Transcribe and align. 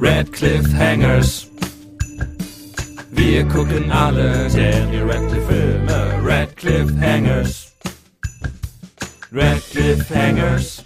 Red 0.00 0.32
Cliffhangers. 0.32 1.46
Wir 3.10 3.44
gucken 3.48 3.90
alle 3.92 4.48
Daniel 4.48 5.10
Radcliffe 5.10 5.46
Filme. 5.46 6.20
Red 6.24 6.56
Cliffhangers. 6.56 7.72
Red 9.30 9.62
Cliffhangers. 9.70 10.84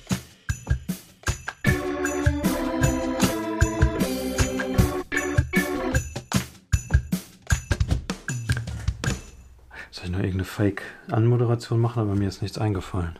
Soll 9.91 10.05
ich 10.07 10.11
noch 10.11 10.19
irgendeine 10.19 10.45
Fake-Anmoderation 10.45 11.81
machen, 11.81 12.01
aber 12.01 12.15
mir 12.15 12.29
ist 12.29 12.43
nichts 12.43 12.59
eingefallen. 12.59 13.19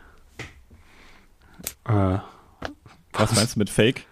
Äh, 1.85 2.17
Was 3.13 3.33
meinst 3.35 3.55
du 3.55 3.59
mit 3.59 3.69
Fake? 3.69 4.05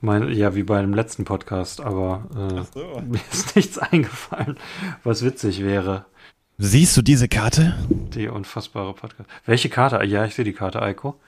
Mein, 0.00 0.30
ja, 0.32 0.54
wie 0.54 0.62
bei 0.62 0.80
dem 0.80 0.94
letzten 0.94 1.24
Podcast, 1.24 1.80
aber 1.80 2.24
äh, 2.34 2.64
so. 2.78 3.00
mir 3.06 3.20
ist 3.32 3.56
nichts 3.56 3.78
eingefallen, 3.78 4.56
was 5.04 5.24
witzig 5.24 5.62
wäre. 5.62 6.04
Siehst 6.58 6.96
du 6.96 7.02
diese 7.02 7.28
Karte? 7.28 7.76
Die 7.88 8.28
unfassbare 8.28 8.92
Podcast. 8.94 9.28
Welche 9.46 9.68
Karte? 9.68 10.04
Ja, 10.04 10.24
ich 10.24 10.34
sehe 10.34 10.44
die 10.44 10.52
Karte, 10.52 10.82
Eiko. 10.82 11.20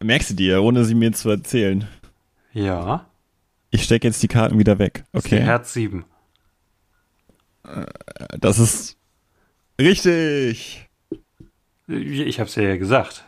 Merkst 0.00 0.30
du 0.30 0.34
dir, 0.34 0.62
ohne 0.62 0.84
sie 0.84 0.94
mir 0.94 1.12
zu 1.12 1.28
erzählen. 1.30 1.88
Ja. 2.52 3.06
Ich 3.70 3.82
stecke 3.84 4.06
jetzt 4.06 4.22
die 4.22 4.28
Karten 4.28 4.58
wieder 4.58 4.78
weg. 4.78 5.04
Okay. 5.12 5.40
Herz 5.40 5.72
7. 5.72 6.04
Das 8.38 8.58
ist 8.58 8.96
richtig. 9.80 10.88
Ich 11.88 12.40
hab's 12.40 12.54
ja 12.56 12.76
gesagt. 12.76 13.24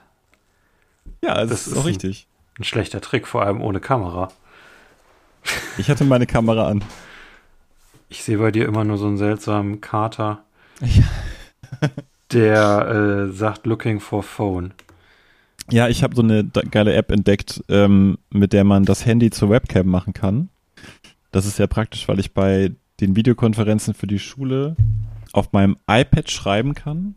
Ja, 1.23 1.35
das, 1.37 1.49
Das 1.51 1.67
ist 1.69 1.73
auch 1.75 1.81
ein- 1.81 1.87
richtig. 1.87 2.27
Ein 2.59 2.65
schlechter 2.65 3.01
Trick, 3.01 3.27
vor 3.27 3.43
allem 3.43 3.61
ohne 3.61 3.81
Kamera. 3.81 4.29
Ich 5.77 5.91
hatte 5.91 6.05
meine 6.05 6.27
Kamera 6.27 6.69
an. 6.69 6.85
Ich 8.09 8.23
sehe 8.23 8.39
bei 8.39 8.51
dir 8.51 8.67
immer 8.67 8.85
nur 8.85 8.97
so 8.97 9.07
einen 9.07 9.17
seltsamen 9.19 9.81
Kater, 9.81 10.45
Ja. 10.81 11.05
der 12.33 12.89
äh, 13.29 13.33
sagt 13.33 13.67
Looking 13.67 14.01
for 14.01 14.23
Phone. 14.23 14.73
Ja, 15.71 15.89
ich 15.89 16.03
habe 16.03 16.15
so 16.15 16.23
eine 16.23 16.45
geile 16.45 16.95
App 16.95 17.11
entdeckt, 17.11 17.63
ähm, 17.69 18.19
mit 18.31 18.53
der 18.53 18.65
man 18.65 18.85
das 18.85 19.07
Handy 19.07 19.31
zur 19.31 19.51
Webcam 19.51 19.87
machen 19.87 20.13
kann. 20.13 20.51
Das 21.33 21.47
ist 21.47 21.57
sehr 21.57 21.67
praktisch, 21.67 22.07
weil 22.07 22.21
ich 22.21 22.35
bei 22.35 22.73
den 23.01 23.17
Videokonferenzen 23.17 23.95
für 23.95 24.07
die 24.07 24.19
Schule 24.19 24.77
auf 25.33 25.53
meinem 25.53 25.77
iPad 25.89 26.31
schreiben 26.31 26.75
kann, 26.75 27.17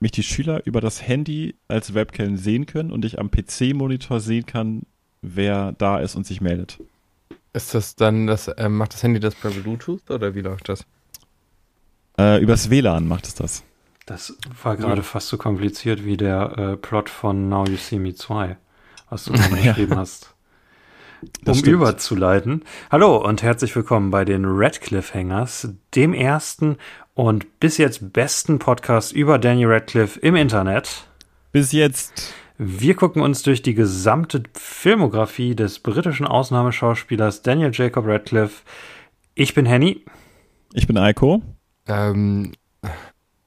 mich 0.00 0.12
die 0.12 0.22
Schüler 0.22 0.60
über 0.66 0.80
das 0.80 1.06
Handy 1.06 1.54
als 1.68 1.94
Webcam 1.94 2.36
sehen 2.36 2.66
können 2.66 2.90
und 2.92 3.04
ich 3.04 3.18
am 3.18 3.30
PC-Monitor 3.30 4.20
sehen 4.20 4.46
kann, 4.46 4.82
wer 5.22 5.72
da 5.72 5.98
ist 5.98 6.14
und 6.16 6.26
sich 6.26 6.40
meldet. 6.40 6.78
Ist 7.52 7.74
das 7.74 7.96
dann, 7.96 8.26
das, 8.26 8.50
ähm, 8.58 8.76
macht 8.76 8.92
das 8.92 9.02
Handy 9.02 9.18
das 9.20 9.34
per 9.34 9.50
Bluetooth 9.50 10.10
oder 10.10 10.34
wie 10.34 10.42
läuft 10.42 10.68
das? 10.68 10.84
Äh, 12.18 12.40
übers 12.42 12.70
WLAN 12.70 13.08
macht 13.08 13.26
es 13.26 13.34
das. 13.34 13.62
Das 14.04 14.36
war 14.62 14.76
gerade 14.76 15.02
fast 15.02 15.28
so 15.28 15.36
kompliziert 15.36 16.04
wie 16.04 16.16
der 16.16 16.56
äh, 16.58 16.76
Plot 16.76 17.08
von 17.10 17.48
Now 17.48 17.66
You 17.66 17.76
See 17.76 17.98
Me 17.98 18.14
2, 18.14 18.56
was 19.10 19.24
du 19.24 19.32
mir 19.50 19.62
Ja. 19.64 19.72
geschrieben 19.72 19.96
hast. 19.96 20.34
Das 21.42 21.56
um 21.56 21.60
stimmt. 21.60 21.74
überzuleiten. 21.74 22.64
Hallo 22.90 23.16
und 23.16 23.42
herzlich 23.42 23.74
willkommen 23.74 24.10
bei 24.10 24.24
den 24.24 24.44
Radcliffe 24.44 25.18
Hangers, 25.18 25.68
dem 25.94 26.12
ersten 26.12 26.76
und 27.14 27.60
bis 27.60 27.78
jetzt 27.78 28.12
besten 28.12 28.58
Podcast 28.58 29.12
über 29.12 29.38
Daniel 29.38 29.72
Radcliffe 29.72 30.20
im 30.20 30.36
Internet. 30.36 31.08
Bis 31.52 31.72
jetzt. 31.72 32.34
Wir 32.58 32.94
gucken 32.94 33.22
uns 33.22 33.42
durch 33.42 33.62
die 33.62 33.74
gesamte 33.74 34.42
Filmografie 34.54 35.54
des 35.54 35.78
britischen 35.78 36.26
Ausnahmeschauspielers 36.26 37.42
Daniel 37.42 37.70
Jacob 37.72 38.06
Radcliffe. 38.06 38.62
Ich 39.34 39.54
bin 39.54 39.66
Henny. 39.66 40.04
Ich 40.72 40.86
bin 40.86 40.96
Eiko. 40.96 41.42
Ähm, 41.86 42.52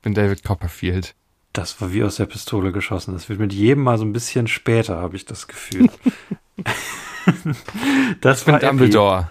bin 0.01 0.13
David 0.13 0.43
Copperfield. 0.43 1.15
Das 1.53 1.81
war 1.81 1.91
wie 1.91 2.03
aus 2.03 2.17
der 2.17 2.27
Pistole 2.27 2.71
geschossen. 2.71 3.13
Das 3.13 3.29
wird 3.29 3.39
mit 3.39 3.53
jedem 3.53 3.83
Mal 3.83 3.97
so 3.97 4.05
ein 4.05 4.13
bisschen 4.13 4.47
später, 4.47 4.97
habe 4.97 5.15
ich 5.15 5.25
das 5.25 5.47
Gefühl. 5.47 5.89
das 8.21 8.47
war 8.47 8.55
Epi. 8.55 8.65
Dumbledore. 8.65 9.29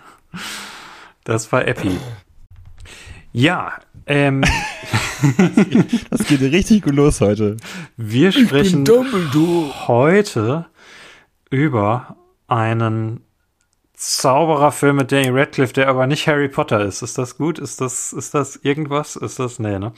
Das 1.25 1.51
war 1.53 1.67
Epi. 1.67 1.99
Ja, 3.33 3.75
ähm, 4.07 4.43
Das 6.11 6.27
geht 6.27 6.41
richtig 6.41 6.83
gut 6.83 6.95
los 6.95 7.21
heute. 7.21 7.57
wir 7.97 8.33
sprechen 8.33 8.85
heute 8.87 10.67
über 11.51 12.17
einen 12.47 13.21
Zaubererfilm 13.95 14.97
mit 14.97 15.11
Danny 15.11 15.29
Radcliffe, 15.31 15.73
der 15.73 15.89
aber 15.89 16.07
nicht 16.07 16.29
Harry 16.29 16.49
Potter 16.49 16.85
ist. 16.85 17.03
Ist 17.03 17.19
das 17.19 17.37
gut? 17.37 17.59
Ist 17.59 17.81
das, 17.81 18.13
ist 18.13 18.33
das 18.33 18.55
irgendwas? 18.63 19.17
Ist 19.17 19.41
das, 19.41 19.59
nee, 19.59 19.79
ne? 19.79 19.93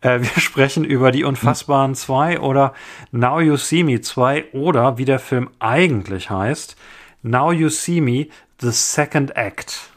Äh, 0.00 0.20
wir 0.20 0.30
sprechen 0.40 0.84
über 0.84 1.12
die 1.12 1.24
Unfassbaren 1.24 1.94
2 1.94 2.40
oder 2.40 2.72
Now 3.10 3.40
You 3.40 3.56
See 3.56 3.82
Me 3.84 4.00
2 4.00 4.52
oder 4.52 4.96
wie 4.96 5.04
der 5.04 5.18
Film 5.18 5.50
eigentlich 5.58 6.30
heißt, 6.30 6.76
Now 7.22 7.52
You 7.52 7.68
See 7.68 8.00
Me, 8.00 8.26
The 8.60 8.70
Second 8.72 9.36
Act. 9.36 9.90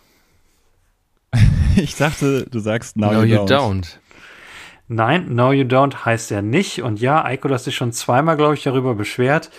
Ich 1.78 1.96
dachte, 1.98 2.46
du 2.50 2.60
sagst 2.60 2.96
Now 2.96 3.12
No, 3.12 3.24
you, 3.24 3.36
you 3.36 3.42
don't. 3.44 3.50
don't. 3.50 3.98
Nein, 4.88 5.36
No 5.36 5.52
You 5.52 5.66
Don't 5.66 6.06
heißt 6.06 6.32
er 6.32 6.42
nicht. 6.42 6.82
Und 6.82 7.02
ja, 7.02 7.26
Eiko, 7.26 7.48
das 7.50 7.68
ist 7.68 7.74
schon 7.74 7.92
zweimal, 7.92 8.38
glaube 8.38 8.54
ich, 8.54 8.64
darüber 8.64 8.96
beschwert. 8.96 9.50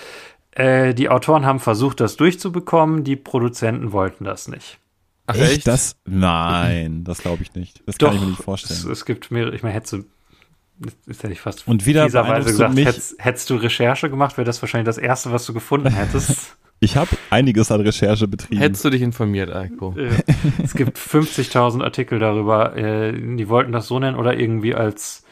Äh, 0.53 0.95
die 0.95 1.11
Autoren 1.11 1.45
haben 1.45 1.61
versucht, 1.61 2.01
das 2.01 2.17
durchzubekommen. 2.17 3.05
Die 3.05 3.17
Produzenten 3.17 3.93
wollten 3.93 4.25
das 4.25 4.49
nicht. 4.49 4.79
Ach 5.27 5.35
Echt? 5.35 5.53
echt? 5.53 5.67
Das? 5.67 5.97
Nein, 6.07 7.05
das 7.05 7.19
glaube 7.19 7.43
ich 7.43 7.53
nicht. 7.55 7.83
Das 7.87 7.99
Doch, 7.99 8.07
kann 8.09 8.17
ich 8.17 8.23
mir 8.23 8.29
nicht 8.29 8.39
Es, 8.39 8.45
vorstellen. 8.45 8.91
es 8.93 9.05
gibt 9.05 9.31
mehrere, 9.31 9.55
ich 9.55 9.63
meine, 9.63 9.75
hättest 9.75 9.93
du, 9.93 10.05
ist 11.07 11.23
ja 11.23 11.29
nicht 11.29 11.41
fast 11.43 11.67
Und 11.69 11.85
wieder 11.85 12.09
beeindruckst 12.09 12.47
du 12.49 12.53
gesagt, 12.53 12.75
mich. 12.75 12.87
hättest, 12.87 13.15
hättest 13.19 13.51
du 13.51 13.57
Recherche 13.57 14.09
gemacht, 14.09 14.39
wäre 14.39 14.45
das 14.47 14.63
wahrscheinlich 14.63 14.87
das 14.87 14.97
Erste, 14.99 15.33
was 15.33 15.45
du 15.45 15.53
gefunden 15.53 15.91
hättest. 15.93 16.57
Ich 16.79 16.97
habe 16.97 17.11
einiges 17.31 17.73
an 17.73 17.81
Recherche 17.81 18.29
betrieben. 18.29 18.61
Hättest 18.61 18.85
du 18.85 18.91
dich 18.91 19.03
informiert, 19.03 19.51
Eiko? 19.55 19.95
Äh, 19.97 20.11
es 20.63 20.75
gibt 20.75 20.99
50.000 20.99 21.83
Artikel 21.83 22.19
darüber. 22.19 22.77
Äh, 22.77 23.13
die 23.13 23.49
wollten 23.49 23.73
das 23.73 23.87
so 23.87 23.99
nennen 23.99 24.17
oder 24.17 24.39
irgendwie 24.39 24.75
als, 24.75 25.25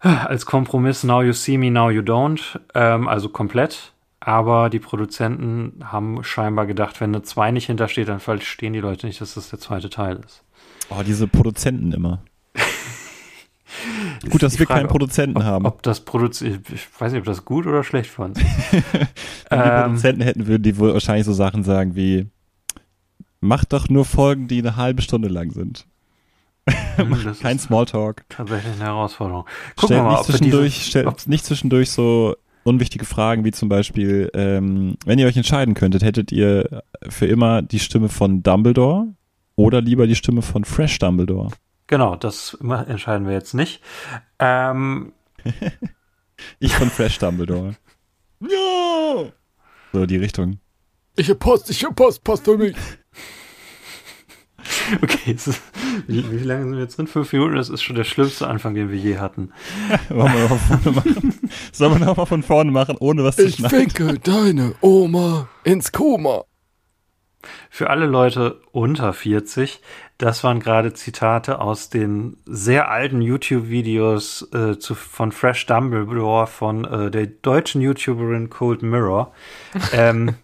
als 0.00 0.44
Kompromiss 0.44 1.02
Now 1.02 1.22
You 1.22 1.32
See 1.32 1.56
Me, 1.56 1.70
Now 1.70 1.90
You 1.90 2.02
Don't. 2.02 2.58
Ähm, 2.74 3.08
also 3.08 3.30
komplett. 3.30 3.92
Aber 4.20 4.68
die 4.68 4.80
Produzenten 4.80 5.80
haben 5.82 6.22
scheinbar 6.24 6.66
gedacht, 6.66 7.00
wenn 7.00 7.14
eine 7.14 7.22
2 7.22 7.52
nicht 7.52 7.66
hintersteht, 7.66 8.08
dann 8.08 8.20
verstehen 8.20 8.74
die 8.74 8.80
Leute 8.80 9.06
nicht, 9.06 9.22
dass 9.22 9.34
das 9.34 9.48
der 9.48 9.58
zweite 9.60 9.88
Teil 9.88 10.20
ist. 10.26 10.42
oh, 10.90 11.02
diese 11.02 11.26
Produzenten 11.26 11.92
immer. 11.92 12.22
Gut, 14.28 14.42
dass 14.42 14.58
wir 14.58 14.66
Frage, 14.66 14.80
keinen 14.80 14.88
Produzenten 14.88 15.38
ob, 15.38 15.44
haben. 15.44 15.66
Ob 15.66 15.82
das 15.82 16.00
produziert, 16.00 16.68
ich 16.70 16.86
weiß 16.98 17.12
nicht, 17.12 17.20
ob 17.20 17.26
das 17.26 17.44
gut 17.44 17.66
oder 17.66 17.82
schlecht 17.84 18.10
für 18.10 18.22
uns. 18.22 18.38
Wenn 19.50 19.58
wir 19.58 19.64
ähm, 19.64 19.82
Produzenten 19.84 20.22
hätten, 20.22 20.46
würden 20.46 20.62
die 20.62 20.76
wohl 20.76 20.92
wahrscheinlich 20.92 21.26
so 21.26 21.32
Sachen 21.32 21.64
sagen 21.64 21.94
wie 21.94 22.26
Macht 23.40 23.72
doch 23.72 23.88
nur 23.88 24.04
Folgen, 24.04 24.48
die 24.48 24.58
eine 24.58 24.76
halbe 24.76 25.00
Stunde 25.00 25.28
lang 25.28 25.50
sind. 25.50 25.86
das 27.24 27.38
Kein 27.40 27.58
Smalltalk. 27.58 28.24
tatsächlich 28.28 28.74
eine 28.74 28.84
Herausforderung. 28.84 29.44
Gucken 29.76 29.96
wir 29.96 30.02
Stellt 30.02 30.02
mal, 30.02 30.10
nicht 30.10 30.20
ob 30.20 30.28
wir 30.28 30.34
zwischendurch, 30.34 30.74
diese, 30.74 30.90
stellt 30.90 31.06
ob, 31.06 31.26
nicht 31.26 31.44
zwischendurch 31.44 31.90
so 31.90 32.36
unwichtige 32.64 33.06
Fragen 33.06 33.44
wie 33.44 33.52
zum 33.52 33.70
Beispiel, 33.70 34.30
ähm, 34.34 34.96
wenn 35.06 35.18
ihr 35.18 35.26
euch 35.26 35.36
entscheiden 35.36 35.72
könntet, 35.72 36.02
hättet 36.02 36.30
ihr 36.30 36.82
für 37.08 37.26
immer 37.26 37.62
die 37.62 37.78
Stimme 37.78 38.10
von 38.10 38.42
Dumbledore 38.42 39.06
oder 39.56 39.80
lieber 39.80 40.06
die 40.06 40.16
Stimme 40.16 40.42
von 40.42 40.64
Fresh 40.64 40.98
Dumbledore? 40.98 41.50
Genau, 41.90 42.14
das 42.14 42.56
entscheiden 42.86 43.26
wir 43.26 43.34
jetzt 43.34 43.52
nicht. 43.52 43.82
Ähm, 44.38 45.12
Ich 46.60 46.72
von 46.74 46.88
Fresh 46.88 47.18
Dumbledore. 47.18 47.74
Ja! 48.40 49.24
So 49.92 50.06
die 50.06 50.16
Richtung. 50.16 50.60
Ich 51.16 51.28
hab 51.28 51.40
Post, 51.40 51.68
ich 51.68 51.84
hab 51.84 51.96
Post, 51.96 52.22
Post 52.22 52.44
für 52.44 52.56
mich. 52.56 52.76
okay, 55.02 55.34
es 55.34 55.48
ist, 55.48 55.60
wie, 56.06 56.30
wie 56.30 56.44
lange 56.44 56.62
sind 56.62 56.72
wir 56.74 56.80
jetzt 56.80 56.96
drin? 56.96 57.08
Fünf 57.08 57.32
Minuten, 57.32 57.56
das 57.56 57.68
ist 57.68 57.82
schon 57.82 57.96
der 57.96 58.04
schlimmste 58.04 58.46
Anfang, 58.46 58.74
den 58.74 58.88
wir 58.90 58.96
je 58.96 59.18
hatten. 59.18 59.52
Wollen 60.08 60.32
wir 60.32 60.48
noch 60.48 60.58
von 60.60 60.78
vorne 60.78 60.96
machen? 60.96 61.50
Sollen 61.72 61.98
wir 62.00 62.06
noch 62.06 62.16
mal 62.16 62.26
von 62.26 62.42
vorne 62.44 62.70
machen, 62.70 62.96
ohne 63.00 63.24
was 63.24 63.34
zu 63.36 63.46
Ich 63.46 63.56
schneiden? 63.56 63.90
ficke 63.90 64.18
deine 64.20 64.74
Oma 64.80 65.48
ins 65.64 65.90
Koma. 65.90 66.44
Für 67.70 67.90
alle 67.90 68.06
Leute 68.06 68.60
unter 68.72 69.12
40, 69.12 69.80
das 70.18 70.44
waren 70.44 70.60
gerade 70.60 70.92
Zitate 70.92 71.60
aus 71.60 71.88
den 71.88 72.36
sehr 72.44 72.90
alten 72.90 73.22
YouTube-Videos 73.22 74.52
äh, 74.52 74.76
von 74.80 75.32
Fresh 75.32 75.66
Dumbledore 75.66 76.46
von 76.46 76.84
äh, 76.84 77.10
der 77.10 77.26
deutschen 77.26 77.80
YouTuberin 77.80 78.50
Cold 78.50 78.82
Mirror. 78.82 79.32
Ähm, 79.92 80.34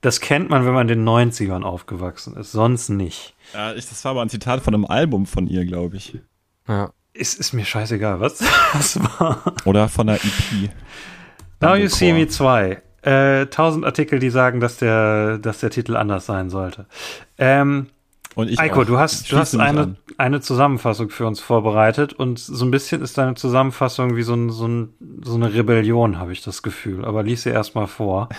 das 0.00 0.20
kennt 0.20 0.48
man, 0.48 0.64
wenn 0.64 0.72
man 0.72 0.88
in 0.88 0.98
den 0.98 1.08
90ern 1.08 1.62
aufgewachsen 1.62 2.36
ist, 2.36 2.52
sonst 2.52 2.88
nicht. 2.88 3.34
Ja, 3.52 3.74
ich, 3.74 3.88
das 3.88 4.04
war 4.04 4.12
aber 4.12 4.22
ein 4.22 4.30
Zitat 4.30 4.62
von 4.62 4.74
einem 4.74 4.86
Album 4.86 5.26
von 5.26 5.46
ihr, 5.46 5.64
glaube 5.66 5.96
ich. 5.96 6.18
Ja. 6.66 6.92
Ist, 7.12 7.38
ist 7.38 7.52
mir 7.52 7.64
scheißegal, 7.64 8.20
was 8.20 8.38
das 8.72 8.98
war. 9.00 9.54
Oder 9.64 9.88
von 9.88 10.08
einer 10.08 10.18
E 10.18 10.28
EP. 10.64 10.70
Now 11.60 11.74
You 11.74 11.88
See 11.88 12.12
Me 12.12 12.20
Dumbledore. 12.20 12.30
2. 12.30 12.82
äh, 13.02 13.46
tausend 13.46 13.84
Artikel, 13.84 14.18
die 14.18 14.30
sagen, 14.30 14.60
dass 14.60 14.76
der, 14.76 15.38
dass 15.38 15.60
der 15.60 15.70
Titel 15.70 15.96
anders 15.96 16.26
sein 16.26 16.50
sollte. 16.50 16.86
Ähm, 17.38 17.86
Und 18.34 18.50
ich 18.50 18.60
Eiko, 18.60 18.82
auch. 18.82 18.86
du 18.86 18.98
hast, 18.98 19.30
du 19.32 19.36
hast 19.36 19.56
eine, 19.56 19.80
an. 19.80 19.96
eine 20.18 20.40
Zusammenfassung 20.40 21.10
für 21.10 21.26
uns 21.26 21.40
vorbereitet 21.40 22.12
und 22.12 22.38
so 22.38 22.64
ein 22.64 22.70
bisschen 22.70 23.02
ist 23.02 23.18
deine 23.18 23.34
Zusammenfassung 23.34 24.16
wie 24.16 24.22
so, 24.22 24.34
ein, 24.34 24.50
so, 24.50 24.66
ein, 24.66 24.94
so 25.22 25.34
eine 25.34 25.52
Rebellion, 25.52 26.18
habe 26.18 26.32
ich 26.32 26.42
das 26.42 26.62
Gefühl. 26.62 27.04
Aber 27.04 27.22
lies 27.22 27.42
sie 27.42 27.50
erstmal 27.50 27.86
vor. 27.86 28.28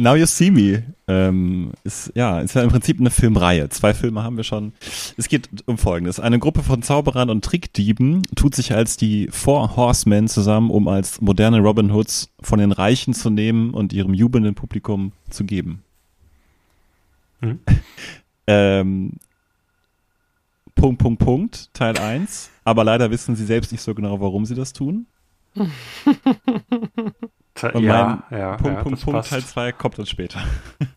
Now 0.00 0.16
You 0.16 0.24
See 0.24 0.50
Me 0.50 0.82
ähm, 1.08 1.72
ist 1.84 2.12
ja 2.14 2.40
ist 2.40 2.54
ja 2.54 2.62
im 2.62 2.70
Prinzip 2.70 2.98
eine 2.98 3.10
Filmreihe. 3.10 3.68
Zwei 3.68 3.92
Filme 3.92 4.22
haben 4.22 4.38
wir 4.38 4.44
schon. 4.44 4.72
Es 5.18 5.28
geht 5.28 5.48
um 5.66 5.76
Folgendes: 5.76 6.18
Eine 6.18 6.38
Gruppe 6.38 6.62
von 6.62 6.82
Zauberern 6.82 7.28
und 7.28 7.44
Trickdieben 7.44 8.22
tut 8.34 8.54
sich 8.54 8.72
als 8.72 8.96
die 8.96 9.28
Four 9.30 9.76
Horsemen 9.76 10.26
zusammen, 10.26 10.70
um 10.70 10.88
als 10.88 11.20
moderne 11.20 11.58
Robin 11.58 11.92
Hoods 11.92 12.30
von 12.40 12.58
den 12.58 12.72
Reichen 12.72 13.12
zu 13.12 13.28
nehmen 13.28 13.74
und 13.74 13.92
ihrem 13.92 14.14
jubelnden 14.14 14.54
Publikum 14.54 15.12
zu 15.28 15.44
geben. 15.44 15.82
Hm. 17.40 17.58
ähm, 18.46 19.12
Punkt, 20.74 20.98
Punkt, 21.02 21.18
Punkt, 21.18 21.74
Teil 21.74 21.98
1. 21.98 22.48
Aber 22.64 22.84
leider 22.84 23.10
wissen 23.10 23.36
sie 23.36 23.44
selbst 23.44 23.70
nicht 23.70 23.82
so 23.82 23.94
genau, 23.94 24.18
warum 24.22 24.46
sie 24.46 24.54
das 24.54 24.72
tun. 24.72 25.04
Und 27.72 27.82
ja, 27.82 28.22
ja, 28.30 28.56
Punkt, 28.56 28.76
ja, 28.76 28.82
Punkt, 28.82 28.98
das 28.98 29.04
Punkt. 29.04 29.28
Teil 29.28 29.42
2 29.44 29.72
kommt 29.72 29.98
dann 29.98 30.06
später. 30.06 30.40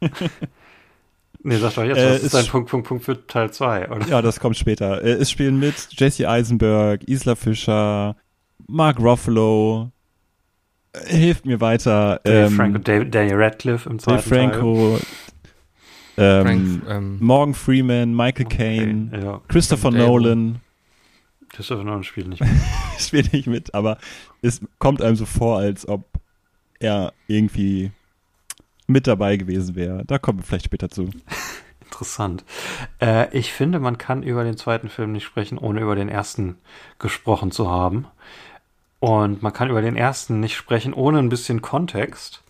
Nee, 1.45 1.57
sag 1.57 1.73
doch 1.75 1.83
jetzt, 1.83 1.97
Äh, 1.97 2.05
was 2.09 2.15
ist 2.19 2.23
ist 2.23 2.33
dein 2.35 2.45
sch- 2.45 2.51
Punkt, 2.51 2.69
Punkt, 2.69 2.87
Punkt 2.87 3.03
für 3.03 3.27
Teil 3.27 3.51
2, 3.51 3.89
oder? 3.89 4.07
Ja, 4.07 4.21
das 4.21 4.39
kommt 4.39 4.55
später. 4.55 5.03
Äh, 5.03 5.11
Es 5.15 5.29
spielen 5.29 5.59
mit 5.59 5.75
Jesse 5.91 6.29
Eisenberg, 6.29 7.03
Isla 7.05 7.35
Fischer, 7.35 8.15
Mark 8.69 8.97
Ruffalo. 8.97 9.91
Äh, 10.93 11.17
Hilft 11.17 11.45
mir 11.45 11.59
weiter. 11.59 12.21
Dave 12.23 12.45
ähm, 12.45 12.51
Franco, 12.53 12.77
Dave, 12.79 13.07
Daniel 13.07 13.35
Radcliffe 13.43 13.89
im 13.89 13.97
Dave 13.97 14.21
zweiten 14.23 14.29
Teil. 14.29 14.51
Franco, 14.51 14.99
ähm, 16.15 16.41
Frank, 16.45 16.81
ähm, 16.87 17.17
Morgan 17.19 17.53
Freeman, 17.55 18.15
Michael 18.15 18.45
Caine, 18.45 19.09
Okay, 19.11 19.25
ja, 19.25 19.41
Christopher 19.49 19.91
Dave. 19.91 20.01
Nolan. 20.01 20.61
Christopher 21.53 21.83
Nolan 21.83 22.03
spielt 22.03 22.27
nicht 22.27 22.41
mit. 22.41 22.49
Spielt 22.99 23.33
nicht 23.33 23.47
mit, 23.47 23.73
aber 23.73 23.97
es 24.41 24.61
kommt 24.79 25.01
einem 25.01 25.15
so 25.15 25.25
vor, 25.25 25.59
als 25.59 25.87
ob 25.87 26.03
er 26.79 27.13
irgendwie 27.27 27.91
mit 28.87 29.07
dabei 29.07 29.37
gewesen 29.37 29.75
wäre. 29.75 30.03
Da 30.05 30.17
kommen 30.17 30.39
wir 30.39 30.43
vielleicht 30.43 30.65
später 30.65 30.89
zu. 30.89 31.09
Interessant. 31.81 32.43
Äh, 32.99 33.35
ich 33.37 33.53
finde, 33.53 33.79
man 33.79 33.97
kann 33.97 34.23
über 34.23 34.43
den 34.43 34.57
zweiten 34.57 34.89
Film 34.89 35.11
nicht 35.11 35.23
sprechen, 35.23 35.57
ohne 35.57 35.81
über 35.81 35.95
den 35.95 36.09
ersten 36.09 36.57
gesprochen 36.97 37.51
zu 37.51 37.69
haben. 37.69 38.07
Und 38.99 39.43
man 39.43 39.53
kann 39.53 39.69
über 39.69 39.81
den 39.81 39.95
ersten 39.95 40.39
nicht 40.39 40.55
sprechen, 40.55 40.93
ohne 40.93 41.19
ein 41.19 41.29
bisschen 41.29 41.61
Kontext. 41.61 42.41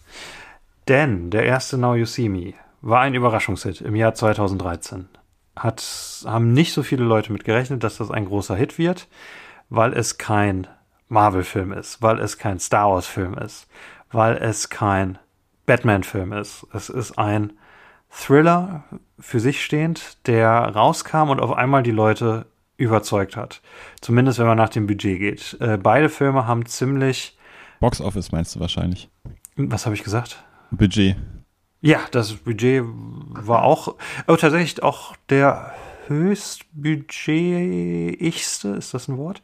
Denn 0.88 1.30
der 1.30 1.44
erste 1.44 1.78
Now 1.78 1.96
You 1.96 2.06
See 2.06 2.30
Me 2.30 2.54
war 2.82 3.02
ein 3.02 3.16
Überraschungshit 3.16 3.82
im 3.82 3.96
Jahr 3.96 4.14
2013. 4.14 5.10
Hat, 5.56 5.84
haben 6.26 6.54
nicht 6.54 6.74
so 6.74 6.84
viele 6.84 7.04
Leute 7.04 7.32
mit 7.32 7.44
gerechnet, 7.44 7.84
dass 7.84 7.98
das 7.98 8.12
ein 8.12 8.26
großer 8.26 8.56
Hit 8.56 8.78
wird, 8.78 9.08
weil 9.70 9.94
es 9.94 10.18
kein 10.18 10.68
Marvel-Film 11.10 11.72
ist, 11.74 12.02
weil 12.02 12.20
es 12.20 12.38
kein 12.38 12.60
Star 12.60 12.90
Wars-Film 12.90 13.36
ist, 13.36 13.68
weil 14.12 14.38
es 14.38 14.70
kein 14.70 15.20
Batman-Film 15.66 16.34
ist. 16.34 16.66
Es 16.74 16.90
ist 16.90 17.18
ein 17.18 17.54
Thriller 18.10 18.84
für 19.20 19.40
sich 19.40 19.64
stehend, 19.64 20.18
der 20.28 20.50
rauskam 20.50 21.30
und 21.30 21.40
auf 21.40 21.54
einmal 21.54 21.84
die 21.84 21.92
Leute 21.92 22.46
überzeugt 22.78 23.36
hat. 23.36 23.62
Zumindest 24.02 24.40
wenn 24.40 24.48
man 24.48 24.58
nach 24.58 24.70
dem 24.70 24.88
Budget 24.88 25.20
geht. 25.20 25.58
Äh, 25.60 25.78
beide 25.78 26.10
Filme 26.10 26.48
haben 26.48 26.66
ziemlich, 26.66 27.38
Box 27.80 28.02
Office 28.02 28.32
meinst 28.32 28.56
du 28.56 28.60
wahrscheinlich. 28.60 29.10
was 29.56 29.86
habe 29.86 29.96
ich 29.96 30.04
gesagt? 30.04 30.44
Budget. 30.72 31.16
Ja, 31.84 32.00
das 32.12 32.32
Budget 32.32 32.84
war 32.86 33.64
auch, 33.64 33.96
oh, 34.28 34.38
tatsächlich 34.38 34.82
auch 34.82 35.18
der 35.30 35.74
höchstbudgetigste, 36.08 38.70
ist 38.70 38.94
das 38.94 39.10
ein 39.10 39.18
Wort? 39.18 39.42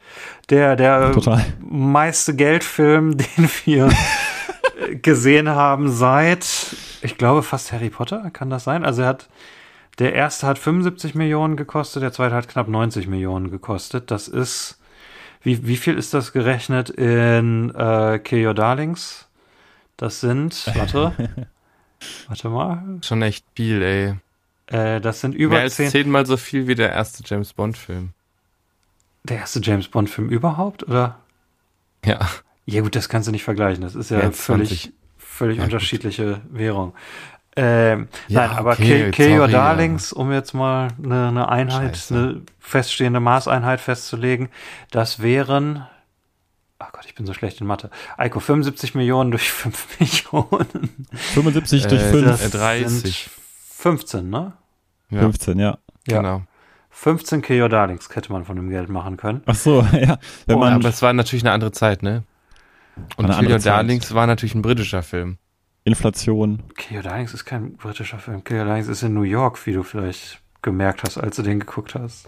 Der, 0.48 0.74
der 0.74 1.12
Total. 1.12 1.44
meiste 1.60 2.34
Geldfilm, 2.34 3.18
den 3.18 3.50
wir 3.66 3.90
äh, 4.88 4.96
gesehen 4.96 5.50
haben 5.50 5.90
seit, 5.90 6.74
ich 7.02 7.18
glaube, 7.18 7.42
fast 7.42 7.72
Harry 7.72 7.90
Potter, 7.90 8.30
kann 8.30 8.48
das 8.48 8.64
sein? 8.64 8.86
Also 8.86 9.02
er 9.02 9.08
hat, 9.08 9.28
der 9.98 10.14
erste 10.14 10.46
hat 10.46 10.58
75 10.58 11.14
Millionen 11.14 11.56
gekostet, 11.56 12.02
der 12.02 12.12
zweite 12.12 12.36
hat 12.36 12.48
knapp 12.48 12.68
90 12.68 13.06
Millionen 13.06 13.50
gekostet. 13.50 14.10
Das 14.10 14.28
ist, 14.28 14.80
wie, 15.42 15.66
wie 15.66 15.76
viel 15.76 15.98
ist 15.98 16.14
das 16.14 16.32
gerechnet 16.32 16.88
in 16.88 17.68
äh, 17.74 18.18
Kill 18.18 18.46
Your 18.46 18.54
Darlings? 18.54 19.28
Das 19.98 20.22
sind, 20.22 20.72
warte, 20.74 21.12
warte 22.28 22.48
mal, 22.48 22.82
schon 23.02 23.22
echt 23.22 23.44
viel, 23.56 23.82
ey. 23.82 24.14
äh, 24.66 25.00
das 25.00 25.20
sind 25.20 25.36
Mehr 25.36 25.40
über 25.46 25.60
als 25.60 25.76
10. 25.76 25.90
zehnmal 25.90 26.26
so 26.26 26.36
viel 26.36 26.66
wie 26.66 26.74
der 26.74 26.90
erste 26.92 27.22
James 27.26 27.52
Bond 27.52 27.76
Film. 27.76 28.10
Der 29.24 29.38
erste 29.38 29.60
James 29.60 29.88
Bond 29.88 30.08
Film 30.10 30.28
überhaupt, 30.30 30.82
oder? 30.88 31.18
Ja. 32.04 32.20
Ja 32.66 32.82
gut, 32.82 32.94
das 32.96 33.08
kannst 33.08 33.28
du 33.28 33.32
nicht 33.32 33.44
vergleichen. 33.44 33.82
Das 33.82 33.94
ist 33.94 34.10
ja 34.10 34.20
Ja, 34.20 34.30
völlig, 34.30 34.68
20. 34.68 34.92
völlig 35.18 35.56
Ja, 35.58 35.64
gut. 35.64 35.72
unterschiedliche 35.72 36.40
Währung. 36.50 36.94
Ähm, 37.56 38.08
Ja, 38.28 38.46
nein, 38.46 38.56
aber 38.56 38.72
okay, 38.72 38.84
Kill, 38.84 39.10
Kill 39.10 39.30
Your 39.32 39.38
sorry. 39.40 39.52
Darlings, 39.52 40.12
um 40.12 40.32
jetzt 40.32 40.54
mal 40.54 40.88
eine, 41.02 41.28
eine 41.28 41.48
Einheit, 41.48 41.96
Scheiße. 41.96 42.14
eine 42.14 42.42
feststehende 42.60 43.20
Maßeinheit 43.20 43.80
festzulegen, 43.80 44.48
das 44.90 45.20
wären, 45.20 45.84
ach 46.80 46.90
Gott, 46.92 47.04
ich 47.06 47.14
bin 47.14 47.26
so 47.26 47.32
schlecht 47.34 47.60
in 47.60 47.66
Mathe. 47.66 47.90
Eiko, 48.16 48.40
75 48.40 48.94
Millionen 48.96 49.30
durch 49.30 49.50
5 49.52 50.00
Millionen. 50.00 51.06
75 51.12 51.86
durch 51.86 52.02
Äh, 52.02 52.10
5. 52.10 52.24
das- 52.26 52.40
sind 52.40 52.54
30. 52.54 53.30
15, 53.76 54.28
ne? 54.28 54.52
ja 55.10 55.20
15, 55.20 55.58
ja. 55.58 55.78
Ja. 56.08 56.16
Genau. 56.18 56.42
15 56.90 57.40
Kill 57.42 57.62
Your 57.62 57.68
Darlings 57.68 58.08
hätte 58.14 58.32
man 58.32 58.44
von 58.44 58.56
dem 58.56 58.68
Geld 58.68 58.88
machen 58.88 59.16
können. 59.16 59.42
Ach 59.46 59.54
so, 59.54 59.80
ja. 59.92 60.18
Wenn 60.46 60.56
Oh, 60.56 60.58
man, 60.58 60.72
aber 60.74 60.88
es 60.88 61.00
war 61.02 61.12
natürlich 61.12 61.44
eine 61.44 61.52
andere 61.52 61.72
Zeit, 61.72 62.02
ne? 62.02 62.24
Und. 63.16 63.28
Darlings 63.28 64.12
war 64.12 64.26
natürlich 64.26 64.54
ein 64.54 64.62
britischer 64.62 65.02
Film. 65.02 65.38
Inflation. 65.84 66.62
Darlings 67.02 67.32
ist 67.32 67.44
kein 67.46 67.76
britischer 67.76 68.18
Film. 68.18 68.42
Darlings 68.44 68.88
ist 68.88 69.02
in 69.02 69.14
New 69.14 69.22
York, 69.22 69.64
wie 69.66 69.72
du 69.72 69.82
vielleicht 69.82 70.42
gemerkt 70.62 71.04
hast, 71.04 71.16
als 71.16 71.36
du 71.36 71.42
den 71.42 71.60
geguckt 71.60 71.94
hast. 71.94 72.26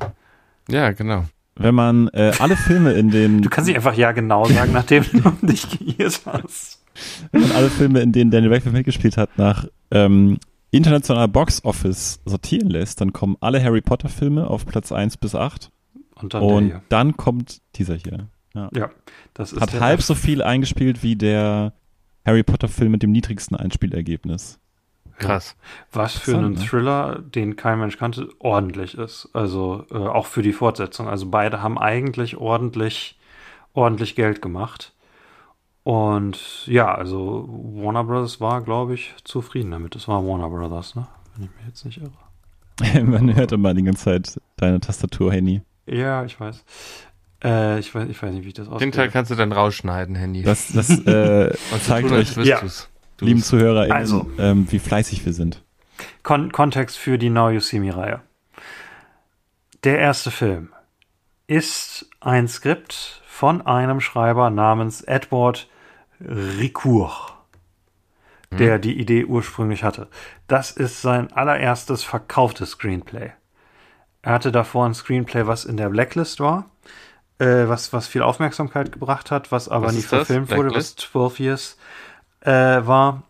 Ja, 0.68 0.92
genau. 0.92 1.24
Wenn 1.56 1.74
man 1.74 2.08
äh, 2.08 2.32
alle 2.38 2.56
Filme 2.56 2.92
in 2.92 3.10
den 3.10 3.42
Du 3.42 3.50
kannst 3.50 3.68
nicht 3.68 3.76
einfach 3.76 3.94
ja 3.94 4.12
genau 4.12 4.44
sagen, 4.46 4.72
nachdem 4.72 5.04
du 5.12 5.30
dich 5.46 5.68
geirrt 5.78 6.22
hast. 6.26 6.82
wenn 7.30 7.42
man 7.42 7.52
alle 7.52 7.70
Filme, 7.70 8.00
in 8.00 8.12
denen 8.12 8.30
Daniel 8.30 8.52
Radcliffe 8.52 8.76
mitgespielt 8.76 9.16
hat, 9.16 9.36
nach 9.36 9.66
ähm, 9.90 10.38
internationaler 10.70 11.28
Box 11.28 11.64
Office 11.64 12.20
sortieren 12.24 12.70
lässt, 12.70 13.00
dann 13.00 13.12
kommen 13.12 13.36
alle 13.40 13.62
Harry 13.62 13.82
Potter 13.82 14.08
Filme 14.08 14.48
auf 14.48 14.66
Platz 14.66 14.92
1 14.92 15.18
bis 15.18 15.34
8 15.34 15.70
Und 16.14 16.34
dann 16.34 16.42
und 16.42 16.72
dann 16.88 17.16
kommt 17.16 17.60
dieser 17.76 17.94
hier. 17.94 18.28
Ja, 18.54 18.90
das 19.34 19.52
ist 19.52 19.60
Hat 19.60 19.80
halb 19.80 20.02
so 20.02 20.14
viel 20.14 20.42
eingespielt 20.42 21.02
wie 21.02 21.16
der 21.16 21.72
Harry 22.24 22.42
Potter 22.42 22.68
Film 22.68 22.92
mit 22.92 23.02
dem 23.02 23.10
niedrigsten 23.12 23.56
Einspielergebnis. 23.56 24.58
Krass. 25.18 25.56
Was 25.92 26.16
für 26.16 26.36
einen 26.36 26.54
ne? 26.54 26.60
Thriller, 26.60 27.18
den 27.20 27.56
kein 27.56 27.78
Mensch 27.78 27.96
kannte, 27.98 28.28
ordentlich 28.38 28.96
ist. 28.96 29.28
Also 29.32 29.84
äh, 29.90 29.96
auch 29.96 30.26
für 30.26 30.42
die 30.42 30.52
Fortsetzung. 30.52 31.08
Also 31.08 31.26
beide 31.30 31.62
haben 31.62 31.78
eigentlich 31.78 32.36
ordentlich, 32.36 33.18
ordentlich 33.74 34.16
Geld 34.16 34.42
gemacht. 34.42 34.92
Und 35.84 36.66
ja, 36.66 36.94
also 36.94 37.48
Warner 37.48 38.04
Brothers 38.04 38.40
war, 38.40 38.62
glaube 38.62 38.94
ich, 38.94 39.14
zufrieden 39.24 39.72
damit. 39.72 39.96
Es 39.96 40.06
war 40.06 40.24
Warner 40.24 40.48
Brothers, 40.48 40.94
ne? 40.94 41.06
Wenn 41.34 41.44
ich 41.46 41.50
mich 41.56 41.66
jetzt 41.66 41.84
nicht 41.84 42.00
irre. 42.00 43.04
Man 43.04 43.34
hört 43.34 43.52
immer 43.52 43.74
die 43.74 43.82
ganze 43.82 44.04
Zeit 44.04 44.40
deine 44.56 44.80
Tastatur, 44.80 45.32
Henny. 45.32 45.62
Ja, 45.86 46.24
ich 46.24 46.38
weiß. 46.38 46.64
Äh, 47.42 47.80
ich 47.80 47.92
weiß. 47.94 48.08
Ich 48.08 48.22
weiß 48.22 48.32
nicht, 48.32 48.44
wie 48.44 48.48
ich 48.48 48.54
das 48.54 48.68
Den 48.78 48.92
Teil 48.92 49.10
kannst 49.10 49.30
du 49.30 49.34
dann 49.34 49.52
rausschneiden, 49.52 50.14
Handy. 50.14 50.42
Das, 50.42 50.72
das 50.72 50.88
äh, 50.90 51.52
Und 51.72 51.82
zeigt 51.82 52.10
euch, 52.12 52.36
Ja. 52.36 52.60
du's. 52.60 52.88
Lieben. 53.26 53.42
Zuhörer, 53.42 53.92
Also. 53.92 54.30
ähm, 54.38 54.66
wie 54.70 54.78
fleißig 54.78 55.24
wir 55.24 55.32
sind. 55.32 55.62
Kon 56.22 56.52
Kontext 56.52 56.98
für 56.98 57.18
die 57.18 57.30
Now 57.30 57.50
You 57.50 57.60
See 57.60 57.78
Me-Reihe. 57.78 58.20
Der 59.84 59.98
erste 59.98 60.30
Film 60.30 60.72
ist 61.46 62.08
ein 62.20 62.48
Skript 62.48 63.22
von 63.26 63.66
einem 63.66 64.00
Schreiber 64.00 64.50
namens 64.50 65.02
Edward 65.02 65.68
Ricoeur, 66.20 67.10
der 68.52 68.78
die 68.78 68.98
Idee 69.00 69.24
ursprünglich 69.24 69.82
hatte. 69.82 70.08
Das 70.46 70.70
ist 70.70 71.02
sein 71.02 71.32
allererstes 71.32 72.04
verkauftes 72.04 72.70
Screenplay. 72.72 73.30
Er 74.22 74.32
hatte 74.32 74.52
davor 74.52 74.86
ein 74.86 74.94
Screenplay, 74.94 75.46
was 75.46 75.64
in 75.64 75.76
der 75.76 75.88
Blacklist 75.88 76.38
war, 76.38 76.66
äh, 77.38 77.66
was, 77.66 77.92
was 77.92 78.06
viel 78.06 78.22
Aufmerksamkeit 78.22 78.92
gebracht 78.92 79.30
hat, 79.32 79.50
was 79.50 79.68
aber 79.68 79.86
Was 79.86 79.94
nie 79.94 80.02
verfilmt 80.02 80.50
wurde, 80.50 80.68
Blacklist? 80.68 81.00
12 81.00 81.40
Years 81.40 81.76
äh, 82.44 82.50
war. 82.86 83.22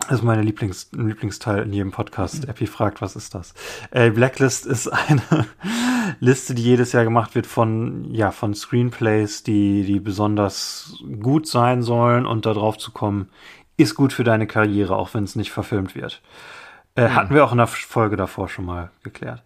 Das 0.00 0.18
ist 0.18 0.22
mein 0.22 0.42
Lieblings 0.42 0.88
Lieblingsteil 0.92 1.62
in 1.62 1.72
jedem 1.72 1.90
Podcast. 1.90 2.46
Epi 2.46 2.66
fragt, 2.66 3.00
was 3.00 3.16
ist 3.16 3.34
das? 3.34 3.54
Äh, 3.90 4.10
Blacklist 4.10 4.66
ist 4.66 4.88
eine, 4.88 5.22
Liste, 6.20 6.54
die 6.54 6.62
jedes 6.62 6.92
Jahr 6.92 7.04
gemacht 7.04 7.34
wird 7.34 7.46
von, 7.46 8.12
ja, 8.12 8.30
von 8.30 8.54
Screenplays, 8.54 9.44
die, 9.44 9.84
die 9.84 10.00
besonders 10.00 11.02
gut 11.22 11.46
sein 11.46 11.82
sollen 11.82 12.26
und 12.26 12.44
darauf 12.44 12.76
zu 12.76 12.90
kommen, 12.90 13.28
ist 13.78 13.94
gut 13.94 14.12
für 14.12 14.24
deine 14.24 14.46
Karriere, 14.46 14.94
auch 14.96 15.14
wenn 15.14 15.24
es 15.24 15.36
nicht 15.36 15.52
verfilmt 15.52 15.94
wird. 15.94 16.20
Äh, 16.96 17.08
Hm. 17.08 17.14
Hatten 17.14 17.34
wir 17.34 17.44
auch 17.44 17.52
in 17.52 17.58
der 17.58 17.66
Folge 17.66 18.16
davor 18.16 18.48
schon 18.48 18.66
mal 18.66 18.90
geklärt. 19.04 19.42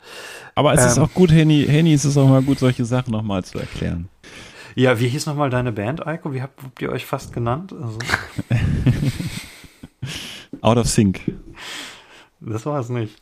Aber 0.56 0.72
es 0.74 0.84
ist 0.84 0.96
Ähm. 0.96 1.04
auch 1.04 1.14
gut, 1.14 1.30
Henny, 1.30 1.64
Henny, 1.68 1.94
es 1.94 2.04
ist 2.04 2.16
auch 2.16 2.28
mal 2.28 2.42
gut, 2.42 2.58
solche 2.58 2.84
Sachen 2.84 3.12
nochmal 3.12 3.44
zu 3.44 3.58
erklären. 3.58 4.08
Ja, 4.75 5.00
wie 5.00 5.08
hieß 5.08 5.26
nochmal 5.26 5.50
deine 5.50 5.72
Band, 5.72 6.06
Eiko? 6.06 6.32
Wie 6.32 6.42
habt, 6.42 6.62
habt 6.62 6.82
ihr 6.82 6.90
euch 6.90 7.06
fast 7.06 7.32
genannt? 7.32 7.72
Also, 7.72 7.98
Out 10.60 10.78
of 10.78 10.88
Sync. 10.88 11.20
das 12.40 12.66
war 12.66 12.80
es 12.80 12.88
nicht. 12.88 13.20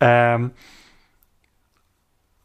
Ähm, 0.00 0.50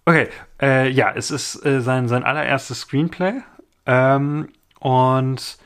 okay, 0.06 0.30
äh, 0.62 0.90
ja, 0.90 1.12
es 1.16 1.32
ist 1.32 1.66
äh, 1.66 1.82
sein, 1.82 2.08
sein 2.08 2.24
allererstes 2.24 2.82
Screenplay. 2.82 3.42
Ähm, 3.86 4.50
und 4.80 5.58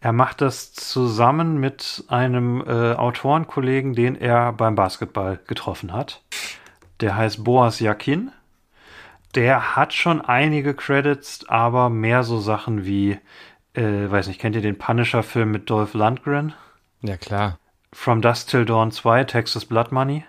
er 0.00 0.12
macht 0.12 0.40
das 0.40 0.72
zusammen 0.72 1.58
mit 1.58 2.04
einem 2.08 2.62
äh, 2.66 2.94
Autorenkollegen, 2.94 3.94
den 3.94 4.16
er 4.16 4.52
beim 4.52 4.74
Basketball 4.74 5.38
getroffen 5.46 5.92
hat. 5.92 6.22
Der 7.00 7.16
heißt 7.16 7.44
Boas 7.44 7.80
Yakin. 7.80 8.32
Der 9.34 9.76
hat 9.76 9.94
schon 9.94 10.20
einige 10.20 10.74
Credits, 10.74 11.48
aber 11.48 11.88
mehr 11.88 12.22
so 12.22 12.38
Sachen 12.38 12.84
wie, 12.84 13.18
äh, 13.74 14.10
weiß 14.10 14.28
nicht, 14.28 14.40
kennt 14.40 14.56
ihr 14.56 14.62
den 14.62 14.78
Punisher-Film 14.78 15.50
mit 15.50 15.70
Dolph 15.70 15.94
Lundgren? 15.94 16.52
Ja, 17.00 17.16
klar. 17.16 17.58
From 17.92 18.20
Dusk 18.20 18.48
Till 18.48 18.64
Dawn 18.64 18.90
2, 18.90 19.24
Texas 19.24 19.64
Blood 19.64 19.90
Money. 19.92 20.24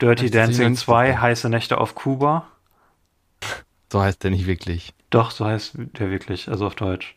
Dirty 0.00 0.30
Dancing 0.30 0.70
nicht 0.70 0.80
2, 0.80 1.06
gesehen. 1.06 1.20
Heiße 1.20 1.48
Nächte 1.48 1.78
auf 1.78 1.94
Kuba. 1.94 2.46
So 3.92 4.02
heißt 4.02 4.24
der 4.24 4.32
nicht 4.32 4.48
wirklich. 4.48 4.92
Doch, 5.10 5.30
so 5.30 5.44
heißt 5.44 5.74
der 5.76 6.10
wirklich, 6.10 6.48
also 6.48 6.66
auf 6.66 6.74
Deutsch. 6.74 7.14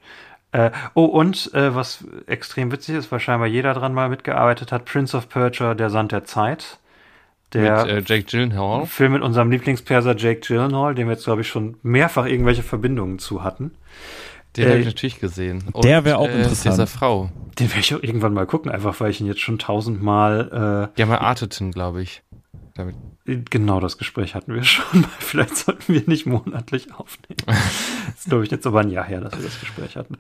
Äh, 0.51 0.69
oh, 0.93 1.05
und 1.05 1.51
äh, 1.55 1.73
was 1.73 2.05
extrem 2.27 2.71
witzig 2.71 2.95
ist, 2.95 3.11
weil 3.11 3.19
scheinbar 3.19 3.47
jeder 3.47 3.73
dran 3.73 3.95
mal 3.95 4.09
mitgearbeitet 4.09 4.71
hat, 4.71 4.85
Prince 4.85 5.17
of 5.17 5.27
Persia, 5.27 5.73
Der 5.73 5.89
Sand 5.89 6.11
der 6.11 6.23
Zeit. 6.25 6.77
Der 7.53 7.85
Mit 7.85 7.91
äh, 7.91 8.03
Jake 8.05 8.23
Gyllenhaal. 8.23 8.85
Film 8.85 9.13
mit 9.13 9.21
unserem 9.21 9.49
Lieblingsperser 9.51 10.15
Jake 10.17 10.41
Gyllenhaal, 10.41 10.95
dem 10.95 11.07
wir 11.07 11.13
jetzt, 11.13 11.23
glaube 11.25 11.41
ich, 11.41 11.47
schon 11.47 11.77
mehrfach 11.81 12.25
irgendwelche 12.25 12.63
Verbindungen 12.63 13.19
zu 13.19 13.43
hatten. 13.43 13.71
Den 14.57 14.65
Äh, 14.65 14.69
habe 14.69 14.79
ich 14.79 14.85
natürlich 14.85 15.19
gesehen. 15.19 15.63
der 15.83 16.03
wär 16.03 16.19
auch 16.19 16.27
äh, 16.27 16.37
interessant. 16.37 16.73
Dieser 16.73 16.87
Frau. 16.87 17.29
Den 17.59 17.69
werde 17.69 17.79
ich 17.79 17.95
auch 17.95 18.03
irgendwann 18.03 18.33
mal 18.33 18.45
gucken, 18.45 18.69
einfach 18.71 18.99
weil 18.99 19.11
ich 19.11 19.21
ihn 19.21 19.27
jetzt 19.27 19.39
schon 19.41 19.59
tausendmal 19.59 20.89
Die 20.97 21.01
haben 21.01 21.09
mal 21.09 21.19
Arteten, 21.19 21.71
glaube 21.71 22.01
ich. 22.01 22.21
Damit. 22.75 22.95
äh, 23.25 23.37
genau 23.49 23.79
das 23.79 23.97
Gespräch 23.97 24.35
hatten 24.35 24.53
wir 24.53 24.63
schon 24.65 25.01
mal. 25.01 25.09
Vielleicht 25.19 25.55
sollten 25.57 25.93
wir 25.93 26.03
nicht 26.05 26.25
monatlich 26.25 26.93
aufnehmen. 26.93 27.37
das 27.45 28.15
ist, 28.19 28.29
glaube 28.29 28.43
ich, 28.43 28.51
jetzt 28.51 28.67
aber 28.67 28.81
ein 28.81 28.89
Jahr 28.89 29.05
her, 29.05 29.21
dass 29.21 29.37
wir 29.37 29.45
das 29.45 29.59
Gespräch 29.59 29.95
hatten. 29.95 30.17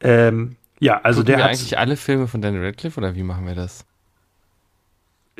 Ähm, 0.00 0.56
ja, 0.80 0.98
also 1.02 1.20
Gucken 1.20 1.26
der 1.26 1.36
wir 1.38 1.44
hat 1.44 1.50
eigentlich 1.50 1.78
alle 1.78 1.96
Filme 1.96 2.26
von 2.26 2.40
Daniel 2.40 2.64
Radcliffe 2.64 2.98
oder 2.98 3.14
wie 3.14 3.22
machen 3.22 3.46
wir 3.46 3.54
das? 3.54 3.84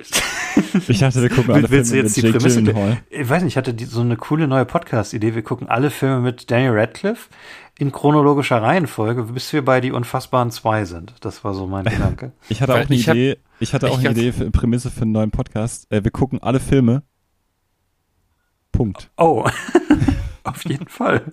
Ich 0.88 0.98
dachte, 1.00 1.22
wir 1.22 1.28
gucken 1.30 1.54
alle 1.54 1.68
Willst 1.70 1.90
du 1.90 1.94
Filme 1.94 2.08
jetzt 2.08 2.16
mit 2.16 2.24
die 2.24 2.28
Jake 2.28 2.38
Prämisse? 2.38 2.62
Gyllenhaal. 2.62 2.98
Ich 3.10 3.28
weiß 3.28 3.42
nicht, 3.42 3.52
ich 3.54 3.56
hatte 3.56 3.74
die, 3.74 3.84
so 3.84 4.00
eine 4.00 4.16
coole 4.16 4.46
neue 4.48 4.64
Podcast-Idee. 4.64 5.34
Wir 5.34 5.42
gucken 5.42 5.68
alle 5.68 5.90
Filme 5.90 6.20
mit 6.20 6.50
Daniel 6.50 6.72
Radcliffe 6.78 7.28
in 7.78 7.92
chronologischer 7.92 8.60
Reihenfolge, 8.62 9.24
bis 9.24 9.52
wir 9.52 9.64
bei 9.64 9.80
die 9.80 9.90
Unfassbaren 9.92 10.50
zwei 10.50 10.84
sind. 10.84 11.14
Das 11.20 11.44
war 11.44 11.54
so 11.54 11.66
mein 11.66 11.84
Gedanke. 11.86 12.32
Ich 12.48 12.60
hatte 12.62 12.72
Weil 12.74 12.84
auch 12.84 12.86
eine 12.88 12.96
ich 12.98 13.08
hab- 13.08 13.14
Idee, 13.16 13.38
ich 13.58 13.72
hatte 13.74 13.86
ich 13.86 13.92
auch 13.92 13.98
eine 13.98 14.10
hab- 14.10 14.16
Idee 14.16 14.32
für 14.32 14.50
Prämisse 14.50 14.90
für 14.90 15.02
einen 15.02 15.12
neuen 15.12 15.30
Podcast. 15.30 15.90
Äh, 15.90 16.04
wir 16.04 16.10
gucken 16.10 16.42
alle 16.42 16.60
Filme. 16.60 17.02
Punkt. 18.72 19.10
Oh, 19.16 19.44
auf 20.44 20.64
jeden 20.64 20.88
Fall. 20.88 21.32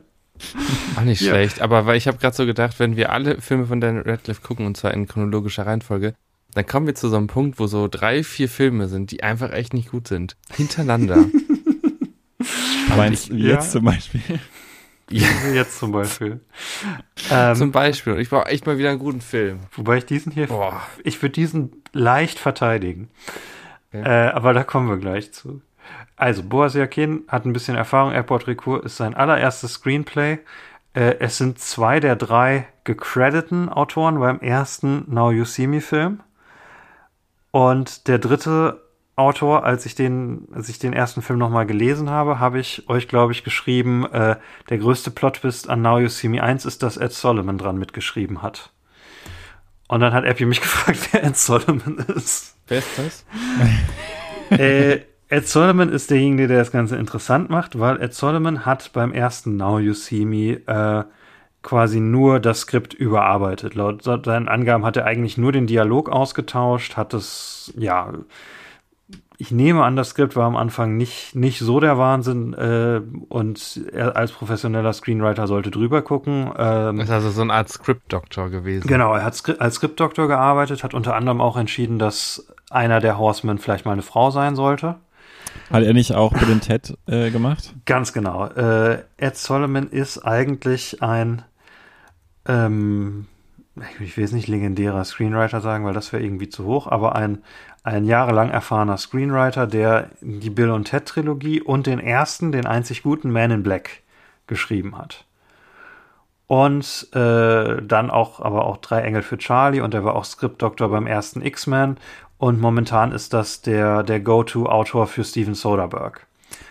Auch 0.95 1.01
nicht 1.01 1.21
Ja. 1.21 1.31
schlecht, 1.31 1.61
aber 1.61 1.85
weil 1.85 1.97
ich 1.97 2.07
habe 2.07 2.17
gerade 2.17 2.35
so 2.35 2.45
gedacht, 2.45 2.79
wenn 2.79 2.95
wir 2.95 3.11
alle 3.11 3.41
Filme 3.41 3.65
von 3.65 3.81
Daniel 3.81 4.03
Radcliffe 4.09 4.41
gucken 4.41 4.65
und 4.65 4.77
zwar 4.77 4.93
in 4.93 5.07
chronologischer 5.07 5.65
Reihenfolge, 5.65 6.13
dann 6.57 6.65
kommen 6.65 6.87
wir 6.87 6.95
zu 6.95 7.09
so 7.09 7.17
einem 7.17 7.27
Punkt, 7.27 7.59
wo 7.59 7.67
so 7.67 7.87
drei, 7.87 8.23
vier 8.23 8.49
Filme 8.49 8.87
sind, 8.87 9.11
die 9.11 9.23
einfach 9.23 9.51
echt 9.51 9.73
nicht 9.73 9.91
gut 9.91 10.07
sind. 10.07 10.35
Hintereinander. 10.55 11.25
Meinst 12.97 13.29
du 13.29 13.35
ja. 13.35 13.55
jetzt 13.55 13.71
zum 13.71 13.85
Beispiel? 13.85 14.21
ja, 15.09 15.27
Jetzt 15.53 15.79
zum 15.79 15.91
Beispiel. 15.91 16.39
Ähm, 17.29 17.55
zum 17.55 17.71
Beispiel. 17.71 18.17
Ich 18.19 18.29
brauche 18.29 18.47
echt 18.47 18.65
mal 18.65 18.77
wieder 18.77 18.89
einen 18.89 18.99
guten 18.99 19.21
Film. 19.21 19.59
wobei 19.73 19.97
ich 19.97 20.05
diesen 20.05 20.31
hier, 20.31 20.47
Boah. 20.47 20.81
ich 21.03 21.21
würde 21.21 21.33
diesen 21.33 21.83
leicht 21.93 22.39
verteidigen. 22.39 23.09
Okay. 23.93 24.03
Äh, 24.03 24.31
aber 24.31 24.53
da 24.53 24.63
kommen 24.63 24.89
wir 24.89 24.97
gleich 24.97 25.31
zu. 25.33 25.61
Also, 26.15 26.43
Boaz 26.43 26.73
Yakin 26.73 27.23
hat 27.27 27.45
ein 27.45 27.53
bisschen 27.53 27.75
Erfahrung. 27.75 28.11
Airport 28.11 28.47
Recours 28.47 28.83
ist 28.85 28.97
sein 28.97 29.13
allererstes 29.13 29.73
Screenplay. 29.73 30.39
Äh, 30.93 31.17
es 31.19 31.37
sind 31.37 31.59
zwei 31.59 31.99
der 31.99 32.15
drei 32.15 32.67
gecrediten 32.83 33.69
Autoren 33.69 34.19
beim 34.19 34.39
ersten 34.39 35.05
Now 35.07 35.31
You 35.31 35.45
See 35.45 35.67
Me 35.67 35.81
Film. 35.81 36.21
Und 37.51 38.07
der 38.07 38.19
dritte 38.19 38.81
Autor, 39.15 39.65
als 39.65 39.85
ich 39.87 39.95
den, 39.95 40.47
als 40.53 40.69
ich 40.69 40.77
den 40.77 40.93
ersten 40.93 41.23
Film 41.23 41.39
nochmal 41.39 41.65
gelesen 41.65 42.11
habe, 42.11 42.39
habe 42.39 42.59
ich 42.59 42.87
euch, 42.87 43.07
glaube 43.07 43.31
ich, 43.31 43.43
geschrieben, 43.43 44.05
äh, 44.11 44.35
der 44.69 44.77
größte 44.77 45.09
Plot-Twist 45.09 45.69
an 45.69 45.81
Now 45.81 45.97
You 45.99 46.07
See 46.07 46.27
Me 46.27 46.41
1 46.41 46.65
ist, 46.65 46.83
dass 46.83 46.97
Ed 46.97 47.11
Solomon 47.13 47.57
dran 47.57 47.77
mitgeschrieben 47.77 48.43
hat. 48.43 48.71
Und 49.87 50.01
dann 50.01 50.13
hat 50.13 50.23
Epi 50.23 50.45
mich 50.45 50.61
gefragt, 50.61 51.09
wer 51.11 51.23
Ed 51.23 51.35
Solomon 51.35 51.97
ist. 52.15 52.57
Wer 52.67 52.77
ist 52.77 52.99
das? 52.99 53.25
äh, 54.59 54.99
Ed 55.29 55.47
Solomon 55.47 55.89
ist 55.89 56.11
derjenige, 56.11 56.47
der 56.47 56.59
das 56.59 56.71
Ganze 56.71 56.95
interessant 56.95 57.49
macht, 57.49 57.79
weil 57.79 57.99
Ed 58.01 58.13
Solomon 58.13 58.65
hat 58.67 58.93
beim 58.93 59.11
ersten 59.11 59.57
Now 59.57 59.79
You 59.79 59.93
See 59.93 60.25
Me 60.25 60.61
äh, 60.67 61.03
quasi 61.67 61.99
nur 61.99 62.39
das 62.39 62.61
Skript 62.61 62.93
überarbeitet. 62.93 63.75
Laut 63.75 64.01
seinen 64.01 64.47
Angaben 64.47 64.85
hat 64.85 64.95
er 64.95 65.03
eigentlich 65.03 65.37
nur 65.37 65.51
den 65.51 65.67
Dialog 65.67 66.09
ausgetauscht, 66.09 66.95
hat 66.95 67.13
es, 67.13 67.73
ja, 67.77 68.13
ich 69.37 69.51
nehme 69.51 69.83
an, 69.83 69.97
das 69.97 70.11
Skript 70.11 70.37
war 70.37 70.45
am 70.45 70.55
Anfang 70.55 70.95
nicht, 70.95 71.35
nicht 71.35 71.59
so 71.59 71.81
der 71.81 71.97
Wahnsinn 71.97 72.53
äh, 72.53 73.01
und 73.27 73.81
er 73.91 74.15
als 74.15 74.31
professioneller 74.31 74.93
Screenwriter 74.93 75.45
sollte 75.45 75.69
drüber 75.69 76.01
gucken. 76.01 76.51
Ähm, 76.57 77.01
ist 77.01 77.11
also 77.11 77.31
so 77.31 77.41
eine 77.41 77.51
Art 77.51 77.67
Script-Doktor 77.67 78.49
gewesen. 78.49 78.87
Genau, 78.87 79.13
er 79.13 79.25
hat 79.25 79.33
Skri- 79.33 79.59
als 79.59 79.75
Skriptdoktor 79.75 80.29
gearbeitet, 80.29 80.85
hat 80.85 80.93
unter 80.93 81.15
anderem 81.15 81.41
auch 81.41 81.57
entschieden, 81.57 81.99
dass 81.99 82.47
einer 82.69 83.01
der 83.01 83.17
Horsemen 83.19 83.57
vielleicht 83.57 83.85
mal 83.85 83.91
eine 83.91 84.03
Frau 84.03 84.31
sein 84.31 84.55
sollte. 84.55 84.95
Hat 85.69 85.83
er 85.83 85.93
nicht 85.93 86.15
auch 86.15 86.31
Bill 86.33 86.59
Ted 86.59 86.97
äh, 87.07 87.29
gemacht? 87.29 87.75
Ganz 87.85 88.13
genau. 88.13 88.45
Äh, 88.47 89.03
Ed 89.17 89.35
Solomon 89.35 89.89
ist 89.89 90.19
eigentlich 90.19 91.03
ein, 91.03 91.43
ähm, 92.47 93.27
ich 93.99 94.17
will 94.17 94.23
jetzt 94.23 94.33
nicht 94.33 94.47
legendärer 94.47 95.03
Screenwriter 95.03 95.61
sagen, 95.61 95.85
weil 95.85 95.93
das 95.93 96.11
wäre 96.11 96.23
irgendwie 96.23 96.49
zu 96.49 96.65
hoch, 96.65 96.87
aber 96.87 97.15
ein, 97.15 97.43
ein 97.83 98.05
jahrelang 98.05 98.49
erfahrener 98.49 98.97
Screenwriter, 98.97 99.67
der 99.67 100.09
die 100.21 100.49
Bill 100.49 100.71
und 100.71 100.85
Ted 100.85 101.05
Trilogie 101.05 101.61
und 101.61 101.87
den 101.87 101.99
ersten, 101.99 102.51
den 102.51 102.65
einzig 102.65 103.03
guten 103.03 103.31
Man 103.31 103.51
in 103.51 103.63
Black 103.63 104.01
geschrieben 104.47 104.97
hat. 104.97 105.25
Und 106.47 107.09
äh, 107.13 107.81
dann 107.81 108.09
auch, 108.09 108.39
aber 108.39 108.65
auch 108.65 108.77
Drei 108.77 109.01
Engel 109.01 109.21
für 109.21 109.37
Charlie 109.37 109.81
und 109.81 109.93
er 109.93 110.05
war 110.05 110.15
auch 110.15 110.23
Skriptdoktor 110.23 110.89
beim 110.89 111.05
ersten 111.05 111.41
X-Men 111.41 111.97
und 112.37 112.61
momentan 112.61 113.11
ist 113.11 113.33
das 113.33 113.61
der, 113.61 114.03
der 114.03 114.21
Go-To-Autor 114.21 115.07
für 115.07 115.23
Steven 115.23 115.55
Soderbergh. 115.55 116.21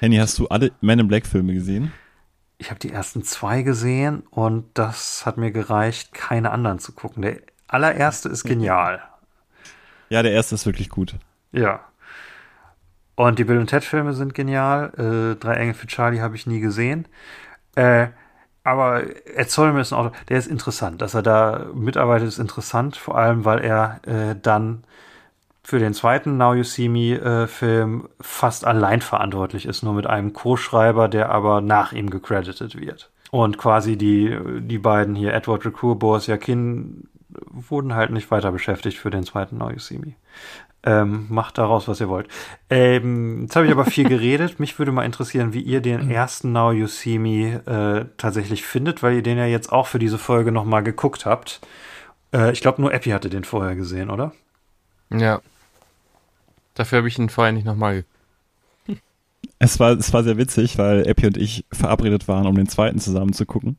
Henny, 0.01 0.17
hast 0.17 0.39
du 0.39 0.49
alle 0.49 0.73
Men 0.81 1.01
in 1.01 1.09
Black 1.09 1.27
Filme 1.27 1.53
gesehen? 1.53 1.93
Ich 2.59 2.71
habe 2.71 2.81
die 2.81 2.91
ersten 2.91 3.23
zwei 3.23 3.63
gesehen 3.63 4.23
und 4.31 4.67
das 4.75 5.27
hat 5.27 5.37
mir 5.37 5.51
gereicht, 5.51 6.15
keine 6.15 6.51
anderen 6.51 6.79
zu 6.79 6.93
gucken. 6.93 7.23
Der 7.23 7.39
allererste 7.69 8.29
ist 8.29 8.45
genial. 8.45 9.03
Ja, 10.09 10.23
der 10.23 10.33
erste 10.33 10.55
ist 10.55 10.67
wirklich 10.67 10.89
gut. 10.89 11.17
Ja. 11.53 11.81
Und 13.15 13.39
die 13.39 13.45
Bill 13.45 13.59
und 13.59 13.69
Ted 13.69 13.85
Filme 13.85 14.13
sind 14.13 14.35
genial. 14.35 14.93
Äh, 14.97 15.37
Drei 15.37 15.55
Engel 15.55 15.75
für 15.75 15.87
Charlie 15.87 16.21
habe 16.21 16.37
ich 16.37 16.47
nie 16.47 16.61
gesehen. 16.61 17.09
Äh, 17.75 18.09
aber 18.63 19.05
Ed 19.27 19.51
Solomon 19.51 19.81
ist 19.81 19.93
ein 19.93 19.99
Autor, 19.99 20.13
der 20.29 20.39
ist 20.39 20.49
interessant. 20.49 21.01
Dass 21.01 21.15
er 21.15 21.23
da 21.23 21.67
mitarbeitet, 21.75 22.29
ist 22.29 22.39
interessant, 22.39 22.97
vor 22.97 23.17
allem 23.17 23.45
weil 23.45 23.61
er 23.61 24.01
äh, 24.07 24.35
dann 24.41 24.85
für 25.67 25.81
den 25.81 25.95
zweiten 25.95 26.37
Now 26.37 26.55
You 26.55 26.63
See 26.63 26.89
Me 26.89 27.21
äh, 27.21 27.49
Film 27.49 28.09
fast 28.21 28.65
allein 28.65 29.01
verantwortlich 29.01 29.67
ist, 29.67 29.83
nur 29.83 29.95
mit 29.95 30.07
einem 30.07 30.33
Co-Schreiber, 30.33 31.09
der 31.09 31.31
aber 31.31 31.61
nach 31.61 31.91
ihm 31.93 32.09
gecredited 32.09 32.81
wird. 32.81 33.11
Und 33.33 33.59
quasi 33.59 33.97
die, 33.97 34.39
die 34.61 34.79
beiden 34.79 35.17
hier, 35.17 35.35
Edward 35.35 35.67
Recruit, 35.67 35.99
Boris 35.99 36.29
Yakin, 36.29 37.09
wurden 37.51 37.97
halt 37.97 38.11
nicht 38.11 38.31
weiter 38.31 38.53
beschäftigt 38.53 38.97
für 38.97 39.11
den 39.11 39.25
zweiten 39.25 39.59
Now 39.59 39.71
You 39.71 39.81
See 39.81 39.99
Me. 39.99 40.13
Ähm, 40.85 41.27
macht 41.31 41.59
daraus, 41.59 41.89
was 41.89 42.01
ihr 42.01 42.09
wollt. 42.09 42.29
Ähm, 42.71 43.43
jetzt 43.43 43.57
habe 43.57 43.67
ich 43.67 43.73
aber 43.73 43.87
viel 43.87 44.09
geredet. 44.09 44.61
Mich 44.61 44.79
würde 44.79 44.93
mal 44.93 45.05
interessieren, 45.05 45.53
wie 45.53 45.63
ihr 45.63 45.81
den 45.81 46.13
ersten 46.13 46.53
Now 46.53 46.71
You 46.71 46.87
See 46.87 47.19
Me 47.19 47.57
äh, 47.67 48.05
tatsächlich 48.19 48.65
findet, 48.65 49.03
weil 49.03 49.17
ihr 49.17 49.23
den 49.23 49.37
ja 49.37 49.47
jetzt 49.47 49.73
auch 49.73 49.89
für 49.89 49.99
diese 49.99 50.19
Folge 50.19 50.53
nochmal 50.53 50.85
geguckt 50.85 51.27
habt. 51.27 51.61
Äh, 52.33 52.53
ich 52.53 52.61
glaube, 52.61 52.81
nur 52.81 52.95
Epi 52.95 53.11
hatte 53.11 53.31
den 53.31 53.43
vorher 53.43 53.75
gesehen, 53.75 54.11
oder? 54.11 54.31
Ja. 55.11 55.41
Dafür 56.77 56.99
habe 56.99 57.09
ich 57.09 57.19
ihn 57.19 57.29
vorher 57.29 57.53
nicht 57.53 57.67
nochmal 57.67 58.05
es 59.59 59.81
war, 59.81 59.93
es 59.93 60.13
war 60.13 60.23
sehr 60.23 60.37
witzig, 60.37 60.79
weil 60.79 61.07
Epi 61.07 61.27
und 61.27 61.37
ich 61.37 61.65
verabredet 61.73 62.29
waren, 62.29 62.47
um 62.47 62.55
den 62.55 62.69
zweiten 62.69 62.99
zusammen 62.99 63.33
zu 63.33 63.47
gucken. 63.47 63.77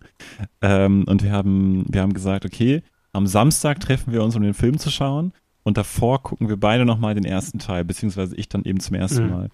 Ähm, 0.61 1.05
und 1.07 1.23
wir 1.23 1.31
haben, 1.31 1.85
wir 1.89 2.01
haben 2.01 2.13
gesagt, 2.13 2.45
okay, 2.45 2.81
am 3.13 3.27
Samstag 3.27 3.79
treffen 3.79 4.11
wir 4.11 4.23
uns, 4.23 4.35
um 4.35 4.41
den 4.41 4.53
Film 4.53 4.79
zu 4.79 4.89
schauen. 4.89 5.33
Und 5.63 5.77
davor 5.77 6.23
gucken 6.23 6.49
wir 6.49 6.57
beide 6.57 6.85
nochmal 6.85 7.13
den 7.13 7.25
ersten 7.25 7.59
Teil, 7.59 7.83
beziehungsweise 7.83 8.35
ich 8.35 8.47
dann 8.49 8.63
eben 8.63 8.79
zum 8.79 8.95
ersten 8.95 9.25
Mhm. 9.25 9.31
Mal. 9.31 9.49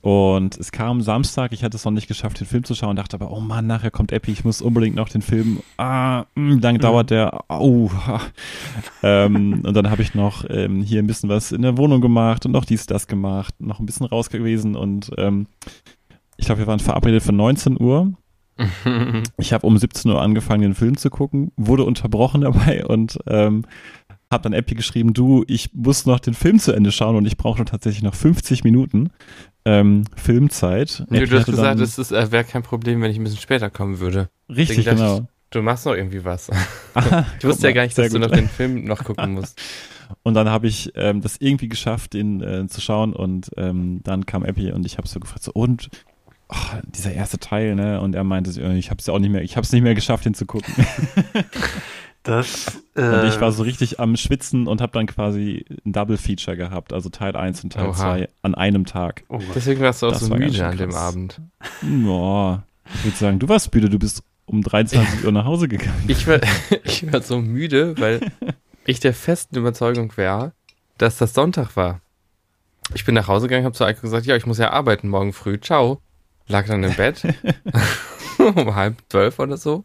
Und 0.00 0.56
es 0.56 0.70
kam 0.70 1.00
Samstag, 1.00 1.52
ich 1.52 1.64
hatte 1.64 1.76
es 1.76 1.84
noch 1.84 1.92
nicht 1.92 2.06
geschafft, 2.06 2.38
den 2.38 2.46
Film 2.46 2.62
zu 2.62 2.74
schauen, 2.74 2.94
dachte 2.94 3.16
aber, 3.16 3.32
oh 3.32 3.40
Mann, 3.40 3.66
nachher 3.66 3.90
kommt 3.90 4.12
Epi, 4.12 4.30
ich 4.30 4.44
muss 4.44 4.62
unbedingt 4.62 4.94
noch 4.94 5.08
den 5.08 5.22
Film, 5.22 5.58
ah, 5.76 6.24
mh, 6.36 6.60
lang 6.60 6.78
dauert 6.78 7.10
der, 7.10 7.44
au. 7.48 7.90
ähm, 9.02 9.62
und 9.64 9.74
dann 9.74 9.90
habe 9.90 10.02
ich 10.02 10.14
noch 10.14 10.44
ähm, 10.48 10.82
hier 10.82 11.02
ein 11.02 11.08
bisschen 11.08 11.28
was 11.28 11.50
in 11.50 11.62
der 11.62 11.76
Wohnung 11.76 12.00
gemacht 12.00 12.46
und 12.46 12.52
noch 12.52 12.64
dies, 12.64 12.86
das 12.86 13.08
gemacht, 13.08 13.54
noch 13.58 13.80
ein 13.80 13.86
bisschen 13.86 14.06
raus 14.06 14.30
gewesen 14.30 14.76
und 14.76 15.10
ähm, 15.18 15.46
ich 16.36 16.46
glaube, 16.46 16.60
wir 16.60 16.66
waren 16.68 16.78
verabredet 16.78 17.22
für 17.22 17.32
19 17.32 17.80
Uhr. 17.80 18.12
Ich 19.38 19.52
habe 19.52 19.66
um 19.66 19.78
17 19.78 20.10
Uhr 20.10 20.20
angefangen, 20.20 20.62
den 20.62 20.74
Film 20.74 20.96
zu 20.96 21.10
gucken, 21.10 21.52
wurde 21.56 21.84
unterbrochen 21.84 22.40
dabei 22.40 22.84
und 22.84 23.18
ähm, 23.26 23.64
habe 24.30 24.42
dann 24.42 24.52
Epi 24.52 24.74
geschrieben, 24.74 25.14
du, 25.14 25.44
ich 25.46 25.72
muss 25.74 26.06
noch 26.06 26.20
den 26.20 26.34
Film 26.34 26.58
zu 26.58 26.72
Ende 26.72 26.92
schauen 26.92 27.16
und 27.16 27.26
ich 27.26 27.36
brauche 27.36 27.64
tatsächlich 27.64 28.02
noch 28.02 28.14
50 28.14 28.64
Minuten 28.64 29.10
ähm, 29.68 30.04
Filmzeit. 30.16 31.04
Nee, 31.10 31.26
du 31.26 31.38
hast 31.38 31.46
gesagt, 31.46 31.80
es 31.80 31.98
äh, 32.10 32.32
wäre 32.32 32.44
kein 32.44 32.62
Problem, 32.62 33.02
wenn 33.02 33.10
ich 33.10 33.18
ein 33.18 33.24
bisschen 33.24 33.40
später 33.40 33.68
kommen 33.68 34.00
würde. 34.00 34.30
richtig, 34.48 34.84
dachte 34.84 34.96
genau. 34.96 35.28
Du 35.50 35.62
machst 35.62 35.86
noch 35.86 35.94
irgendwie 35.94 36.24
was. 36.24 36.50
Aha, 36.94 37.26
Ich 37.38 37.44
wusste 37.44 37.68
ja 37.68 37.72
gar 37.72 37.82
nicht, 37.82 37.96
dass 37.96 38.12
du 38.12 38.18
noch 38.18 38.30
den 38.30 38.48
Film 38.48 38.84
noch 38.84 39.04
gucken 39.04 39.32
musst. 39.32 39.60
Und 40.22 40.34
dann 40.34 40.48
habe 40.48 40.66
ich 40.66 40.92
ähm, 40.94 41.20
das 41.20 41.36
irgendwie 41.38 41.68
geschafft, 41.68 42.14
den 42.14 42.40
äh, 42.42 42.66
zu 42.66 42.80
schauen 42.80 43.12
und 43.12 43.50
ähm, 43.58 44.00
dann 44.04 44.24
kam 44.24 44.42
Epi 44.42 44.72
und 44.72 44.86
ich 44.86 44.96
habe 44.96 45.06
so 45.06 45.20
gefragt, 45.20 45.42
so, 45.42 45.52
und 45.52 45.90
oh, 46.48 46.78
dieser 46.86 47.12
erste 47.12 47.38
Teil, 47.38 47.74
ne? 47.74 48.00
Und 48.00 48.14
er 48.14 48.24
meinte, 48.24 48.50
ich 48.72 48.88
habe 48.88 49.00
es 49.00 49.06
ja 49.06 49.12
auch 49.12 49.18
nicht 49.18 49.28
mehr, 49.28 49.42
ich 49.42 49.56
habe 49.56 49.66
es 49.66 49.72
nicht 49.72 49.82
mehr 49.82 49.94
geschafft, 49.94 50.24
den 50.24 50.32
zu 50.32 50.46
gucken. 50.46 50.72
Das, 52.28 52.78
Und 52.94 53.02
äh, 53.02 53.26
ich 53.28 53.40
war 53.40 53.52
so 53.52 53.62
richtig 53.62 54.00
am 54.00 54.14
Schwitzen 54.14 54.66
und 54.66 54.82
habe 54.82 54.92
dann 54.92 55.06
quasi 55.06 55.64
ein 55.86 55.92
Double 55.92 56.18
Feature 56.18 56.58
gehabt, 56.58 56.92
also 56.92 57.08
Teil 57.08 57.34
1 57.34 57.64
und 57.64 57.72
Teil 57.72 57.86
Oha. 57.86 57.94
2 57.94 58.28
an 58.42 58.54
einem 58.54 58.84
Tag. 58.84 59.24
oh. 59.30 59.40
Deswegen 59.54 59.80
warst 59.80 60.02
du 60.02 60.08
auch 60.08 60.12
Das 60.12 60.20
so 60.20 60.34
müde 60.34 60.66
an 60.66 60.76
dem. 60.76 60.94
Abend. 60.94 61.40
Boah, 61.80 62.64
ich 62.94 63.04
würde 63.04 63.16
sagen, 63.16 63.38
du 63.38 63.48
warst 63.48 63.74
müde, 63.74 63.88
du 63.88 63.98
bist 63.98 64.22
um 64.44 64.62
23 64.62 65.24
Uhr 65.24 65.32
nach 65.32 65.46
Hause 65.46 65.68
gegangen. 65.68 66.04
Ich 66.06 66.26
war, 66.26 66.38
ich 66.84 67.10
war 67.10 67.22
so 67.22 67.40
müde, 67.40 67.98
weil 67.98 68.20
ich 68.84 69.00
der 69.00 69.14
festen 69.14 69.56
Überzeugung 69.56 70.14
wäre, 70.18 70.52
dass 70.98 71.16
das 71.16 71.32
Sonntag 71.32 71.76
war. 71.76 72.00
Ich 72.94 73.06
bin 73.06 73.14
nach 73.14 73.28
Hause 73.28 73.48
gegangen, 73.48 73.64
habe 73.64 73.74
zu 73.74 73.84
Eiko 73.84 74.02
gesagt, 74.02 74.26
ja, 74.26 74.36
ich 74.36 74.44
muss 74.44 74.58
ja 74.58 74.70
arbeiten 74.70 75.08
morgen 75.08 75.32
früh. 75.32 75.58
Ciao. 75.58 76.02
Lag 76.46 76.66
dann 76.66 76.84
im 76.84 76.94
Bett 76.94 77.22
um 78.38 78.74
halb 78.74 78.96
zwölf 79.08 79.38
oder 79.38 79.56
so. 79.56 79.84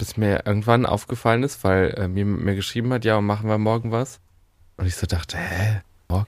Bis 0.00 0.16
mir 0.16 0.46
irgendwann 0.46 0.86
aufgefallen 0.86 1.42
ist, 1.42 1.62
weil 1.62 1.90
äh, 1.90 2.08
mir, 2.08 2.24
mir 2.24 2.54
geschrieben 2.54 2.90
hat, 2.94 3.04
ja, 3.04 3.20
machen 3.20 3.50
wir 3.50 3.58
morgen 3.58 3.92
was. 3.92 4.18
Und 4.78 4.86
ich 4.86 4.96
so 4.96 5.06
dachte, 5.06 5.36
hä? 5.36 5.82
Morgen? 6.08 6.26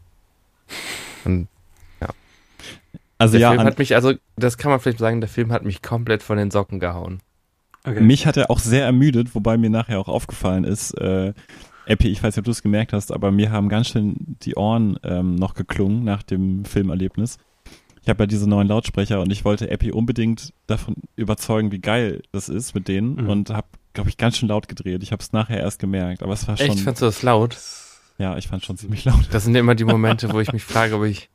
Und 1.24 1.48
Also 3.22 3.32
der 3.32 3.40
ja, 3.40 3.50
Film 3.52 3.62
hat 3.62 3.78
mich, 3.78 3.94
also 3.94 4.12
das 4.36 4.58
kann 4.58 4.70
man 4.70 4.80
vielleicht 4.80 4.98
sagen, 4.98 5.20
der 5.20 5.28
Film 5.28 5.52
hat 5.52 5.64
mich 5.64 5.80
komplett 5.80 6.22
von 6.22 6.36
den 6.36 6.50
Socken 6.50 6.80
gehauen. 6.80 7.20
Okay. 7.84 8.00
mich 8.00 8.26
hat 8.26 8.36
er 8.36 8.50
auch 8.50 8.58
sehr 8.58 8.84
ermüdet, 8.84 9.34
wobei 9.34 9.56
mir 9.56 9.70
nachher 9.70 9.98
auch 10.00 10.08
aufgefallen 10.08 10.64
ist, 10.64 10.92
äh, 10.98 11.32
Epi, 11.86 12.08
ich 12.08 12.22
weiß 12.22 12.34
nicht, 12.34 12.38
ob 12.40 12.44
du 12.44 12.50
es 12.50 12.62
gemerkt 12.62 12.92
hast, 12.92 13.10
aber 13.10 13.32
mir 13.32 13.50
haben 13.50 13.68
ganz 13.68 13.88
schön 13.88 14.16
die 14.42 14.54
Ohren 14.54 14.98
ähm, 15.02 15.34
noch 15.36 15.54
geklungen 15.54 16.04
nach 16.04 16.22
dem 16.22 16.64
Filmerlebnis. 16.64 17.38
Ich 18.02 18.08
habe 18.08 18.24
ja 18.24 18.26
diese 18.26 18.48
neuen 18.48 18.66
Lautsprecher 18.68 19.20
und 19.20 19.30
ich 19.30 19.44
wollte 19.44 19.70
Epi 19.70 19.92
unbedingt 19.92 20.52
davon 20.66 20.96
überzeugen, 21.16 21.70
wie 21.70 21.78
geil 21.80 22.22
das 22.32 22.48
ist 22.48 22.74
mit 22.74 22.88
denen 22.88 23.14
Mhm. 23.16 23.28
und 23.28 23.50
habe, 23.50 23.68
glaube 23.94 24.08
ich, 24.10 24.16
ganz 24.16 24.36
schön 24.38 24.48
laut 24.48 24.68
gedreht. 24.68 25.02
Ich 25.02 25.12
habe 25.12 25.22
es 25.22 25.32
nachher 25.32 25.60
erst 25.60 25.78
gemerkt, 25.78 26.22
aber 26.22 26.32
es 26.32 26.46
war 26.48 26.56
schon, 26.56 26.66
Echt, 26.66 26.80
fandst 26.80 27.00
du 27.02 27.06
das 27.06 27.22
laut? 27.22 27.56
ja, 28.18 28.36
ich 28.36 28.48
fand 28.48 28.64
schon 28.64 28.76
ziemlich 28.76 29.04
laut. 29.04 29.28
Das 29.30 29.44
sind 29.44 29.54
immer 29.54 29.74
die 29.76 29.84
Momente, 29.84 30.32
wo 30.32 30.40
ich 30.40 30.52
mich 30.52 30.64
frage, 30.64 30.96
ob 30.96 31.04
ich. 31.04 31.28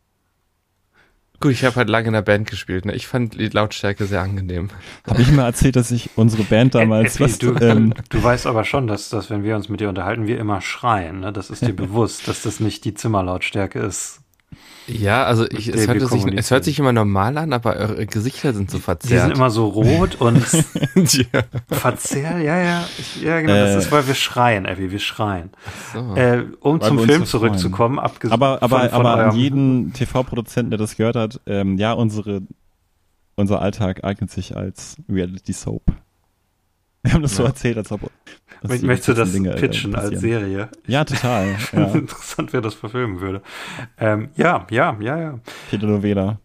Gut, 1.40 1.52
ich 1.52 1.64
habe 1.64 1.76
halt 1.76 1.88
lange 1.88 2.08
in 2.08 2.14
der 2.14 2.24
Band 2.24 2.50
gespielt. 2.50 2.86
Ne? 2.86 2.96
Ich 2.96 3.06
fand 3.06 3.36
die 3.40 3.48
Lautstärke 3.50 4.06
sehr 4.08 4.22
angenehm. 4.24 4.70
Habe 5.08 5.22
ich 5.22 5.32
mal 5.32 5.46
erzählt, 5.46 5.76
dass 5.76 5.92
ich 5.92 6.10
unsere 6.16 6.42
Band 6.44 6.74
damals, 6.74 7.20
was, 7.20 7.38
du, 7.38 7.54
ähm, 7.62 7.94
du 8.10 8.24
weißt 8.24 8.48
aber 8.48 8.64
schon, 8.64 8.88
dass, 8.88 9.10
dass 9.10 9.30
wenn 9.30 9.44
wir 9.44 9.56
uns 9.56 9.70
mit 9.70 9.80
dir 9.80 9.88
unterhalten, 9.88 10.26
wir 10.26 10.40
immer 10.40 10.62
schreien. 10.62 11.20
Ne? 11.20 11.32
Das 11.32 11.52
ist 11.52 11.62
dir 11.62 11.74
bewusst, 11.76 12.28
dass 12.28 12.42
das 12.42 12.60
nicht 12.60 12.86
die 12.86 12.96
Zimmerlautstärke 12.96 13.78
ist. 13.80 14.22
Ja, 14.88 15.26
also 15.26 15.46
ich, 15.50 15.68
es, 15.68 15.86
hört 15.88 16.02
sich, 16.10 16.26
es 16.38 16.50
hört 16.50 16.64
sich 16.64 16.80
immer 16.80 16.94
normal 16.94 17.38
an, 17.38 17.52
aber 17.52 17.76
eure 17.76 18.06
Gesichter 18.06 18.54
sind 18.54 18.72
so 18.72 18.78
Die 18.78 18.84
verzerrt. 18.84 19.22
sind 19.24 19.36
immer 19.36 19.50
so 19.50 19.68
rot 19.68 20.16
und 20.16 20.38
ja. 20.96 21.42
verzerrt. 21.70 22.42
Ja, 22.42 22.58
ja, 22.62 22.88
ich, 22.98 23.22
ja, 23.22 23.42
genau. 23.42 23.54
Das 23.54 23.76
Äh. 23.76 23.78
ist, 23.80 23.92
weil 23.92 24.08
wir 24.08 24.16
schreien, 24.16 24.66
Effi, 24.66 24.90
wir 24.90 25.00
schreien. 25.00 25.50
so. 25.94 26.16
Äh, 26.16 26.46
um 26.62 26.80
Weil 26.80 26.88
zum 26.88 27.00
Film 27.00 27.26
zurückzukommen, 27.26 28.00
abgesehen 28.00 28.34
Aber, 28.34 28.64
aber, 28.64 28.80
von, 28.82 28.90
von 28.90 29.06
aber 29.06 29.26
an 29.30 29.36
jeden 29.36 29.92
TV-Produzenten, 29.94 30.72
der 30.72 30.80
das 30.80 30.96
gehört 30.96 31.18
hat, 31.18 31.42
ähm, 31.48 31.78
ja, 31.78 31.92
unsere, 31.94 32.42
unser 33.36 33.62
Alltag 33.62 34.04
eignet 34.06 34.32
sich 34.32 34.56
als 34.56 34.96
Reality 35.10 35.52
Soap. 35.54 35.84
Wir 37.08 37.14
haben 37.14 37.22
das 37.22 37.36
so 37.38 37.44
Ja. 37.44 37.50
erzählt, 37.50 37.78
als 37.78 37.90
ob. 37.92 38.12
Möchtest 38.64 39.08
du 39.08 39.14
das 39.14 39.32
Dinge, 39.32 39.54
äh, 39.54 39.60
pitchen 39.60 39.96
als 39.96 40.12
passieren. 40.12 40.20
Serie? 40.42 40.70
Ja, 40.88 41.06
total. 41.06 41.56
Ja. 41.72 41.86
Interessant, 41.94 42.52
wer 42.52 42.60
das 42.60 42.74
verfilmen 42.74 43.22
würde. 43.22 43.42
Ähm, 43.98 44.28
ja, 44.36 44.68
ja, 44.70 44.98
ja, 45.00 45.18
ja. 45.18 45.40
Telenovela. 45.70 46.40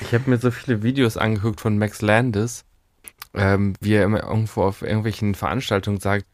Ich 0.00 0.14
habe 0.14 0.30
mir 0.30 0.38
so 0.38 0.50
viele 0.50 0.82
Videos 0.82 1.16
angeguckt 1.18 1.60
von 1.60 1.76
Max 1.76 2.00
Landis, 2.00 2.64
ähm, 3.34 3.74
wie 3.80 3.92
er 3.92 4.04
immer 4.04 4.22
irgendwo 4.22 4.62
auf 4.62 4.80
irgendwelchen 4.80 5.34
Veranstaltungen 5.34 6.00
sagt, 6.00 6.24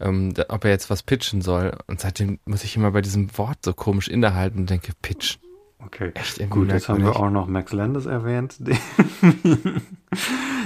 ähm, 0.00 0.34
da- 0.34 0.46
ob 0.48 0.64
er 0.64 0.70
jetzt 0.70 0.90
was 0.90 1.04
pitchen 1.04 1.40
soll. 1.40 1.76
Und 1.86 2.00
seitdem 2.00 2.40
muss 2.44 2.64
ich 2.64 2.74
immer 2.76 2.90
bei 2.90 3.02
diesem 3.02 3.38
Wort 3.38 3.58
so 3.64 3.72
komisch 3.72 4.08
innehalten 4.08 4.58
und 4.60 4.70
denke, 4.70 4.92
pitchen. 5.00 5.40
Okay. 5.78 6.10
Echt 6.14 6.38
irgendwie 6.38 6.60
Gut, 6.60 6.72
jetzt 6.72 6.88
haben 6.88 7.04
wir 7.04 7.14
auch 7.14 7.30
noch 7.30 7.46
Max 7.46 7.72
Landis 7.72 8.06
erwähnt. 8.06 8.56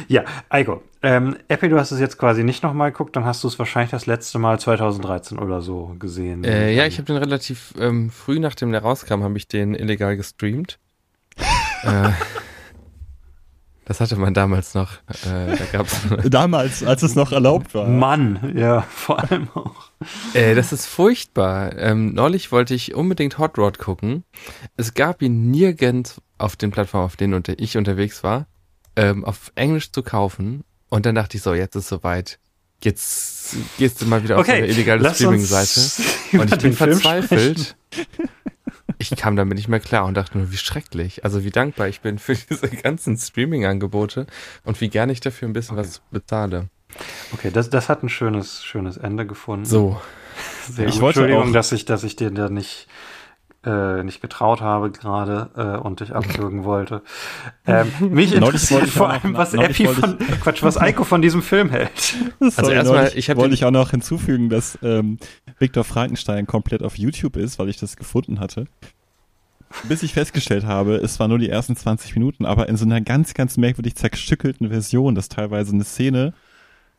ja, 0.09 0.25
Eiko, 0.49 0.83
ähm, 1.03 1.37
Epi, 1.47 1.68
du 1.68 1.79
hast 1.79 1.92
es 1.92 2.01
jetzt 2.01 2.18
quasi 2.18 2.42
nicht 2.42 2.62
nochmal 2.62 2.90
geguckt, 2.90 3.14
dann 3.14 3.25
hast 3.25 3.44
du 3.44 3.49
es 3.49 3.59
wahrscheinlich 3.59 3.90
das 3.90 4.07
letzte 4.07 4.38
Mal 4.38 4.59
2013 4.59 5.38
oder 5.38 5.61
so 5.61 5.94
gesehen. 5.99 6.42
Äh, 6.44 6.73
ja, 6.73 6.87
ich 6.87 6.99
habe 6.99 7.07
den 7.07 7.16
relativ 7.16 7.75
ähm, 7.79 8.11
früh, 8.11 8.40
nachdem 8.40 8.73
der 8.73 8.83
rauskam, 8.83 9.23
habe 9.23 9.37
ich 9.37 9.47
den 9.47 9.75
illegal 9.75 10.16
gestreamt. 10.16 10.79
äh, 11.85 12.11
das 13.85 14.01
hatte 14.01 14.16
man 14.16 14.35
damals 14.35 14.75
noch. 14.75 14.94
Äh, 15.25 15.57
da 15.57 15.64
gab's, 15.73 16.01
Damals, 16.29 16.83
als 16.83 17.03
es 17.03 17.14
noch 17.14 17.33
erlaubt 17.33 17.75
war. 17.75 17.88
Mann, 17.88 18.53
ja, 18.57 18.83
vor 18.83 19.18
allem 19.18 19.49
auch. 19.55 19.90
äh, 20.35 20.55
das 20.55 20.73
ist 20.73 20.87
furchtbar. 20.87 21.77
Ähm, 21.79 22.12
neulich 22.12 22.51
wollte 22.51 22.75
ich 22.75 22.94
unbedingt 22.94 23.38
Hot 23.38 23.57
Rod 23.57 23.79
gucken. 23.79 24.25
Es 24.77 24.94
gab 24.94 25.23
ihn 25.23 25.51
nirgends 25.51 26.21
auf 26.38 26.57
den 26.57 26.71
Plattformen, 26.71 27.07
auf 27.07 27.16
denen 27.16 27.35
unter 27.35 27.59
ich 27.59 27.77
unterwegs 27.77 28.25
war, 28.25 28.47
ähm, 28.99 29.25
auf 29.25 29.53
Englisch 29.55 29.93
zu 29.93 30.03
kaufen. 30.03 30.65
Und 30.89 31.07
dann 31.07 31.15
dachte 31.15 31.37
ich 31.37 31.43
so, 31.43 31.55
jetzt 31.55 31.77
ist 31.77 31.89
soweit. 31.89 32.39
Jetzt 32.83 33.57
gehst 33.79 34.01
du 34.01 34.07
mal 34.07 34.23
wieder 34.23 34.37
auf 34.37 34.43
Okay, 34.43 34.59
eine 34.59 34.67
illegale 34.69 35.13
Streaming-Seite. 35.15 35.81
Und 36.39 36.53
ich 36.53 36.59
bin 36.61 36.73
verzweifelt. 36.73 37.77
Ich 38.99 39.11
kam 39.17 39.37
damit 39.37 39.57
nicht 39.57 39.69
mehr 39.69 39.81
klar 39.81 40.07
und 40.07 40.15
dachte 40.15 40.37
nur, 40.39 40.51
wie 40.51 40.57
schrecklich. 40.57 41.25
Also 41.25 41.45
wie 41.45 41.51
dankbar 41.51 41.89
ich 41.89 42.01
bin 42.01 42.19
für 42.19 42.35
diese 42.51 42.69
ganzen 42.69 43.17
Streaming-Angebote 43.17 44.27
und 44.65 44.81
wie 44.81 44.89
gern 44.89 45.09
ich 45.11 45.21
dafür 45.21 45.49
ein 45.49 45.53
bisschen 45.53 45.79
Okay. 45.79 45.87
was 45.89 46.01
bezahle. 46.11 46.69
Okay, 47.33 47.51
das, 47.53 47.71
das 47.71 47.89
hat 47.89 48.03
ein 48.03 48.09
schönes, 48.09 48.65
schönes 48.65 48.97
Ende 48.97 49.25
gefunden. 49.27 49.65
So. 49.67 50.01
Sehr 50.71 50.87
Ich 50.89 50.95
gut. 50.95 51.03
wollte 51.03 51.21
Entschuldigung, 51.21 51.51
auch- 51.51 51.53
dass 51.55 51.73
ich, 51.73 51.85
dass 51.85 52.03
ich 52.05 52.17
dir 52.17 52.31
da 52.31 52.49
nicht, 52.49 52.89
äh, 53.69 54.03
nicht 54.03 54.23
getraut 54.23 54.61
habe 54.61 54.91
gerade 54.91 55.51
äh, 55.57 55.79
und 55.79 56.01
dich 56.01 56.15
abwürgen 56.15 56.65
wollte. 56.65 57.03
Ähm, 57.67 57.93
mich 58.01 58.33
interessiert 58.35 58.89
vor 58.89 59.11
allem, 59.11 59.35
was 59.35 59.55
wollte 59.55 59.85
von, 59.89 60.19
Quatsch, 60.41 60.63
was 60.63 60.79
Eiko 60.79 61.05
von 61.05 61.21
diesem 61.21 61.43
Film 61.43 61.71
hält. 61.71 62.17
Sorry, 62.41 62.75
erstmal, 62.75 63.13
ich 63.15 63.35
wollte 63.37 63.55
ich 63.55 63.65
auch 63.65 63.71
noch 63.71 63.91
hinzufügen, 63.91 64.49
dass 64.49 64.79
ähm, 64.83 65.19
Viktor 65.59 65.85
Frankenstein 65.85 66.47
komplett 66.47 66.83
auf 66.83 66.97
YouTube 66.97 67.37
ist, 67.37 67.59
weil 67.59 67.69
ich 67.69 67.77
das 67.77 67.97
gefunden 67.97 68.41
hatte. 68.41 68.67
Bis 69.87 70.03
ich 70.03 70.15
festgestellt 70.15 70.65
habe, 70.65 70.95
es 70.97 71.21
waren 71.21 71.29
nur 71.29 71.39
die 71.39 71.51
ersten 71.51 71.77
20 71.77 72.15
Minuten, 72.15 72.47
aber 72.47 72.71
in 72.71 72.79
so 72.79 72.87
einer 72.87 73.03
ganz, 73.03 73.35
ganz 73.35 73.59
merkwürdig 73.59 73.97
zerstückelten 73.97 74.71
Version, 74.71 75.15
dass 75.15 75.29
teilweise 75.29 75.75
eine 75.75 75.85
Szene 75.85 76.33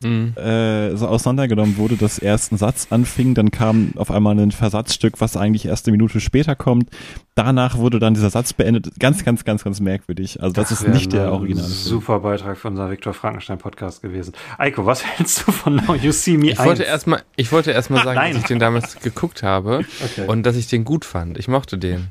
Mhm. 0.02 0.34
äh, 0.36 0.96
so 0.96 1.06
auseinandergenommen 1.08 1.76
wurde, 1.76 1.96
dass 1.96 2.18
erst 2.18 2.52
ein 2.52 2.56
Satz 2.56 2.86
anfing, 2.90 3.34
dann 3.34 3.50
kam 3.50 3.92
auf 3.96 4.10
einmal 4.10 4.38
ein 4.38 4.50
Versatzstück, 4.50 5.20
was 5.20 5.36
eigentlich 5.36 5.66
erst 5.66 5.86
eine 5.86 5.92
Minute 5.96 6.20
später 6.20 6.56
kommt. 6.56 6.88
Danach 7.34 7.76
wurde 7.76 7.98
dann 7.98 8.14
dieser 8.14 8.30
Satz 8.30 8.52
beendet. 8.54 8.98
Ganz, 8.98 9.24
ganz, 9.24 9.44
ganz, 9.44 9.62
ganz 9.64 9.80
merkwürdig. 9.80 10.42
Also 10.42 10.52
das, 10.54 10.70
ist 10.72 10.82
wäre 10.84 10.92
nicht 10.94 11.12
der 11.12 11.30
Film. 11.38 11.54
Super 11.58 12.20
Beitrag 12.20 12.56
für 12.56 12.68
unser 12.68 12.90
Viktor 12.90 13.12
Frankenstein 13.14 13.58
Podcast 13.58 14.00
gewesen. 14.02 14.32
Eiko, 14.58 14.86
was 14.86 15.04
hältst 15.04 15.46
du 15.46 15.52
von 15.52 15.76
Now 15.76 15.94
You 15.94 16.12
See 16.12 16.36
Me 16.38 16.50
Ich 16.52 16.58
wollte 16.58 16.82
1? 16.82 16.90
erstmal, 16.90 17.22
ich 17.36 17.52
wollte 17.52 17.70
erstmal 17.72 18.02
sagen, 18.04 18.18
Nein. 18.18 18.32
dass 18.32 18.42
ich 18.42 18.48
den 18.48 18.58
damals 18.58 18.98
geguckt 19.00 19.42
habe 19.42 19.80
Okay. 20.04 20.26
und 20.26 20.44
dass 20.44 20.56
ich 20.56 20.66
den 20.68 20.84
gut 20.84 21.04
fand. 21.04 21.38
Ich 21.38 21.46
mochte 21.48 21.76
den. 21.78 22.08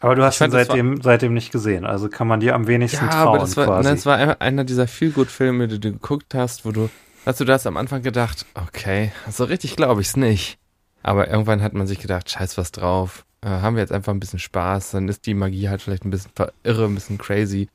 Aber 0.00 0.14
du 0.14 0.22
hast 0.22 0.36
Ich 0.40 0.46
ihn 0.46 0.50
das 0.50 0.68
war- 0.68 0.76
seitdem, 0.76 1.00
seitdem 1.02 1.34
nicht 1.34 1.52
gesehen, 1.52 1.84
also 1.86 2.08
kann 2.08 2.26
man 2.28 2.40
dir 2.40 2.54
am 2.54 2.66
wenigsten 2.66 3.04
Ja, 3.06 3.10
trauen 3.10 3.28
aber 3.28 3.38
das 3.38 3.56
war, 3.56 3.66
quasi. 3.66 3.88
das 3.90 4.04
war 4.06 4.40
einer- 4.40 4.64
dieser 4.64 4.86
Feel-Good-Filme, 4.86 5.68
die 5.68 5.80
du 5.80 5.92
geguckt 5.92 6.34
hast, 6.34 6.64
wo 6.66 6.72
du, 6.72 6.90
hast 7.24 7.40
du 7.40 7.44
das 7.44 7.66
am 7.66 7.76
Anfang 7.78 8.02
gedacht, 8.02 8.44
okay, 8.54 9.12
so 9.30 9.44
richtig 9.44 9.74
glaube 9.76 10.00
ich's 10.02 10.16
nicht. 10.16 10.58
Aber 11.02 11.28
irgendwann 11.28 11.62
hat 11.62 11.72
man 11.72 11.86
sich 11.86 11.98
gedacht, 11.98 12.28
scheiß 12.30 12.58
was 12.58 12.72
drauf, 12.72 13.24
äh, 13.40 13.48
haben 13.48 13.76
wir 13.76 13.80
jetzt 13.82 13.92
einfach 13.92 14.12
ein 14.12 14.20
bisschen 14.20 14.38
Spaß, 14.40 14.90
dann 14.90 15.08
ist 15.08 15.24
die 15.24 15.34
Magie 15.34 15.68
halt 15.68 15.80
vielleicht 15.80 16.04
ein 16.04 16.10
bisschen 16.10 16.32
irre, 16.62 16.84
ein 16.84 16.94
bisschen 16.94 17.16
crazy. 17.16 17.68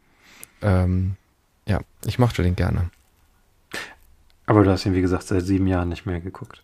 Ähm, 0.61 1.15
ja, 1.65 1.79
ich 2.05 2.19
mochte 2.19 2.43
den 2.43 2.55
gerne. 2.55 2.91
Aber 4.45 4.63
du 4.63 4.69
hast 4.71 4.85
ihn, 4.85 4.93
wie 4.93 5.01
gesagt, 5.01 5.23
seit 5.23 5.45
sieben 5.45 5.65
Jahren 5.67 5.89
nicht 5.89 6.05
mehr 6.05 6.19
geguckt. 6.19 6.61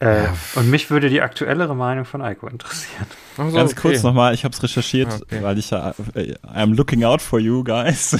Äh, 0.00 0.24
Ja. 0.24 0.36
Und 0.54 0.70
mich 0.70 0.90
würde 0.90 1.08
die 1.10 1.20
aktuellere 1.22 1.74
Meinung 1.74 2.04
von 2.04 2.22
Eiko 2.22 2.46
interessieren. 2.48 3.06
Also, 3.36 3.56
Ganz 3.56 3.76
kurz 3.76 4.02
nochmal, 4.02 4.34
ich 4.34 4.44
habe 4.44 4.54
es 4.54 4.62
recherchiert, 4.62 5.08
Ah, 5.12 5.18
okay. 5.22 5.42
weil 5.42 5.58
ich 5.58 5.70
ja, 5.70 5.90
äh, 6.14 6.34
I'm 6.44 6.74
looking 6.74 7.04
out 7.04 7.20
for 7.22 7.38
you 7.40 7.64
guys. 7.64 8.16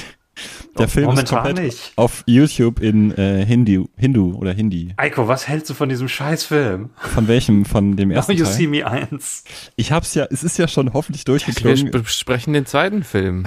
Der 0.79 0.87
Film 0.87 1.09
ist 1.09 1.17
Momentan 1.17 1.43
komplett 1.45 1.65
nicht. 1.67 1.93
auf 1.97 2.23
YouTube 2.27 2.79
in 2.81 3.11
äh, 3.19 3.45
Hindu, 3.45 3.89
Hindu 3.97 4.37
oder 4.37 4.53
Hindi. 4.53 4.95
Eiko, 4.97 5.27
was 5.27 5.49
hältst 5.49 5.69
du 5.71 5.75
von 5.75 5.89
diesem 5.89 6.07
Scheißfilm? 6.09 6.91
Von 6.97 7.27
welchem? 7.27 7.65
Von 7.65 7.97
dem 7.97 8.11
Now 8.11 8.15
ersten 8.17 8.33
You 8.35 8.45
Teil? 8.45 8.53
See 8.53 8.67
Me 8.69 8.87
1. 8.87 9.43
Ich 9.75 9.91
hab's 9.91 10.15
ja, 10.15 10.27
es 10.31 10.45
ist 10.45 10.57
ja 10.57 10.69
schon 10.69 10.93
hoffentlich 10.93 11.23
Wir 11.23 11.33
durchgeklungen. 11.33 11.91
besprechen 11.91 12.53
den 12.53 12.67
zweiten 12.67 13.03
Film. 13.03 13.47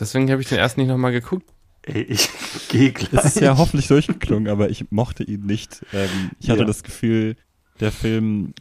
Deswegen 0.00 0.30
habe 0.30 0.40
ich 0.40 0.48
den 0.48 0.56
ersten 0.58 0.80
nicht 0.80 0.88
nochmal 0.88 1.12
geguckt. 1.12 1.46
Ey, 1.82 2.00
ich 2.02 2.28
gehe 2.70 2.92
gleich. 2.92 3.12
Es 3.12 3.24
ist 3.36 3.40
ja 3.40 3.58
hoffentlich 3.58 3.88
durchgeklungen, 3.88 4.48
aber 4.50 4.70
ich 4.70 4.86
mochte 4.90 5.22
ihn 5.22 5.44
nicht. 5.46 5.84
Ähm, 5.92 6.08
ich 6.40 6.48
hatte 6.48 6.60
Ja. 6.60 6.64
das 6.66 6.82
Gefühl, 6.82 7.36
der 7.80 7.92
Film 7.92 8.54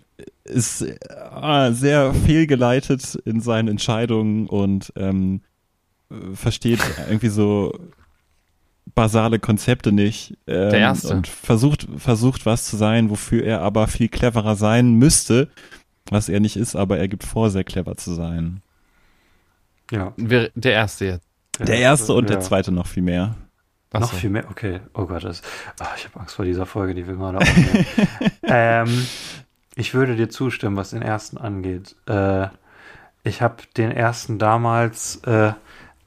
ist 0.44 0.82
äh, 0.82 1.72
sehr 1.72 2.14
fehlgeleitet 2.14 3.16
in 3.26 3.42
seinen 3.42 3.68
Entscheidungen 3.68 4.48
und 4.48 4.94
ähm, 4.96 5.42
äh, 6.12 6.36
versteht 6.36 6.80
irgendwie 7.08 7.30
so 7.30 7.78
basale 8.94 9.40
Konzepte 9.40 9.92
nicht. 9.92 10.38
Ähm, 10.48 10.70
Der 10.70 10.80
erste. 10.80 11.14
Und 11.16 11.28
versucht, 11.28 11.88
versucht 11.98 12.46
was 12.46 12.66
zu 12.66 12.78
sein, 12.78 13.10
wofür 13.10 13.44
er 13.44 13.62
aber 13.62 13.88
viel 13.88 14.08
cleverer 14.08 14.56
sein 14.56 14.94
müsste, 14.94 15.50
was 16.10 16.30
er 16.30 16.40
nicht 16.40 16.56
ist, 16.56 16.76
aber 16.76 16.98
er 17.00 17.08
gibt 17.08 17.24
vor, 17.24 17.50
sehr 17.50 17.64
clever 17.64 17.96
zu 17.98 18.14
sein. 18.14 18.62
Ja. 19.92 20.14
Der 20.18 20.52
erste 20.74 21.06
jetzt. 21.06 21.26
Der 21.60 21.80
erste 21.80 22.14
und 22.14 22.30
der 22.30 22.38
Ja. 22.38 22.42
zweite 22.42 22.72
noch 22.72 22.88
viel 22.88 23.04
mehr. 23.04 23.36
Ach 23.96 24.02
Noch 24.02 24.12
so. 24.12 24.18
viel 24.18 24.30
mehr? 24.30 24.46
Okay. 24.50 24.82
Oh 24.94 25.06
Gott, 25.06 25.24
das, 25.24 25.42
ah, 25.80 25.88
ich 25.96 26.04
habe 26.06 26.20
Angst 26.20 26.36
vor 26.36 26.44
dieser 26.44 26.66
Folge, 26.66 26.94
die 26.94 27.08
wir 27.08 27.16
gerade 27.16 27.38
aufnehmen. 27.38 27.86
ähm, 28.44 29.08
ich 29.76 29.94
würde 29.94 30.18
dir 30.18 30.30
zustimmen, 30.30 30.76
was 30.76 30.90
den 30.90 31.02
ersten 31.02 31.38
angeht. 31.38 31.96
Äh, 32.06 32.48
ich 33.24 33.42
habe 33.42 33.56
den 33.78 33.92
ersten 33.92 34.38
damals 34.38 35.18
äh, 35.24 35.54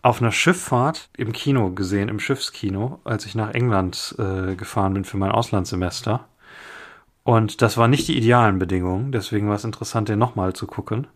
auf 0.03 0.21
einer 0.21 0.33
Schifffahrt 0.33 1.09
im 1.17 1.33
Kino 1.33 1.71
gesehen, 1.71 2.11
im 2.11 2.21
Schiffskino, 2.21 3.01
als 3.05 3.25
ich 3.25 3.35
nach 3.35 3.55
England 3.55 4.15
äh, 4.19 4.55
gefahren 4.55 4.93
bin 4.93 5.05
für 5.05 5.17
mein 5.17 5.33
Auslandssemester. 5.33 6.29
Und 7.25 7.63
das 7.63 7.79
waren 7.79 7.91
nicht 7.91 8.07
die 8.09 8.17
idealen 8.17 8.59
Bedingungen, 8.59 9.13
deswegen 9.13 9.49
war 9.49 9.57
es 9.57 9.65
interessant, 9.65 10.09
den 10.09 10.19
nochmal 10.19 10.53
zu 10.53 10.67
gucken, 10.67 11.07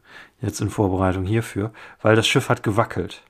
jetzt 0.41 0.61
in 0.61 0.71
Vorbereitung 0.71 1.25
hierfür, 1.25 1.73
weil 2.01 2.17
das 2.17 2.27
Schiff 2.27 2.49
hat 2.49 2.63
gewackelt. 2.63 3.23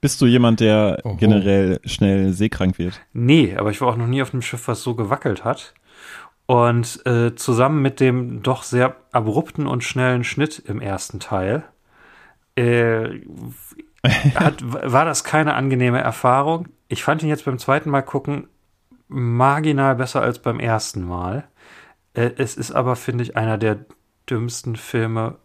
Bist 0.00 0.20
du 0.20 0.26
jemand, 0.26 0.60
der 0.60 1.00
Oho. 1.04 1.16
generell 1.16 1.80
schnell 1.84 2.32
seekrank 2.32 2.78
wird? 2.78 3.00
Nee, 3.12 3.56
aber 3.56 3.70
ich 3.70 3.80
war 3.80 3.88
auch 3.88 3.96
noch 3.96 4.06
nie 4.06 4.22
auf 4.22 4.32
einem 4.32 4.42
Schiff, 4.42 4.68
was 4.68 4.82
so 4.82 4.94
gewackelt 4.94 5.44
hat. 5.44 5.74
Und 6.46 7.04
äh, 7.06 7.34
zusammen 7.36 7.80
mit 7.82 8.00
dem 8.00 8.42
doch 8.42 8.62
sehr 8.62 8.96
abrupten 9.12 9.66
und 9.66 9.84
schnellen 9.84 10.24
Schnitt 10.24 10.58
im 10.58 10.80
ersten 10.80 11.20
Teil 11.20 11.64
äh, 12.56 13.20
hat, 14.34 14.56
war 14.62 15.04
das 15.04 15.22
keine 15.24 15.54
angenehme 15.54 16.00
Erfahrung. 16.00 16.68
Ich 16.88 17.04
fand 17.04 17.22
ihn 17.22 17.28
jetzt 17.28 17.44
beim 17.44 17.58
zweiten 17.58 17.90
Mal 17.90 18.02
gucken 18.02 18.48
marginal 19.10 19.96
besser 19.96 20.22
als 20.22 20.38
beim 20.38 20.60
ersten 20.60 21.02
Mal. 21.02 21.44
Äh, 22.14 22.30
es 22.38 22.56
ist 22.56 22.72
aber, 22.72 22.96
finde 22.96 23.24
ich, 23.24 23.36
einer 23.36 23.58
der 23.58 23.84
dümmsten 24.28 24.76
Filme. 24.76 25.36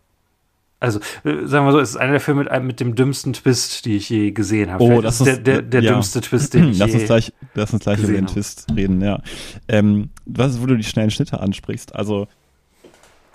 Also, 0.79 0.99
äh, 1.23 1.45
sagen 1.45 1.65
wir 1.65 1.71
so, 1.71 1.79
es 1.79 1.91
ist 1.91 1.95
einer 1.97 2.11
der 2.13 2.21
Filme 2.21 2.43
mit, 2.43 2.63
mit 2.63 2.79
dem 2.79 2.95
dümmsten 2.95 3.33
Twist, 3.33 3.85
die 3.85 3.95
ich 3.95 4.09
je 4.09 4.31
gesehen 4.31 4.71
habe. 4.71 4.83
Oh, 4.83 5.01
das 5.01 5.21
ist 5.21 5.27
ist- 5.27 5.37
der, 5.37 5.61
der, 5.61 5.61
der 5.61 5.81
ja. 5.81 5.93
dümmste 5.93 6.21
Twist, 6.21 6.53
den 6.53 6.69
ich 6.71 6.77
Lass 6.77 6.89
je 6.89 6.95
uns 6.97 7.05
gleich, 7.05 7.33
lass 7.53 7.73
uns 7.73 7.83
gleich 7.83 7.99
über 7.99 8.11
den 8.11 8.25
habe. 8.25 8.33
Twist 8.33 8.67
reden, 8.75 9.01
ja. 9.01 9.21
Ähm, 9.67 10.09
was, 10.25 10.61
wo 10.61 10.65
du 10.65 10.75
die 10.75 10.83
schnellen 10.83 11.11
Schnitte 11.11 11.39
ansprichst, 11.39 11.95
also 11.95 12.27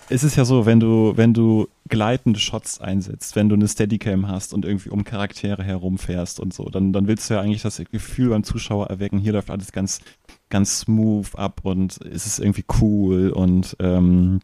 es 0.09 0.23
ist 0.25 0.35
ja 0.35 0.43
so, 0.43 0.65
wenn 0.65 0.81
du, 0.81 1.13
wenn 1.15 1.33
du 1.33 1.69
gleitende 1.87 2.37
Shots 2.39 2.81
einsetzt, 2.81 3.35
wenn 3.37 3.47
du 3.47 3.55
eine 3.55 3.67
Steadicam 3.67 4.27
hast 4.27 4.53
und 4.53 4.65
irgendwie 4.65 4.89
um 4.89 5.05
Charaktere 5.05 5.63
herumfährst 5.63 6.39
und 6.41 6.53
so, 6.53 6.65
dann, 6.65 6.91
dann 6.91 7.07
willst 7.07 7.29
du 7.29 7.35
ja 7.35 7.41
eigentlich 7.41 7.61
das 7.61 7.81
Gefühl 7.91 8.29
beim 8.29 8.43
Zuschauer 8.43 8.87
erwecken, 8.87 9.19
hier 9.19 9.31
läuft 9.33 9.49
alles 9.49 9.71
ganz, 9.71 10.01
ganz 10.49 10.81
smooth 10.81 11.33
ab 11.35 11.61
und 11.63 11.97
es 12.05 12.25
ist 12.25 12.39
irgendwie 12.39 12.65
cool 12.81 13.29
und 13.29 13.77
ähm, 13.79 14.41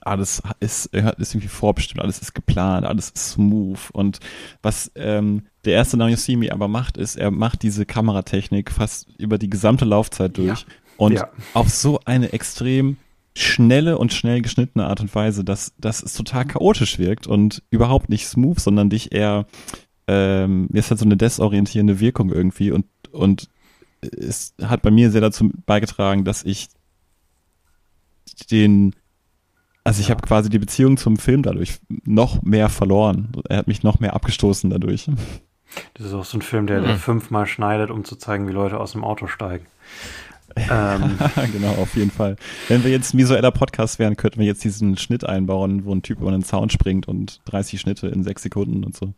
alles 0.00 0.42
ist, 0.60 0.86
ist 0.86 1.34
irgendwie 1.34 1.48
vorbestimmt, 1.48 2.00
alles 2.02 2.20
ist 2.20 2.34
geplant, 2.34 2.86
alles 2.86 3.10
ist 3.10 3.32
smooth. 3.32 3.90
Und 3.92 4.18
was 4.62 4.90
ähm, 4.94 5.42
der 5.64 5.74
erste 5.74 5.96
Now 5.96 6.08
You 6.08 6.16
See 6.16 6.36
Me 6.36 6.50
aber 6.52 6.68
macht, 6.68 6.96
ist, 6.96 7.16
er 7.16 7.30
macht 7.30 7.62
diese 7.62 7.86
Kameratechnik 7.86 8.70
fast 8.70 9.08
über 9.18 9.38
die 9.38 9.50
gesamte 9.50 9.84
Laufzeit 9.84 10.36
durch 10.38 10.60
Ja. 10.60 10.66
und 10.96 11.12
Ja. 11.14 11.28
auf 11.54 11.68
so 11.68 12.00
eine 12.04 12.32
extrem 12.32 12.96
schnelle 13.36 13.96
und 13.98 14.12
schnell 14.12 14.42
geschnittene 14.42 14.86
Art 14.86 15.00
und 15.00 15.14
Weise, 15.14 15.42
dass, 15.44 15.72
dass 15.78 16.02
es 16.02 16.12
total 16.14 16.44
chaotisch 16.44 16.98
wirkt 16.98 17.26
und 17.26 17.62
überhaupt 17.70 18.08
nicht 18.10 18.26
smooth, 18.26 18.60
sondern 18.60 18.90
dich 18.90 19.12
eher, 19.12 19.46
ähm, 20.06 20.68
es 20.74 20.90
hat 20.90 20.98
so 20.98 21.04
eine 21.06 21.16
desorientierende 21.16 21.98
Wirkung 21.98 22.30
irgendwie 22.30 22.72
und, 22.72 22.84
und 23.10 23.48
es 24.02 24.52
hat 24.62 24.82
bei 24.82 24.90
mir 24.90 25.10
sehr 25.10 25.20
dazu 25.22 25.50
beigetragen, 25.64 26.24
dass 26.24 26.42
ich 26.44 26.68
den, 28.50 28.94
also 29.84 30.00
ich 30.00 30.08
Ja. 30.08 30.14
habe 30.14 30.26
quasi 30.26 30.48
die 30.50 30.58
Beziehung 30.58 30.96
zum 30.96 31.16
Film 31.16 31.42
dadurch 31.42 31.78
noch 32.04 32.42
mehr 32.42 32.68
verloren. 32.68 33.32
Er 33.48 33.58
hat 33.58 33.66
mich 33.68 33.82
noch 33.82 34.00
mehr 34.00 34.14
abgestoßen 34.14 34.70
dadurch. 34.70 35.08
Das 35.94 36.06
ist 36.06 36.12
auch 36.14 36.24
so 36.24 36.38
ein 36.38 36.42
Film, 36.42 36.66
der, 36.66 36.80
der 36.82 36.94
Mhm. 36.94 36.98
fünfmal 36.98 37.46
schneidet, 37.46 37.90
um 37.90 38.04
zu 38.04 38.16
zeigen, 38.16 38.46
wie 38.48 38.52
Leute 38.52 38.78
aus 38.78 38.92
dem 38.92 39.04
Auto 39.04 39.26
steigen. 39.26 39.66
ähm, 40.56 41.18
genau, 41.52 41.72
auf 41.80 41.96
jeden 41.96 42.10
Fall. 42.10 42.36
Wenn 42.68 42.84
wir 42.84 42.90
jetzt 42.90 43.14
ein 43.14 43.18
visueller 43.18 43.50
Podcast 43.50 43.98
wären, 43.98 44.16
könnten 44.16 44.38
wir 44.40 44.46
jetzt 44.46 44.62
diesen 44.64 44.98
Schnitt 44.98 45.24
einbauen, 45.24 45.84
wo 45.86 45.94
ein 45.94 46.02
Typ 46.02 46.20
über 46.20 46.28
einen 46.28 46.44
Zaun 46.44 46.68
springt 46.68 47.08
und 47.08 47.40
30 47.46 47.80
Schnitte 47.80 48.08
in 48.08 48.22
sechs 48.22 48.42
Sekunden 48.42 48.84
und 48.84 48.94
so. 48.94 49.14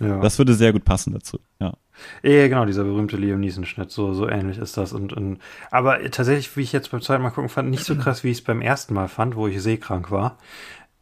Ja. 0.00 0.20
Das 0.20 0.38
würde 0.38 0.54
sehr 0.54 0.72
gut 0.72 0.84
passen 0.84 1.12
dazu. 1.12 1.40
Ja. 1.60 1.74
ja, 2.22 2.48
genau, 2.48 2.64
dieser 2.64 2.84
berühmte 2.84 3.16
Liam 3.16 3.40
Neeson-Schnitt, 3.40 3.90
so, 3.90 4.14
so 4.14 4.28
ähnlich 4.28 4.58
ist 4.58 4.76
das. 4.76 4.92
Und, 4.92 5.12
und, 5.12 5.38
aber 5.70 5.98
tatsächlich, 6.10 6.56
wie 6.56 6.62
ich 6.62 6.72
jetzt 6.72 6.90
beim 6.90 7.00
zweiten 7.00 7.22
Mal 7.22 7.30
gucken 7.30 7.48
fand, 7.48 7.70
nicht 7.70 7.84
so 7.84 7.96
krass, 7.96 8.24
wie 8.24 8.30
ich 8.30 8.38
es 8.38 8.44
beim 8.44 8.60
ersten 8.60 8.94
Mal 8.94 9.08
fand, 9.08 9.36
wo 9.36 9.48
ich 9.48 9.60
seekrank 9.60 10.10
war. 10.10 10.38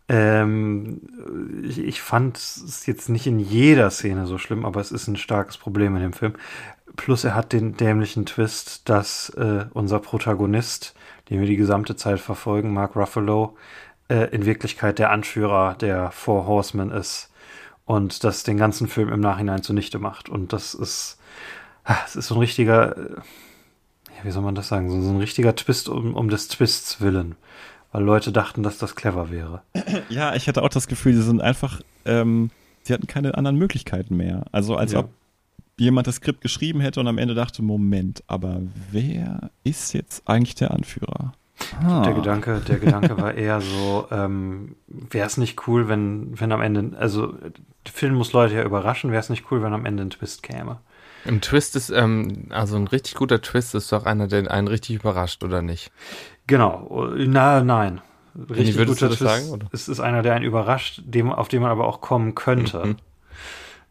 Ähm, 0.09 1.00
ich, 1.64 1.78
ich 1.78 2.00
fand 2.00 2.37
es 2.37 2.87
jetzt 2.87 3.09
nicht 3.09 3.26
in 3.26 3.38
jeder 3.40 3.90
Szene 3.90 4.26
so 4.26 4.38
schlimm, 4.38 4.64
aber 4.64 4.80
es 4.80 4.92
ist 4.92 5.09
ein 5.09 5.16
starkes 5.16 5.59
Problem 5.59 5.96
in 5.96 6.02
dem 6.02 6.12
Film. 6.12 6.35
Plus 6.94 7.24
er 7.24 7.35
hat 7.35 7.52
den 7.52 7.76
dämlichen 7.76 8.24
Twist, 8.24 8.88
dass 8.88 9.30
äh, 9.30 9.66
unser 9.74 9.98
Protagonist, 9.98 10.94
den 11.28 11.40
wir 11.40 11.46
die 11.46 11.56
gesamte 11.56 11.96
Zeit 11.96 12.20
verfolgen, 12.20 12.72
Mark 12.72 12.96
Ruffalo, 12.96 13.56
äh, 14.09 14.30
in 14.30 14.46
Wirklichkeit 14.46 14.98
der 14.98 15.11
Anführer 15.11 15.74
der 15.74 16.12
Four 16.12 16.46
Horsemen 16.46 16.90
ist 16.90 17.30
und 17.87 18.25
das 18.25 18.42
den 18.42 18.59
ganzen 18.59 18.88
Film 18.88 19.11
im 19.11 19.20
Nachhinein 19.20 19.62
zunichte 19.62 19.99
macht. 19.99 20.29
Und 20.29 20.53
das 20.53 20.75
ist, 20.75 21.18
ah, 21.85 21.96
es 22.05 22.16
ist 22.16 22.27
so 22.29 22.35
ein 22.35 22.40
richtiger, 22.40 22.96
äh, 22.96 23.11
ja, 24.18 24.25
wie 24.25 24.31
soll 24.31 24.42
man 24.42 24.55
das 24.55 24.68
sagen, 24.68 24.90
so, 24.90 25.01
so 25.01 25.11
ein 25.11 25.18
richtiger 25.18 25.55
Twist 25.57 25.88
um, 25.88 26.14
um 26.14 26.29
des 26.29 26.49
Twists 26.49 27.01
willen. 27.01 27.37
Weil 27.92 28.03
Leute 28.03 28.33
dachten, 28.33 28.62
dass 28.62 28.79
das 28.79 28.96
clever 28.96 29.31
wäre. 29.31 29.62
ja, 30.11 30.35
ich 30.35 30.49
hatte 30.49 30.62
auch 30.62 30.68
das 30.68 30.88
Gefühl, 30.88 31.12
die 31.12 31.22
sind 31.22 31.40
einfach, 31.40 31.81
ähm, 32.05 32.51
sie 32.83 32.92
hatten 32.92 33.07
keine 33.07 33.35
anderen 33.38 33.57
Möglichkeiten 33.57 34.16
mehr. 34.16 34.44
Also 34.53 34.77
als 34.77 34.92
Ja. 34.92 34.99
ob 35.01 35.11
jemand 35.79 36.07
das 36.07 36.16
Skript 36.16 36.40
geschrieben 36.40 36.81
hätte 36.81 36.99
und 37.01 37.07
am 37.07 37.18
Ende 37.18 37.35
dachte, 37.35 37.62
Moment, 37.62 38.25
aber 38.27 38.61
wer 38.90 39.51
ist 39.62 39.92
jetzt 39.92 40.29
eigentlich 40.29 40.55
der 40.57 40.72
Anführer? 40.72 41.33
Ah. 41.83 42.03
Der 42.03 42.14
Gedanke, 42.14 42.61
der 42.61 42.79
Gedanke 42.79 43.16
war 43.16 43.35
eher 43.35 43.61
so, 43.61 44.07
ähm, 44.11 44.77
wäre 44.87 45.27
es 45.27 45.37
nicht 45.37 45.66
cool, 45.66 45.88
wenn, 45.88 46.38
wenn 46.38 46.53
am 46.53 46.61
Ende, 46.61 46.97
also 46.99 47.29
der 47.29 47.92
Film 47.92 48.14
muss 48.14 48.33
Leute 48.33 48.55
ja 48.55 48.64
überraschen, 48.64 49.11
wäre 49.11 49.21
es 49.21 49.31
nicht 49.31 49.51
cool, 49.51 49.62
wenn 49.62 49.73
am 49.73 49.87
Ende 49.87 50.03
ein 50.03 50.11
Twist 50.11 50.42
käme. 50.42 50.79
Ein 51.27 51.40
Twist 51.40 51.75
ist, 51.77 51.90
ähm, 51.90 52.47
also 52.51 52.77
ein 52.77 52.87
richtig 52.87 53.14
guter 53.14 53.40
Twist 53.40 53.75
ist 53.75 53.90
doch 53.90 54.05
einer, 54.07 54.29
der 54.29 54.51
einen 54.51 54.69
richtig 54.69 54.97
überrascht, 54.97 55.42
oder 55.42 55.62
nicht? 55.62 55.90
Genau, 56.47 57.11
na, 57.16 57.62
nein. 57.62 58.01
Richtig 58.51 58.77
du 58.77 58.87
guter 58.87 59.09
das 59.09 59.19
Twist. 59.19 59.31
sagen, 59.31 59.51
oder? 59.51 59.66
Es 59.73 59.88
ist 59.88 60.01
einer, 60.01 60.23
der 60.23 60.35
einen 60.35 60.45
überrascht, 60.45 61.03
dem, 61.05 61.33
auf 61.33 61.49
den 61.49 61.62
man 61.62 61.71
aber 61.71 61.87
auch 61.87 62.01
kommen 62.01 62.35
könnte. 62.35 62.85
Mhm. 62.85 62.97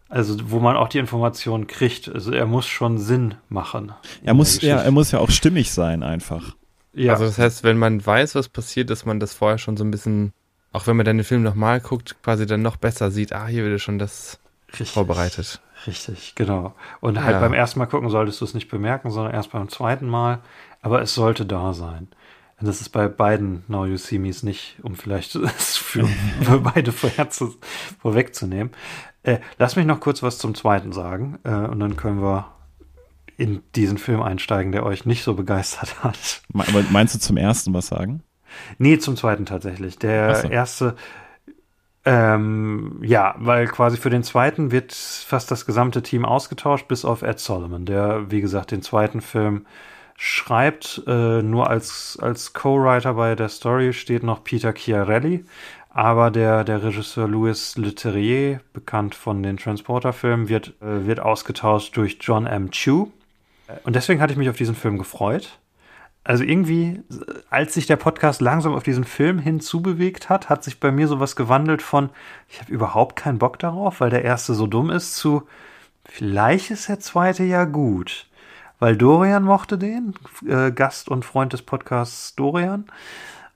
Also, 0.08 0.38
wo 0.52 0.60
man 0.60 0.78
auch 0.78 0.88
die 0.88 1.00
Informationen 1.00 1.66
kriegt. 1.66 2.08
Also, 2.08 2.32
er 2.32 2.46
muss 2.46 2.68
schon 2.68 3.00
Sinn 3.00 3.36
machen. 3.50 3.92
Er 4.24 4.36
muss, 4.36 4.62
ja, 4.62 4.78
er 4.78 4.92
muss 4.92 5.12
ja 5.12 5.20
auch 5.20 5.32
stimmig 5.32 5.72
sein 5.72 6.04
einfach. 6.04 6.56
Ja. 6.96 7.14
Also 7.14 7.26
das 7.26 7.38
heißt, 7.38 7.64
wenn 7.64 7.78
man 7.78 8.04
weiß, 8.06 8.36
was 8.36 8.50
passiert, 8.50 8.90
dass 8.90 9.06
man 9.06 9.20
das 9.20 9.34
vorher 9.34 9.58
schon 9.58 9.78
so 9.78 9.84
ein 9.84 9.92
bisschen 9.92 10.34
auch 10.76 10.88
wenn 10.88 10.98
man 10.98 11.06
dann 11.06 11.16
den 11.18 11.24
Film 11.24 11.42
nochmal 11.42 11.80
guckt, 11.80 12.18
quasi 12.22 12.46
dann 12.46 12.62
noch 12.62 12.76
besser 12.76 13.10
sieht, 13.10 13.32
ah, 13.32 13.48
hier 13.48 13.64
wird 13.64 13.80
schon 13.80 13.98
das 13.98 14.40
Richtig. 14.72 14.92
vorbereitet. 14.92 15.62
Richtig, 15.88 16.36
genau. 16.36 16.76
Und 17.00 17.24
halt 17.24 17.36
Ja. 17.36 17.40
beim 17.40 17.54
ersten 17.54 17.80
Mal 17.80 17.86
gucken 17.86 18.10
solltest 18.10 18.42
du 18.42 18.46
es 18.46 18.54
nicht 18.54 18.68
bemerken, 18.70 19.10
sondern 19.10 19.34
erst 19.34 19.54
beim 19.54 19.70
zweiten 19.70 20.06
Mal. 20.08 20.40
Aber 20.82 21.02
es 21.02 21.16
sollte 21.16 21.46
da 21.46 21.74
sein. 21.74 22.10
Und 22.60 22.68
das 22.68 22.82
ist 22.82 22.90
bei 22.90 23.08
beiden 23.08 23.64
Now 23.70 23.86
You 23.86 23.96
See 23.96 24.18
Me's 24.20 24.44
nicht, 24.44 24.76
um 24.82 24.96
vielleicht 24.96 25.36
es 25.58 25.78
für, 25.78 26.08
für 26.42 26.60
beide 26.60 26.92
vorher 26.92 27.30
zu, 27.30 27.56
vorwegzunehmen. 28.02 28.74
Äh, 29.24 29.38
lass 29.58 29.78
mich 29.78 29.86
noch 29.86 30.02
kurz 30.02 30.24
was 30.24 30.40
zum 30.40 30.56
zweiten 30.56 30.92
sagen. 30.92 31.40
Äh, 31.46 31.52
und 31.54 31.80
dann 31.80 31.96
können 31.96 32.22
wir 32.22 32.52
in 33.38 33.62
diesen 33.76 33.98
Film 33.98 34.22
einsteigen, 34.22 34.72
der 34.72 34.86
euch 34.86 35.06
nicht 35.06 35.24
so 35.24 35.34
begeistert 35.34 35.96
hat. 36.04 36.42
Aber 36.54 36.84
Meinst 36.90 37.16
du 37.16 37.20
zum 37.20 37.38
ersten 37.38 37.74
was 37.74 37.88
sagen? 37.88 38.24
Nee, 38.78 38.98
zum 39.00 39.18
zweiten 39.18 39.46
tatsächlich. 39.46 40.00
Der 40.00 40.36
so. 40.36 40.48
erste, 40.48 40.96
ähm, 42.06 43.00
ja, 43.04 43.36
weil 43.40 43.68
quasi 43.68 43.98
für 43.98 44.12
den 44.12 44.24
zweiten 44.24 44.72
wird 44.72 44.94
fast 44.94 45.50
das 45.50 45.66
gesamte 45.66 46.04
Team 46.04 46.24
ausgetauscht, 46.24 46.88
bis 46.88 47.04
auf 47.04 47.24
Ed 47.24 47.40
Solomon, 47.40 47.86
der, 47.86 48.30
wie 48.30 48.42
gesagt, 48.42 48.72
den 48.72 48.84
zweiten 48.84 49.22
Film 49.22 49.66
schreibt. 50.16 51.04
Äh, 51.08 51.42
nur 51.42 51.70
als, 51.70 52.18
als 52.22 52.54
Co-Writer 52.54 53.16
bei 53.16 53.36
der 53.36 53.50
Story 53.50 53.92
steht 53.92 54.24
noch 54.24 54.44
Peter 54.44 54.74
Chiarelli. 54.74 55.46
Aber 55.90 56.30
der, 56.30 56.64
der 56.64 56.84
Regisseur 56.84 57.28
Louis 57.28 57.78
Leterrier, 57.78 58.60
bekannt 58.74 59.16
von 59.16 59.42
den 59.42 59.58
Transporter-Filmen, 59.58 60.50
wird, 60.50 60.74
äh, 60.82 61.08
wird 61.08 61.22
ausgetauscht 61.22 61.98
durch 61.98 62.18
John 62.22 62.46
M. 62.46 62.70
Chu. 62.70 63.12
Und 63.84 63.96
deswegen 63.96 64.22
hatte 64.22 64.34
ich 64.34 64.38
mich 64.38 64.50
auf 64.50 64.58
diesen 64.58 64.76
Film 64.76 64.98
gefreut. 64.98 65.60
Also 66.24 66.44
irgendwie, 66.44 67.04
als 67.52 67.76
sich 67.76 67.86
der 67.86 67.98
Podcast 67.98 68.42
langsam 68.42 68.74
auf 68.74 68.82
diesen 68.82 69.04
Film 69.04 69.38
hinzubewegt 69.38 70.28
hat, 70.28 70.50
hat 70.50 70.64
sich 70.64 70.80
bei 70.80 70.92
mir 70.92 71.08
sowas 71.08 71.36
gewandelt 71.36 71.84
von, 71.84 72.10
ich 72.50 72.60
habe 72.60 72.72
überhaupt 72.72 73.16
keinen 73.16 73.38
Bock 73.38 73.60
darauf, 73.60 74.02
weil 74.02 74.10
der 74.10 74.24
erste 74.24 74.56
so 74.56 74.66
dumm 74.66 74.90
ist, 74.90 75.16
zu, 75.16 75.44
vielleicht 76.04 76.72
ist 76.72 76.90
der 76.90 77.00
zweite 77.00 77.44
ja 77.44 77.66
gut. 77.66 78.28
Weil 78.80 78.98
Dorian 78.98 79.44
mochte 79.44 79.78
den, 79.78 80.16
äh, 80.48 80.72
Gast 80.72 81.10
und 81.10 81.26
Freund 81.26 81.54
des 81.54 81.62
Podcasts 81.62 82.36
Dorian, 82.36 82.86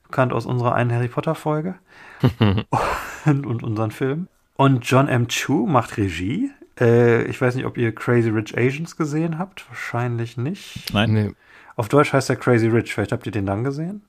bekannt 0.04 0.32
aus 0.32 0.46
unserer 0.46 0.76
einen 0.76 0.94
Harry 0.94 1.08
Potter 1.08 1.34
Folge 1.34 1.74
und, 3.26 3.46
und 3.48 3.64
unseren 3.64 3.92
Film. 3.92 4.28
Und 4.56 4.88
John 4.88 5.08
M. 5.08 5.28
Chu 5.28 5.66
macht 5.66 5.98
Regie. 5.98 6.52
Äh, 6.80 7.24
ich 7.24 7.40
weiß 7.40 7.56
nicht, 7.56 7.66
ob 7.66 7.78
ihr 7.78 7.94
Crazy 7.94 8.30
Rich 8.30 8.58
Asians 8.58 8.96
gesehen 8.96 9.38
habt. 9.38 9.68
Wahrscheinlich 9.70 10.38
nicht. 10.38 10.94
Nein. 10.94 11.14
Nee. 11.14 11.32
Auf 11.76 11.90
Deutsch 11.90 12.14
heißt 12.14 12.30
er 12.30 12.36
Crazy 12.36 12.68
Rich. 12.68 12.94
Vielleicht 12.94 13.12
habt 13.12 13.26
ihr 13.26 13.32
den 13.32 13.46
dann 13.46 13.64
gesehen? 13.64 14.04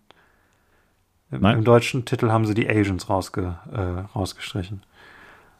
Im, 1.30 1.42
Nein. 1.42 1.58
im 1.58 1.64
deutschen 1.64 2.04
Titel 2.04 2.30
haben 2.30 2.44
sie 2.44 2.54
die 2.54 2.68
Asians 2.68 3.08
rausge, 3.08 3.56
äh, 3.72 4.16
rausgestrichen. 4.16 4.82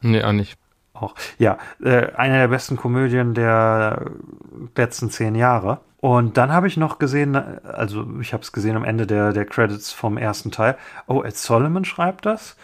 Nee, 0.00 0.22
auch 0.22 0.32
nicht. 0.32 0.58
Auch. 0.92 1.14
Ja, 1.38 1.58
äh, 1.82 2.12
eine 2.14 2.38
der 2.38 2.48
besten 2.48 2.76
Komödien 2.76 3.34
der 3.34 4.10
letzten 4.76 5.10
zehn 5.10 5.34
Jahre. 5.34 5.80
Und 5.98 6.36
dann 6.36 6.50
habe 6.50 6.66
ich 6.66 6.76
noch 6.76 6.98
gesehen, 6.98 7.36
also 7.36 8.06
ich 8.20 8.32
habe 8.32 8.42
es 8.42 8.52
gesehen 8.52 8.76
am 8.76 8.84
Ende 8.84 9.06
der, 9.06 9.32
der 9.32 9.44
Credits 9.44 9.92
vom 9.92 10.16
ersten 10.16 10.50
Teil. 10.50 10.76
Oh, 11.06 11.22
Ed 11.22 11.36
Solomon 11.36 11.84
schreibt 11.84 12.26
das. 12.26 12.56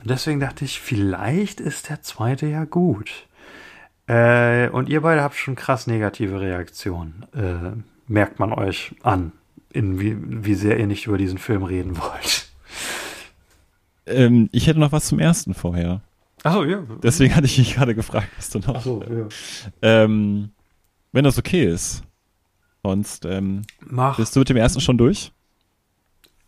Und 0.00 0.10
deswegen 0.10 0.38
dachte 0.38 0.64
ich, 0.64 0.80
vielleicht 0.80 1.60
ist 1.60 1.88
der 1.88 2.02
zweite 2.02 2.46
ja 2.46 2.64
gut. 2.64 3.26
Äh, 4.06 4.68
und 4.68 4.88
ihr 4.88 5.00
beide 5.00 5.22
habt 5.22 5.34
schon 5.34 5.54
krass 5.54 5.86
negative 5.86 6.40
Reaktionen. 6.40 7.26
Äh, 7.34 7.72
merkt 8.06 8.38
man 8.38 8.52
euch 8.52 8.94
an, 9.02 9.32
in 9.70 9.98
wie, 9.98 10.16
wie 10.18 10.54
sehr 10.54 10.78
ihr 10.78 10.86
nicht 10.86 11.06
über 11.06 11.18
diesen 11.18 11.38
Film 11.38 11.62
reden 11.62 11.96
wollt. 11.98 12.48
Ähm, 14.06 14.50
ich 14.52 14.66
hätte 14.66 14.80
noch 14.80 14.92
was 14.92 15.06
zum 15.06 15.18
ersten 15.18 15.54
vorher. 15.54 16.02
Achso, 16.42 16.64
ja. 16.64 16.82
Deswegen 17.02 17.34
hatte 17.34 17.46
ich 17.46 17.56
mich 17.56 17.74
gerade 17.74 17.94
gefragt, 17.94 18.28
was 18.36 18.50
du 18.50 18.58
noch. 18.58 18.76
Achso, 18.76 19.02
ja. 19.02 19.26
Ähm, 19.80 20.50
wenn 21.12 21.24
das 21.24 21.38
okay 21.38 21.64
ist. 21.64 22.02
Sonst 22.82 23.24
ähm, 23.24 23.62
Mach. 23.80 24.18
bist 24.18 24.36
du 24.36 24.40
mit 24.40 24.50
dem 24.50 24.58
ersten 24.58 24.82
schon 24.82 24.98
durch? 24.98 25.32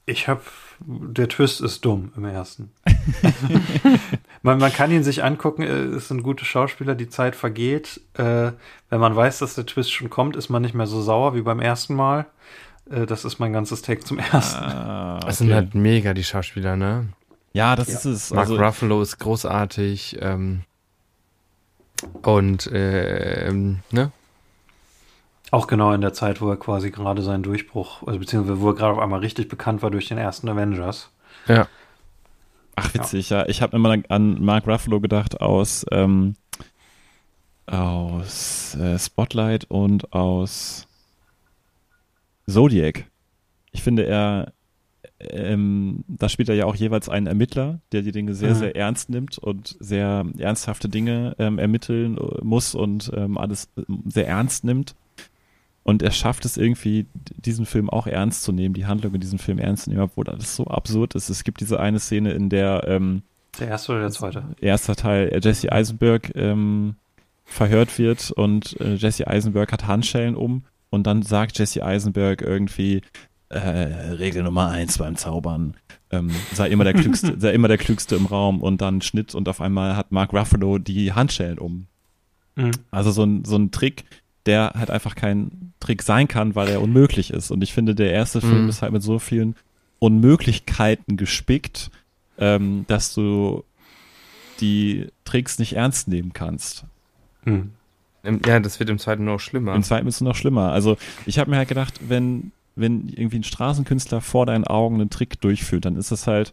Ich 0.04 0.28
hab, 0.28 0.42
der 0.80 1.28
Twist 1.28 1.62
ist 1.62 1.82
dumm 1.84 2.12
im 2.14 2.26
ersten. 2.26 2.70
man, 4.46 4.58
man 4.58 4.72
kann 4.72 4.90
ihn 4.90 5.04
sich 5.04 5.22
angucken, 5.22 5.62
äh, 5.62 5.66
es 5.96 6.08
sind 6.08 6.22
gute 6.22 6.44
Schauspieler, 6.44 6.94
die 6.94 7.08
Zeit 7.08 7.36
vergeht. 7.36 8.00
Äh, 8.14 8.52
wenn 8.88 9.00
man 9.00 9.14
weiß, 9.14 9.40
dass 9.40 9.54
der 9.54 9.66
Twist 9.66 9.92
schon 9.92 10.08
kommt, 10.08 10.36
ist 10.36 10.48
man 10.48 10.62
nicht 10.62 10.74
mehr 10.74 10.86
so 10.86 11.02
sauer 11.02 11.34
wie 11.34 11.42
beim 11.42 11.60
ersten 11.60 11.94
Mal. 11.94 12.26
Äh, 12.90 13.04
das 13.06 13.24
ist 13.24 13.38
mein 13.38 13.52
ganzes 13.52 13.82
Take 13.82 14.00
zum 14.04 14.18
ersten. 14.18 14.64
Ah, 14.64 15.20
Das 15.20 15.38
sind 15.38 15.52
halt 15.52 15.74
mega 15.74 16.14
die 16.14 16.24
Schauspieler, 16.24 16.76
ne? 16.76 17.08
ja, 17.52 17.74
das 17.76 17.88
Ja. 17.88 17.94
ist 17.94 18.04
es. 18.04 18.30
Mark 18.30 18.48
Also, 18.48 18.56
Ruffalo 18.62 19.02
ist 19.02 19.18
großartig. 19.18 20.18
Ähm, 20.20 20.62
und, 22.22 22.66
äh, 22.66 23.48
ähm, 23.48 23.80
ne? 23.90 24.10
Auch 25.50 25.66
genau 25.66 25.92
in 25.92 26.00
der 26.00 26.12
Zeit, 26.12 26.40
wo 26.40 26.50
er 26.50 26.56
quasi 26.56 26.90
gerade 26.90 27.22
seinen 27.22 27.42
Durchbruch, 27.42 28.02
also 28.06 28.18
beziehungsweise 28.18 28.60
wo 28.60 28.70
er 28.70 28.74
gerade 28.74 28.92
auf 28.94 28.98
einmal 28.98 29.20
richtig 29.20 29.48
bekannt 29.48 29.80
war 29.82 29.90
durch 29.90 30.08
den 30.08 30.18
ersten 30.18 30.48
Avengers. 30.48 31.10
Ja. 31.46 31.66
Ach, 32.76 32.94
witzig, 32.94 33.30
ja. 33.30 33.46
Ich 33.48 33.60
habe 33.62 33.76
immer 33.76 33.96
an 34.08 34.42
Mark 34.42 34.66
Ruffalo 34.66 35.00
gedacht 35.00 35.40
aus, 35.40 35.84
ähm, 35.90 36.34
aus 37.66 38.74
äh, 38.76 38.98
Spotlight 38.98 39.64
und 39.64 40.12
aus 40.12 40.86
Zodiac. 42.48 43.06
Ich 43.72 43.82
finde, 43.82 44.06
er, 44.06 44.52
ähm, 45.18 46.04
da 46.06 46.28
spielt 46.28 46.48
er 46.48 46.54
ja 46.54 46.66
auch 46.66 46.76
jeweils 46.76 47.08
einen 47.08 47.26
Ermittler, 47.26 47.80
der 47.92 48.02
die 48.02 48.12
Dinge 48.12 48.34
sehr, 48.34 48.50
Mhm. 48.50 48.58
sehr 48.58 48.76
ernst 48.76 49.10
nimmt 49.10 49.38
und 49.38 49.76
sehr 49.80 50.24
ernsthafte 50.38 50.88
Dinge 50.88 51.34
ähm, 51.38 51.58
ermitteln 51.58 52.16
äh, 52.18 52.44
muss 52.44 52.74
und 52.74 53.10
ähm, 53.14 53.36
alles 53.36 53.68
ähm, 53.76 54.02
sehr 54.06 54.28
ernst 54.28 54.64
nimmt. 54.64 54.94
Und 55.86 56.02
er 56.02 56.10
schafft 56.10 56.44
es 56.44 56.56
irgendwie, 56.56 57.06
diesen 57.36 57.64
Film 57.64 57.88
auch 57.88 58.08
ernst 58.08 58.42
zu 58.42 58.50
nehmen, 58.50 58.74
die 58.74 58.86
Handlung 58.86 59.14
in 59.14 59.20
diesem 59.20 59.38
Film 59.38 59.58
ernst 59.58 59.84
zu 59.84 59.90
nehmen, 59.90 60.02
obwohl 60.02 60.24
das 60.24 60.56
so 60.56 60.64
absurd 60.66 61.14
ist. 61.14 61.28
Es 61.28 61.44
gibt 61.44 61.60
diese 61.60 61.78
eine 61.78 62.00
Szene, 62.00 62.32
in 62.32 62.48
der 62.48 62.82
ähm, 62.88 63.22
Der 63.60 63.68
erste 63.68 63.92
oder 63.92 64.00
der 64.00 64.10
zweite? 64.10 64.44
erster 64.60 64.96
Teil 64.96 65.28
äh, 65.28 65.38
Jesse 65.40 65.70
Eisenberg 65.70 66.32
ähm, 66.34 66.96
verhört 67.44 67.98
wird 68.00 68.32
und 68.32 68.80
äh, 68.80 68.94
Jesse 68.94 69.28
Eisenberg 69.28 69.70
hat 69.70 69.86
Handschellen 69.86 70.34
um 70.34 70.64
und 70.90 71.06
dann 71.06 71.22
sagt 71.22 71.56
Jesse 71.56 71.84
Eisenberg 71.84 72.42
irgendwie 72.42 73.02
äh, 73.48 73.58
Regel 73.60 74.42
Nummer 74.42 74.70
eins 74.70 74.98
beim 74.98 75.14
Zaubern 75.14 75.76
ähm, 76.10 76.32
sei 76.52 76.68
immer 76.68 76.82
der 76.82 76.94
klügste 77.00 77.38
sei 77.38 77.52
immer 77.52 77.68
der 77.68 77.78
klügste 77.78 78.16
im 78.16 78.26
Raum 78.26 78.60
und 78.60 78.80
dann 78.80 79.02
Schnitt 79.02 79.36
und 79.36 79.48
auf 79.48 79.60
einmal 79.60 79.96
hat 79.96 80.10
Mark 80.10 80.32
Ruffalo 80.32 80.78
die 80.78 81.12
Handschellen 81.12 81.58
um 81.60 81.86
Mhm. 82.58 82.70
also 82.90 83.10
so 83.10 83.22
ein, 83.22 83.44
so 83.44 83.56
ein 83.56 83.70
Trick, 83.70 84.04
der 84.46 84.72
halt 84.76 84.90
einfach 84.90 85.14
kein 85.14 85.72
Trick 85.80 86.02
sein 86.02 86.28
kann, 86.28 86.54
weil 86.54 86.68
er 86.68 86.80
unmöglich 86.80 87.30
ist. 87.32 87.50
Und 87.50 87.62
ich 87.62 87.72
finde, 87.72 87.94
der 87.94 88.12
erste 88.12 88.40
Film 88.40 88.64
Mhm. 88.64 88.68
ist 88.68 88.82
halt 88.82 88.92
mit 88.92 89.02
so 89.02 89.18
vielen 89.18 89.54
Unmöglichkeiten 89.98 91.16
gespickt, 91.16 91.90
ähm, 92.38 92.84
dass 92.88 93.14
du 93.14 93.64
die 94.60 95.08
Tricks 95.24 95.58
nicht 95.58 95.74
ernst 95.74 96.08
nehmen 96.08 96.32
kannst. 96.32 96.84
Mhm. 97.44 97.72
Ja, 98.44 98.58
das 98.58 98.80
wird 98.80 98.90
im 98.90 98.98
zweiten 98.98 99.24
noch 99.24 99.38
schlimmer. 99.38 99.74
Im 99.74 99.82
zweiten 99.84 100.08
ist 100.08 100.16
es 100.16 100.20
noch 100.20 100.34
schlimmer. 100.34 100.72
Also 100.72 100.96
ich 101.26 101.38
habe 101.38 101.50
mir 101.50 101.58
halt 101.58 101.68
gedacht, 101.68 102.00
wenn, 102.08 102.50
wenn 102.74 103.08
irgendwie 103.08 103.38
ein 103.38 103.44
Straßenkünstler 103.44 104.20
vor 104.20 104.46
deinen 104.46 104.64
Augen 104.64 104.96
einen 104.96 105.10
Trick 105.10 105.40
durchführt, 105.40 105.84
dann 105.84 105.96
ist 105.96 106.10
das 106.10 106.26
halt 106.26 106.52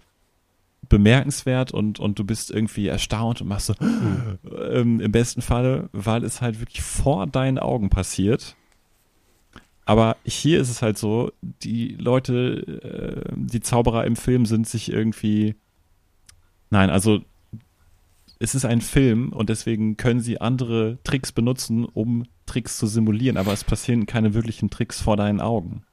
bemerkenswert 0.89 1.71
und, 1.71 1.99
und 1.99 2.19
du 2.19 2.23
bist 2.23 2.51
irgendwie 2.51 2.87
erstaunt 2.87 3.41
und 3.41 3.47
machst 3.47 3.67
so, 3.67 3.75
ähm, 4.71 4.99
im 4.99 5.11
besten 5.11 5.41
Falle, 5.41 5.89
weil 5.91 6.23
es 6.23 6.41
halt 6.41 6.59
wirklich 6.59 6.81
vor 6.81 7.27
deinen 7.27 7.59
Augen 7.59 7.89
passiert. 7.89 8.55
Aber 9.85 10.15
hier 10.23 10.59
ist 10.61 10.69
es 10.69 10.81
halt 10.81 10.97
so, 10.97 11.31
die 11.41 11.95
Leute, 11.95 13.25
äh, 13.27 13.33
die 13.35 13.59
Zauberer 13.59 14.05
im 14.05 14.15
Film 14.15 14.45
sind 14.45 14.67
sich 14.67 14.91
irgendwie, 14.91 15.55
nein, 16.69 16.89
also 16.89 17.21
es 18.39 18.55
ist 18.55 18.65
ein 18.65 18.81
Film 18.81 19.29
und 19.31 19.49
deswegen 19.49 19.97
können 19.97 20.19
sie 20.19 20.39
andere 20.41 20.97
Tricks 21.03 21.31
benutzen, 21.31 21.85
um 21.85 22.25
Tricks 22.45 22.77
zu 22.77 22.87
simulieren, 22.87 23.37
aber 23.37 23.53
es 23.53 23.63
passieren 23.63 24.05
keine 24.05 24.33
wirklichen 24.33 24.69
Tricks 24.69 25.01
vor 25.01 25.17
deinen 25.17 25.39
Augen. 25.39 25.83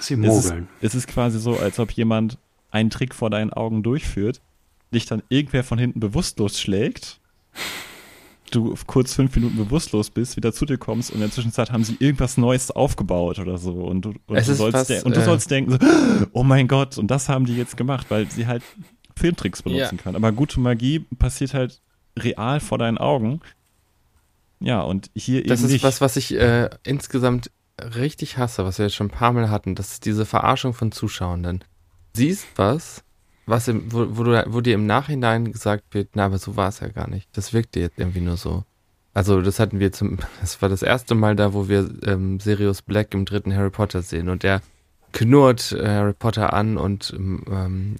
Sie 0.00 0.14
Es 0.14 0.36
ist, 0.36 0.50
mogeln. 0.50 0.68
es 0.80 0.94
ist 0.94 1.06
quasi 1.06 1.38
so, 1.38 1.56
als 1.56 1.78
ob 1.78 1.90
jemand 1.92 2.38
einen 2.70 2.90
Trick 2.90 3.14
vor 3.14 3.30
deinen 3.30 3.52
Augen 3.52 3.82
durchführt, 3.82 4.40
dich 4.92 5.06
dann 5.06 5.22
irgendwer 5.28 5.64
von 5.64 5.78
hinten 5.78 6.00
bewusstlos 6.00 6.60
schlägt, 6.60 7.20
du 8.50 8.74
kurz 8.86 9.14
fünf 9.14 9.34
Minuten 9.36 9.56
bewusstlos 9.56 10.10
bist, 10.10 10.36
wieder 10.36 10.52
zu 10.52 10.66
dir 10.66 10.78
kommst 10.78 11.10
und 11.10 11.16
in 11.16 11.20
der 11.22 11.30
Zwischenzeit 11.30 11.70
haben 11.70 11.84
sie 11.84 11.96
irgendwas 12.00 12.36
Neues 12.36 12.70
aufgebaut 12.70 13.38
oder 13.38 13.58
so 13.58 13.72
und 13.72 14.04
du, 14.04 14.14
und 14.26 14.48
du, 14.48 14.54
sollst, 14.54 14.90
de- 14.90 15.02
und 15.02 15.16
du 15.16 15.20
äh, 15.20 15.24
sollst 15.24 15.50
denken, 15.50 15.72
so, 15.72 15.78
oh 16.32 16.42
mein 16.42 16.66
Gott, 16.68 16.98
und 16.98 17.08
das 17.10 17.28
haben 17.28 17.44
die 17.46 17.56
jetzt 17.56 17.76
gemacht, 17.76 18.06
weil 18.10 18.30
sie 18.30 18.46
halt 18.46 18.62
Filmtricks 19.16 19.62
benutzen 19.62 19.98
kann. 19.98 20.16
Aber 20.16 20.32
gute 20.32 20.60
Magie 20.60 21.00
passiert 21.18 21.54
halt 21.54 21.80
real 22.18 22.58
vor 22.60 22.78
deinen 22.78 22.98
Augen. 22.98 23.40
Ja, 24.60 24.80
und 24.80 25.10
hier 25.14 25.42
Das 25.44 25.60
eben 25.60 25.66
ist 25.66 25.72
nicht. 25.72 25.84
was, 25.84 26.00
was 26.00 26.16
ich 26.16 26.34
äh, 26.34 26.70
insgesamt 26.84 27.50
richtig 27.80 28.36
hasse, 28.38 28.64
was 28.64 28.78
wir 28.78 28.86
jetzt 28.86 28.94
schon 28.94 29.06
ein 29.08 29.10
paar 29.10 29.32
Mal 29.32 29.50
hatten. 29.50 29.74
Das 29.74 29.92
ist 29.92 30.04
diese 30.04 30.26
Verarschung 30.26 30.74
von 30.74 30.92
Zuschauenden. 30.92 31.64
Siehst 32.14 32.46
was 32.56 33.02
was 33.50 33.68
im, 33.68 33.92
wo, 33.92 34.06
wo, 34.16 34.22
du, 34.22 34.44
wo 34.48 34.60
dir 34.60 34.74
im 34.74 34.86
Nachhinein 34.86 35.52
gesagt 35.52 35.92
wird, 35.92 36.10
na, 36.14 36.26
aber 36.26 36.38
so 36.38 36.56
war 36.56 36.68
es 36.68 36.80
ja 36.80 36.88
gar 36.88 37.10
nicht. 37.10 37.28
Das 37.32 37.52
wirkte 37.52 37.80
jetzt 37.80 37.98
irgendwie 37.98 38.20
nur 38.20 38.36
so. 38.36 38.64
Also 39.12 39.42
das 39.42 39.58
hatten 39.58 39.80
wir 39.80 39.92
zum, 39.92 40.18
das 40.40 40.62
war 40.62 40.68
das 40.68 40.82
erste 40.82 41.14
Mal 41.14 41.36
da, 41.36 41.52
wo 41.52 41.68
wir 41.68 41.90
ähm, 42.04 42.40
Sirius 42.40 42.82
Black 42.82 43.12
im 43.12 43.24
dritten 43.24 43.54
Harry 43.54 43.70
Potter 43.70 44.02
sehen 44.02 44.28
und 44.28 44.42
der 44.42 44.62
knurrt 45.12 45.72
äh, 45.72 45.86
Harry 45.86 46.14
Potter 46.14 46.52
an 46.52 46.76
und 46.76 47.12
ähm, 47.16 47.96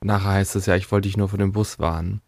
nachher 0.00 0.32
heißt 0.32 0.56
es 0.56 0.66
ja, 0.66 0.74
ich 0.74 0.90
wollte 0.90 1.08
dich 1.08 1.16
nur 1.16 1.28
von 1.28 1.38
dem 1.38 1.52
Bus 1.52 1.78
warnen. 1.78 2.20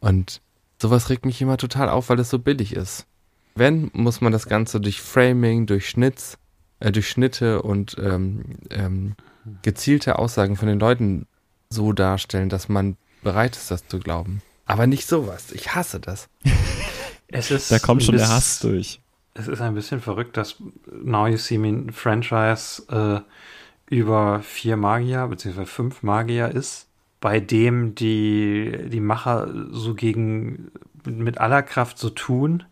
Und 0.00 0.42
sowas 0.80 1.08
regt 1.08 1.24
mich 1.24 1.40
immer 1.40 1.56
total 1.56 1.88
auf, 1.88 2.10
weil 2.10 2.20
es 2.20 2.28
so 2.28 2.38
billig 2.38 2.76
ist. 2.76 3.06
Wenn, 3.54 3.90
muss 3.94 4.20
man 4.20 4.32
das 4.32 4.46
Ganze 4.46 4.80
durch 4.80 5.00
Framing, 5.00 5.66
durch 5.66 5.88
Schnitz, 5.88 6.38
äh, 6.80 6.92
durch 6.92 7.08
Schnitte 7.08 7.62
und 7.62 7.96
ähm, 7.98 8.42
ähm, 8.70 9.14
gezielte 9.62 10.18
Aussagen 10.18 10.56
von 10.56 10.68
den 10.68 10.78
Leuten 10.78 11.26
so 11.70 11.92
darstellen, 11.92 12.48
dass 12.48 12.68
man 12.68 12.96
bereit 13.22 13.56
ist, 13.56 13.70
das 13.70 13.86
zu 13.86 13.98
glauben. 13.98 14.42
Aber 14.66 14.86
nicht 14.86 15.06
sowas. 15.06 15.52
Ich 15.52 15.74
hasse 15.74 16.00
das. 16.00 16.28
Es 17.34 17.50
ist 17.50 17.72
Da 17.72 17.78
kommt 17.78 18.02
schon 18.02 18.18
der 18.18 18.28
Hass 18.28 18.60
durch. 18.60 19.00
Es 19.32 19.48
ist 19.48 19.62
ein 19.62 19.74
bisschen 19.74 20.02
verrückt, 20.02 20.36
dass 20.36 20.56
Now 21.02 21.26
You 21.26 21.38
See 21.38 21.56
Me 21.56 21.90
Franchise 21.90 22.82
äh, 22.90 23.20
über 23.94 24.42
vier 24.42 24.76
Magier 24.76 25.26
beziehungsweise 25.28 25.66
fünf 25.66 26.02
Magier 26.02 26.48
ist, 26.48 26.88
bei 27.22 27.40
dem 27.40 27.94
die, 27.94 28.86
die 28.88 29.00
Macher 29.00 29.48
so 29.70 29.94
gegen 29.94 30.72
mit 31.04 31.38
aller 31.38 31.62
Kraft 31.62 31.98
so 31.98 32.10
tun, 32.10 32.64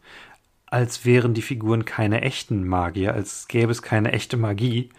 als 0.66 1.04
wären 1.04 1.34
die 1.34 1.42
Figuren 1.42 1.84
keine 1.84 2.20
echten 2.20 2.66
Magier, 2.66 3.14
als 3.14 3.48
gäbe 3.48 3.72
es 3.72 3.82
keine 3.82 4.12
echte 4.12 4.36
Magie, 4.36 4.90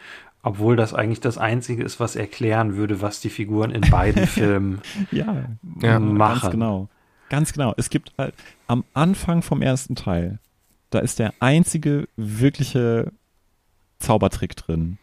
obwohl 0.43 0.75
das 0.75 0.93
eigentlich 0.93 1.19
das 1.19 1.37
Einzige 1.37 1.83
ist, 1.83 1.99
was 1.99 2.15
erklären 2.15 2.75
würde, 2.75 3.01
was 3.01 3.19
die 3.21 3.29
Figuren 3.29 3.71
in 3.71 3.81
beiden 3.81 4.25
Filmen 4.27 4.81
Ja, 5.11 5.45
Ja, 5.81 5.99
machen. 5.99 6.41
ganz 6.41 6.51
genau. 6.51 6.89
Ganz 7.29 7.53
genau. 7.53 7.73
Es 7.77 7.89
gibt 7.89 8.11
halt 8.17 8.35
am 8.67 8.83
Anfang 8.93 9.41
vom 9.41 9.61
ersten 9.61 9.95
Teil, 9.95 10.39
da 10.89 10.99
ist 10.99 11.19
der 11.19 11.33
einzige 11.39 12.07
wirkliche 12.17 13.11
Zaubertrick 13.99 14.55
drin. 14.55 14.97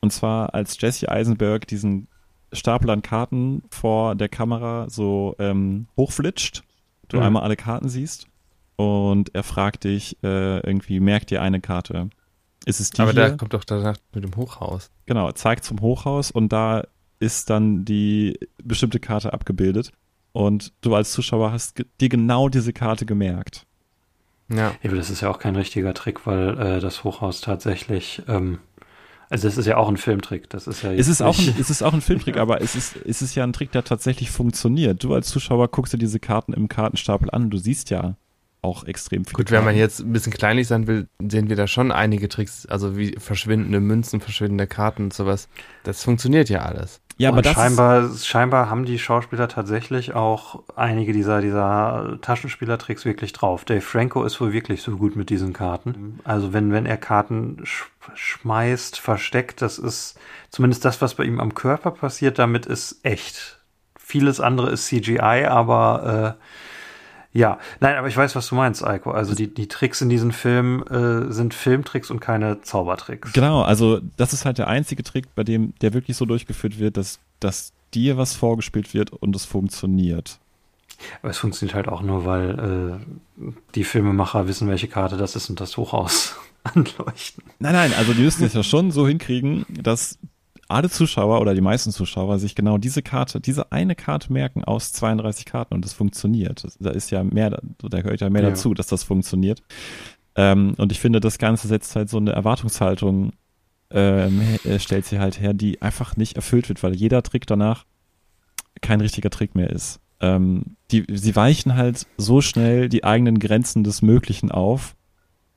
Und 0.00 0.12
zwar, 0.12 0.54
als 0.54 0.80
Jesse 0.80 1.08
Eisenberg 1.10 1.66
diesen 1.68 2.08
Stapel 2.52 2.90
an 2.90 3.02
Karten 3.02 3.62
vor 3.70 4.14
der 4.16 4.28
Kamera 4.28 4.86
so 4.90 5.36
ähm, 5.38 5.86
hochflitscht, 5.96 6.64
du 7.08 7.18
Mhm. 7.18 7.22
einmal 7.22 7.42
alle 7.44 7.56
Karten 7.56 7.88
siehst 7.88 8.26
und 8.76 9.34
er 9.34 9.42
fragt 9.44 9.84
dich 9.84 10.16
äh, 10.24 10.58
irgendwie, 10.60 10.98
merkt 10.98 11.30
dir 11.30 11.40
eine 11.42 11.60
Karte? 11.60 12.10
Ist 12.66 12.80
es 12.80 12.90
die 12.90 13.02
Aber 13.02 13.12
hier? 13.12 13.28
da 13.28 13.36
kommt 13.36 13.54
doch 13.54 13.64
danach 13.64 13.96
mit 14.14 14.24
dem 14.24 14.36
Hochhaus. 14.36 14.90
Genau, 15.06 15.30
zeigt 15.32 15.64
zum 15.64 15.80
Hochhaus 15.80 16.30
und 16.30 16.52
da 16.52 16.84
ist 17.18 17.50
dann 17.50 17.84
die 17.84 18.38
bestimmte 18.62 19.00
Karte 19.00 19.32
abgebildet. 19.32 19.92
Und 20.32 20.72
du 20.80 20.94
als 20.94 21.12
Zuschauer 21.12 21.52
hast 21.52 21.82
dir 22.00 22.08
genau 22.08 22.48
diese 22.48 22.72
Karte 22.72 23.04
gemerkt. 23.06 23.66
Ja. 24.48 24.74
Aber 24.82 24.96
das 24.96 25.10
ist 25.10 25.20
ja 25.20 25.30
auch 25.30 25.38
kein 25.38 25.56
richtiger 25.56 25.94
Trick, 25.94 26.26
weil 26.26 26.58
äh, 26.58 26.80
das 26.80 27.04
Hochhaus 27.04 27.40
tatsächlich, 27.40 28.22
ähm, 28.28 28.58
also 29.30 29.46
das 29.46 29.56
ist 29.56 29.66
ja 29.66 29.76
auch 29.76 29.88
ein 29.88 29.96
Filmtrick. 29.96 30.48
Das 30.50 30.66
ist 30.66 30.82
ja 30.82 30.92
Es 30.92 31.08
ist, 31.08 31.22
auch 31.22 31.38
ein, 31.38 31.54
es 31.58 31.70
ist 31.70 31.82
auch 31.82 31.92
ein 31.92 32.00
Filmtrick, 32.00 32.36
aber 32.38 32.60
es 32.60 32.74
ist, 32.74 32.96
es 33.04 33.22
ist 33.22 33.34
ja 33.34 33.44
ein 33.44 33.52
Trick, 33.52 33.72
der 33.72 33.84
tatsächlich 33.84 34.30
funktioniert. 34.30 35.04
Du 35.04 35.14
als 35.14 35.28
Zuschauer 35.28 35.68
guckst 35.68 35.92
dir 35.92 35.98
diese 35.98 36.18
Karten 36.18 36.52
im 36.54 36.68
Kartenstapel 36.68 37.30
an. 37.30 37.50
Du 37.50 37.58
siehst 37.58 37.90
ja 37.90 38.16
auch 38.62 38.84
extrem 38.84 39.24
viele 39.24 39.36
Gut, 39.36 39.50
wenn 39.50 39.64
man 39.64 39.76
jetzt 39.76 40.00
ein 40.00 40.12
bisschen 40.12 40.32
kleinlich 40.32 40.68
sein 40.68 40.86
will, 40.86 41.08
sehen 41.20 41.48
wir 41.48 41.56
da 41.56 41.66
schon 41.66 41.90
einige 41.90 42.28
Tricks, 42.28 42.64
also 42.66 42.96
wie 42.96 43.16
verschwindende 43.18 43.80
Münzen, 43.80 44.20
verschwindende 44.20 44.68
Karten 44.68 45.04
und 45.04 45.12
sowas. 45.12 45.48
Das 45.82 46.04
funktioniert 46.04 46.48
ja 46.48 46.60
alles. 46.60 47.00
Ja, 47.18 47.28
aber 47.28 47.38
und 47.38 47.46
das 47.46 47.54
scheinbar, 47.54 48.10
scheinbar 48.16 48.70
haben 48.70 48.84
die 48.84 48.98
Schauspieler 48.98 49.48
tatsächlich 49.48 50.14
auch 50.14 50.62
einige 50.76 51.12
dieser, 51.12 51.40
dieser 51.40 52.18
Taschenspielertricks 52.20 53.04
wirklich 53.04 53.32
drauf. 53.32 53.64
Dave 53.64 53.80
Franco 53.80 54.24
ist 54.24 54.40
wohl 54.40 54.52
wirklich 54.52 54.82
so 54.82 54.96
gut 54.96 55.16
mit 55.16 55.28
diesen 55.28 55.52
Karten. 55.52 56.20
Also 56.24 56.52
wenn, 56.52 56.72
wenn 56.72 56.86
er 56.86 56.96
Karten 56.96 57.64
sch 57.64 57.84
schmeißt, 58.14 58.98
versteckt, 58.98 59.62
das 59.62 59.78
ist 59.78 60.18
zumindest 60.50 60.84
das, 60.84 61.00
was 61.00 61.14
bei 61.14 61.24
ihm 61.24 61.38
am 61.38 61.54
Körper 61.54 61.92
passiert, 61.92 62.38
damit 62.38 62.66
ist 62.66 63.04
echt. 63.04 63.60
Vieles 63.96 64.40
andere 64.40 64.70
ist 64.70 64.86
CGI, 64.86 65.46
aber 65.46 66.36
äh, 66.40 66.42
ja, 67.32 67.58
nein, 67.80 67.96
aber 67.96 68.08
ich 68.08 68.16
weiß, 68.16 68.36
was 68.36 68.48
du 68.48 68.54
meinst, 68.54 68.84
Eiko. 68.84 69.10
Also 69.10 69.34
die, 69.34 69.52
die 69.52 69.66
Tricks 69.66 70.02
in 70.02 70.10
diesem 70.10 70.32
Film 70.32 70.84
äh, 70.90 71.32
sind 71.32 71.54
Filmtricks 71.54 72.10
und 72.10 72.20
keine 72.20 72.60
Zaubertricks. 72.60 73.32
Genau, 73.32 73.62
also 73.62 74.00
das 74.16 74.34
ist 74.34 74.44
halt 74.44 74.58
der 74.58 74.68
einzige 74.68 75.02
Trick, 75.02 75.34
bei 75.34 75.42
dem 75.42 75.74
der 75.80 75.94
wirklich 75.94 76.16
so 76.16 76.26
durchgeführt 76.26 76.78
wird, 76.78 76.98
dass, 76.98 77.20
dass 77.40 77.72
dir 77.94 78.18
was 78.18 78.34
vorgespielt 78.34 78.92
wird 78.92 79.12
und 79.12 79.34
es 79.34 79.46
funktioniert. 79.46 80.38
Aber 81.22 81.30
es 81.30 81.38
funktioniert 81.38 81.74
halt 81.74 81.88
auch 81.88 82.02
nur, 82.02 82.26
weil 82.26 83.00
äh, 83.40 83.44
die 83.74 83.84
Filmemacher 83.84 84.46
wissen, 84.46 84.68
welche 84.68 84.88
Karte 84.88 85.16
das 85.16 85.34
ist 85.34 85.48
und 85.48 85.58
das 85.58 85.76
Hochhaus 85.78 86.36
anleuchten. 86.64 87.44
Nein, 87.58 87.72
nein, 87.72 87.94
also 87.96 88.12
die 88.12 88.22
müssen 88.22 88.44
es 88.44 88.52
ja 88.52 88.62
schon 88.62 88.90
so 88.90 89.08
hinkriegen, 89.08 89.64
dass 89.70 90.18
alle 90.72 90.90
Zuschauer 90.90 91.40
oder 91.40 91.54
die 91.54 91.60
meisten 91.60 91.90
Zuschauer 91.92 92.38
sich 92.38 92.54
genau 92.54 92.78
diese 92.78 93.02
Karte, 93.02 93.40
diese 93.40 93.72
eine 93.72 93.94
Karte 93.94 94.32
merken 94.32 94.64
aus 94.64 94.92
32 94.92 95.44
Karten 95.44 95.74
und 95.74 95.84
das 95.84 95.92
funktioniert. 95.92 96.66
Da 96.80 96.90
ist 96.90 97.10
ja 97.10 97.22
mehr, 97.24 97.50
da 97.50 98.00
gehört 98.02 98.20
ja 98.20 98.30
mehr 98.30 98.42
Ja. 98.42 98.50
dazu, 98.50 98.74
dass 98.74 98.86
das 98.86 99.02
funktioniert. 99.04 99.62
Ähm, 100.34 100.74
und 100.78 100.92
ich 100.92 101.00
finde, 101.00 101.20
das 101.20 101.38
Ganze 101.38 101.68
setzt 101.68 101.94
halt 101.96 102.08
so 102.08 102.16
eine 102.18 102.32
Erwartungshaltung, 102.32 103.32
ähm, 103.90 104.40
äh, 104.64 104.78
stellt 104.78 105.04
sie 105.04 105.18
halt 105.18 105.40
her, 105.40 105.52
die 105.54 105.82
einfach 105.82 106.16
nicht 106.16 106.36
erfüllt 106.36 106.68
wird, 106.68 106.82
weil 106.82 106.94
jeder 106.94 107.22
Trick 107.22 107.46
danach 107.46 107.84
kein 108.80 109.00
richtiger 109.00 109.30
Trick 109.30 109.54
mehr 109.54 109.70
ist. 109.70 110.00
Ähm, 110.20 110.76
die, 110.90 111.04
sie 111.12 111.36
weichen 111.36 111.76
halt 111.76 112.06
so 112.16 112.40
schnell 112.40 112.88
die 112.88 113.04
eigenen 113.04 113.38
Grenzen 113.38 113.84
des 113.84 114.00
Möglichen 114.02 114.50
auf, 114.50 114.94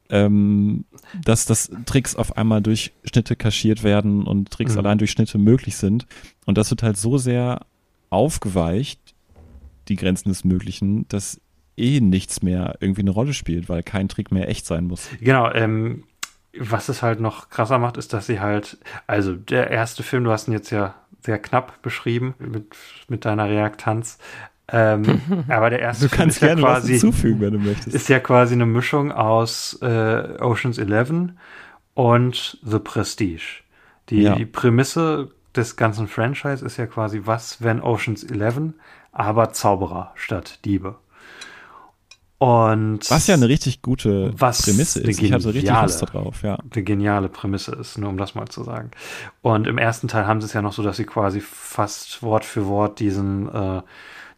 ähm, 0.10 0.86
dass 1.24 1.46
das 1.46 1.72
Tricks 1.86 2.16
auf 2.16 2.38
einmal 2.38 2.62
durch 2.62 2.94
Schnitte 3.04 3.36
kaschiert 3.36 3.84
werden 3.84 4.24
und 4.24 4.52
Tricks 4.52 4.74
Mhm. 4.74 4.80
allein 4.80 4.98
durch 4.98 5.12
Schnitte 5.12 5.38
möglich 5.38 5.78
sind. 5.78 6.06
Und 6.46 6.58
das 6.58 6.70
wird 6.70 6.84
halt 6.84 6.98
so 6.98 7.18
sehr 7.18 7.66
aufgeweicht, 8.10 9.00
die 9.88 9.96
Grenzen 9.96 10.30
des 10.30 10.44
Möglichen, 10.44 11.08
dass 11.10 11.40
eh 11.78 12.00
nichts 12.00 12.42
mehr 12.42 12.76
irgendwie 12.80 13.02
eine 13.02 13.12
Rolle 13.12 13.34
spielt, 13.34 13.68
weil 13.68 13.84
kein 13.84 14.08
Trick 14.08 14.32
mehr 14.32 14.48
echt 14.50 14.66
sein 14.66 14.86
muss. 14.86 15.10
Genau, 15.20 15.52
ähm, 15.52 16.06
was 16.58 16.88
es 16.88 17.02
halt 17.02 17.20
noch 17.20 17.50
krasser 17.50 17.78
macht, 17.80 17.98
ist, 17.98 18.14
dass 18.14 18.28
sie 18.28 18.40
halt, 18.40 18.78
also 19.08 19.36
der 19.36 19.72
erste 19.72 20.04
Film, 20.04 20.24
du 20.24 20.32
hast 20.32 20.48
ihn 20.48 20.54
jetzt 20.54 20.70
ja 20.70 20.96
sehr 21.22 21.38
knapp 21.40 21.82
beschrieben 21.82 22.34
mit, 22.40 22.76
mit 23.10 23.26
deiner 23.26 23.50
Reaktanz. 23.50 24.18
Ähm, 24.68 25.22
aber 25.48 25.70
der 25.70 25.80
erste 25.80 26.06
Du 26.06 26.10
Film 26.10 26.18
kannst 26.22 26.38
ist 26.38 26.42
ja 26.42 26.48
gerne 26.50 26.62
was 26.64 26.72
quasi, 26.80 26.92
hinzufügen, 27.00 27.42
wenn 27.42 27.54
du 27.54 27.60
möchtest. 27.60 27.96
ist 27.96 28.10
ja 28.10 28.20
quasi 28.20 28.54
eine 28.56 28.66
Mischung 28.66 29.12
aus 29.12 29.78
äh, 29.82 30.38
Oceans 30.40 30.78
11 30.78 31.30
und 31.94 32.58
The 32.64 32.80
Prestige. 32.80 33.44
Die, 34.10 34.22
Ja. 34.24 34.36
die 34.36 34.46
Prämisse 34.46 35.30
des 35.56 35.76
ganzen 35.76 36.08
Franchise 36.08 36.66
ist 36.66 36.78
ja 36.78 36.86
quasi, 36.88 37.22
was, 37.26 37.62
wenn 37.62 37.82
Oceans 37.82 38.24
11, 38.24 38.74
aber 39.12 39.54
Zauberer 39.54 40.12
statt 40.16 40.60
Diebe. 40.66 40.96
Und 42.38 43.10
Was 43.10 43.28
ja 43.28 43.36
eine 43.36 43.48
richtig 43.48 43.82
gute 43.82 44.34
Was 44.38 44.64
Prämisse 44.64 45.00
ist. 45.00 45.22
Ich 45.22 45.32
hatte 45.32 45.46
richtig 45.48 45.64
geniale- 45.66 45.84
Lust 45.88 46.02
darauf, 46.02 46.44
ja. 46.44 46.58
eine 46.74 46.84
geniale 46.84 47.30
Prämisse 47.30 47.74
ist, 47.76 47.98
nur 47.98 48.10
um 48.10 48.18
das 48.18 48.36
mal 48.36 48.48
zu 48.50 48.64
sagen. 48.64 48.92
Und 49.42 49.68
im 49.68 49.78
ersten 49.78 50.10
Teil 50.10 50.28
haben 50.28 50.42
sie 50.42 50.48
es 50.48 50.54
ja 50.54 50.62
noch 50.62 50.74
so, 50.74 50.84
dass 50.84 50.98
sie 50.98 51.06
quasi 51.06 51.40
fast 51.40 52.22
Wort 52.24 52.44
für 52.44 52.68
Wort 52.68 53.00
diesen, 53.00 53.48
äh, 53.48 53.82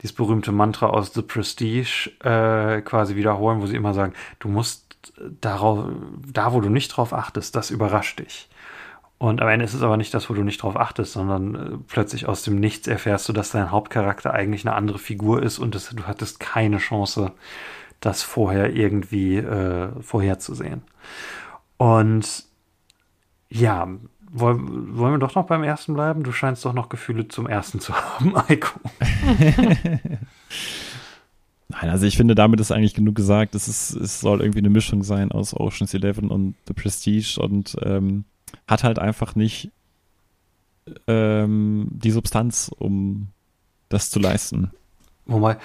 dieses 0.08 0.16
berühmte 0.16 0.54
Mantra 0.54 0.88
aus 0.88 1.14
The 1.14 1.22
Prestige 1.22 2.12
äh, 2.24 2.82
quasi 2.82 3.16
wiederholen, 3.16 3.62
wo 3.62 3.66
sie 3.66 3.76
immer 3.76 3.94
sagen, 3.94 4.14
du 4.40 4.48
musst 4.48 4.96
darauf, 5.42 5.86
da 6.26 6.54
wo 6.54 6.62
du 6.62 6.70
nicht 6.70 6.90
drauf 6.90 7.14
achtest, 7.14 7.56
das 7.56 7.72
überrascht 7.72 8.20
dich. 8.20 8.50
Und 9.18 9.42
am 9.42 9.50
Ende 9.50 9.66
ist 9.66 9.74
es 9.74 9.82
aber 9.82 9.98
nicht 9.98 10.14
das, 10.14 10.30
wo 10.30 10.34
du 10.34 10.44
nicht 10.44 10.62
drauf 10.62 10.78
achtest, 10.78 11.14
sondern 11.14 11.56
äh, 11.56 11.78
plötzlich 11.88 12.26
aus 12.26 12.44
dem 12.44 12.60
Nichts 12.60 12.88
erfährst 12.88 13.28
du, 13.28 13.34
dass 13.34 13.52
dein 13.52 13.72
Hauptcharakter 13.72 14.34
eigentlich 14.34 14.66
eine 14.66 14.76
andere 14.76 15.00
Figur 15.00 15.44
ist 15.44 15.60
und 15.60 15.76
das, 15.76 15.90
du 15.90 16.04
hattest 16.04 16.40
keine 16.40 16.78
Chance, 16.78 17.34
das 18.00 18.24
vorher 18.24 18.74
irgendwie 18.74 19.38
äh, 19.38 19.90
vorherzusehen. 20.02 20.84
Und 21.78 22.46
ja, 23.50 23.88
wollen, 24.32 24.98
wollen 24.98 25.14
wir 25.14 25.20
doch 25.20 25.36
noch 25.36 25.48
beim 25.48 25.64
ersten 25.64 25.94
bleiben? 25.94 26.24
Du 26.24 26.32
scheinst 26.32 26.66
doch 26.66 26.74
noch 26.74 26.90
Gefühle 26.90 27.28
zum 27.28 27.48
ersten 27.48 27.80
zu 27.80 27.94
haben, 28.20 28.36
Eiko. 28.36 28.80
Nein, 31.70 31.90
also 31.90 32.06
ich 32.06 32.16
finde, 32.16 32.34
damit 32.34 32.60
ist 32.60 32.72
eigentlich 32.72 32.94
genug 32.94 33.16
gesagt. 33.16 33.54
Es, 33.56 33.68
ist, 33.68 33.94
es 33.94 34.22
soll 34.22 34.42
irgendwie 34.42 34.60
eine 34.60 34.70
Mischung 34.70 35.04
sein 35.04 35.32
aus 35.32 35.54
Ocean's 35.54 35.94
Eleven 35.94 36.30
und 36.30 36.56
The 36.68 36.74
Prestige 36.74 37.40
und 37.42 37.76
ähm, 37.84 38.24
hat 38.68 38.84
halt 38.84 39.00
einfach 39.00 39.36
nicht 39.36 39.72
ähm, 41.08 41.88
die 41.92 42.12
Substanz, 42.12 42.72
um 42.78 43.28
das 43.90 44.10
zu 44.10 44.20
leisten. 44.20 44.72
Wobei, 45.26 45.58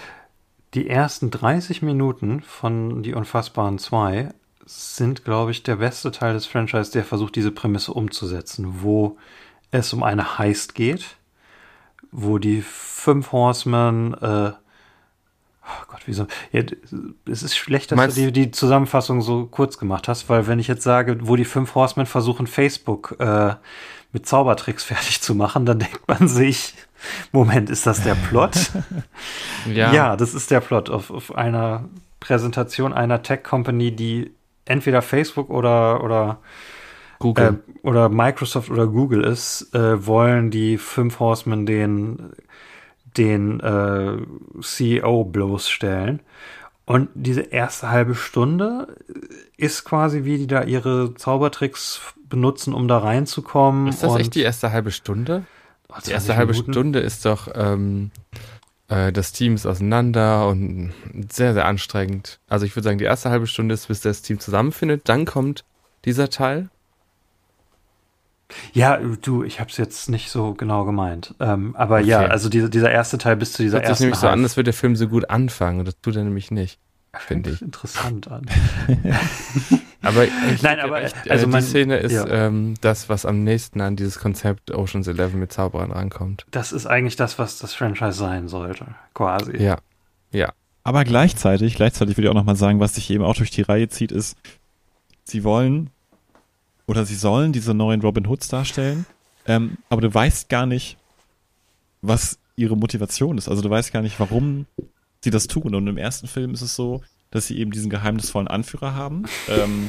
die 0.74 0.88
ersten 0.88 1.30
30 1.30 1.82
Minuten 1.82 2.40
von 2.40 3.02
Die 3.02 3.14
Unfassbaren 3.14 3.78
2 3.78 4.30
sind, 4.66 5.24
glaube 5.24 5.50
ich, 5.50 5.62
der 5.62 5.76
beste 5.76 6.10
Teil 6.10 6.34
des 6.34 6.46
Franchise, 6.46 6.92
der 6.92 7.04
versucht, 7.04 7.36
diese 7.36 7.50
Prämisse 7.50 7.92
umzusetzen, 7.92 8.82
wo 8.82 9.16
es 9.70 9.92
um 9.92 10.02
eine 10.02 10.38
Heist 10.38 10.74
geht, 10.74 11.16
wo 12.10 12.38
die 12.38 12.62
fünf 12.62 13.32
Horsemen, 13.32 14.14
äh, 14.14 14.52
oh 14.52 15.84
Gott, 15.88 16.02
wieso? 16.06 16.26
Ja, 16.52 16.62
es 17.26 17.42
ist 17.42 17.56
schlecht, 17.56 17.90
dass 17.90 17.96
Meinst- 17.96 18.16
du 18.18 18.30
die, 18.30 18.32
die 18.32 18.50
Zusammenfassung 18.50 19.22
so 19.22 19.46
kurz 19.46 19.78
gemacht 19.78 20.08
hast, 20.08 20.28
weil 20.28 20.46
wenn 20.46 20.58
ich 20.58 20.68
jetzt 20.68 20.82
sage, 20.82 21.18
wo 21.22 21.36
die 21.36 21.44
fünf 21.44 21.74
Horsemen 21.74 22.06
versuchen, 22.06 22.46
Facebook 22.46 23.16
äh, 23.18 23.54
mit 24.12 24.26
Zaubertricks 24.26 24.84
fertig 24.92 25.20
zu 25.22 25.34
machen, 25.34 25.64
dann 25.66 25.78
denkt 25.78 26.06
man 26.06 26.28
sich, 26.28 26.74
Moment, 27.32 27.68
ist 27.70 27.86
das 27.86 28.02
der 28.04 28.14
Plot? 28.14 28.70
Ja, 29.72 29.92
Ja, 29.92 30.16
das 30.16 30.34
ist 30.34 30.50
der 30.50 30.60
Plot 30.60 30.90
auf, 30.90 31.10
auf 31.10 31.34
einer 31.34 31.88
Präsentation 32.20 32.92
einer 32.92 33.22
Tech-Company, 33.22 33.94
die 33.96 34.32
entweder 34.64 35.02
Facebook 35.02 35.50
oder, 35.50 36.02
oder, 36.02 36.38
Google. 37.18 37.62
äh, 37.66 37.86
oder 37.86 38.08
Microsoft 38.08 38.70
oder 38.70 38.86
Google 38.86 39.24
ist, 39.24 39.74
äh, 39.74 40.06
wollen 40.06 40.50
die 40.50 40.78
fünf 40.78 41.20
Horsemen 41.20 41.66
den, 41.66 42.32
den 43.16 43.60
äh, 43.60 44.16
CEO 44.60 45.24
bloßstellen. 45.24 46.20
Und 46.84 47.08
diese 47.14 47.42
erste 47.42 47.90
halbe 47.90 48.14
Stunde 48.14 48.96
ist 49.56 49.84
quasi, 49.84 50.24
wie 50.24 50.38
die 50.38 50.46
da 50.48 50.64
ihre 50.64 51.14
Zaubertricks 51.14 52.00
benutzen, 52.28 52.74
um 52.74 52.88
da 52.88 52.98
reinzukommen. 52.98 53.86
ist 53.86 54.02
das 54.02 54.16
echt 54.16 54.34
die 54.34 54.42
erste 54.42 54.72
halbe 54.72 54.90
Stunde? 54.90 55.44
Oh, 55.88 55.94
Die 56.04 56.10
erste 56.10 56.32
20 56.32 56.36
halbe 56.36 56.52
Minuten? 56.52 56.72
Stunde 56.72 56.98
ist 57.00 57.24
doch, 57.24 57.48
ähm, 57.54 58.10
äh, 58.92 59.12
das 59.12 59.32
Team 59.32 59.54
ist 59.54 59.66
auseinander 59.66 60.48
und 60.48 60.92
sehr, 61.30 61.54
sehr 61.54 61.64
anstrengend. 61.64 62.38
Also 62.48 62.66
ich 62.66 62.76
würde 62.76 62.84
sagen, 62.84 62.98
die 62.98 63.04
erste 63.04 63.30
halbe 63.30 63.46
Stunde 63.46 63.74
ist, 63.74 63.88
bis 63.88 64.00
das 64.00 64.22
Team 64.22 64.38
zusammenfindet. 64.38 65.08
Dann 65.08 65.24
kommt 65.24 65.64
dieser 66.04 66.28
Teil. 66.28 66.68
Ja, 68.74 68.98
du, 68.98 69.44
ich 69.44 69.60
habe 69.60 69.70
es 69.70 69.78
jetzt 69.78 70.10
nicht 70.10 70.30
so 70.30 70.52
genau 70.52 70.84
gemeint. 70.84 71.34
Ähm, 71.40 71.74
aber 71.74 72.00
Okay. 72.00 72.08
ja, 72.08 72.20
also 72.20 72.50
diese, 72.50 72.68
dieser 72.68 72.90
erste 72.90 73.16
Teil 73.16 73.36
bis 73.36 73.54
zu 73.54 73.62
dieser 73.62 73.78
Hört 73.78 73.88
ersten 73.88 74.04
nämlich 74.04 74.20
so 74.20 74.28
an, 74.28 74.42
als 74.42 74.56
würde 74.56 74.64
der 74.64 74.74
Film 74.74 74.94
so 74.94 75.08
gut 75.08 75.30
anfangen. 75.30 75.86
Das 75.86 75.98
tut 76.02 76.16
er 76.16 76.24
nämlich 76.24 76.50
nicht. 76.50 76.78
finde 77.16 77.50
ich. 77.50 77.62
interessant 77.62 78.28
an. 78.28 78.46
Aber 80.02 80.24
ich 80.24 80.62
Nein, 80.62 80.80
aber, 80.80 81.02
echt, 81.02 81.30
also 81.30 81.44
äh, 81.44 81.48
man- 81.48 81.60
die 81.60 81.66
Szene 81.66 81.96
ist 81.98 82.12
ja. 82.12 82.26
ähm, 82.26 82.74
das, 82.80 83.08
was 83.08 83.24
am 83.24 83.44
nächsten 83.44 83.80
an 83.80 83.96
dieses 83.96 84.18
Konzept 84.18 84.70
Ocean's 84.72 85.06
Eleven 85.06 85.38
mit 85.38 85.52
Zauberern 85.52 85.92
rankommt. 85.92 86.44
Das 86.50 86.72
ist 86.72 86.86
eigentlich 86.86 87.16
das, 87.16 87.38
was 87.38 87.58
das 87.58 87.74
Franchise 87.74 88.12
sein 88.18 88.48
sollte, 88.48 88.86
quasi. 89.14 89.56
Ja, 89.62 89.78
ja. 90.32 90.52
Aber 90.84 91.04
gleichzeitig, 91.04 91.76
gleichzeitig 91.76 92.16
würde 92.16 92.26
ich 92.26 92.30
auch 92.30 92.34
nochmal 92.34 92.56
sagen, 92.56 92.80
was 92.80 92.96
sich 92.96 93.08
eben 93.10 93.22
auch 93.24 93.36
durch 93.36 93.50
die 93.50 93.62
Reihe 93.62 93.88
zieht, 93.88 94.10
ist, 94.10 94.36
sie 95.24 95.44
wollen 95.44 95.90
oder 96.86 97.04
sie 97.04 97.14
sollen 97.14 97.52
diese 97.52 97.72
neuen 97.72 98.00
Robin 98.00 98.28
Hoods 98.28 98.48
darstellen, 98.48 99.06
ähm, 99.46 99.78
aber 99.88 100.00
du 100.00 100.12
weißt 100.12 100.48
gar 100.48 100.66
nicht, 100.66 100.96
was 102.00 102.38
ihre 102.56 102.76
Motivation 102.76 103.38
ist. 103.38 103.48
Also 103.48 103.62
du 103.62 103.70
weißt 103.70 103.92
gar 103.92 104.02
nicht, 104.02 104.18
warum 104.18 104.66
sie 105.22 105.30
das 105.30 105.46
tun. 105.46 105.74
Und 105.74 105.86
im 105.86 105.96
ersten 105.96 106.26
Film 106.26 106.52
ist 106.52 106.62
es 106.62 106.74
so, 106.74 107.02
dass 107.32 107.48
sie 107.48 107.58
eben 107.58 107.72
diesen 107.72 107.90
geheimnisvollen 107.90 108.46
Anführer 108.46 108.94
haben, 108.94 109.24
ähm, 109.48 109.88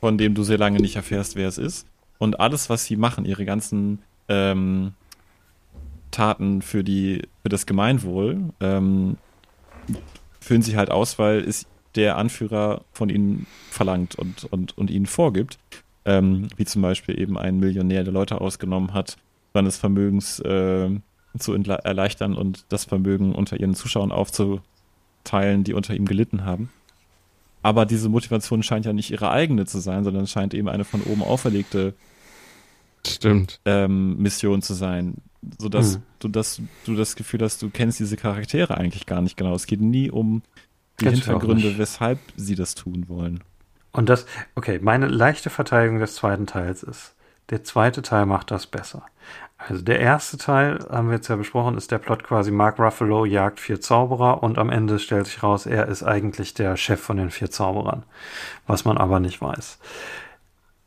von 0.00 0.18
dem 0.18 0.34
du 0.34 0.42
sehr 0.42 0.58
lange 0.58 0.80
nicht 0.80 0.96
erfährst, 0.96 1.36
wer 1.36 1.46
es 1.46 1.58
ist. 1.58 1.86
Und 2.18 2.40
alles, 2.40 2.68
was 2.68 2.84
sie 2.86 2.96
machen, 2.96 3.24
ihre 3.24 3.44
ganzen 3.44 4.00
ähm, 4.28 4.94
Taten 6.10 6.62
für 6.62 6.82
die 6.82 7.22
für 7.42 7.48
das 7.48 7.66
Gemeinwohl, 7.66 8.50
ähm, 8.60 9.16
führen 10.40 10.62
sie 10.62 10.76
halt 10.76 10.90
aus, 10.90 11.18
weil 11.18 11.40
es 11.40 11.66
der 11.94 12.16
Anführer 12.16 12.82
von 12.92 13.10
ihnen 13.10 13.46
verlangt 13.70 14.14
und, 14.14 14.44
und, 14.44 14.76
und 14.78 14.90
ihnen 14.90 15.06
vorgibt. 15.06 15.58
Ähm, 16.04 16.48
wie 16.56 16.64
zum 16.64 16.82
Beispiel 16.82 17.20
eben 17.20 17.38
ein 17.38 17.60
Millionär, 17.60 18.02
der 18.02 18.12
Leute 18.12 18.40
ausgenommen 18.40 18.92
hat, 18.92 19.16
seines 19.54 19.76
Vermögens 19.76 20.40
äh, 20.40 20.90
zu 21.38 21.54
erleichtern 21.54 22.34
und 22.34 22.64
das 22.70 22.84
Vermögen 22.84 23.34
unter 23.34 23.60
ihren 23.60 23.74
Zuschauern 23.74 24.10
aufzuteilen, 25.22 25.64
die 25.64 25.74
unter 25.74 25.94
ihm 25.94 26.06
gelitten 26.06 26.44
haben. 26.44 26.70
Aber 27.62 27.86
diese 27.86 28.08
Motivation 28.08 28.62
scheint 28.62 28.86
ja 28.86 28.92
nicht 28.92 29.10
ihre 29.10 29.30
eigene 29.30 29.66
zu 29.66 29.78
sein, 29.78 30.04
sondern 30.04 30.26
scheint 30.26 30.52
eben 30.52 30.68
eine 30.68 30.84
von 30.84 31.00
oben 31.02 31.22
auferlegte 31.22 31.94
Stimmt. 33.06 33.60
ähm, 33.64 34.16
Mission 34.18 34.62
zu 34.62 34.74
sein, 34.74 35.14
sodass 35.58 35.94
Hm. 35.94 36.02
du 36.18 36.28
das, 36.28 36.60
du 36.84 36.96
das 36.96 37.14
Gefühl 37.14 37.40
hast, 37.42 37.62
du 37.62 37.70
kennst 37.70 38.00
diese 38.00 38.16
Charaktere 38.16 38.76
eigentlich 38.76 39.06
gar 39.06 39.22
nicht 39.22 39.36
genau. 39.36 39.54
Es 39.54 39.66
geht 39.66 39.80
nie 39.80 40.10
um 40.10 40.42
die 41.00 41.06
auch 41.06 41.12
Hintergründe, 41.12 41.78
weshalb 41.78 42.18
sie 42.36 42.54
das 42.56 42.74
tun 42.74 43.04
wollen. 43.08 43.42
Und 43.92 44.08
das, 44.08 44.26
okay, 44.54 44.78
meine 44.82 45.06
leichte 45.06 45.50
Verteidigung 45.50 45.98
des 46.00 46.14
zweiten 46.16 46.46
Teils 46.46 46.82
ist, 46.82 47.14
der 47.50 47.62
zweite 47.62 48.02
Teil 48.02 48.26
macht 48.26 48.50
das 48.50 48.66
besser. 48.66 49.04
Also 49.68 49.82
der 49.82 50.00
erste 50.00 50.38
Teil, 50.38 50.80
haben 50.90 51.08
wir 51.08 51.16
jetzt 51.16 51.28
ja 51.28 51.36
besprochen, 51.36 51.76
ist 51.76 51.92
der 51.92 51.98
Plot 51.98 52.24
quasi 52.24 52.50
Mark 52.50 52.78
Ruffalo 52.78 53.24
jagt 53.24 53.60
vier 53.60 53.80
Zauberer 53.80 54.42
und 54.42 54.58
am 54.58 54.70
Ende 54.70 54.98
stellt 54.98 55.26
sich 55.26 55.42
raus, 55.42 55.66
er 55.66 55.86
ist 55.86 56.02
eigentlich 56.02 56.54
der 56.54 56.76
Chef 56.76 57.00
von 57.00 57.16
den 57.16 57.30
vier 57.30 57.50
Zauberern, 57.50 58.02
was 58.66 58.84
man 58.84 58.98
aber 58.98 59.20
nicht 59.20 59.40
weiß. 59.40 59.78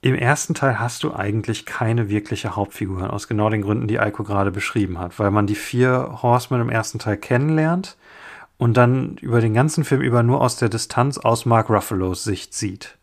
Im 0.01 0.13
ersten 0.13 0.53
Teil 0.53 0.79
hast 0.79 1.03
du 1.03 1.15
eigentlich 1.15 1.65
keine 1.65 2.09
wirkliche 2.09 2.55
Hauptfigur, 2.55 3.11
aus 3.11 3.27
genau 3.27 3.49
den 3.49 3.61
Gründen, 3.61 3.87
die 3.87 3.99
Eiko 3.99 4.23
gerade 4.23 4.51
beschrieben 4.51 4.99
hat, 4.99 5.17
weil 5.19 5.31
man 5.31 5.47
die 5.47 5.55
vier 5.55 6.19
Horsemen 6.21 6.61
im 6.61 6.69
ersten 6.69 6.99
Teil 6.99 7.17
kennenlernt 7.17 7.97
und 8.57 8.77
dann 8.77 9.17
über 9.17 9.41
den 9.41 9.53
ganzen 9.53 9.83
Film 9.83 10.01
über 10.01 10.21
nur 10.21 10.41
aus 10.41 10.57
der 10.57 10.69
Distanz 10.69 11.17
aus 11.17 11.45
Mark 11.45 11.69
Ruffalos 11.69 12.23
Sicht 12.23 12.53
sieht. 12.53 12.97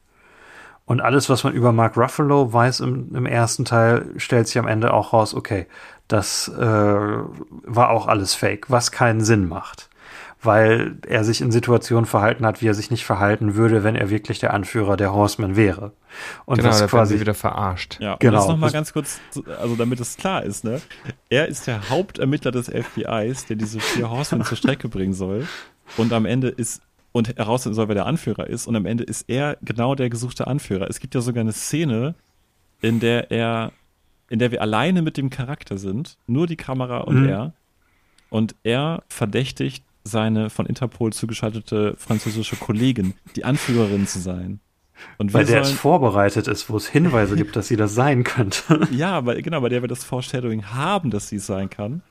Und 0.92 1.00
alles, 1.00 1.30
was 1.30 1.42
man 1.42 1.54
über 1.54 1.72
Mark 1.72 1.96
Ruffalo 1.96 2.52
weiß 2.52 2.80
im, 2.80 3.14
im 3.14 3.24
ersten 3.24 3.64
Teil, 3.64 4.04
stellt 4.18 4.46
sich 4.46 4.58
am 4.58 4.68
Ende 4.68 4.92
auch 4.92 5.14
raus, 5.14 5.34
okay, 5.34 5.66
das 6.06 6.48
äh, 6.48 6.62
war 6.62 7.88
auch 7.88 8.08
alles 8.08 8.34
fake, 8.34 8.66
was 8.70 8.92
keinen 8.92 9.22
Sinn 9.22 9.48
macht. 9.48 9.88
Weil 10.42 10.98
er 11.06 11.24
sich 11.24 11.40
in 11.40 11.50
Situationen 11.50 12.04
verhalten 12.04 12.44
hat, 12.44 12.60
wie 12.60 12.66
er 12.68 12.74
sich 12.74 12.90
nicht 12.90 13.06
verhalten 13.06 13.54
würde, 13.54 13.84
wenn 13.84 13.96
er 13.96 14.10
wirklich 14.10 14.38
der 14.38 14.52
Anführer 14.52 14.98
der 14.98 15.14
Horsemen 15.14 15.56
wäre. 15.56 15.92
Und 16.44 16.58
genau, 16.58 16.68
was 16.68 16.76
da 16.76 16.80
werden 16.82 16.90
quasi 16.90 17.14
sie 17.14 17.20
wieder 17.20 17.32
verarscht. 17.32 17.96
Ja, 17.98 18.16
Genau. 18.18 18.32
und 18.32 18.38
das 18.40 18.48
nochmal 18.48 18.66
Das- 18.68 18.74
ganz 18.74 18.92
kurz, 18.92 19.20
also 19.62 19.74
damit 19.76 19.98
es 19.98 20.18
klar 20.18 20.42
ist, 20.42 20.62
ne? 20.62 20.82
Er 21.30 21.48
ist 21.48 21.66
der 21.68 21.88
Hauptermittler 21.88 22.50
des 22.50 22.68
FBIs, 22.68 23.46
der 23.46 23.56
diese 23.56 23.80
vier 23.80 24.10
Horsemen 24.10 24.44
zur 24.44 24.58
Strecke 24.58 24.90
bringen 24.90 25.14
soll. 25.14 25.46
Und 25.96 26.12
am 26.12 26.26
Ende 26.26 26.48
ist, 26.48 26.82
und 27.12 27.36
herausfinden 27.36 27.74
soll, 27.74 27.88
wer 27.88 27.94
der 27.94 28.06
Anführer 28.06 28.46
ist. 28.46 28.66
Und 28.66 28.74
am 28.76 28.86
Ende 28.86 29.04
ist 29.04 29.28
er 29.28 29.58
genau 29.62 29.94
der 29.94 30.10
gesuchte 30.10 30.46
Anführer. 30.46 30.88
Es 30.88 30.98
gibt 31.00 31.14
ja 31.14 31.20
sogar 31.20 31.42
eine 31.42 31.52
Szene, 31.52 32.14
in 32.80 33.00
der 33.00 33.30
er, 33.30 33.72
in 34.28 34.38
der 34.38 34.50
wir 34.50 34.62
alleine 34.62 35.02
mit 35.02 35.16
dem 35.16 35.30
Charakter 35.30 35.78
sind, 35.78 36.16
nur 36.26 36.46
die 36.46 36.56
Kamera 36.56 36.98
und 36.98 37.22
Mhm. 37.22 37.28
er. 37.28 37.52
Und 38.30 38.54
er 38.62 39.02
verdächtigt 39.08 39.84
seine 40.04 40.50
von 40.50 40.66
Interpol 40.66 41.12
zugeschaltete 41.12 41.94
französische 41.98 42.56
Kollegin, 42.56 43.14
die 43.36 43.44
Anführerin 43.44 44.06
zu 44.06 44.18
sein. 44.18 44.58
Und 45.18 45.34
weil 45.34 45.44
der 45.44 45.62
es 45.62 45.68
sollen, 45.68 45.78
vorbereitet 45.78 46.46
ist, 46.48 46.68
wo 46.70 46.76
es 46.76 46.86
Hinweise 46.88 47.34
gibt, 47.36 47.56
dass 47.56 47.68
sie 47.68 47.76
das 47.76 47.94
sein 47.94 48.24
könnte. 48.24 48.86
ja, 48.92 49.12
aber 49.12 49.34
genau, 49.42 49.60
bei 49.60 49.68
der 49.68 49.82
wir 49.82 49.88
das 49.88 50.04
Foreshadowing 50.04 50.66
haben, 50.66 51.10
dass 51.10 51.28
sie 51.28 51.36
es 51.36 51.46
sein 51.46 51.70
kann. 51.70 52.02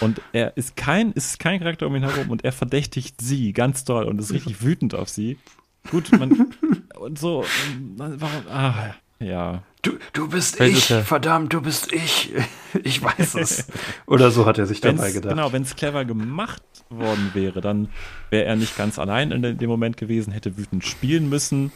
Und 0.00 0.20
er 0.32 0.56
ist 0.56 0.76
kein, 0.76 1.12
ist 1.12 1.38
kein 1.38 1.58
Charakter 1.58 1.86
um 1.86 1.96
ihn 1.96 2.02
herum 2.04 2.30
und 2.30 2.44
er 2.44 2.52
verdächtigt 2.52 3.20
sie 3.20 3.52
ganz 3.52 3.84
doll 3.84 4.04
und 4.04 4.20
ist 4.20 4.32
richtig 4.32 4.62
wütend 4.62 4.94
auf 4.94 5.08
sie. 5.08 5.38
Gut, 5.90 6.10
man, 6.18 6.52
und 6.98 7.18
so, 7.18 7.44
warum, 7.96 8.46
ah, 8.50 8.94
ja. 9.18 9.62
Du, 9.82 9.92
du 10.12 10.28
bist 10.28 10.56
Vielleicht 10.56 10.76
ich, 10.78 10.90
er- 10.90 11.04
verdammt, 11.04 11.52
du 11.52 11.60
bist 11.62 11.92
ich. 11.92 12.32
Ich 12.84 13.02
weiß 13.02 13.36
es. 13.36 13.68
Oder 14.06 14.30
so 14.30 14.44
hat 14.44 14.58
er 14.58 14.66
sich 14.66 14.82
dabei 14.82 15.04
Wenn's, 15.04 15.14
gedacht. 15.14 15.30
genau, 15.34 15.50
wenn 15.50 15.62
es 15.62 15.76
clever 15.76 16.04
gemacht 16.04 16.62
worden 16.90 17.30
wäre, 17.32 17.62
dann 17.62 17.88
wäre 18.28 18.44
er 18.44 18.54
nicht 18.56 18.76
ganz 18.76 18.98
allein 18.98 19.30
in 19.32 19.56
dem 19.56 19.70
Moment 19.70 19.96
gewesen, 19.96 20.30
hätte 20.30 20.58
wütend 20.58 20.84
spielen 20.84 21.30
müssen, 21.30 21.72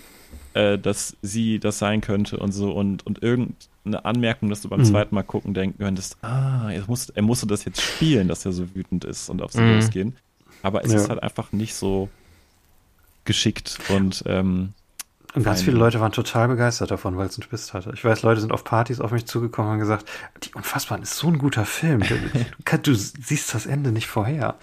äh, 0.54 0.78
dass 0.78 1.16
sie 1.22 1.60
das 1.60 1.78
sein 1.78 2.00
könnte 2.00 2.38
und 2.38 2.52
so 2.52 2.72
und, 2.72 3.06
und 3.06 3.22
irgendeine 3.22 4.04
Anmerkung, 4.04 4.48
dass 4.50 4.62
du 4.62 4.68
beim 4.68 4.80
Mhm. 4.80 4.84
zweiten 4.84 5.14
Mal 5.14 5.22
gucken 5.22 5.54
denken 5.54 5.78
könntest, 5.78 6.16
ah, 6.22 6.70
er 6.70 6.84
musste, 6.86 7.12
er 7.16 7.22
musste 7.22 7.46
das 7.46 7.64
jetzt 7.64 7.80
spielen, 7.80 8.28
dass 8.28 8.44
er 8.44 8.52
so 8.52 8.74
wütend 8.74 9.04
ist 9.04 9.28
und 9.30 9.42
auf 9.42 9.52
sie 9.52 9.62
Mhm. 9.62 9.70
losgehen. 9.74 10.16
Aber 10.62 10.84
es 10.84 10.92
Ja. 10.92 10.98
ist 10.98 11.08
halt 11.10 11.22
einfach 11.22 11.52
nicht 11.52 11.74
so 11.74 12.10
geschickt 13.24 13.78
und 13.90 14.22
ähm, 14.26 14.72
Und 15.34 15.44
ganz 15.44 15.62
viele 15.62 15.76
Leute 15.76 16.00
waren 16.00 16.10
total 16.10 16.48
begeistert 16.48 16.90
davon, 16.90 17.16
weil 17.16 17.28
es 17.28 17.38
einen 17.38 17.48
Twist 17.48 17.72
hatte. 17.72 17.92
Ich 17.94 18.04
weiß, 18.04 18.22
Leute 18.22 18.40
sind 18.40 18.50
auf 18.50 18.64
Partys 18.64 19.00
auf 19.00 19.12
mich 19.12 19.26
zugekommen 19.26 19.68
und 19.68 19.72
haben 19.74 19.80
gesagt, 19.80 20.08
die 20.42 20.52
Unfassbaren 20.54 21.02
ist 21.04 21.16
so 21.16 21.28
ein 21.28 21.38
guter 21.38 21.64
Film. 21.64 22.00
Du, 22.00 22.16
du 22.82 22.94
siehst 22.94 23.54
das 23.54 23.66
Ende 23.66 23.92
nicht 23.92 24.08
vorher. 24.08 24.58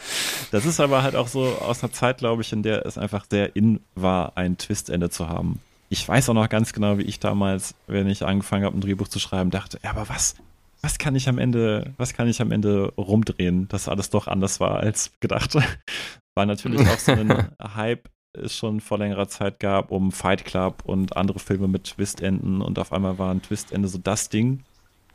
Das 0.51 0.65
ist 0.65 0.79
aber 0.81 1.03
halt 1.03 1.15
auch 1.15 1.29
so 1.29 1.57
aus 1.59 1.81
einer 1.83 1.93
Zeit, 1.93 2.17
glaube 2.17 2.41
ich, 2.41 2.51
in 2.51 2.63
der 2.63 2.85
es 2.85 2.97
einfach 2.97 3.25
sehr 3.31 3.55
in 3.55 3.79
war, 3.95 4.35
ein 4.35 4.57
Twistende 4.57 5.09
zu 5.09 5.29
haben. 5.29 5.61
Ich 5.89 6.07
weiß 6.07 6.29
auch 6.29 6.33
noch 6.33 6.49
ganz 6.49 6.73
genau, 6.73 6.97
wie 6.97 7.03
ich 7.03 7.19
damals, 7.19 7.75
wenn 7.87 8.07
ich 8.07 8.25
angefangen 8.25 8.65
habe, 8.65 8.77
ein 8.77 8.81
Drehbuch 8.81 9.07
zu 9.07 9.19
schreiben, 9.19 9.51
dachte, 9.51 9.79
ja, 9.83 9.91
aber 9.91 10.09
was, 10.09 10.35
was 10.81 10.97
kann 10.97 11.15
ich 11.15 11.29
am 11.29 11.37
Ende, 11.37 11.93
was 11.97 12.13
kann 12.13 12.27
ich 12.27 12.41
am 12.41 12.51
Ende 12.51 12.93
rumdrehen, 12.97 13.67
dass 13.69 13.87
alles 13.87 14.09
doch 14.09 14.27
anders 14.27 14.59
war 14.59 14.79
als 14.79 15.11
gedacht. 15.19 15.55
War 16.35 16.45
natürlich 16.45 16.81
auch 16.87 16.99
so 16.99 17.13
ein 17.13 17.49
Hype, 17.75 18.09
es 18.33 18.55
schon 18.55 18.79
vor 18.79 18.99
längerer 18.99 19.27
Zeit 19.27 19.59
gab, 19.59 19.91
um 19.91 20.11
Fight 20.11 20.45
Club 20.45 20.83
und 20.85 21.17
andere 21.17 21.39
Filme 21.39 21.67
mit 21.67 21.85
Twistenden 21.85 22.61
und 22.61 22.77
auf 22.77 22.93
einmal 22.93 23.17
war 23.17 23.31
ein 23.31 23.41
Twistende 23.41 23.87
so 23.87 23.97
das 23.97 24.29
Ding. 24.29 24.63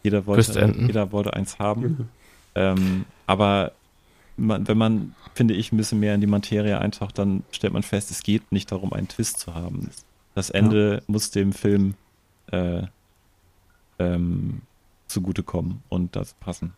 Jeder 0.02 0.26
wollte, 0.26 0.74
jeder 0.80 1.12
wollte 1.12 1.34
eins 1.34 1.60
haben. 1.60 2.08
Ähm, 2.56 3.04
aber 3.26 3.70
man, 4.36 4.66
wenn 4.66 4.78
man, 4.78 5.14
finde 5.34 5.54
ich, 5.54 5.70
ein 5.72 5.76
bisschen 5.76 6.00
mehr 6.00 6.14
in 6.14 6.20
die 6.20 6.26
Materie 6.26 6.78
eintaucht, 6.78 7.18
dann 7.18 7.44
stellt 7.52 7.72
man 7.72 7.82
fest, 7.82 8.10
es 8.10 8.22
geht 8.22 8.50
nicht 8.50 8.72
darum, 8.72 8.92
einen 8.92 9.08
Twist 9.08 9.38
zu 9.38 9.54
haben. 9.54 9.90
Das 10.34 10.50
Ende 10.50 10.94
ja. 10.94 11.00
muss 11.06 11.30
dem 11.30 11.52
Film 11.52 11.94
äh, 12.50 12.82
ähm, 13.98 14.62
zugutekommen 15.06 15.82
und 15.88 16.16
das 16.16 16.34
passen. 16.34 16.74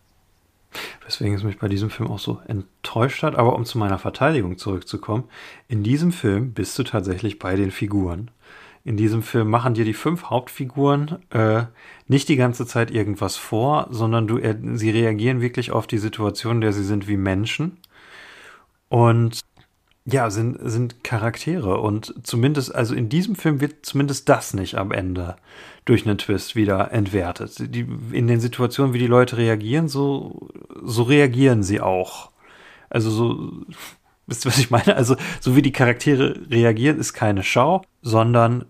Weswegen 1.04 1.34
es 1.34 1.44
mich 1.44 1.58
bei 1.58 1.68
diesem 1.68 1.90
Film 1.90 2.10
auch 2.10 2.18
so 2.18 2.40
enttäuscht 2.48 3.22
hat. 3.22 3.36
Aber 3.36 3.54
um 3.54 3.64
zu 3.64 3.78
meiner 3.78 3.98
Verteidigung 3.98 4.58
zurückzukommen, 4.58 5.24
in 5.68 5.82
diesem 5.82 6.12
Film 6.12 6.52
bist 6.52 6.78
du 6.78 6.82
tatsächlich 6.82 7.38
bei 7.38 7.54
den 7.54 7.70
Figuren. 7.70 8.30
In 8.84 8.96
diesem 8.96 9.22
Film 9.22 9.48
machen 9.48 9.74
dir 9.74 9.84
die 9.84 9.94
fünf 9.94 10.24
Hauptfiguren 10.24 11.18
äh, 11.30 11.64
nicht 12.06 12.28
die 12.28 12.36
ganze 12.36 12.66
Zeit 12.66 12.90
irgendwas 12.90 13.36
vor, 13.36 13.86
sondern 13.90 14.26
du, 14.26 14.38
sie 14.76 14.90
reagieren 14.90 15.40
wirklich 15.40 15.70
auf 15.70 15.86
die 15.86 15.98
Situation, 15.98 16.56
in 16.56 16.60
der 16.60 16.72
sie 16.72 16.84
sind 16.84 17.08
wie 17.08 17.16
Menschen. 17.16 17.78
Und 18.90 19.40
ja, 20.06 20.28
sind, 20.30 20.58
sind 20.60 21.02
Charaktere. 21.02 21.80
Und 21.80 22.14
zumindest, 22.22 22.74
also 22.74 22.94
in 22.94 23.08
diesem 23.08 23.36
Film 23.36 23.60
wird 23.60 23.86
zumindest 23.86 24.28
das 24.28 24.52
nicht 24.52 24.76
am 24.76 24.92
Ende 24.92 25.36
durch 25.84 26.06
einen 26.06 26.18
Twist 26.18 26.56
wieder 26.56 26.92
entwertet. 26.92 27.74
Die, 27.74 27.86
in 28.12 28.26
den 28.26 28.40
Situationen, 28.40 28.92
wie 28.92 28.98
die 28.98 29.06
Leute 29.06 29.36
reagieren, 29.38 29.88
so, 29.88 30.48
so 30.82 31.04
reagieren 31.04 31.62
sie 31.62 31.80
auch. 31.80 32.30
Also 32.90 33.10
so, 33.10 33.52
wisst 34.26 34.44
ihr, 34.44 34.50
was 34.50 34.58
ich 34.58 34.70
meine? 34.70 34.96
Also, 34.96 35.16
so 35.40 35.56
wie 35.56 35.62
die 35.62 35.72
Charaktere 35.72 36.38
reagieren, 36.50 36.98
ist 36.98 37.14
keine 37.14 37.42
Schau, 37.42 37.82
sondern 38.02 38.66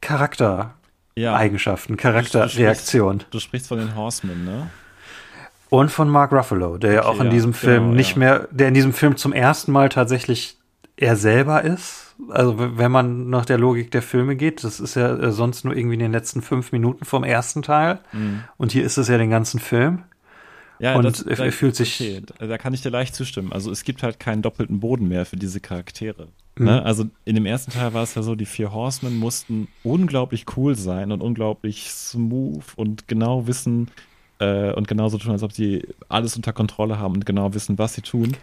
Charaktereigenschaften, 0.00 1.96
ja. 1.96 2.00
Charakterreaktion. 2.02 3.18
Du, 3.18 3.24
du, 3.24 3.30
du, 3.32 3.40
sprichst 3.40 3.68
von 3.68 3.78
den 3.78 3.94
Horsemen, 3.94 4.44
ne? 4.44 4.70
Und 5.70 5.90
von 5.90 6.08
Mark 6.08 6.32
Ruffalo, 6.32 6.78
der 6.78 6.90
okay, 6.90 6.96
ja 6.96 7.04
auch 7.04 7.20
in 7.20 7.26
ja, 7.26 7.32
diesem 7.32 7.54
Film 7.54 7.84
genau, 7.84 7.94
nicht 7.94 8.12
ja. 8.12 8.18
mehr, 8.18 8.48
der 8.50 8.68
in 8.68 8.74
diesem 8.74 8.92
Film 8.92 9.16
zum 9.16 9.32
ersten 9.32 9.72
Mal 9.72 9.88
tatsächlich 9.88 10.56
er 10.96 11.16
selber 11.16 11.62
ist. 11.62 12.14
Also 12.30 12.56
wenn 12.58 12.90
man 12.90 13.30
nach 13.30 13.44
der 13.44 13.58
Logik 13.58 13.90
der 13.92 14.02
Filme 14.02 14.34
geht, 14.34 14.64
das 14.64 14.80
ist 14.80 14.96
ja 14.96 15.14
äh, 15.16 15.30
sonst 15.30 15.64
nur 15.64 15.76
irgendwie 15.76 15.94
in 15.94 16.00
den 16.00 16.12
letzten 16.12 16.42
fünf 16.42 16.72
Minuten 16.72 17.04
vom 17.04 17.22
ersten 17.22 17.62
Teil. 17.62 18.00
Mhm. 18.12 18.44
Und 18.56 18.72
hier 18.72 18.84
ist 18.84 18.96
es 18.96 19.08
ja 19.08 19.18
den 19.18 19.30
ganzen 19.30 19.60
Film. 19.60 20.02
Ja, 20.80 20.94
und 20.96 21.04
das, 21.04 21.22
er, 21.22 21.38
er 21.38 21.52
fühlt 21.52 21.76
sich. 21.76 22.00
Okay, 22.00 22.22
da 22.38 22.58
kann 22.58 22.72
ich 22.72 22.82
dir 22.82 22.90
leicht 22.90 23.14
zustimmen. 23.14 23.52
Also 23.52 23.70
es 23.70 23.84
gibt 23.84 24.02
halt 24.02 24.20
keinen 24.20 24.42
doppelten 24.42 24.80
Boden 24.80 25.08
mehr 25.08 25.26
für 25.26 25.36
diese 25.36 25.60
Charaktere. 25.60 26.28
Mhm. 26.56 26.66
Ne? 26.66 26.82
Also 26.84 27.04
in 27.24 27.34
dem 27.34 27.46
ersten 27.46 27.72
Teil 27.72 27.94
war 27.94 28.02
es 28.02 28.14
ja 28.14 28.22
so, 28.22 28.34
die 28.34 28.46
vier 28.46 28.72
Horsemen 28.72 29.16
mussten 29.16 29.68
unglaublich 29.82 30.46
cool 30.56 30.74
sein 30.76 31.12
und 31.12 31.20
unglaublich 31.20 31.90
smooth 31.90 32.64
und 32.76 33.08
genau 33.08 33.46
wissen 33.46 33.90
äh, 34.38 34.72
und 34.72 34.88
genauso 34.88 35.18
tun, 35.18 35.32
als 35.32 35.42
ob 35.42 35.52
sie 35.52 35.86
alles 36.08 36.36
unter 36.36 36.52
Kontrolle 36.52 36.98
haben 36.98 37.14
und 37.14 37.26
genau 37.26 37.54
wissen, 37.54 37.78
was 37.78 37.94
sie 37.94 38.02
tun. 38.02 38.36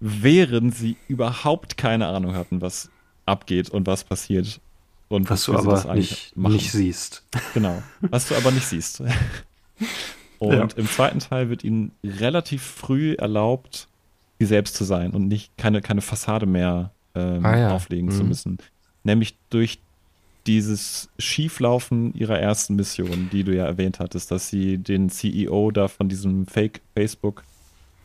Während 0.00 0.74
sie 0.74 0.96
überhaupt 1.08 1.76
keine 1.76 2.06
Ahnung 2.08 2.34
hatten, 2.34 2.60
was 2.60 2.90
abgeht 3.24 3.70
und 3.70 3.86
was 3.86 4.04
passiert. 4.04 4.60
Und 5.08 5.30
was 5.30 5.44
du 5.44 5.56
aber 5.56 5.94
nicht, 5.94 6.36
nicht 6.36 6.72
siehst. 6.72 7.24
Genau. 7.54 7.82
Was 8.00 8.28
du 8.28 8.34
aber 8.34 8.50
nicht 8.50 8.66
siehst. 8.66 9.02
Und 10.38 10.52
ja. 10.52 10.68
im 10.76 10.86
zweiten 10.86 11.18
Teil 11.20 11.48
wird 11.48 11.64
ihnen 11.64 11.92
relativ 12.04 12.62
früh 12.62 13.14
erlaubt, 13.14 13.88
sie 14.38 14.44
selbst 14.44 14.74
zu 14.74 14.84
sein 14.84 15.12
und 15.12 15.28
nicht 15.28 15.56
keine, 15.56 15.80
keine 15.80 16.02
Fassade 16.02 16.44
mehr 16.44 16.92
ähm, 17.14 17.44
ah, 17.44 17.56
ja. 17.56 17.70
auflegen 17.70 18.10
mhm. 18.10 18.12
zu 18.12 18.24
müssen. 18.24 18.58
Nämlich 19.02 19.38
durch 19.48 19.78
dieses 20.46 21.08
Schieflaufen 21.18 22.14
ihrer 22.14 22.38
ersten 22.38 22.76
Mission, 22.76 23.28
die 23.32 23.44
du 23.44 23.54
ja 23.54 23.64
erwähnt 23.64 23.98
hattest, 23.98 24.30
dass 24.30 24.48
sie 24.48 24.78
den 24.78 25.10
CEO 25.10 25.70
da 25.70 25.88
von 25.88 26.08
diesem 26.08 26.46
Fake 26.46 26.80
Facebook 26.94 27.42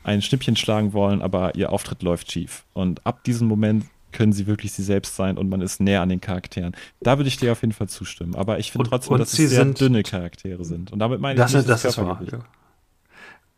ein 0.04 0.22
Schnippchen 0.22 0.56
schlagen 0.56 0.94
wollen, 0.94 1.22
aber 1.22 1.56
ihr 1.56 1.72
Auftritt 1.72 2.02
läuft 2.02 2.32
schief. 2.32 2.64
Und 2.74 3.06
ab 3.06 3.24
diesem 3.24 3.48
Moment 3.48 3.86
können 4.12 4.34
sie 4.34 4.48
wirklich 4.48 4.74
sie 4.74 4.84
selbst 4.84 5.16
sein 5.16 5.38
und 5.38 5.50
man 5.50 5.62
ist 5.62 5.80
näher 5.80 6.02
an 6.02 6.10
den 6.10 6.22
Charakteren. 6.22 6.76
Da 7.02 7.18
würde 7.18 7.28
ich 7.28 7.38
dir 7.38 7.52
auf 7.52 7.62
jeden 7.62 7.74
Fall 7.74 7.88
zustimmen. 7.88 8.36
Aber 8.36 8.60
ich 8.60 8.72
finde 8.72 8.90
trotzdem, 8.90 9.18
dass 9.18 9.38
es 9.38 9.50
sehr 9.50 9.66
dünne 9.66 10.04
Charaktere 10.04 10.66
sind. 10.66 10.92
Und 10.92 11.00
damit 11.00 11.22
meine 11.22 11.36
das 11.36 11.52
ich 11.52 11.58
nicht 11.58 11.70
das, 11.70 11.84
das 11.84 11.98
ist 11.98 12.04
wahr, 12.04 12.22
ja. 12.30 12.40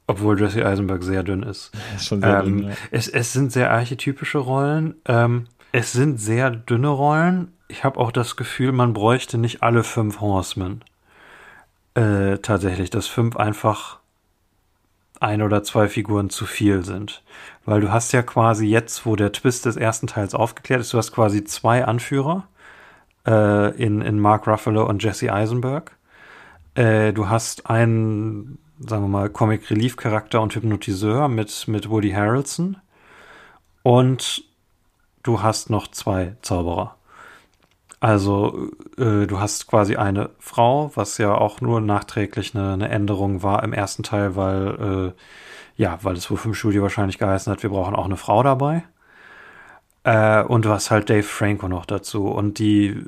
Obwohl 0.05 0.39
Jesse 0.39 0.65
Eisenberg 0.65 1.01
sehr 1.03 1.23
dünn 1.23 1.43
ist. 1.43 1.71
ist 1.95 2.07
schon 2.07 2.21
sehr 2.21 2.39
ähm, 2.39 2.57
dünn, 2.57 2.69
ja. 2.69 2.75
es, 2.91 3.07
es 3.07 3.33
sind 3.33 3.51
sehr 3.51 3.71
archetypische 3.71 4.37
Rollen. 4.37 4.95
Ähm, 5.05 5.45
es 5.71 5.93
sind 5.93 6.19
sehr 6.19 6.51
dünne 6.51 6.89
Rollen. 6.89 7.53
Ich 7.73 7.83
habe 7.83 7.99
auch 7.99 8.11
das 8.11 8.35
Gefühl, 8.35 8.71
man 8.71 8.93
bräuchte 8.93 9.39
nicht 9.39 9.63
alle 9.63 9.83
fünf 9.83 10.21
Horsemen. 10.21 10.83
Äh, 11.95 12.37
tatsächlich, 12.37 12.91
dass 12.91 13.07
fünf 13.07 13.35
einfach 13.35 13.97
ein 15.19 15.41
oder 15.41 15.63
zwei 15.63 15.87
Figuren 15.87 16.29
zu 16.29 16.45
viel 16.45 16.85
sind. 16.85 17.23
Weil 17.65 17.81
du 17.81 17.91
hast 17.91 18.11
ja 18.11 18.21
quasi 18.21 18.67
jetzt, 18.67 19.07
wo 19.07 19.15
der 19.15 19.31
Twist 19.31 19.65
des 19.65 19.75
ersten 19.75 20.05
Teils 20.05 20.35
aufgeklärt 20.35 20.81
ist, 20.81 20.93
du 20.93 20.99
hast 20.99 21.13
quasi 21.13 21.45
zwei 21.45 21.83
Anführer 21.83 22.43
äh, 23.25 23.75
in, 23.83 24.01
in 24.01 24.19
Mark 24.19 24.47
Ruffalo 24.47 24.87
und 24.87 25.01
Jesse 25.01 25.33
Eisenberg. 25.33 25.97
Äh, 26.75 27.11
du 27.11 27.27
hast 27.27 27.71
einen, 27.71 28.59
sagen 28.77 29.05
wir 29.05 29.09
mal, 29.09 29.29
Comic 29.29 29.71
Relief 29.71 29.97
Charakter 29.97 30.41
und 30.41 30.53
Hypnotiseur 30.53 31.27
mit, 31.27 31.67
mit 31.67 31.89
Woody 31.89 32.11
Harrelson. 32.11 32.77
Und 33.81 34.43
du 35.23 35.41
hast 35.41 35.71
noch 35.71 35.87
zwei 35.87 36.35
Zauberer. 36.43 36.97
Also 38.03 38.69
äh, 38.97 39.27
du 39.27 39.39
hast 39.39 39.67
quasi 39.67 39.95
eine 39.95 40.31
Frau, 40.37 40.91
was 40.93 41.17
ja 41.19 41.33
auch 41.35 41.61
nur 41.61 41.79
nachträglich 41.79 42.53
eine, 42.53 42.73
eine 42.73 42.89
Änderung 42.89 43.43
war 43.43 43.63
im 43.63 43.71
ersten 43.71 44.03
Teil, 44.03 44.35
weil 44.35 45.13
äh, 45.15 45.81
ja, 45.81 45.99
weil 46.01 46.17
es 46.17 46.29
wohl 46.29 46.35
vom 46.35 46.53
Studio 46.53 46.81
wahrscheinlich 46.81 47.17
geheißen 47.17 47.49
hat, 47.49 47.63
wir 47.63 47.69
brauchen 47.69 47.95
auch 47.95 48.03
eine 48.03 48.17
Frau 48.17 48.43
dabei. 48.43 48.83
Äh, 50.03 50.43
und 50.43 50.65
du 50.65 50.69
hast 50.69 50.91
halt 50.91 51.09
Dave 51.09 51.23
Franco 51.23 51.69
noch 51.69 51.85
dazu. 51.85 52.27
Und 52.27 52.59
die, 52.59 53.05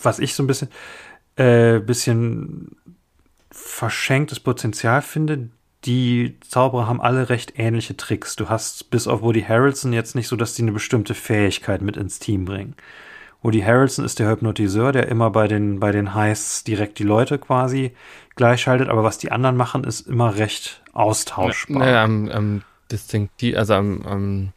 was 0.00 0.18
ich 0.18 0.34
so 0.34 0.42
ein 0.42 0.46
bisschen, 0.46 0.70
äh, 1.36 1.78
bisschen 1.78 2.74
verschenktes 3.50 4.40
Potenzial 4.40 5.02
finde, 5.02 5.50
die 5.84 6.38
Zauberer 6.40 6.86
haben 6.86 7.02
alle 7.02 7.28
recht 7.28 7.58
ähnliche 7.58 7.98
Tricks. 7.98 8.34
Du 8.34 8.48
hast 8.48 8.88
bis 8.90 9.06
auf 9.06 9.20
Woody 9.20 9.42
Harrelson 9.42 9.92
jetzt 9.92 10.14
nicht 10.14 10.28
so, 10.28 10.36
dass 10.36 10.54
die 10.54 10.62
eine 10.62 10.72
bestimmte 10.72 11.12
Fähigkeit 11.12 11.82
mit 11.82 11.98
ins 11.98 12.18
Team 12.18 12.46
bringen. 12.46 12.76
Woody 13.42 13.60
Harrelson 13.60 14.04
ist 14.04 14.18
der 14.18 14.30
Hypnotiseur, 14.30 14.92
der 14.92 15.08
immer 15.08 15.30
bei 15.30 15.48
den, 15.48 15.80
bei 15.80 15.90
den 15.90 16.14
Heists 16.14 16.64
direkt 16.64 16.98
die 16.98 17.04
Leute 17.04 17.38
quasi 17.38 17.92
gleichschaltet, 18.36 18.88
aber 18.88 19.02
was 19.02 19.18
die 19.18 19.32
anderen 19.32 19.56
machen, 19.56 19.84
ist 19.84 20.06
immer 20.06 20.36
recht 20.36 20.82
austauschbar. 20.92 21.78
Naja, 21.78 22.04
am, 22.04 22.28
am 22.28 22.62
distinktiv, 22.90 23.56
also 23.56 23.74
am, 23.74 24.02
am 24.06 24.52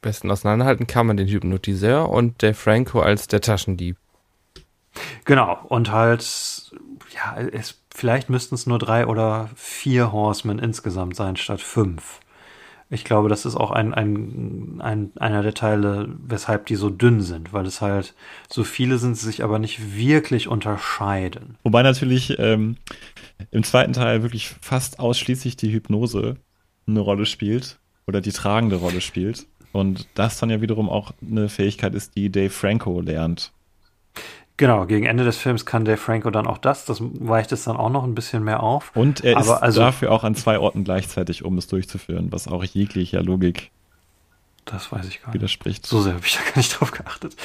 besten 0.00 0.30
auseinanderhalten 0.30 0.86
kann 0.86 1.06
man 1.06 1.16
den 1.16 1.28
Hypnotiseur 1.28 2.08
und 2.08 2.42
der 2.42 2.54
Franco 2.54 3.00
als 3.00 3.28
der 3.28 3.40
Taschendieb. 3.40 3.96
Genau, 5.24 5.58
und 5.68 5.90
halt, 5.92 6.72
ja, 7.14 7.40
es, 7.52 7.80
vielleicht 7.94 8.28
müssten 8.28 8.54
es 8.56 8.66
nur 8.66 8.78
drei 8.78 9.06
oder 9.06 9.48
vier 9.54 10.12
Horsemen 10.12 10.58
insgesamt 10.58 11.16
sein, 11.16 11.36
statt 11.36 11.60
fünf. 11.60 12.20
Ich 12.92 13.04
glaube, 13.04 13.30
das 13.30 13.46
ist 13.46 13.56
auch 13.56 13.70
ein, 13.70 13.94
ein, 13.94 14.82
ein, 14.82 15.12
einer 15.16 15.42
der 15.42 15.54
Teile, 15.54 16.14
weshalb 16.22 16.66
die 16.66 16.74
so 16.74 16.90
dünn 16.90 17.22
sind, 17.22 17.54
weil 17.54 17.64
es 17.64 17.80
halt 17.80 18.14
so 18.50 18.64
viele 18.64 18.98
sind, 18.98 19.16
sich 19.16 19.42
aber 19.42 19.58
nicht 19.58 19.96
wirklich 19.96 20.46
unterscheiden. 20.46 21.56
Wobei 21.62 21.82
natürlich 21.82 22.38
ähm, 22.38 22.76
im 23.50 23.64
zweiten 23.64 23.94
Teil 23.94 24.22
wirklich 24.22 24.48
fast 24.60 24.98
ausschließlich 24.98 25.56
die 25.56 25.72
Hypnose 25.72 26.36
eine 26.86 27.00
Rolle 27.00 27.24
spielt 27.24 27.78
oder 28.06 28.20
die 28.20 28.32
tragende 28.32 28.76
Rolle 28.76 29.00
spielt. 29.00 29.46
Und 29.72 30.06
das 30.14 30.38
dann 30.38 30.50
ja 30.50 30.60
wiederum 30.60 30.90
auch 30.90 31.12
eine 31.26 31.48
Fähigkeit 31.48 31.94
ist, 31.94 32.14
die 32.14 32.30
Dave 32.30 32.50
Franco 32.50 33.00
lernt. 33.00 33.52
Genau, 34.58 34.86
gegen 34.86 35.06
Ende 35.06 35.24
des 35.24 35.38
Films 35.38 35.66
kann 35.66 35.84
Dave 35.84 35.96
Franco 35.96 36.30
dann 36.30 36.46
auch 36.46 36.58
das, 36.58 36.84
das 36.84 36.98
weicht 37.00 37.52
es 37.52 37.64
dann 37.64 37.76
auch 37.76 37.90
noch 37.90 38.04
ein 38.04 38.14
bisschen 38.14 38.44
mehr 38.44 38.62
auf. 38.62 38.92
Und 38.94 39.24
er 39.24 39.40
ist 39.40 39.48
also, 39.48 39.80
dafür 39.80 40.12
auch 40.12 40.24
an 40.24 40.34
zwei 40.34 40.58
Orten 40.58 40.84
gleichzeitig, 40.84 41.44
um 41.44 41.58
es 41.58 41.66
durchzuführen, 41.66 42.30
was 42.30 42.48
auch 42.48 42.62
jeglicher 42.62 43.22
Logik 43.22 43.70
das 44.64 44.92
weiß 44.92 45.06
ich 45.08 45.20
gar 45.20 45.28
nicht. 45.28 45.34
Widerspricht. 45.34 45.86
So 45.86 46.00
sehr 46.00 46.14
habe 46.14 46.24
ich 46.24 46.36
da 46.36 46.42
gar 46.46 46.56
nicht 46.56 46.78
drauf 46.78 46.90
geachtet. 46.92 47.36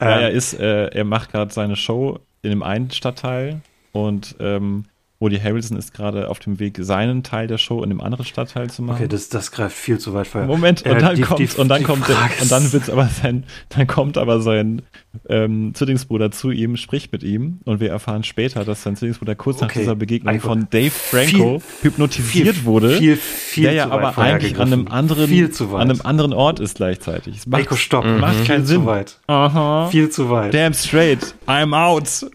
Ja, 0.00 0.16
ähm, 0.16 0.22
er 0.22 0.30
ist, 0.30 0.54
äh, 0.54 0.86
er 0.88 1.04
macht 1.04 1.32
gerade 1.32 1.52
seine 1.52 1.76
Show 1.76 2.20
in 2.42 2.50
dem 2.50 2.62
einen 2.62 2.90
Stadtteil 2.90 3.60
und 3.92 4.36
ähm, 4.40 4.84
Woody 5.24 5.40
Harrelson 5.40 5.78
ist 5.78 5.94
gerade 5.94 6.28
auf 6.28 6.38
dem 6.38 6.60
Weg, 6.60 6.76
seinen 6.80 7.22
Teil 7.22 7.46
der 7.46 7.56
Show 7.56 7.82
in 7.82 7.88
dem 7.88 8.02
anderen 8.02 8.26
Stadtteil 8.26 8.68
zu 8.68 8.82
machen. 8.82 8.96
Okay, 8.96 9.08
das, 9.08 9.30
das 9.30 9.50
greift 9.50 9.74
viel 9.74 9.98
zu 9.98 10.12
weit 10.12 10.26
vor. 10.26 10.42
Moment, 10.42 10.82
und 10.82 10.92
äh, 10.92 10.98
dann 10.98 11.16
die, 11.16 11.22
kommt, 11.22 11.40
die, 11.40 11.48
und 11.56 11.68
dann 11.68 11.82
kommt, 11.82 12.06
der, 12.08 12.16
und 12.42 12.52
dann 12.52 12.70
wird's 12.72 12.90
aber 12.90 13.06
sein, 13.08 13.44
dann 13.70 13.86
kommt 13.86 14.18
aber 14.18 14.40
sein 14.40 14.82
ähm, 15.28 15.72
Zwillingsbruder 15.74 16.30
zu 16.30 16.50
ihm, 16.50 16.76
spricht 16.76 17.10
mit 17.10 17.22
ihm 17.22 17.60
und 17.64 17.80
wir 17.80 17.88
erfahren 17.88 18.22
später, 18.22 18.64
dass 18.64 18.82
sein 18.82 18.96
Zwillingsbruder 18.96 19.34
kurz 19.34 19.56
okay. 19.56 19.64
nach 19.64 19.72
dieser 19.72 19.96
Begegnung 19.96 20.40
von 20.40 20.68
Dave 20.68 20.90
Franco 20.90 21.58
viel, 21.58 21.90
hypnotisiert 21.90 22.56
viel, 22.56 22.64
wurde, 22.66 22.98
viel, 22.98 23.16
viel, 23.16 23.64
der 23.64 23.72
ja 23.72 23.90
aber 23.90 24.18
eigentlich 24.18 24.58
an 24.60 24.72
einem 24.72 24.88
anderen, 24.88 25.32
an 25.32 25.80
einem 25.80 26.00
anderen 26.02 26.34
Ort 26.34 26.60
ist 26.60 26.76
gleichzeitig. 26.76 27.38
Es 27.38 27.46
macht, 27.46 27.62
Eiko, 27.62 27.76
stopp, 27.76 28.04
macht 28.04 28.40
mhm. 28.40 28.44
keinen 28.44 28.66
Sinn. 28.66 28.80
Zu 28.82 28.86
weit. 28.86 29.20
Aha. 29.26 29.88
Viel 29.90 30.10
zu 30.10 30.28
weit. 30.28 30.52
Damn 30.52 30.74
straight, 30.74 31.34
I'm 31.46 31.74
out. 31.74 32.30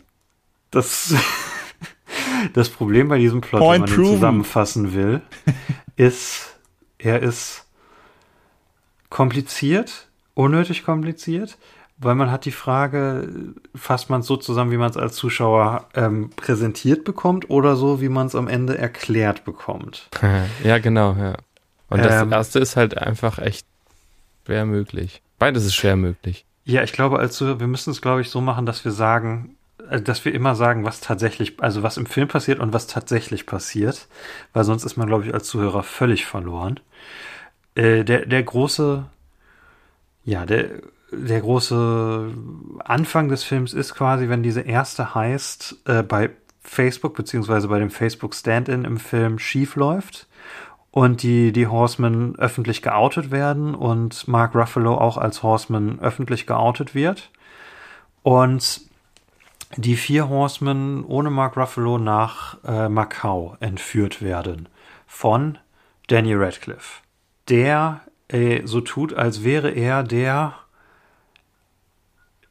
Das 0.72 1.14
Das 2.54 2.70
Problem 2.70 3.08
bei 3.10 3.18
diesem 3.18 3.42
Plot, 3.42 3.62
Point 3.62 3.74
wenn 3.74 3.80
man 3.82 3.90
den 3.90 3.96
proven. 3.96 4.16
zusammenfassen 4.16 4.94
will, 4.94 5.22
ist, 5.96 6.58
er 6.98 7.22
ist 7.22 7.66
kompliziert, 9.10 10.08
unnötig 10.34 10.84
kompliziert, 10.84 11.58
weil 11.98 12.16
man 12.16 12.32
hat 12.32 12.46
die 12.46 12.52
Frage, 12.52 13.28
fasst 13.76 14.10
man 14.10 14.22
es 14.22 14.28
so 14.28 14.38
zusammen, 14.38 14.72
wie 14.72 14.78
man 14.78 14.90
es 14.90 14.98
als 14.98 15.16
Zuschauer 15.16 15.88
ähm, 15.96 16.30
präsentiert 16.36 17.04
bekommt 17.04 17.50
oder 17.50 17.76
so, 17.76 18.00
wie 18.00 18.10
man 18.10 18.28
es 18.28 18.36
am 18.36 18.48
Ende 18.48 18.78
erklärt 18.78 19.44
bekommt. 19.44 20.10
ja, 20.64 20.78
genau, 20.80 21.14
ja. 21.14 21.36
Und 21.90 22.04
das 22.04 22.22
Ähm. 22.22 22.32
erste 22.32 22.60
ist 22.60 22.76
halt 22.76 22.98
einfach 22.98 23.40
echt 23.40 23.66
schwer 24.46 24.66
möglich. 24.66 25.22
Beides 25.40 25.66
ist 25.66 25.76
schwer 25.76 25.96
möglich. 25.96 26.46
Ja, 26.64 26.84
ich 26.84 26.94
glaube, 26.94 27.18
also 27.20 27.60
wir 27.60 27.68
müssen 27.68 27.90
es, 27.92 28.02
glaube 28.02 28.22
ich, 28.22 28.30
so 28.30 28.42
machen, 28.42 28.66
dass 28.66 28.86
wir 28.86 28.92
sagen, 28.92 29.56
dass 29.90 30.24
wir 30.26 30.34
immer 30.34 30.56
sagen, 30.56 30.86
was 30.86 31.02
tatsächlich, 31.02 31.62
also 31.62 31.84
was 31.84 31.98
im 31.98 32.06
Film 32.06 32.28
passiert 32.28 32.60
und 32.60 32.74
was 32.74 32.88
tatsächlich 32.88 33.46
passiert, 33.46 34.08
weil 34.54 34.64
sonst 34.64 34.84
ist 34.84 34.98
man, 34.98 35.08
glaube 35.08 35.26
ich, 35.26 35.34
als 35.34 35.48
Zuhörer 35.48 35.84
völlig 35.84 36.26
verloren. 36.26 36.80
Äh, 37.76 38.04
der, 38.04 38.26
der 38.26 38.44
große, 38.44 39.06
ja, 40.26 40.46
der, 40.46 40.70
der 41.12 41.42
große 41.42 42.32
Anfang 42.80 43.30
des 43.30 43.44
Films 43.44 43.74
ist 43.74 43.96
quasi, 43.96 44.30
wenn 44.30 44.44
diese 44.44 44.62
erste 44.62 45.16
heißt, 45.16 45.78
äh, 45.86 46.04
bei 46.04 46.30
Facebook, 46.62 47.16
beziehungsweise 47.16 47.68
bei 47.68 47.80
dem 47.80 47.90
Facebook 47.90 48.36
Stand-In 48.36 48.86
im 48.86 48.98
Film 48.98 49.40
schief 49.40 49.76
läuft 49.76 50.28
und 50.92 51.24
die, 51.24 51.52
die 51.52 51.68
Horsemen 51.68 52.38
öffentlich 52.38 52.82
geoutet 52.82 53.32
werden 53.32 53.76
und 53.76 54.28
Mark 54.28 54.56
Ruffalo 54.56 54.96
auch 54.96 55.18
als 55.18 55.42
Horseman 55.42 56.00
öffentlich 56.00 56.46
geoutet 56.46 56.94
wird. 56.94 57.32
Und 58.22 58.89
die 59.78 59.96
vier 59.96 60.30
Horsemen 60.30 61.04
ohne 61.06 61.30
Mark 61.30 61.58
Ruffalo 61.58 61.98
nach 61.98 62.58
äh, 62.64 62.90
Macau 62.90 63.56
entführt 63.60 64.22
werden 64.22 64.70
von 65.06 65.58
Danny 66.08 66.34
Radcliffe, 66.34 67.04
der 67.50 68.02
äh, 68.30 68.66
so 68.66 68.82
tut, 68.82 69.14
als 69.14 69.44
wäre 69.44 69.70
er 69.70 70.04
der 70.04 70.56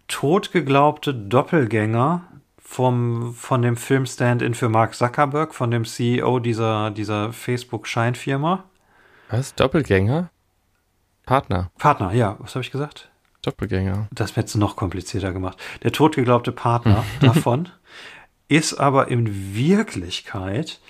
totgeglaubte 0.06 1.14
Doppelgänger 1.14 2.22
vom, 2.58 3.34
von 3.34 3.62
dem 3.62 3.76
Film 3.76 4.06
Stand-In 4.06 4.54
für 4.54 4.68
Mark 4.68 4.94
Zuckerberg, 4.94 5.54
von 5.54 5.70
dem 5.70 5.84
CEO 5.84 6.38
dieser, 6.38 6.90
dieser 6.90 7.32
Facebook-Scheinfirma. 7.32 8.64
Was? 9.30 9.54
Doppelgänger? 9.54 10.30
Partner. 11.24 11.70
Partner, 11.78 12.12
ja, 12.12 12.36
was 12.38 12.54
habe 12.54 12.62
ich 12.62 12.70
gesagt? 12.70 13.10
Doppelgänger. 13.42 14.08
Das 14.12 14.36
wird 14.36 14.54
noch 14.56 14.76
komplizierter 14.76 15.32
gemacht. 15.32 15.58
Der 15.82 15.92
totgeglaubte 15.92 16.52
Partner 16.52 17.04
davon 17.20 17.68
ist 18.48 18.74
aber 18.74 19.08
in 19.08 19.54
Wirklichkeit 19.54 20.80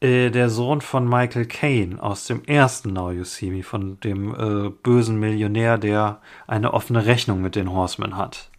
äh, 0.00 0.30
der 0.30 0.48
Sohn 0.48 0.80
von 0.80 1.08
Michael 1.08 1.46
Caine 1.46 2.02
aus 2.02 2.26
dem 2.26 2.42
ersten 2.44 2.92
Now 2.92 3.10
You 3.10 3.24
See 3.24 3.50
Me, 3.50 3.62
von 3.62 4.00
dem 4.00 4.34
äh, 4.34 4.70
bösen 4.70 5.18
Millionär, 5.18 5.76
der 5.76 6.20
eine 6.46 6.72
offene 6.72 7.04
Rechnung 7.04 7.42
mit 7.42 7.54
den 7.54 7.70
Horsemen 7.70 8.16
hat. 8.16 8.50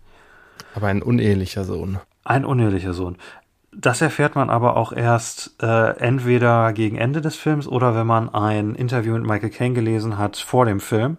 Aber 0.76 0.88
ein 0.88 1.02
unehelicher 1.02 1.64
Sohn. 1.64 2.00
Ein 2.24 2.46
unehelicher 2.46 2.94
Sohn. 2.94 3.18
Das 3.74 4.01
erfährt 4.01 4.36
man 4.36 4.49
aber 4.49 4.76
auch 4.76 4.91
erst 4.91 5.55
äh, 5.61 5.97
entweder 5.97 6.74
gegen 6.74 6.97
Ende 6.97 7.22
des 7.22 7.38
Films 7.38 7.67
oder 7.67 7.95
wenn 7.95 8.05
man 8.05 8.28
ein 8.28 8.76
Interview 8.76 9.13
mit 9.13 9.24
Michael 9.24 9.49
Caine 9.49 9.74
gelesen 9.74 10.17
hat 10.17 10.36
vor 10.36 10.65
dem 10.65 10.82
Film, 10.82 11.17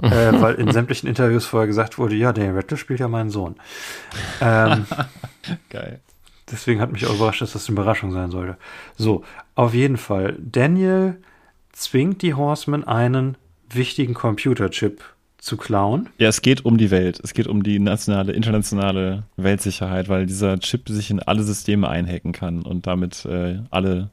äh, 0.00 0.08
weil 0.40 0.54
in 0.54 0.70
sämtlichen 0.70 1.08
Interviews 1.08 1.44
vorher 1.44 1.66
gesagt 1.66 1.98
wurde, 1.98 2.14
ja, 2.14 2.32
Daniel 2.32 2.54
Radcliffe 2.54 2.80
spielt 2.80 3.00
ja 3.00 3.08
meinen 3.08 3.30
Sohn. 3.30 3.56
Ähm, 4.40 4.86
Geil. 5.70 5.98
deswegen 6.50 6.80
hat 6.80 6.92
mich 6.92 7.04
auch 7.04 7.14
überrascht, 7.16 7.42
dass 7.42 7.54
das 7.54 7.68
eine 7.68 7.74
Überraschung 7.74 8.12
sein 8.12 8.30
sollte. 8.30 8.56
So, 8.96 9.24
auf 9.56 9.74
jeden 9.74 9.96
Fall. 9.96 10.36
Daniel 10.38 11.20
zwingt 11.72 12.22
die 12.22 12.34
Horsemen 12.34 12.84
einen 12.84 13.36
wichtigen 13.70 14.14
Computerchip 14.14 15.02
zu 15.38 15.56
klauen. 15.56 16.08
Ja, 16.18 16.28
es 16.28 16.42
geht 16.42 16.64
um 16.64 16.76
die 16.78 16.90
Welt. 16.90 17.20
Es 17.22 17.32
geht 17.32 17.46
um 17.46 17.62
die 17.62 17.78
nationale, 17.78 18.32
internationale 18.32 19.22
Weltsicherheit, 19.36 20.08
weil 20.08 20.26
dieser 20.26 20.58
Chip 20.58 20.88
sich 20.88 21.10
in 21.10 21.20
alle 21.20 21.42
Systeme 21.44 21.88
einhacken 21.88 22.32
kann 22.32 22.62
und 22.62 22.86
damit 22.86 23.24
äh, 23.24 23.60
alle 23.70 24.10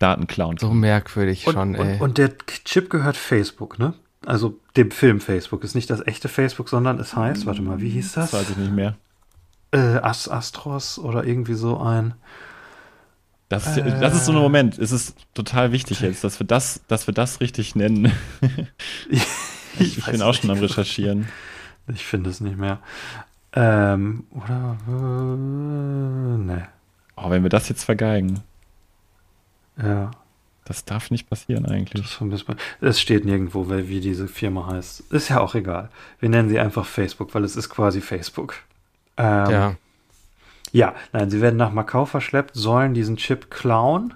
Daten 0.00 0.26
klauen 0.26 0.58
So 0.58 0.68
kann. 0.68 0.78
merkwürdig 0.78 1.46
Und, 1.46 1.52
schon, 1.54 1.74
ey. 1.76 1.94
und, 1.94 2.00
und 2.00 2.18
der 2.18 2.36
Chip 2.64 2.90
gehört 2.90 3.16
Facebook, 3.16 3.78
ne? 3.78 3.94
Also 4.26 4.58
dem 4.76 4.90
Film 4.90 5.20
Facebook. 5.20 5.62
Ist 5.64 5.74
nicht 5.74 5.88
das 5.90 6.04
echte 6.06 6.28
Facebook, 6.28 6.68
sondern 6.68 6.98
es 6.98 7.14
heißt, 7.14 7.46
warte 7.46 7.62
mal, 7.62 7.80
wie 7.80 7.90
hieß 7.90 8.12
Das 8.14 8.30
das? 8.30 8.40
weiß 8.40 8.50
ich 8.50 8.56
nicht 8.56 8.72
mehr. 8.72 8.96
Äh, 9.70 9.98
Ast 9.98 10.30
Astros 10.30 10.98
oder 10.98 11.24
irgendwie 11.24 11.54
so 11.54 11.78
ein. 11.78 12.14
Das 13.50 13.76
ist, 13.76 13.84
das 14.00 14.14
ist 14.16 14.24
so 14.24 14.32
ein 14.32 14.38
Moment. 14.38 14.78
Es 14.78 14.90
ist 14.90 15.14
total 15.34 15.70
wichtig 15.72 16.00
jetzt, 16.00 16.24
dass 16.24 16.40
wir 16.40 16.46
das, 16.46 16.80
dass 16.88 17.06
wir 17.06 17.14
das 17.14 17.40
richtig 17.40 17.76
nennen. 17.76 18.10
Ich, 19.78 20.06
weiß 20.06 20.12
bin 20.12 20.22
auch 20.22 20.34
schon 20.34 20.50
am 20.50 20.58
Recherchieren. 20.58 21.28
Ich 21.88 22.04
finde 22.04 22.30
es 22.30 22.40
nicht 22.40 22.56
mehr. 22.56 22.78
Ähm, 23.52 24.24
oder 24.30 24.76
äh, 24.88 26.36
ne. 26.42 26.68
Oh, 27.16 27.30
wenn 27.30 27.42
wir 27.42 27.50
das 27.50 27.68
jetzt 27.68 27.84
vergeigen, 27.84 28.42
Ja, 29.80 30.10
das 30.64 30.84
darf 30.84 31.10
nicht 31.10 31.28
passieren 31.28 31.64
das 31.64 31.72
eigentlich. 31.72 32.06
vermisst 32.06 32.48
man. 32.48 32.56
Es 32.80 33.00
steht 33.00 33.24
nirgendwo, 33.24 33.68
weil, 33.68 33.88
wie 33.88 34.00
diese 34.00 34.28
Firma 34.28 34.66
heißt. 34.66 35.12
Ist 35.12 35.28
ja 35.28 35.40
auch 35.40 35.54
egal. 35.54 35.90
Wir 36.20 36.28
nennen 36.30 36.48
sie 36.48 36.58
einfach 36.58 36.86
Facebook, 36.86 37.34
weil 37.34 37.44
es 37.44 37.54
ist 37.56 37.68
quasi 37.68 38.00
Facebook. 38.00 38.56
Ähm, 39.16 39.50
ja. 39.50 39.74
Ja, 40.72 40.94
nein, 41.12 41.30
sie 41.30 41.40
werden 41.40 41.56
nach 41.56 41.70
Macau 41.70 42.04
verschleppt, 42.04 42.52
sollen 42.54 42.94
diesen 42.94 43.16
Chip 43.16 43.50
klauen. 43.50 44.14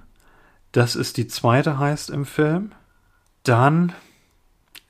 Das 0.73 0.97
ist 0.97 1.17
die 1.17 1.29
zweite 1.29 1.79
heißt 1.79 2.11
im 2.11 2.27
Film. 2.27 2.73
Dann 3.45 3.93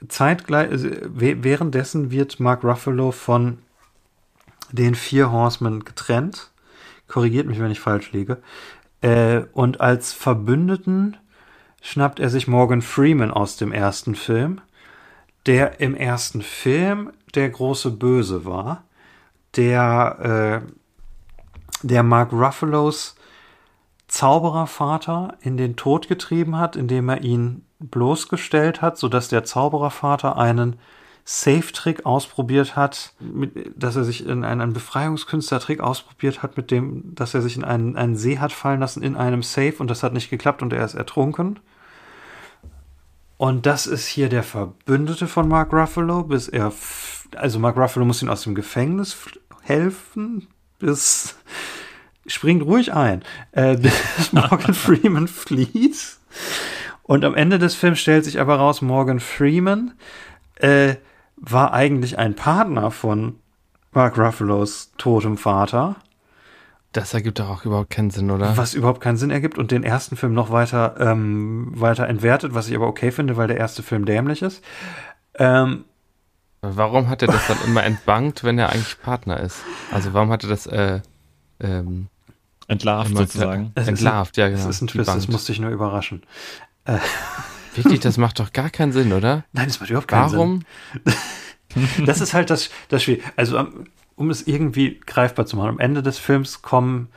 zeitgleich, 0.07 0.71
wäh- 0.71 1.43
währenddessen 1.43 2.11
wird 2.11 2.39
Mark 2.41 2.63
Ruffalo 2.63 3.11
von 3.11 3.59
den 4.71 4.95
vier 4.95 5.33
Horsemen 5.33 5.85
getrennt. 5.85 6.51
Korrigiert 7.09 7.47
mich, 7.47 7.59
wenn 7.59 7.71
ich 7.71 7.81
falsch 7.81 8.13
liege. 8.13 8.39
Äh, 9.01 9.43
und 9.53 9.81
als 9.81 10.13
Verbündeten 10.13 11.17
schnappt 11.81 12.21
er 12.21 12.29
sich 12.29 12.49
Morgan 12.49 12.83
Freeman 12.83 13.31
aus 13.31 13.57
dem 13.57 13.73
ersten 13.73 14.15
Film, 14.15 14.61
der 15.47 15.81
im 15.81 15.95
ersten 15.95 16.43
Film 16.43 17.13
der 17.35 17.49
große 17.49 17.91
Böse 17.91 18.45
war, 18.45 18.85
der 19.57 20.63
äh, 20.65 20.73
der 21.83 22.03
Mark 22.03 22.33
Ruffalos 22.33 23.15
Zauberervater 24.09 25.37
in 25.41 25.57
den 25.57 25.77
Tod 25.77 26.09
getrieben 26.09 26.57
hat, 26.57 26.77
indem 26.77 27.09
er 27.09 27.23
ihn 27.23 27.65
bloßgestellt 27.81 28.83
hat, 28.83 28.99
sodass 28.99 29.29
der 29.29 29.45
Zauberervater 29.45 30.37
einen 30.37 30.77
Safe-Trick 31.25 32.07
ausprobiert 32.07 32.75
hat, 32.75 33.13
mit, 33.21 33.73
dass 33.77 33.97
er 33.97 34.05
sich 34.05 34.25
in 34.25 34.45
einen, 34.45 34.63
einen 34.63 34.73
Befreiungskünstler-Trick 34.73 35.81
ausprobiert 35.81 36.43
hat, 36.43 36.57
mit 36.57 36.71
dem, 36.71 37.15
dass 37.15 37.35
er 37.35 37.43
sich 37.43 37.57
in 37.57 37.65
einen, 37.65 37.97
einen 37.97 38.17
See 38.17 38.39
hat 38.39 38.51
fallen 38.51 38.81
lassen 38.81 39.03
in 39.03 39.15
einem 39.15 39.43
Safe 39.43 39.75
und 39.79 39.91
das 39.91 40.03
hat 40.03 40.15
nicht 40.15 40.31
geklappt 40.31 40.63
und 40.63 40.73
er 40.73 40.85
ist 40.85 40.95
ertrunken. 40.95 41.61
Und 43.37 43.67
das 43.67 43.87
ist 43.87 44.07
hier 44.07 44.31
der 44.31 44.43
Verbündete 44.43 45.29
von 45.29 45.49
Mark 45.49 45.73
Ruffalo, 45.73 46.25
bis 46.25 46.49
er, 46.49 46.73
also 47.37 47.59
Mark 47.59 47.77
Ruffalo 47.77 48.07
muss 48.07 48.23
ihn 48.23 48.31
aus 48.31 48.45
dem 48.45 48.55
Gefängnis 48.55 49.15
helfen, 49.61 50.49
bis, 50.79 51.37
springt 52.27 52.63
ruhig 52.65 52.95
ein, 52.95 53.23
äh, 53.53 53.77
bis 53.77 53.93
Morgan 54.33 54.73
Freeman 54.73 55.29
flieht. 55.29 56.17
Und 57.09 57.25
am 57.25 57.35
Ende 57.35 57.59
des 57.59 57.75
Films 57.75 58.01
stellt 58.01 58.27
sich 58.27 58.39
aber 58.39 58.57
raus, 58.57 58.83
Morgan 58.83 59.19
Freeman 59.19 59.95
äh, 60.57 60.97
war 61.37 61.73
eigentlich 61.73 62.19
ein 62.19 62.35
Partner 62.35 62.91
von 62.91 63.37
Mark 63.93 64.19
Ruffalos 64.19 64.93
totem 64.99 65.39
Vater, 65.39 65.97
Das 66.93 67.15
ergibt 67.15 67.39
doch 67.39 67.49
auch 67.49 67.65
überhaupt 67.65 67.89
keinen 67.89 68.11
Sinn, 68.11 68.31
oder? 68.31 68.55
was 68.59 68.75
überhaupt 68.75 69.01
keinen 69.01 69.17
Sinn 69.17 69.31
ergibt 69.31 69.57
und 69.57 69.71
den 69.71 69.85
ersten 69.85 70.17
Film 70.17 70.35
noch 70.35 70.51
weiter, 70.51 70.97
ähm, 71.01 71.73
weiter 71.73 72.07
entwertet, 72.07 72.53
was 72.53 72.69
ich 72.69 72.77
aber 72.77 72.87
okay 72.87 73.11
finde, 73.11 73.39
weil 73.39 73.49
der 73.49 73.57
erste 73.57 73.83
Film 73.83 74.05
dämlich 74.05 74.43
ist. 74.43 74.63
Ähm, 75.37 75.87
Warum 76.61 77.09
hat 77.09 77.23
er 77.23 77.29
das 77.29 77.47
dann 77.47 77.57
immer 77.67 77.85
entbankt, 77.85 78.45
wenn 78.45 78.59
er 78.59 78.69
eigentlich 78.69 79.01
Partner 79.01 79.41
ist? 79.41 79.65
Also 79.93 80.13
warum 80.13 80.31
hat 80.31 80.43
er 80.43 80.51
das 80.51 80.67
äh, 80.67 81.01
ähm, 81.61 82.09
Entlarvt 82.69 83.17
sozusagen. 83.17 83.73
Entlarvt? 83.77 84.37
ja, 84.37 84.49
genau. 84.49 84.59
Das 84.67 84.77
ist 84.77 84.83
ein 84.83 84.89
Twist, 84.89 85.09
das 85.09 85.27
musste 85.29 85.53
ich 85.53 85.59
nur 85.59 85.71
überraschen. 85.71 86.23
Wirklich, 87.75 88.01
das 88.01 88.17
macht 88.17 88.41
doch 88.41 88.53
gar 88.53 88.71
keinen 88.71 88.93
Sinn, 88.93 89.13
oder? 89.13 89.45
Nein, 89.53 89.67
das 89.67 89.79
macht 89.81 89.91
überhaupt 89.91 90.09
keinen 90.09 90.33
Warum? 90.33 90.63
Sinn. 91.75 92.07
Das 92.07 92.21
ist 92.21 92.35
halt 92.35 92.51
das, 92.51 92.71
das 92.89 93.03
Spiel. 93.03 93.23
Also, 93.37 93.59
am- 93.59 93.85
um 94.17 94.31
es 94.31 94.47
irgendwie 94.47 94.99
greifbar 95.07 95.47
zu 95.47 95.57
machen, 95.57 95.69
am 95.69 95.79
Ende 95.79 96.03
des 96.03 96.19
Films 96.19 96.63
kommen 96.63 97.09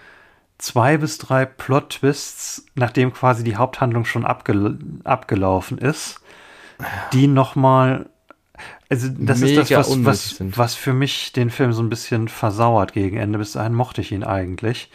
zwei 0.60 0.98
bis 0.98 1.18
drei 1.18 1.46
Plot-Twists, 1.46 2.66
nachdem 2.76 3.14
quasi 3.14 3.44
die 3.44 3.56
Haupthandlung 3.56 4.06
schon 4.06 4.26
abgel 4.26 4.78
abgelaufen 5.04 5.78
ist, 5.80 6.20
die 7.14 7.28
nochmal. 7.28 8.10
Also, 8.90 9.08
das 9.18 9.40
Mega 9.40 9.62
ist 9.62 9.72
das, 9.72 9.90
was, 9.90 10.06
was, 10.06 10.36
was 10.56 10.76
für 10.76 10.94
mich 10.94 11.32
den 11.32 11.50
Film 11.50 11.72
so 11.74 11.82
ein 11.82 11.90
bisschen 11.90 12.28
versauert 12.28 12.94
gegen 12.94 13.18
Ende. 13.18 13.40
Bis 13.40 13.54
dahin 13.54 13.74
mochte 13.74 14.02
ich 14.02 14.12
ihn 14.12 14.24
eigentlich. 14.24 14.92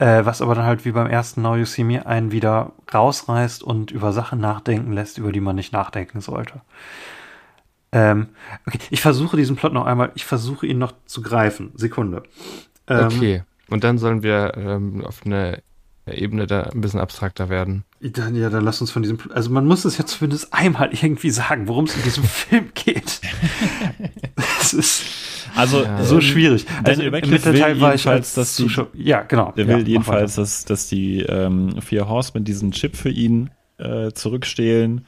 Äh, 0.00 0.24
was 0.24 0.40
aber 0.40 0.54
dann 0.54 0.64
halt 0.64 0.86
wie 0.86 0.92
beim 0.92 1.08
ersten 1.08 1.42
Now 1.42 1.56
You 1.56 1.66
See 1.66 1.84
Me 1.84 2.06
einen 2.06 2.32
wieder 2.32 2.72
rausreißt 2.92 3.62
und 3.62 3.90
über 3.90 4.14
Sachen 4.14 4.40
nachdenken 4.40 4.94
lässt, 4.94 5.18
über 5.18 5.30
die 5.30 5.40
man 5.40 5.56
nicht 5.56 5.74
nachdenken 5.74 6.22
sollte. 6.22 6.62
Ähm, 7.92 8.30
okay, 8.66 8.78
ich 8.88 9.02
versuche 9.02 9.36
diesen 9.36 9.56
Plot 9.56 9.74
noch 9.74 9.84
einmal, 9.84 10.10
ich 10.14 10.24
versuche 10.24 10.66
ihn 10.66 10.78
noch 10.78 10.94
zu 11.04 11.20
greifen. 11.20 11.72
Sekunde. 11.74 12.22
Ähm, 12.86 13.06
okay, 13.08 13.42
und 13.68 13.84
dann 13.84 13.98
sollen 13.98 14.22
wir 14.22 14.54
ähm, 14.56 15.04
auf 15.04 15.20
eine 15.26 15.62
Ebene 16.06 16.46
da 16.46 16.62
ein 16.62 16.80
bisschen 16.80 17.00
abstrakter 17.00 17.50
werden. 17.50 17.84
Dann, 18.02 18.34
ja, 18.34 18.48
dann 18.48 18.64
lass 18.64 18.80
uns 18.80 18.90
von 18.90 19.02
diesem, 19.02 19.18
also 19.30 19.50
man 19.50 19.66
muss 19.66 19.84
es 19.84 19.98
ja 19.98 20.06
zumindest 20.06 20.54
einmal 20.54 20.90
irgendwie 20.92 21.28
sagen, 21.28 21.68
worum 21.68 21.84
es 21.84 21.96
in 21.96 22.02
diesem 22.02 22.24
Film 22.24 22.70
geht. 22.74 23.20
Es 24.62 24.72
ist 24.72 25.02
also 25.54 25.82
ja. 25.82 26.02
so 26.04 26.20
schwierig. 26.20 26.66
Also 26.84 27.02
im 27.02 27.12
Mittelteil 27.12 27.80
war 27.80 27.94
ich 27.94 28.06
als 28.06 28.34
das 28.34 28.54
Zuschauer. 28.54 28.88
Ja, 28.94 29.22
genau. 29.22 29.52
Der 29.56 29.66
will 29.66 29.86
jedenfalls, 29.86 30.36
dass, 30.36 30.64
dass 30.64 30.88
die 30.88 31.20
ähm, 31.20 31.80
vier 31.80 32.08
Horsemen 32.08 32.44
diesen 32.44 32.72
Chip 32.72 32.96
für 32.96 33.10
ihn 33.10 33.50
äh, 33.78 34.12
zurückstehlen 34.12 35.06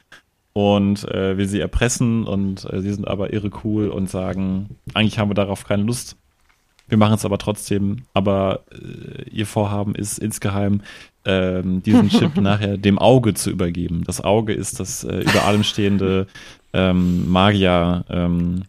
und 0.53 1.07
äh, 1.09 1.37
will 1.37 1.47
sie 1.47 1.59
erpressen 1.59 2.25
und 2.25 2.71
äh, 2.71 2.81
sie 2.81 2.93
sind 2.93 3.07
aber 3.07 3.33
irre 3.33 3.51
cool 3.63 3.89
und 3.89 4.09
sagen, 4.09 4.77
eigentlich 4.93 5.17
haben 5.19 5.29
wir 5.29 5.35
darauf 5.35 5.65
keine 5.65 5.83
Lust. 5.83 6.17
Wir 6.87 6.97
machen 6.97 7.15
es 7.15 7.25
aber 7.25 7.37
trotzdem. 7.37 8.03
Aber 8.13 8.63
äh, 8.71 9.29
ihr 9.29 9.45
Vorhaben 9.45 9.95
ist 9.95 10.19
insgeheim, 10.19 10.81
ähm, 11.25 11.81
diesen 11.83 12.09
Chip 12.09 12.35
nachher 12.41 12.77
dem 12.77 12.99
Auge 12.99 13.33
zu 13.33 13.49
übergeben. 13.49 14.03
Das 14.05 14.21
Auge 14.21 14.53
ist 14.53 14.79
das 14.79 15.03
äh, 15.03 15.19
über 15.19 15.45
allem 15.45 15.63
stehende 15.63 16.27
ähm, 16.73 17.31
Magier 17.31 18.05
ähm, 18.09 18.63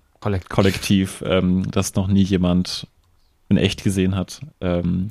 ähm, 1.23 1.71
das 1.71 1.95
noch 1.95 2.07
nie 2.07 2.23
jemand 2.23 2.87
in 3.49 3.57
echt 3.57 3.85
gesehen 3.85 4.17
hat. 4.17 4.41
Ähm, 4.61 5.11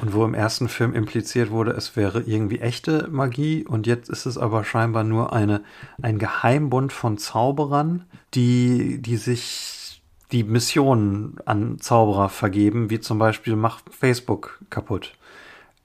und 0.00 0.14
wo 0.14 0.24
im 0.24 0.34
ersten 0.34 0.68
Film 0.68 0.94
impliziert 0.94 1.50
wurde, 1.50 1.72
es 1.72 1.96
wäre 1.96 2.22
irgendwie 2.22 2.60
echte 2.60 3.08
Magie 3.10 3.64
und 3.64 3.86
jetzt 3.86 4.08
ist 4.08 4.26
es 4.26 4.38
aber 4.38 4.64
scheinbar 4.64 5.04
nur 5.04 5.32
eine, 5.32 5.62
ein 6.00 6.18
Geheimbund 6.18 6.92
von 6.92 7.18
Zauberern, 7.18 8.04
die, 8.34 9.00
die 9.02 9.16
sich 9.16 9.81
die 10.32 10.44
Missionen 10.44 11.36
an 11.44 11.78
Zauberer 11.78 12.28
vergeben, 12.28 12.90
wie 12.90 13.00
zum 13.00 13.18
Beispiel 13.18 13.54
macht 13.54 13.84
Facebook 13.90 14.60
kaputt. 14.70 15.12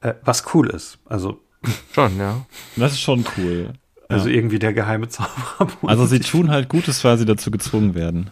Äh, 0.01 0.13
was 0.23 0.45
cool 0.53 0.69
ist. 0.69 0.99
Also. 1.05 1.39
Schon, 1.93 2.17
ja. 2.17 2.45
Das 2.75 2.93
ist 2.93 3.01
schon 3.01 3.25
cool. 3.37 3.73
Also 4.09 4.29
ja. 4.29 4.35
irgendwie 4.35 4.59
der 4.59 4.73
geheime 4.73 5.09
Zauberer. 5.09 5.67
Also 5.87 6.05
sie 6.05 6.19
tun 6.19 6.49
halt 6.49 6.69
Gutes, 6.69 7.03
weil 7.03 7.17
sie 7.17 7.25
dazu 7.25 7.51
gezwungen 7.51 7.93
werden. 7.93 8.29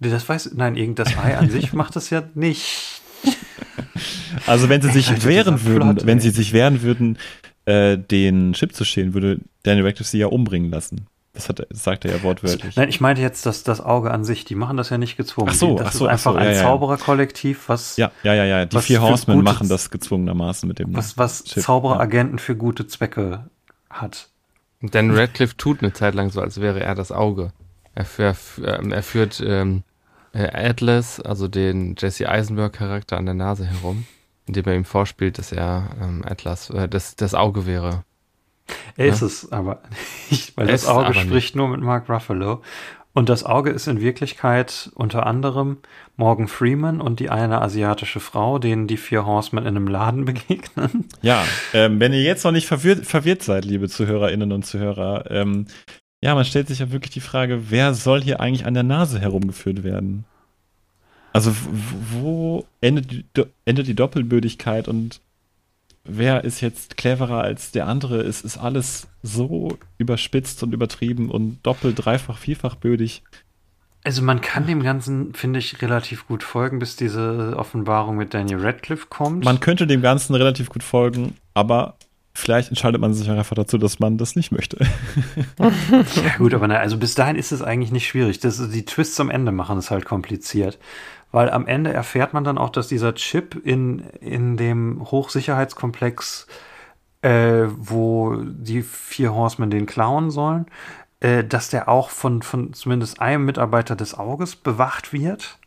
Das 0.00 0.26
weiß, 0.26 0.52
nein, 0.54 0.76
irgend 0.76 0.98
das 0.98 1.18
Ei 1.18 1.36
an 1.36 1.50
sich 1.50 1.72
macht 1.74 1.96
das 1.96 2.08
ja 2.10 2.22
nicht. 2.34 3.02
Also 4.46 4.68
wenn 4.68 4.80
sie 4.80 4.90
sich 4.90 5.10
Ey, 5.10 5.24
wehren 5.24 5.64
würden, 5.64 5.96
Plot, 5.96 6.06
wenn 6.06 6.20
sie 6.20 6.30
sich 6.30 6.52
wehren 6.52 6.82
würden, 6.82 7.18
äh, 7.66 7.98
den 7.98 8.54
Chip 8.54 8.74
zu 8.74 8.84
stehlen, 8.84 9.12
würde 9.12 9.40
Daniel 9.64 9.84
Radcliffe 9.86 10.10
sie 10.10 10.18
ja 10.18 10.28
umbringen 10.28 10.70
lassen. 10.70 11.06
Das, 11.38 11.48
hat, 11.48 11.60
das 11.70 11.84
sagt 11.84 12.04
er 12.04 12.16
ja 12.16 12.22
wortwörtlich. 12.24 12.74
Nein, 12.74 12.88
ich 12.88 13.00
meinte 13.00 13.22
jetzt 13.22 13.46
dass 13.46 13.62
das 13.62 13.80
Auge 13.80 14.10
an 14.10 14.24
sich. 14.24 14.44
Die 14.44 14.56
machen 14.56 14.76
das 14.76 14.90
ja 14.90 14.98
nicht 14.98 15.16
gezwungen. 15.16 15.50
Ach 15.52 15.54
so, 15.54 15.78
das 15.78 15.86
ach 15.86 15.92
so, 15.92 16.06
ist 16.06 16.10
einfach 16.10 16.32
so, 16.32 16.38
ja, 16.38 16.44
ein 16.44 16.54
ja. 16.56 16.62
Zaubererkollektiv, 16.62 17.68
was. 17.68 17.96
Ja, 17.96 18.10
ja, 18.24 18.34
ja, 18.34 18.44
ja. 18.44 18.66
Die 18.66 18.76
vier 18.80 19.00
Horsemen 19.00 19.44
machen 19.44 19.68
das 19.68 19.90
gezwungenermaßen 19.90 20.66
mit 20.66 20.80
dem. 20.80 20.96
Was, 20.96 21.16
was 21.16 21.44
Chip, 21.44 21.62
Zaubereragenten 21.62 22.38
ja. 22.38 22.42
für 22.42 22.56
gute 22.56 22.88
Zwecke 22.88 23.46
hat. 23.88 24.30
Denn 24.80 25.12
Radcliffe 25.12 25.56
tut 25.56 25.80
eine 25.80 25.92
Zeit 25.92 26.16
lang 26.16 26.30
so, 26.30 26.40
als 26.40 26.60
wäre 26.60 26.80
er 26.80 26.96
das 26.96 27.12
Auge. 27.12 27.52
Er, 27.94 28.06
er, 28.18 28.36
ähm, 28.64 28.90
er 28.90 29.02
führt 29.04 29.40
ähm, 29.46 29.84
äh, 30.32 30.48
Atlas, 30.52 31.20
also 31.20 31.46
den 31.46 31.94
Jesse 31.96 32.28
Eisenberg-Charakter, 32.28 33.16
an 33.16 33.26
der 33.26 33.34
Nase 33.34 33.64
herum, 33.64 34.06
indem 34.46 34.64
er 34.64 34.74
ihm 34.74 34.84
vorspielt, 34.84 35.38
dass 35.38 35.52
er 35.52 35.90
ähm, 36.02 36.24
Atlas, 36.26 36.70
äh, 36.70 36.88
das, 36.88 37.14
das 37.14 37.34
Auge 37.34 37.64
wäre. 37.64 38.02
Er 38.96 39.06
ja? 39.06 39.12
ist 39.12 39.22
es 39.22 39.52
aber 39.52 39.82
nicht, 40.30 40.56
weil 40.56 40.68
es 40.68 40.82
das 40.82 40.90
Auge 40.90 41.14
spricht 41.14 41.32
nicht. 41.32 41.56
nur 41.56 41.68
mit 41.68 41.80
Mark 41.80 42.08
Ruffalo. 42.08 42.62
Und 43.14 43.28
das 43.28 43.42
Auge 43.42 43.70
ist 43.70 43.88
in 43.88 44.00
Wirklichkeit 44.00 44.90
unter 44.94 45.26
anderem 45.26 45.78
Morgan 46.16 46.46
Freeman 46.46 47.00
und 47.00 47.18
die 47.18 47.30
eine 47.30 47.60
asiatische 47.62 48.20
Frau, 48.20 48.60
denen 48.60 48.86
die 48.86 48.96
vier 48.96 49.26
Horsemen 49.26 49.64
in 49.64 49.76
einem 49.76 49.88
Laden 49.88 50.24
begegnen. 50.24 51.06
Ja, 51.22 51.44
ähm, 51.72 51.98
wenn 51.98 52.12
ihr 52.12 52.22
jetzt 52.22 52.44
noch 52.44 52.52
nicht 52.52 52.66
verwirrt, 52.66 53.06
verwirrt 53.06 53.42
seid, 53.42 53.64
liebe 53.64 53.88
Zuhörerinnen 53.88 54.52
und 54.52 54.64
Zuhörer, 54.64 55.30
ähm, 55.30 55.66
ja, 56.20 56.34
man 56.34 56.44
stellt 56.44 56.68
sich 56.68 56.80
ja 56.80 56.92
wirklich 56.92 57.12
die 57.12 57.20
Frage, 57.20 57.70
wer 57.70 57.94
soll 57.94 58.22
hier 58.22 58.40
eigentlich 58.40 58.66
an 58.66 58.74
der 58.74 58.82
Nase 58.82 59.20
herumgeführt 59.20 59.82
werden? 59.84 60.24
Also 61.32 61.52
wo 62.12 62.66
endet 62.80 63.10
die, 63.10 63.24
endet 63.64 63.86
die 63.86 63.94
Doppelbödigkeit 63.94 64.88
und 64.88 65.20
wer 66.08 66.44
ist 66.44 66.60
jetzt 66.60 66.96
cleverer 66.96 67.42
als 67.42 67.70
der 67.70 67.86
andere? 67.86 68.20
Es 68.20 68.40
ist 68.40 68.58
alles 68.58 69.08
so 69.22 69.78
überspitzt 69.98 70.62
und 70.62 70.72
übertrieben 70.72 71.30
und 71.30 71.58
doppelt, 71.62 72.04
dreifach, 72.04 72.38
vierfach 72.38 72.74
bödig. 72.74 73.22
Also 74.04 74.22
man 74.22 74.40
kann 74.40 74.66
dem 74.66 74.82
Ganzen, 74.82 75.34
finde 75.34 75.58
ich, 75.58 75.82
relativ 75.82 76.26
gut 76.26 76.42
folgen, 76.42 76.78
bis 76.78 76.96
diese 76.96 77.54
Offenbarung 77.56 78.16
mit 78.16 78.32
Daniel 78.32 78.60
Radcliffe 78.60 79.06
kommt. 79.08 79.44
Man 79.44 79.60
könnte 79.60 79.86
dem 79.86 80.02
Ganzen 80.02 80.34
relativ 80.34 80.70
gut 80.70 80.82
folgen, 80.82 81.36
aber 81.54 81.96
Vielleicht 82.38 82.68
entscheidet 82.68 83.00
man 83.00 83.14
sich 83.14 83.28
einfach 83.28 83.56
dazu, 83.56 83.78
dass 83.78 83.98
man 83.98 84.16
das 84.16 84.36
nicht 84.36 84.52
möchte. 84.52 84.78
ja, 85.58 86.36
gut, 86.38 86.54
aber 86.54 86.68
na, 86.68 86.76
also 86.76 86.96
bis 86.96 87.16
dahin 87.16 87.34
ist 87.34 87.50
es 87.50 87.62
eigentlich 87.62 87.90
nicht 87.90 88.06
schwierig. 88.06 88.38
Das, 88.38 88.70
die 88.70 88.84
Twists 88.84 89.18
am 89.18 89.28
Ende 89.28 89.50
machen 89.50 89.76
es 89.76 89.90
halt 89.90 90.04
kompliziert. 90.04 90.78
Weil 91.30 91.50
am 91.50 91.66
Ende 91.66 91.92
erfährt 91.92 92.32
man 92.32 92.44
dann 92.44 92.58
auch, 92.58 92.70
dass 92.70 92.88
dieser 92.88 93.14
Chip 93.14 93.54
in, 93.54 94.00
in 94.20 94.56
dem 94.56 95.10
Hochsicherheitskomplex, 95.10 96.46
äh, 97.22 97.66
wo 97.76 98.36
die 98.36 98.82
vier 98.82 99.34
Horsemen 99.34 99.70
den 99.70 99.86
klauen 99.86 100.30
sollen, 100.30 100.66
äh, 101.20 101.44
dass 101.44 101.68
der 101.68 101.88
auch 101.88 102.10
von, 102.10 102.42
von 102.42 102.72
zumindest 102.72 103.20
einem 103.20 103.44
Mitarbeiter 103.44 103.96
des 103.96 104.16
Auges 104.18 104.56
bewacht 104.56 105.12
wird. 105.12 105.58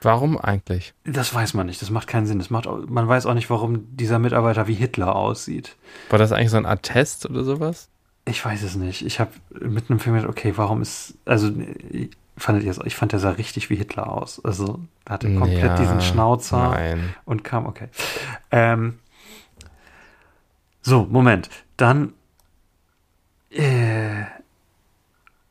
Warum 0.00 0.38
eigentlich? 0.38 0.94
Das 1.04 1.34
weiß 1.34 1.54
man 1.54 1.66
nicht. 1.66 1.82
Das 1.82 1.90
macht 1.90 2.06
keinen 2.06 2.26
Sinn. 2.26 2.38
Das 2.38 2.50
macht, 2.50 2.66
man 2.66 3.08
weiß 3.08 3.26
auch 3.26 3.34
nicht, 3.34 3.50
warum 3.50 3.96
dieser 3.96 4.18
Mitarbeiter 4.18 4.68
wie 4.68 4.74
Hitler 4.74 5.16
aussieht. 5.16 5.76
War 6.10 6.18
das 6.18 6.30
eigentlich 6.30 6.50
so 6.50 6.56
eine 6.56 6.68
Art 6.68 6.84
Test 6.84 7.28
oder 7.28 7.42
sowas? 7.42 7.88
Ich 8.24 8.44
weiß 8.44 8.62
es 8.62 8.76
nicht. 8.76 9.04
Ich 9.04 9.18
habe 9.18 9.32
mit 9.58 9.90
einem 9.90 9.98
Film 9.98 10.14
gedacht, 10.16 10.30
okay, 10.30 10.52
warum 10.56 10.82
ist, 10.82 11.14
also 11.24 11.50
fandet 12.38 12.64
ihr 12.64 12.70
es, 12.70 12.78
ich 12.84 12.96
fand, 12.96 13.12
der 13.12 13.18
sah 13.18 13.30
richtig 13.30 13.70
wie 13.70 13.76
Hitler 13.76 14.10
aus. 14.10 14.44
Also, 14.44 14.80
er 15.04 15.14
hatte 15.14 15.34
komplett 15.34 15.64
ja, 15.64 15.76
diesen 15.76 16.00
Schnauzer 16.00 16.70
nein. 16.70 17.14
und 17.24 17.44
kam, 17.44 17.66
okay. 17.66 17.88
Ähm, 18.50 18.98
so, 20.82 21.06
Moment. 21.10 21.50
Dann, 21.76 22.14
äh, 23.50 24.22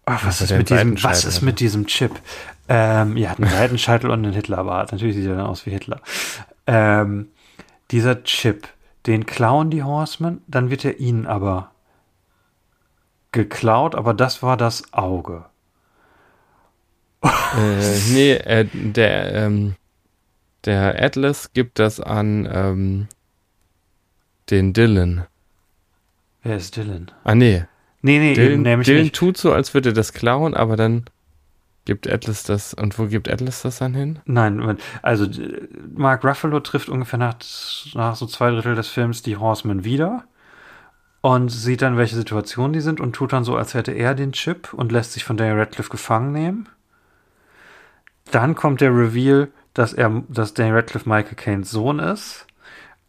oh, 0.05 0.13
was, 0.23 0.41
ist 0.41 0.51
mit 0.51 0.69
diesem, 0.69 1.01
was 1.03 1.25
ist 1.25 1.41
mit 1.41 1.59
diesem 1.59 1.88
Chip? 1.88 2.19
Ähm, 2.69 3.15
ja, 3.15 3.33
einen 3.33 3.49
Seitenscheitel 3.49 4.09
und 4.09 4.25
einen 4.25 4.33
Hitlerbart. 4.33 4.91
Natürlich 4.91 5.15
sieht 5.15 5.27
er 5.27 5.35
dann 5.35 5.45
aus 5.45 5.65
wie 5.65 5.71
Hitler. 5.71 6.01
Ähm, 6.65 7.29
dieser 7.91 8.23
Chip, 8.23 8.67
den 9.05 9.25
klauen 9.25 9.69
die 9.69 9.83
Horsemen, 9.83 10.41
dann 10.47 10.69
wird 10.69 10.83
er 10.83 10.99
ihnen 10.99 11.25
aber 11.25 11.71
geklaut, 13.31 13.95
aber 13.95 14.13
das 14.13 14.43
war 14.43 14.57
das 14.57 14.93
Auge. 14.93 15.45
Äh, 17.24 17.99
nee, 18.09 18.34
äh, 18.34 18.65
der, 18.74 19.34
ähm, 19.34 19.76
der 20.65 21.01
Atlas 21.01 21.53
gibt 21.53 21.80
das 21.80 21.99
an 21.99 22.47
ähm, 22.51 23.07
den 24.49 24.74
Dylan. 24.74 25.26
Wer 26.43 26.57
ist 26.57 26.76
Dylan? 26.78 27.11
Ah, 27.24 27.36
nee. 27.36 27.65
Nee, 28.01 28.20
nee, 28.20 28.34
Dylan, 28.34 28.61
nämlich 28.61 28.86
Dylan 28.86 29.03
nicht. 29.03 29.15
tut 29.15 29.38
so, 29.38 29.51
als 29.51 29.74
würde 29.74 29.89
er 29.89 29.93
das 29.93 30.13
klauen, 30.13 30.53
aber 30.53 30.76
dann 30.76 31.05
Gibt 31.88 32.05
Atlas 32.11 32.43
das, 32.43 32.74
und 32.74 32.99
wo 32.99 33.05
gibt 33.05 33.32
Atlas 33.32 33.61
das 33.61 33.78
dann 33.78 33.93
hin? 33.93 34.20
Nein, 34.26 34.78
also 35.03 35.26
Mark 35.95 36.26
Ruffalo 36.26 36.59
trifft 36.59 36.89
ungefähr 36.89 37.18
nach, 37.18 37.36
nach 37.93 38.13
so 38.18 38.26
zwei 38.26 38.51
Drittel 38.51 38.76
des 38.76 38.89
Films 38.89 39.22
die 39.22 39.38
Horsemen 39.38 39.86
wieder 39.86 40.26
und 41.22 41.47
sieht 41.47 41.82
dann, 41.82 41.95
welche 41.95 42.18
Situation 42.18 42.74
die 42.74 42.82
sind 42.82 42.99
und 42.99 43.13
tut 43.13 43.32
dann 43.32 43.45
so, 43.45 43.55
als 43.55 43.74
hätte 43.74 43.93
er 43.93 44.15
den 44.15 44.34
Chip 44.34 44.74
und 44.74 44.91
lässt 44.91 45.13
sich 45.13 45.24
von 45.24 45.38
Daniel 45.38 45.59
Radcliffe 45.59 45.89
gefangen 45.89 46.34
nehmen. 46.34 46.68
Dann 48.32 48.55
kommt 48.55 48.82
der 48.82 48.91
Reveal, 48.91 49.49
dass 49.73 49.93
er, 49.93 50.23
dass 50.28 50.53
Daniel 50.53 50.75
Radcliffe 50.75 51.07
Michael 51.07 51.36
Caines 51.36 51.71
Sohn 51.71 51.99
ist, 51.99 52.45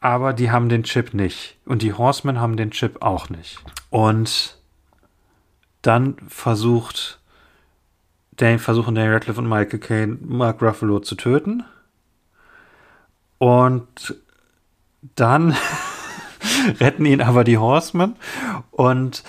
aber 0.00 0.32
die 0.32 0.50
haben 0.50 0.68
den 0.68 0.84
Chip 0.84 1.14
nicht 1.14 1.56
und 1.64 1.82
die 1.82 1.92
Horsemen 1.92 2.40
haben 2.40 2.56
den 2.56 2.70
Chip 2.70 3.02
auch 3.02 3.30
nicht. 3.30 3.58
Und 3.90 4.58
dann 5.82 6.16
versucht 6.28 7.18
Dan 8.38 8.60
versuchen 8.60 8.94
Daniel 8.94 9.14
Radcliffe 9.14 9.40
und 9.40 9.48
Michael 9.48 9.80
Caine 9.80 10.18
Mark 10.20 10.62
Ruffalo 10.62 11.00
zu 11.00 11.16
töten. 11.16 11.64
Und 13.38 14.16
dann 15.16 15.56
retten 16.80 17.04
ihn 17.04 17.20
aber 17.20 17.42
die 17.42 17.58
Horsemen. 17.58 18.14
Und 18.70 19.24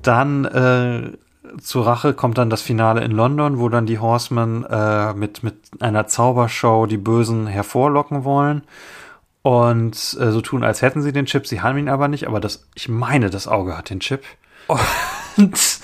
dann 0.00 0.46
äh, 0.46 1.12
zur 1.60 1.86
Rache 1.86 2.14
kommt 2.14 2.38
dann 2.38 2.50
das 2.50 2.62
Finale 2.62 3.02
in 3.02 3.10
London, 3.10 3.58
wo 3.58 3.68
dann 3.68 3.86
die 3.86 3.98
Horsemen 3.98 4.64
äh, 4.64 5.14
mit, 5.14 5.42
mit 5.42 5.56
einer 5.80 6.06
Zaubershow 6.06 6.86
die 6.86 6.96
Bösen 6.96 7.46
hervorlocken 7.46 8.24
wollen. 8.24 8.62
und 9.42 9.94
äh, 9.94 10.30
so 10.30 10.40
tun, 10.40 10.64
als 10.64 10.82
hätten 10.82 11.02
sie 11.02 11.12
den 11.12 11.26
Chip. 11.26 11.46
Sie 11.46 11.60
haben 11.60 11.78
ihn 11.78 11.88
aber 11.88 12.08
nicht, 12.08 12.26
aber 12.26 12.40
das, 12.40 12.66
ich 12.74 12.88
meine, 12.88 13.30
das 13.30 13.46
Auge 13.46 13.76
hat 13.76 13.90
den 13.90 14.00
Chip. 14.00 14.22
Und 15.36 15.80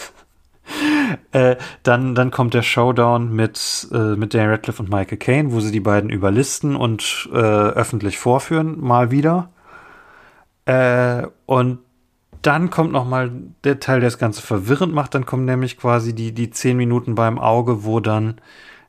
äh, 1.33 1.57
dann, 1.83 2.15
dann 2.15 2.31
kommt 2.31 2.55
der 2.55 2.63
Showdown 2.63 3.33
mit, 3.33 3.89
äh, 3.93 4.17
mit 4.17 4.33
Daniel 4.35 4.53
Radcliffe 4.53 4.83
und 4.83 4.91
Michael 4.91 5.19
Caine, 5.19 5.53
wo 5.53 5.61
sie 5.61 5.73
die 5.73 5.81
beiden 5.81 6.11
überlisten 6.11 6.77
und 6.77 7.29
äh, 7.33 7.37
öffentlich 7.37 8.19
vorführen, 8.19 8.81
mal 8.81 9.11
wieder. 9.11 9.51
Äh, 10.65 11.27
und 11.47 11.81
dann 12.43 12.71
kommt 12.71 12.93
noch 12.93 13.07
mal 13.07 13.31
der 13.65 13.81
Teil, 13.81 14.01
der 14.01 14.09
das 14.09 14.19
Ganze 14.19 14.43
verwirrend 14.43 14.95
macht. 14.95 15.15
Dann 15.15 15.27
kommen 15.27 15.45
nämlich 15.45 15.77
quasi 15.77 16.15
die, 16.15 16.33
die 16.33 16.51
zehn 16.51 16.77
Minuten 16.77 17.15
beim 17.15 17.39
Auge, 17.39 17.85
wo 17.85 18.01
dann 18.01 18.41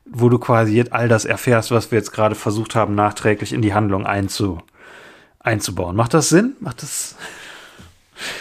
wo 0.04 0.28
du 0.28 0.38
quasi 0.38 0.74
jetzt 0.74 0.92
all 0.92 1.08
das 1.08 1.24
erfährst, 1.24 1.70
was 1.70 1.90
wir 1.90 1.98
jetzt 1.98 2.12
gerade 2.12 2.34
versucht 2.34 2.74
haben, 2.74 2.94
nachträglich 2.94 3.52
in 3.52 3.62
die 3.62 3.74
Handlung 3.74 4.06
einzu, 4.06 4.60
einzubauen. 5.40 5.96
Macht 5.96 6.14
das 6.14 6.28
Sinn? 6.28 6.54
Macht 6.60 6.82
das? 6.82 7.16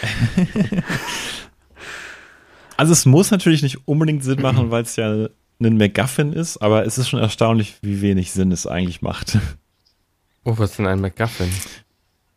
also 2.78 2.91
es 2.91 3.05
muss 3.05 3.32
natürlich 3.32 3.64
nicht 3.64 3.88
unbedingt 3.88 4.24
Sinn 4.24 4.41
machen, 4.41 4.72
weil 4.72 4.84
es 4.84 4.95
ja 4.95 5.28
ein 5.59 5.78
MacGuffin 5.78 6.34
ist, 6.34 6.57
aber 6.57 6.86
es 6.86 6.97
ist 6.97 7.09
schon 7.09 7.20
erstaunlich, 7.20 7.78
wie 7.82 8.01
wenig 8.01 8.32
Sinn 8.32 8.51
es 8.51 8.66
eigentlich 8.66 9.01
macht. 9.01 9.38
Oh, 10.43 10.57
was 10.57 10.72
ist 10.72 10.80
denn 10.80 10.88
ein 10.88 11.01
MacGuffin? 11.01 11.51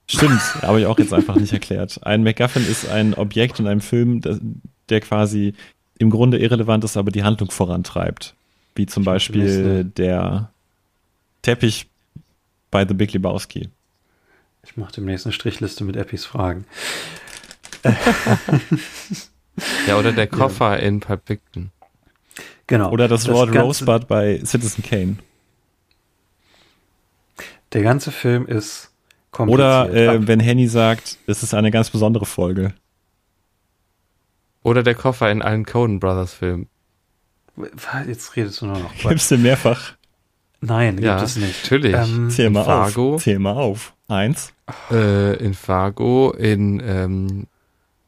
Stimmt, 0.06 0.40
habe 0.62 0.80
ich 0.80 0.86
auch 0.86 0.98
jetzt 0.98 1.14
einfach 1.14 1.36
nicht 1.36 1.52
erklärt. 1.52 2.00
Ein 2.02 2.22
MacGuffin 2.22 2.66
ist 2.66 2.88
ein 2.88 3.14
Objekt 3.14 3.58
in 3.58 3.66
einem 3.66 3.80
Film, 3.80 4.20
der 4.88 5.00
quasi 5.00 5.54
im 5.98 6.10
Grunde 6.10 6.38
irrelevant 6.38 6.84
ist, 6.84 6.96
aber 6.96 7.10
die 7.10 7.24
Handlung 7.24 7.50
vorantreibt. 7.50 8.34
Wie 8.74 8.86
zum 8.86 9.04
Beispiel 9.04 9.84
der 9.84 10.50
Teppich 11.42 11.86
bei 12.70 12.86
The 12.86 12.94
Big 12.94 13.12
Lebowski. 13.12 13.68
Ich 14.64 14.76
mache 14.76 14.92
demnächst 14.92 15.26
eine 15.26 15.32
Strichliste 15.32 15.84
mit 15.84 15.96
Eppis 15.96 16.24
Fragen. 16.24 16.64
ja, 19.86 19.98
oder 19.98 20.12
der 20.12 20.26
Koffer 20.26 20.72
ja. 20.72 20.76
in 20.76 21.00
Pulp 21.00 21.22
Fiction. 21.26 21.70
Genau. 22.66 22.90
Oder 22.90 23.08
das, 23.08 23.24
das 23.24 23.32
Wort 23.32 23.54
Rosebud 23.54 24.08
bei 24.08 24.40
Citizen 24.44 24.82
Kane. 24.82 25.16
Der 27.72 27.82
ganze 27.82 28.10
Film 28.10 28.46
ist. 28.46 28.90
Oder 29.38 29.92
äh, 29.92 30.26
wenn 30.26 30.40
Henny 30.40 30.68
sagt, 30.68 31.18
es 31.26 31.42
ist 31.42 31.54
eine 31.54 31.70
ganz 31.70 31.90
besondere 31.90 32.26
Folge. 32.26 32.74
Oder 34.62 34.82
der 34.82 34.94
Koffer 34.94 35.30
in 35.30 35.42
allen 35.42 35.66
Coen 35.66 36.00
Brothers 36.00 36.34
Filmen. 36.34 36.68
Jetzt 38.08 38.36
redest 38.36 38.60
du 38.60 38.66
nur 38.66 38.78
noch. 38.78 38.94
Gibt 38.94 39.14
es 39.14 39.28
denn 39.28 39.42
mehrfach? 39.42 39.94
Nein, 40.60 40.96
gibt 40.96 41.06
ja, 41.06 41.22
es 41.22 41.36
nicht. 41.36 41.64
Natürlich. 41.64 41.94
Ähm, 41.94 42.30
Zähl 42.30 42.50
mal 42.50 42.64
Fargo. 42.64 43.14
auf. 43.14 43.22
Zähl 43.22 43.38
mal 43.38 43.52
auf. 43.52 43.94
Eins. 44.08 44.52
Äh, 44.90 45.36
in 45.36 45.54
Fargo, 45.54 46.32
in 46.32 46.82
ähm, 46.84 47.46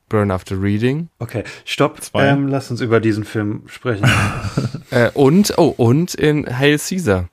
Burn 0.08 0.30
After 0.30 0.60
Reading. 0.60 1.08
Okay, 1.18 1.44
stopp. 1.64 2.02
Zwei. 2.02 2.28
Ähm, 2.28 2.48
lass 2.48 2.70
uns 2.70 2.80
über 2.80 3.00
diesen 3.00 3.24
Film 3.24 3.64
sprechen. 3.66 4.08
äh, 4.90 5.10
und, 5.12 5.54
oh, 5.58 5.74
und 5.76 6.14
in 6.14 6.46
Hail 6.58 6.78
Caesar. 6.78 7.28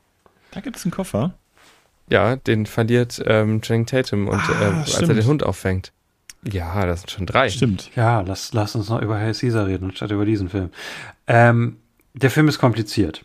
Da 0.51 0.59
gibt 0.59 0.75
es 0.75 0.83
einen 0.83 0.91
Koffer. 0.91 1.33
Ja, 2.09 2.35
den 2.35 2.65
verliert 2.65 3.21
ähm, 3.25 3.61
Channing 3.61 3.85
Tatum 3.85 4.27
und 4.27 4.39
ah, 4.39 4.61
äh, 4.61 4.65
als 4.81 5.01
er 5.01 5.13
den 5.13 5.25
Hund 5.25 5.43
auffängt. 5.43 5.91
Ja, 6.43 6.85
das 6.85 7.01
sind 7.01 7.11
schon 7.11 7.25
drei. 7.25 7.49
Stimmt. 7.49 7.91
Ja, 7.95 8.21
lass, 8.21 8.53
lass 8.53 8.75
uns 8.75 8.89
noch 8.89 9.01
über 9.01 9.17
Hail 9.17 9.33
Caesar 9.33 9.67
reden, 9.67 9.95
statt 9.95 10.11
über 10.11 10.25
diesen 10.25 10.49
Film. 10.49 10.69
Ähm, 11.27 11.77
der 12.13 12.29
Film 12.29 12.47
ist 12.47 12.59
kompliziert. 12.59 13.23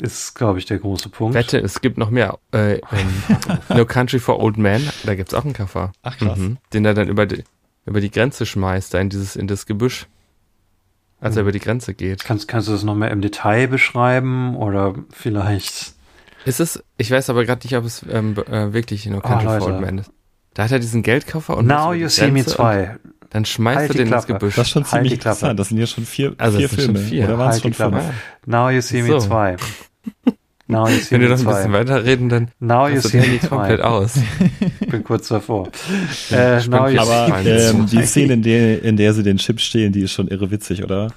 Ist, 0.00 0.34
glaube 0.34 0.58
ich, 0.58 0.66
der 0.66 0.78
große 0.78 1.08
Punkt. 1.08 1.34
Wette, 1.34 1.58
es 1.58 1.80
gibt 1.80 1.98
noch 1.98 2.10
mehr. 2.10 2.38
Äh, 2.52 2.80
no 3.68 3.86
Country 3.86 4.18
for 4.18 4.40
Old 4.40 4.58
Men, 4.58 4.88
da 5.04 5.14
gibt 5.14 5.30
es 5.30 5.34
auch 5.34 5.44
einen 5.44 5.54
Koffer. 5.54 5.92
Ach 6.02 6.18
krass. 6.18 6.38
Mhm, 6.38 6.58
den 6.72 6.84
er 6.84 6.94
dann 6.94 7.08
über 7.08 7.26
die, 7.26 7.44
über 7.86 8.00
die 8.00 8.10
Grenze 8.10 8.44
schmeißt, 8.44 8.92
da 8.92 9.00
in 9.00 9.08
dieses, 9.08 9.36
in 9.36 9.46
das 9.46 9.66
Gebüsch. 9.66 10.06
Als 11.20 11.36
er 11.36 11.40
hm. 11.40 11.44
über 11.44 11.52
die 11.52 11.60
Grenze 11.60 11.94
geht. 11.94 12.24
Kannst, 12.24 12.48
kannst 12.48 12.68
du 12.68 12.72
das 12.72 12.82
noch 12.82 12.96
mehr 12.96 13.10
im 13.10 13.22
Detail 13.22 13.68
beschreiben 13.68 14.56
oder 14.56 14.94
vielleicht? 15.10 15.93
Ist 16.44 16.60
es, 16.60 16.82
ich 16.96 17.10
weiß 17.10 17.30
aber 17.30 17.44
gerade 17.44 17.66
nicht, 17.66 17.76
ob 17.76 17.84
es 17.84 18.04
ähm, 18.10 18.34
äh, 18.50 18.72
wirklich 18.72 19.06
No 19.06 19.20
Country 19.20 19.46
oh, 19.46 19.58
for 19.58 19.66
Old 19.68 19.80
Men 19.80 19.98
ist. 19.98 20.10
Da 20.54 20.64
hat 20.64 20.72
er 20.72 20.78
diesen 20.78 21.02
Geldkoffer 21.02 21.56
und 21.56 21.66
Now 21.66 21.92
You 21.92 22.08
See 22.08 22.30
Me 22.30 22.44
2. 22.44 22.96
Dann 23.30 23.44
schmeißt 23.44 23.78
halt 23.78 23.90
er 23.90 24.04
den 24.04 24.12
ins 24.12 24.26
Gebüsch. 24.26 24.54
Das 24.54 24.68
ist 24.68 24.72
schon 24.72 24.84
ziemlich 24.84 25.12
halt 25.12 25.20
interessant. 25.20 25.58
Das 25.58 25.68
sind 25.70 25.78
ja 25.78 25.86
schon 25.86 26.04
vier, 26.04 26.34
also 26.38 26.58
vier 26.58 26.68
Filme. 26.68 26.98
Schon 26.98 27.08
vier. 27.08 27.24
Oder 27.24 27.38
waren 27.38 27.50
es 27.50 27.64
halt 27.64 27.74
schon 27.74 27.92
fünf? 27.92 28.04
Now 28.46 28.70
You 28.70 28.80
See 28.80 29.02
Me 29.02 29.18
2. 29.18 29.56
Now 30.66 30.88
you 30.88 30.98
see 31.00 31.10
Wenn 31.10 31.20
wir 31.22 31.28
noch 31.30 31.38
ein 31.38 31.44
bisschen 31.44 31.72
weiterreden, 31.72 32.28
dann 32.28 32.50
now 32.60 32.88
you 32.88 33.00
see 33.00 33.18
me 33.18 33.38
komplett 33.38 33.80
aus. 33.80 34.14
Ich 34.80 34.88
bin 34.88 35.04
kurz 35.04 35.28
davor. 35.28 35.68
äh, 36.30 36.64
now 36.68 36.88
you 36.88 37.00
aber 37.00 37.40
ähm, 37.44 37.86
die 37.86 38.02
Szene, 38.02 38.34
in 38.34 38.42
der, 38.42 38.82
in 38.82 38.96
der 38.96 39.12
sie 39.12 39.22
den 39.22 39.38
Chip 39.38 39.60
stehlen, 39.60 39.92
die 39.92 40.02
ist 40.02 40.12
schon 40.12 40.28
irre 40.28 40.50
witzig, 40.50 40.84
oder? 40.84 41.08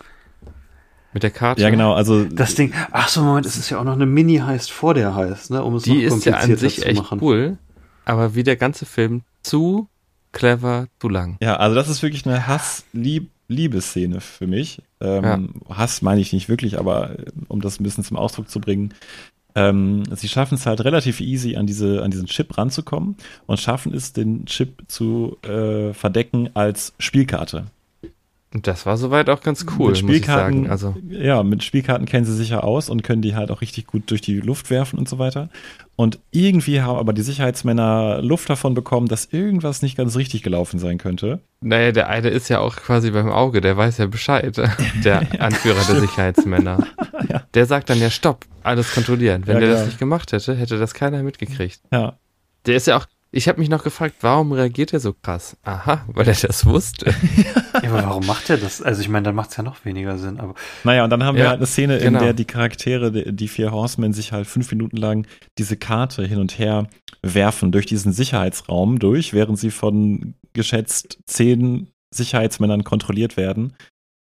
Mit 1.13 1.23
der 1.23 1.31
Karte? 1.31 1.61
Ja, 1.61 1.69
genau. 1.69 1.93
Also 1.93 2.25
das 2.25 2.55
Ding. 2.55 2.73
Ach 2.91 3.07
so, 3.07 3.23
Moment, 3.23 3.45
es 3.45 3.57
ist 3.57 3.69
ja 3.69 3.79
auch 3.79 3.83
noch 3.83 3.93
eine 3.93 4.05
Mini-Heist 4.05 4.71
vor 4.71 4.93
der 4.93 5.15
Heist, 5.15 5.51
ne? 5.51 5.63
Um 5.63 5.75
es 5.75 5.83
die 5.83 6.05
noch 6.05 6.15
ist 6.17 6.25
ja 6.25 6.35
an 6.35 6.55
sich 6.57 6.85
echt 6.85 6.99
machen. 7.01 7.19
cool, 7.21 7.57
aber 8.05 8.35
wie 8.35 8.43
der 8.43 8.55
ganze 8.55 8.85
Film 8.85 9.21
zu 9.41 9.87
clever, 10.31 10.87
zu 10.99 11.09
lang. 11.09 11.37
Ja, 11.41 11.55
also 11.57 11.75
das 11.75 11.89
ist 11.89 12.03
wirklich 12.03 12.25
eine 12.25 12.47
Hass-Liebesszene 12.47 14.21
für 14.21 14.47
mich. 14.47 14.81
Ähm, 15.01 15.23
ja. 15.67 15.75
Hass 15.77 16.01
meine 16.01 16.21
ich 16.21 16.33
nicht 16.33 16.49
wirklich, 16.49 16.77
aber 16.77 17.19
äh, 17.19 17.25
um 17.47 17.61
das 17.61 17.79
ein 17.79 17.83
bisschen 17.83 18.03
zum 18.03 18.17
Ausdruck 18.17 18.49
zu 18.49 18.59
bringen, 18.59 18.93
ähm, 19.55 20.03
sie 20.15 20.27
schaffen 20.27 20.55
es 20.55 20.67
halt 20.67 20.81
relativ 20.81 21.19
easy 21.19 21.55
an 21.55 21.65
diese 21.65 22.03
an 22.03 22.11
diesen 22.11 22.27
Chip 22.27 22.57
ranzukommen 22.57 23.15
und 23.47 23.59
schaffen 23.59 23.93
es, 23.93 24.13
den 24.13 24.45
Chip 24.45 24.83
zu 24.87 25.37
äh, 25.41 25.93
verdecken 25.93 26.51
als 26.53 26.93
Spielkarte. 26.99 27.65
Das 28.53 28.85
war 28.85 28.95
soweit 28.95 29.29
auch 29.29 29.41
ganz 29.41 29.65
cool, 29.77 29.89
mit 29.89 29.97
Spielkarten, 29.97 30.61
muss 30.61 30.65
ich 30.65 30.79
sagen. 30.79 30.93
Also 30.93 30.95
ja, 31.09 31.43
mit 31.43 31.63
Spielkarten 31.63 32.05
kennen 32.05 32.25
sie 32.25 32.35
sich 32.35 32.49
ja 32.49 32.61
aus 32.61 32.89
und 32.89 33.03
können 33.03 33.21
die 33.21 33.35
halt 33.35 33.51
auch 33.51 33.59
richtig 33.59 33.87
gut 33.87 34.09
durch 34.09 34.21
die 34.21 34.39
Luft 34.39 34.69
werfen 34.69 34.97
und 34.97 35.09
so 35.09 35.19
weiter. 35.19 35.49
Und 35.97 36.19
irgendwie 36.31 36.81
haben 36.81 36.97
aber 36.97 37.11
die 37.11 37.23
Sicherheitsmänner 37.23 38.21
Luft 38.21 38.49
davon 38.49 38.73
bekommen, 38.73 39.07
dass 39.07 39.25
irgendwas 39.33 39.81
nicht 39.81 39.97
ganz 39.97 40.15
richtig 40.15 40.43
gelaufen 40.43 40.79
sein 40.79 40.97
könnte. 40.97 41.41
Naja, 41.59 41.91
der 41.91 42.07
eine 42.07 42.29
ist 42.29 42.49
ja 42.49 42.59
auch 42.59 42.75
quasi 42.77 43.11
beim 43.11 43.29
Auge, 43.29 43.61
der 43.61 43.75
weiß 43.75 43.97
ja 43.97 44.05
Bescheid, 44.05 44.55
der 45.03 45.41
Anführer 45.41 45.83
der 45.83 45.99
Sicherheitsmänner. 45.99 46.87
ja. 47.29 47.43
Der 47.53 47.65
sagt 47.65 47.89
dann 47.89 47.99
ja, 47.99 48.09
stopp, 48.09 48.45
alles 48.63 48.93
kontrollieren. 48.93 49.43
Wenn 49.45 49.55
ja, 49.55 49.61
der 49.61 49.71
das 49.71 49.85
nicht 49.87 49.99
gemacht 49.99 50.31
hätte, 50.31 50.55
hätte 50.55 50.77
das 50.79 50.93
keiner 50.93 51.21
mitgekriegt. 51.23 51.81
Ja. 51.91 52.17
Der 52.65 52.75
ist 52.75 52.87
ja 52.87 52.97
auch, 52.97 53.07
ich 53.31 53.47
habe 53.47 53.59
mich 53.59 53.69
noch 53.69 53.83
gefragt, 53.83 54.15
warum 54.21 54.51
reagiert 54.51 54.93
er 54.93 54.99
so 54.99 55.13
krass? 55.13 55.57
Aha, 55.63 56.05
weil 56.07 56.27
er 56.27 56.35
das 56.35 56.65
wusste. 56.65 57.07
ja, 57.37 57.61
aber 57.83 58.03
warum 58.03 58.25
macht 58.25 58.49
er 58.49 58.57
das? 58.57 58.81
Also 58.81 59.01
ich 59.01 59.09
meine, 59.09 59.23
dann 59.23 59.35
macht 59.35 59.51
es 59.51 59.57
ja 59.57 59.63
noch 59.63 59.85
weniger 59.85 60.17
Sinn. 60.17 60.39
Aber 60.39 60.55
naja, 60.83 61.03
und 61.03 61.09
dann 61.09 61.23
haben 61.23 61.37
ja, 61.37 61.43
wir 61.43 61.49
halt 61.49 61.59
eine 61.59 61.67
Szene, 61.67 61.97
genau. 61.97 62.19
in 62.19 62.23
der 62.23 62.33
die 62.33 62.45
Charaktere, 62.45 63.11
die, 63.11 63.35
die 63.35 63.47
vier 63.47 63.71
Horsemen, 63.71 64.13
sich 64.13 64.31
halt 64.31 64.47
fünf 64.47 64.71
Minuten 64.71 64.97
lang 64.97 65.27
diese 65.57 65.77
Karte 65.77 66.25
hin 66.25 66.39
und 66.39 66.57
her 66.57 66.87
werfen 67.21 67.71
durch 67.71 67.85
diesen 67.85 68.13
Sicherheitsraum 68.13 68.99
durch, 68.99 69.33
während 69.33 69.59
sie 69.59 69.71
von 69.71 70.35
geschätzt 70.53 71.19
zehn 71.25 71.87
Sicherheitsmännern 72.13 72.83
kontrolliert 72.83 73.37
werden. 73.37 73.73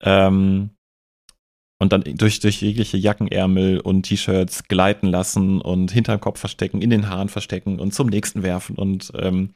Ähm, 0.02 0.70
und 1.80 1.92
dann 1.92 2.02
durch, 2.02 2.40
durch 2.40 2.62
jegliche 2.62 2.96
Jackenärmel 2.96 3.80
und 3.80 4.04
T-Shirts 4.04 4.64
gleiten 4.64 5.06
lassen 5.08 5.60
und 5.60 5.90
hinterm 5.90 6.20
Kopf 6.20 6.38
verstecken, 6.38 6.80
in 6.80 6.90
den 6.90 7.08
Haaren 7.08 7.28
verstecken 7.28 7.80
und 7.80 7.92
zum 7.92 8.08
nächsten 8.08 8.42
werfen. 8.42 8.76
Und 8.76 9.12
ähm, 9.16 9.54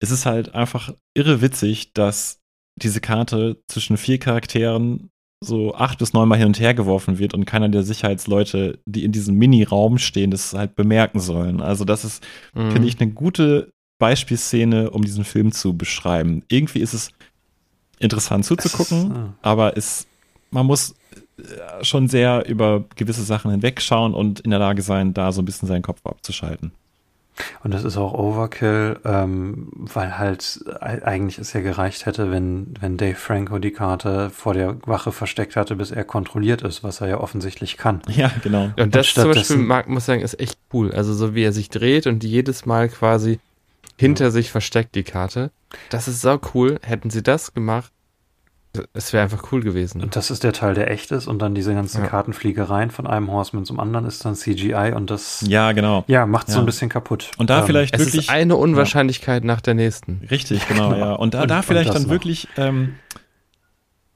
es 0.00 0.10
ist 0.10 0.26
halt 0.26 0.54
einfach 0.54 0.94
irre 1.14 1.40
witzig, 1.40 1.92
dass 1.92 2.39
diese 2.82 3.00
Karte 3.00 3.58
zwischen 3.68 3.96
vier 3.96 4.18
Charakteren 4.18 5.10
so 5.42 5.74
acht 5.74 5.98
bis 5.98 6.12
neunmal 6.12 6.38
hin 6.38 6.48
und 6.48 6.60
her 6.60 6.74
geworfen 6.74 7.18
wird 7.18 7.32
und 7.32 7.46
keiner 7.46 7.68
der 7.68 7.82
Sicherheitsleute, 7.82 8.78
die 8.84 9.04
in 9.04 9.12
diesem 9.12 9.36
Mini-Raum 9.36 9.98
stehen, 9.98 10.30
das 10.30 10.52
halt 10.52 10.76
bemerken 10.76 11.18
sollen. 11.18 11.62
Also 11.62 11.84
das 11.84 12.04
ist, 12.04 12.22
mhm. 12.54 12.72
finde 12.72 12.88
ich, 12.88 13.00
eine 13.00 13.10
gute 13.12 13.72
Beispielszene, 13.98 14.90
um 14.90 15.02
diesen 15.02 15.24
Film 15.24 15.52
zu 15.52 15.76
beschreiben. 15.76 16.42
Irgendwie 16.48 16.80
ist 16.80 16.92
es 16.92 17.10
interessant 17.98 18.44
zuzugucken, 18.44 19.10
ist, 19.10 19.16
ah. 19.16 19.34
aber 19.42 19.76
es, 19.76 20.06
man 20.50 20.66
muss 20.66 20.94
äh, 21.38 21.84
schon 21.84 22.08
sehr 22.08 22.46
über 22.46 22.84
gewisse 22.96 23.22
Sachen 23.22 23.50
hinwegschauen 23.50 24.12
und 24.12 24.40
in 24.40 24.50
der 24.50 24.58
Lage 24.58 24.82
sein, 24.82 25.14
da 25.14 25.32
so 25.32 25.40
ein 25.40 25.46
bisschen 25.46 25.68
seinen 25.68 25.82
Kopf 25.82 26.04
abzuschalten. 26.04 26.72
Und 27.62 27.74
das 27.74 27.84
ist 27.84 27.96
auch 27.96 28.12
Overkill, 28.14 28.98
ähm, 29.04 29.68
weil 29.72 30.18
halt 30.18 30.64
eigentlich 30.80 31.38
es 31.38 31.52
ja 31.52 31.60
gereicht 31.60 32.06
hätte, 32.06 32.30
wenn, 32.30 32.74
wenn 32.80 32.96
Dave 32.96 33.14
Franco 33.14 33.58
die 33.58 33.70
Karte 33.70 34.30
vor 34.30 34.54
der 34.54 34.76
Wache 34.86 35.12
versteckt 35.12 35.56
hatte, 35.56 35.76
bis 35.76 35.90
er 35.90 36.04
kontrolliert 36.04 36.62
ist, 36.62 36.82
was 36.82 37.00
er 37.00 37.08
ja 37.08 37.20
offensichtlich 37.20 37.76
kann. 37.76 38.02
Ja, 38.08 38.30
genau. 38.42 38.70
Und 38.76 38.94
das 38.94 39.14
zum 39.14 39.32
Beispiel, 39.32 39.56
mag, 39.56 39.88
muss 39.88 40.06
sagen, 40.06 40.20
ist 40.20 40.38
echt 40.40 40.58
cool. 40.72 40.92
Also 40.92 41.14
so 41.14 41.34
wie 41.34 41.42
er 41.42 41.52
sich 41.52 41.70
dreht 41.70 42.06
und 42.06 42.24
jedes 42.24 42.66
Mal 42.66 42.88
quasi 42.88 43.38
hinter 43.96 44.26
ja. 44.26 44.30
sich 44.30 44.50
versteckt 44.50 44.94
die 44.94 45.04
Karte. 45.04 45.50
Das 45.90 46.08
ist 46.08 46.20
so 46.20 46.40
cool. 46.54 46.78
Hätten 46.82 47.10
sie 47.10 47.22
das 47.22 47.54
gemacht, 47.54 47.92
Es 48.92 49.12
wäre 49.12 49.24
einfach 49.24 49.50
cool 49.50 49.62
gewesen. 49.62 50.00
Und 50.00 50.14
das 50.14 50.30
ist 50.30 50.44
der 50.44 50.52
Teil, 50.52 50.74
der 50.74 50.90
echt 50.92 51.10
ist 51.10 51.26
und 51.26 51.40
dann 51.40 51.56
diese 51.56 51.74
ganzen 51.74 52.02
Ja. 52.02 52.06
Kartenfliegereien 52.08 52.90
von 52.92 53.06
einem 53.06 53.30
Horseman 53.30 53.64
zum 53.64 53.80
anderen 53.80 54.06
ist 54.06 54.24
dann 54.24 54.36
CGI 54.36 54.92
und 54.94 55.10
das 55.10 55.44
Ja, 55.48 55.72
genau. 55.72 56.04
ja, 56.06 56.24
macht 56.24 56.46
so 56.48 56.54
Ja. 56.54 56.60
ein 56.60 56.66
bisschen 56.66 56.88
kaputt. 56.88 57.32
Und 57.36 57.50
da 57.50 57.60
Ähm, 57.60 57.66
vielleicht 57.66 57.94
Es 57.94 58.00
wirklich. 58.00 58.28
ist 58.28 58.30
eine 58.30 58.54
Unwahrscheinlichkeit 58.54 59.42
nach 59.42 59.60
der 59.60 59.74
nächsten. 59.74 60.20
Richtig, 60.30 60.68
genau, 60.68 60.94
ja. 60.94 61.12
Und 61.14 61.34
da, 61.34 61.42
Und- 61.42 61.50
da 61.50 61.62
vielleicht 61.62 61.92
dann 61.94 62.02
noch. 62.04 62.10
wirklich 62.10 62.46
ähm, 62.56 62.94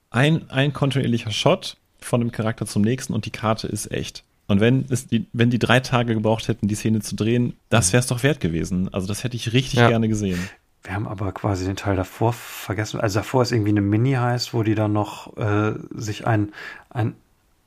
ein, 0.09 0.49
ein 0.49 0.71
kontinuierlicher 0.73 1.31
Shot 1.31 1.77
von 1.99 2.21
dem 2.21 2.31
Charakter 2.31 2.65
zum 2.65 2.81
nächsten 2.81 3.13
und 3.13 3.25
die 3.25 3.31
Karte 3.31 3.67
ist 3.67 3.91
echt. 3.91 4.23
Und 4.47 4.59
wenn 4.61 4.85
es 4.89 5.07
die, 5.07 5.25
wenn 5.33 5.49
die 5.49 5.59
drei 5.59 5.79
Tage 5.79 6.13
gebraucht 6.13 6.47
hätten, 6.47 6.67
die 6.67 6.75
Szene 6.75 7.01
zu 7.01 7.15
drehen, 7.15 7.55
das 7.69 7.91
wäre 7.93 7.99
es 8.01 8.07
doch 8.07 8.21
wert 8.23 8.39
gewesen. 8.39 8.93
Also 8.93 9.07
das 9.07 9.23
hätte 9.23 9.35
ich 9.35 9.53
richtig 9.53 9.79
Ja. 9.79 9.89
gerne 9.89 10.07
gesehen. 10.07 10.39
Wir 10.85 10.93
haben 10.93 11.07
aber 11.07 11.31
quasi 11.31 11.65
den 11.65 11.75
Teil 11.75 11.95
davor 11.95 12.31
vergessen. 12.31 12.99
Also 12.99 13.19
davor 13.19 13.41
ist 13.41 13.51
irgendwie 13.51 13.71
eine 13.71 13.81
Mini 13.81 14.13
heißt, 14.13 14.53
wo 14.53 14.61
die 14.61 14.75
dann 14.75 14.93
noch 14.93 15.35
äh, 15.35 15.73
sich 15.89 16.27
einen, 16.27 16.53
einen 16.91 17.15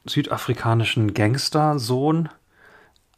südafrikanischen 0.07 1.15
Gangstersohn 1.15 2.29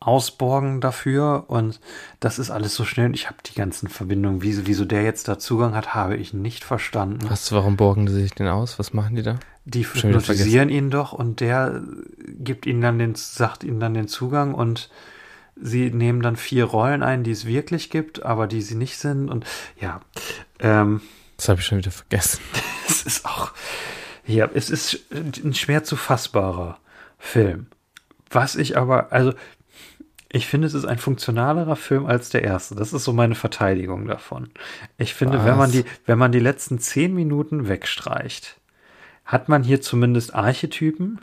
ausborgen 0.00 0.80
dafür 0.80 1.44
und 1.48 1.78
das 2.18 2.38
ist 2.38 2.50
alles 2.50 2.74
so 2.74 2.86
schnell. 2.86 3.14
Ich 3.14 3.26
habe 3.26 3.36
die 3.44 3.54
ganzen 3.54 3.88
Verbindungen, 3.88 4.40
wieso, 4.40 4.66
wieso 4.66 4.86
der 4.86 5.02
jetzt 5.02 5.28
da 5.28 5.38
Zugang 5.38 5.74
hat, 5.74 5.94
habe 5.94 6.16
ich 6.16 6.32
nicht 6.32 6.64
verstanden. 6.64 7.28
Was, 7.28 7.52
warum 7.52 7.76
borgen 7.76 8.06
die 8.06 8.12
sich 8.12 8.32
denn 8.32 8.48
aus? 8.48 8.78
Was 8.78 8.94
machen 8.94 9.16
die 9.16 9.22
da? 9.22 9.38
Die 9.66 9.84
hypnotisieren 9.84 10.70
ihn 10.70 10.88
doch 10.88 11.12
und 11.12 11.40
der 11.40 11.82
gibt 12.38 12.64
ihnen 12.64 12.80
dann 12.80 12.98
den, 12.98 13.14
sagt 13.14 13.62
ihnen 13.62 13.78
dann 13.78 13.92
den 13.92 14.08
Zugang 14.08 14.54
und 14.54 14.88
sie 15.56 15.90
nehmen 15.90 16.22
dann 16.22 16.36
vier 16.36 16.64
Rollen 16.64 17.02
ein, 17.02 17.24
die 17.24 17.30
es 17.30 17.46
wirklich 17.46 17.90
gibt, 17.90 18.22
aber 18.22 18.46
die 18.46 18.62
sie 18.62 18.74
nicht 18.74 18.98
sind 18.98 19.28
und 19.28 19.44
ja, 19.80 20.00
ähm, 20.58 21.00
Das 21.36 21.48
habe 21.48 21.60
ich 21.60 21.66
schon 21.66 21.78
wieder 21.78 21.90
vergessen. 21.90 22.40
es 22.88 23.02
ist 23.02 23.24
auch, 23.24 23.52
ja, 24.26 24.48
es 24.54 24.70
ist 24.70 25.00
ein 25.10 25.54
schwer 25.54 25.84
zu 25.84 25.96
fassbarer 25.96 26.78
Film. 27.18 27.66
Was 28.30 28.56
ich 28.56 28.76
aber, 28.76 29.12
also, 29.12 29.32
ich 30.32 30.46
finde, 30.46 30.68
es 30.68 30.74
ist 30.74 30.84
ein 30.84 30.98
funktionalerer 30.98 31.74
Film 31.74 32.06
als 32.06 32.28
der 32.28 32.44
erste. 32.44 32.76
Das 32.76 32.92
ist 32.92 33.02
so 33.02 33.12
meine 33.12 33.34
Verteidigung 33.34 34.06
davon. 34.06 34.50
Ich 34.96 35.14
finde, 35.14 35.44
wenn 35.44 35.56
man 35.56 35.72
die, 35.72 35.84
wenn 36.06 36.18
man 36.18 36.30
die 36.30 36.38
letzten 36.38 36.78
zehn 36.78 37.14
Minuten 37.14 37.68
wegstreicht, 37.68 38.60
hat 39.24 39.48
man 39.48 39.64
hier 39.64 39.80
zumindest 39.80 40.34
Archetypen. 40.34 41.20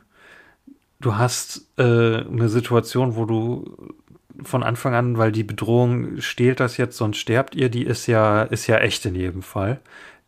Du 0.99 1.15
hast 1.15 1.69
äh, 1.77 1.83
eine 1.83 2.49
Situation, 2.49 3.15
wo 3.15 3.25
du 3.25 3.95
von 4.43 4.63
Anfang 4.63 4.93
an, 4.93 5.17
weil 5.17 5.31
die 5.31 5.43
Bedrohung 5.43 6.19
stehlt 6.21 6.59
das 6.59 6.77
jetzt, 6.77 6.97
sonst 6.97 7.17
sterbt 7.17 7.55
ihr, 7.55 7.69
die 7.69 7.83
ist 7.85 8.07
ja, 8.07 8.43
ist 8.43 8.67
ja 8.67 8.77
echt 8.77 9.05
in 9.05 9.15
jedem 9.15 9.41
Fall, 9.41 9.79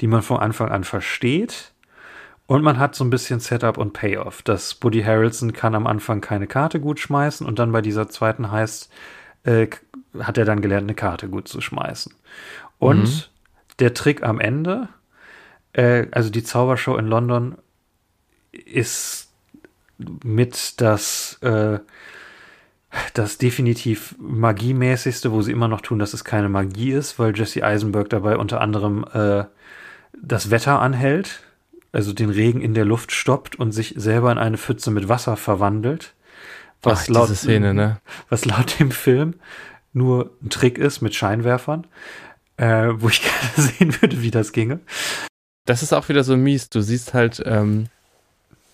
die 0.02 0.08
man 0.08 0.22
von 0.22 0.38
Anfang 0.40 0.70
an 0.70 0.84
versteht. 0.84 1.72
Und 2.48 2.64
man 2.64 2.80
hat 2.80 2.96
so 2.96 3.04
ein 3.04 3.12
bisschen 3.12 3.40
Setup 3.40 3.78
und 3.78 3.94
Payoff. 3.94 4.42
Das 4.42 4.74
Buddy 4.74 5.04
Harrelson 5.04 5.54
kann 5.54 5.76
am 5.76 5.86
Anfang 5.86 6.20
keine 6.20 6.48
Karte 6.48 6.80
gut 6.80 7.00
schmeißen 7.00 7.46
und 7.46 7.60
dann 7.60 7.72
bei 7.72 7.82
dieser 7.82 8.10
zweiten 8.10 8.52
heißt, 8.52 8.90
äh, 9.44 9.68
hat 10.20 10.38
er 10.38 10.46
dann 10.46 10.62
gelernt, 10.62 10.86
eine 10.86 10.96
Karte 10.96 11.30
gut 11.30 11.48
zu 11.48 11.62
schmeißen. 11.62 12.14
Und 12.80 13.04
Mhm. 13.04 13.24
der 13.78 13.94
Trick 13.94 14.24
am 14.24 14.40
Ende, 14.40 14.90
äh, 15.74 16.08
also 16.12 16.32
die 16.32 16.44
Zaubershow 16.44 16.98
in 16.98 17.06
London 17.06 17.56
ist 18.52 19.30
mit 20.24 20.82
das, 20.82 21.38
äh, 21.42 21.80
das 23.14 23.38
definitiv 23.38 24.16
magiemäßigste, 24.20 25.32
wo 25.32 25.42
sie 25.42 25.52
immer 25.52 25.68
noch 25.68 25.82
tun, 25.82 26.00
dass 26.00 26.14
es 26.14 26.24
keine 26.24 26.50
Magie 26.50 26.92
ist, 26.92 27.20
weil 27.20 27.38
Jesse 27.38 27.64
Eisenberg 27.64 28.10
dabei 28.10 28.38
unter 28.38 28.62
anderem 28.62 29.06
äh, 29.14 29.46
das 30.20 30.50
Wetter 30.50 30.80
anhält, 30.82 31.44
also 31.92 32.14
den 32.14 32.30
Regen 32.30 32.62
in 32.62 32.74
der 32.74 32.86
Luft 32.86 33.12
stoppt 33.12 33.58
und 33.58 33.72
sich 33.72 33.94
selber 33.98 34.32
in 34.32 34.38
eine 34.38 34.58
Pfütze 34.58 34.92
mit 34.92 35.08
Wasser 35.08 35.38
verwandelt. 35.38 36.14
Ach, 36.84 37.06
diese 37.06 37.36
Szene, 37.36 37.74
ne? 37.74 38.00
Was 38.30 38.46
laut 38.46 38.80
dem 38.80 38.92
Film 38.92 39.36
nur 39.94 40.32
ein 40.42 40.50
Trick 40.50 40.78
ist 40.78 41.02
mit 41.02 41.14
Scheinwerfern, 41.14 41.86
äh, 42.58 42.90
wo 42.94 43.10
ich 43.10 43.22
gerne 43.56 43.70
sehen 43.70 44.02
würde, 44.02 44.22
wie 44.22 44.32
das 44.32 44.52
ginge. 44.52 44.80
Das 45.66 45.84
ist 45.84 45.94
auch 45.94 46.10
wieder 46.10 46.24
so 46.24 46.38
mies. 46.38 46.70
Du 46.70 46.82
siehst 46.82 47.14
halt, 47.14 47.42
ähm, 47.46 47.88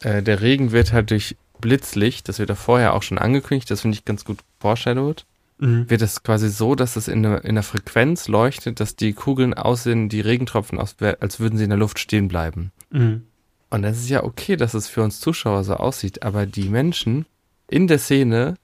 äh, 0.01 0.21
der 0.21 0.41
Regen 0.41 0.71
wird 0.71 0.93
halt 0.93 1.11
durch 1.11 1.35
Blitzlicht, 1.65 2.29
das 2.29 2.37
wird 2.37 2.49
ja 2.49 2.55
vorher 2.55 2.93
auch 2.93 3.01
schon 3.01 3.17
angekündigt, 3.17 3.71
das 3.71 3.81
finde 3.81 3.97
ich 3.97 4.05
ganz 4.05 4.23
gut 4.23 4.37
foreshadowed, 4.59 5.25
Mhm. 5.57 5.89
wird 5.89 6.01
es 6.01 6.21
quasi 6.21 6.49
so, 6.49 6.75
dass 6.75 6.95
es 6.95 7.07
in 7.07 7.23
der, 7.23 7.43
in 7.45 7.61
Frequenz 7.63 8.27
leuchtet, 8.27 8.79
dass 8.79 8.95
die 8.97 9.13
Kugeln 9.13 9.53
aussehen, 9.53 10.09
die 10.09 10.19
Regentropfen 10.21 10.77
aus, 10.77 10.97
als 11.21 11.39
würden 11.39 11.57
sie 11.57 11.63
in 11.63 11.69
der 11.69 11.79
Luft 11.79 11.97
stehen 11.97 12.27
bleiben. 12.27 12.71
Mhm. 12.91 13.23
Und 13.69 13.81
das 13.81 13.97
ist 13.97 14.09
ja 14.09 14.23
okay, 14.23 14.57
dass 14.57 14.73
es 14.73 14.89
für 14.89 15.01
uns 15.01 15.19
Zuschauer 15.19 15.63
so 15.63 15.75
aussieht, 15.75 16.23
aber 16.23 16.45
die 16.45 16.69
Menschen 16.69 17.25
in 17.69 17.87
der 17.87 17.99
Szene 17.99 18.55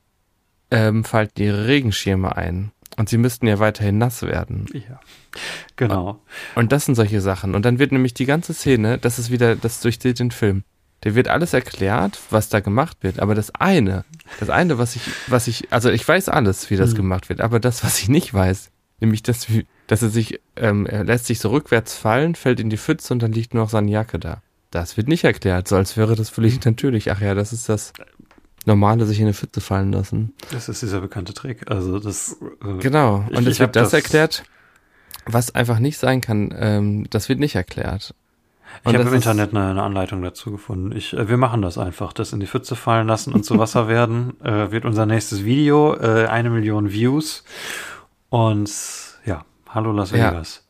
ähm, 0.70 1.04
falten 1.04 1.42
ihre 1.42 1.68
Regenschirme 1.68 2.36
ein. 2.36 2.72
Und 2.98 3.08
sie 3.08 3.18
müssten 3.18 3.48
ja 3.48 3.58
weiterhin 3.60 3.98
nass 3.98 4.22
werden. 4.22 4.68
Ja, 4.74 5.00
genau. 5.78 6.22
Und 6.56 6.74
das 6.74 6.86
sind 6.86 6.96
solche 6.96 7.22
Sachen. 7.22 7.56
Und 7.56 7.64
dann 7.64 7.80
wird 7.80 7.94
nämlich 7.94 8.14
die 8.14 8.26
ganze 8.26 8.54
Szene, 8.54 8.98
das 8.98 9.18
ist 9.18 9.32
wieder, 9.32 9.56
das 9.56 9.80
durchsteht 9.80 10.20
den 10.20 10.32
Film. 10.32 10.66
Der 11.04 11.16
wird 11.16 11.28
alles 11.30 11.54
erklärt, 11.54 12.20
was 12.30 12.50
da 12.50 12.60
gemacht 12.60 12.98
wird. 13.02 13.20
Aber 13.20 13.34
das 13.34 13.54
eine, 13.56 14.06
das 14.40 14.50
eine, 14.50 14.78
was 14.78 14.96
ich, 14.96 15.02
was 15.28 15.48
ich, 15.48 15.72
also 15.72 15.90
ich 15.90 16.08
weiß 16.08 16.30
alles, 16.30 16.70
wie 16.70 16.76
das 16.78 16.92
Mhm. 16.92 16.98
gemacht 16.98 17.30
wird. 17.30 17.42
Aber 17.42 17.60
das, 17.60 17.84
was 17.84 18.00
ich 18.00 18.08
nicht 18.10 18.34
weiß, 18.34 18.70
nämlich, 19.00 19.24
dass, 19.24 19.48
dass 19.88 20.04
er 20.04 20.10
sich, 20.10 20.40
ähm, 20.56 20.86
er 20.86 21.04
lässt 21.04 21.26
sich 21.26 21.40
so 21.40 21.50
rückwärts 21.50 21.96
fallen, 21.96 22.36
fällt 22.36 22.60
in 22.60 22.70
die 22.70 22.78
Pfütze 22.78 23.14
und 23.14 23.24
dann 23.24 23.32
liegt 23.32 23.54
nur 23.56 23.64
noch 23.64 23.70
seine 23.72 23.90
Jacke 23.90 24.20
da. 24.20 24.42
Das 24.70 24.96
wird 24.96 25.08
nicht 25.08 25.24
erklärt, 25.24 25.68
so 25.68 25.76
als 25.76 25.98
wäre 25.98 26.16
das 26.16 26.30
völlig 26.30 26.64
natürlich. 26.66 27.12
Ach 27.12 27.20
ja, 27.20 27.34
das 27.34 27.52
ist 27.52 27.68
das 27.68 27.94
Normale, 28.66 29.08
sich 29.08 29.18
in 29.20 29.26
eine 29.26 29.34
Pfütze 29.34 29.60
fallen 29.60 29.92
lassen. 29.92 30.34
Das 30.52 30.70
ist 30.70 30.84
dieser 30.84 31.02
bekannte 31.02 31.34
Trick. 31.34 31.70
Also 31.70 32.00
das. 32.00 32.38
Äh, 32.64 32.78
Genau. 32.80 33.26
Und 33.34 33.48
es 33.48 33.60
wird 33.60 33.76
das, 33.76 33.90
das- 33.90 33.94
erklärt, 33.94 34.44
was 35.26 35.54
einfach 35.56 35.80
nicht 35.80 35.98
sein 35.98 36.22
kann. 36.22 36.54
Ähm, 36.56 37.08
das 37.10 37.28
wird 37.28 37.40
nicht 37.40 37.56
erklärt. 37.56 38.14
Ich 38.84 38.94
habe 38.94 39.08
im 39.08 39.14
Internet 39.14 39.52
eine, 39.52 39.70
eine 39.72 39.84
Anleitung 39.84 40.22
dazu 40.22 40.52
gefunden. 40.52 40.96
Ich, 40.96 41.14
äh, 41.14 41.30
wir 41.30 41.38
machen 41.38 41.62
das 41.62 41.78
einfach. 41.78 42.14
Das 42.14 42.34
in 42.34 42.40
die 42.40 42.48
Pfütze 42.48 42.76
fallen 42.76 43.08
lassen 43.08 43.34
und 43.34 43.44
zu 43.46 43.58
Wasser 43.60 43.88
werden, 43.88 44.40
äh, 44.44 44.72
wird 44.72 44.86
unser 44.86 45.06
nächstes 45.06 45.44
Video. 45.46 45.96
Äh, 45.96 46.28
eine 46.28 46.50
Million 46.50 46.92
Views. 46.92 47.44
Und 48.30 48.72
ja, 49.26 49.46
hallo 49.70 49.92
Las 49.92 50.12
Ja. 50.12 50.32
Vegas. 50.32 50.68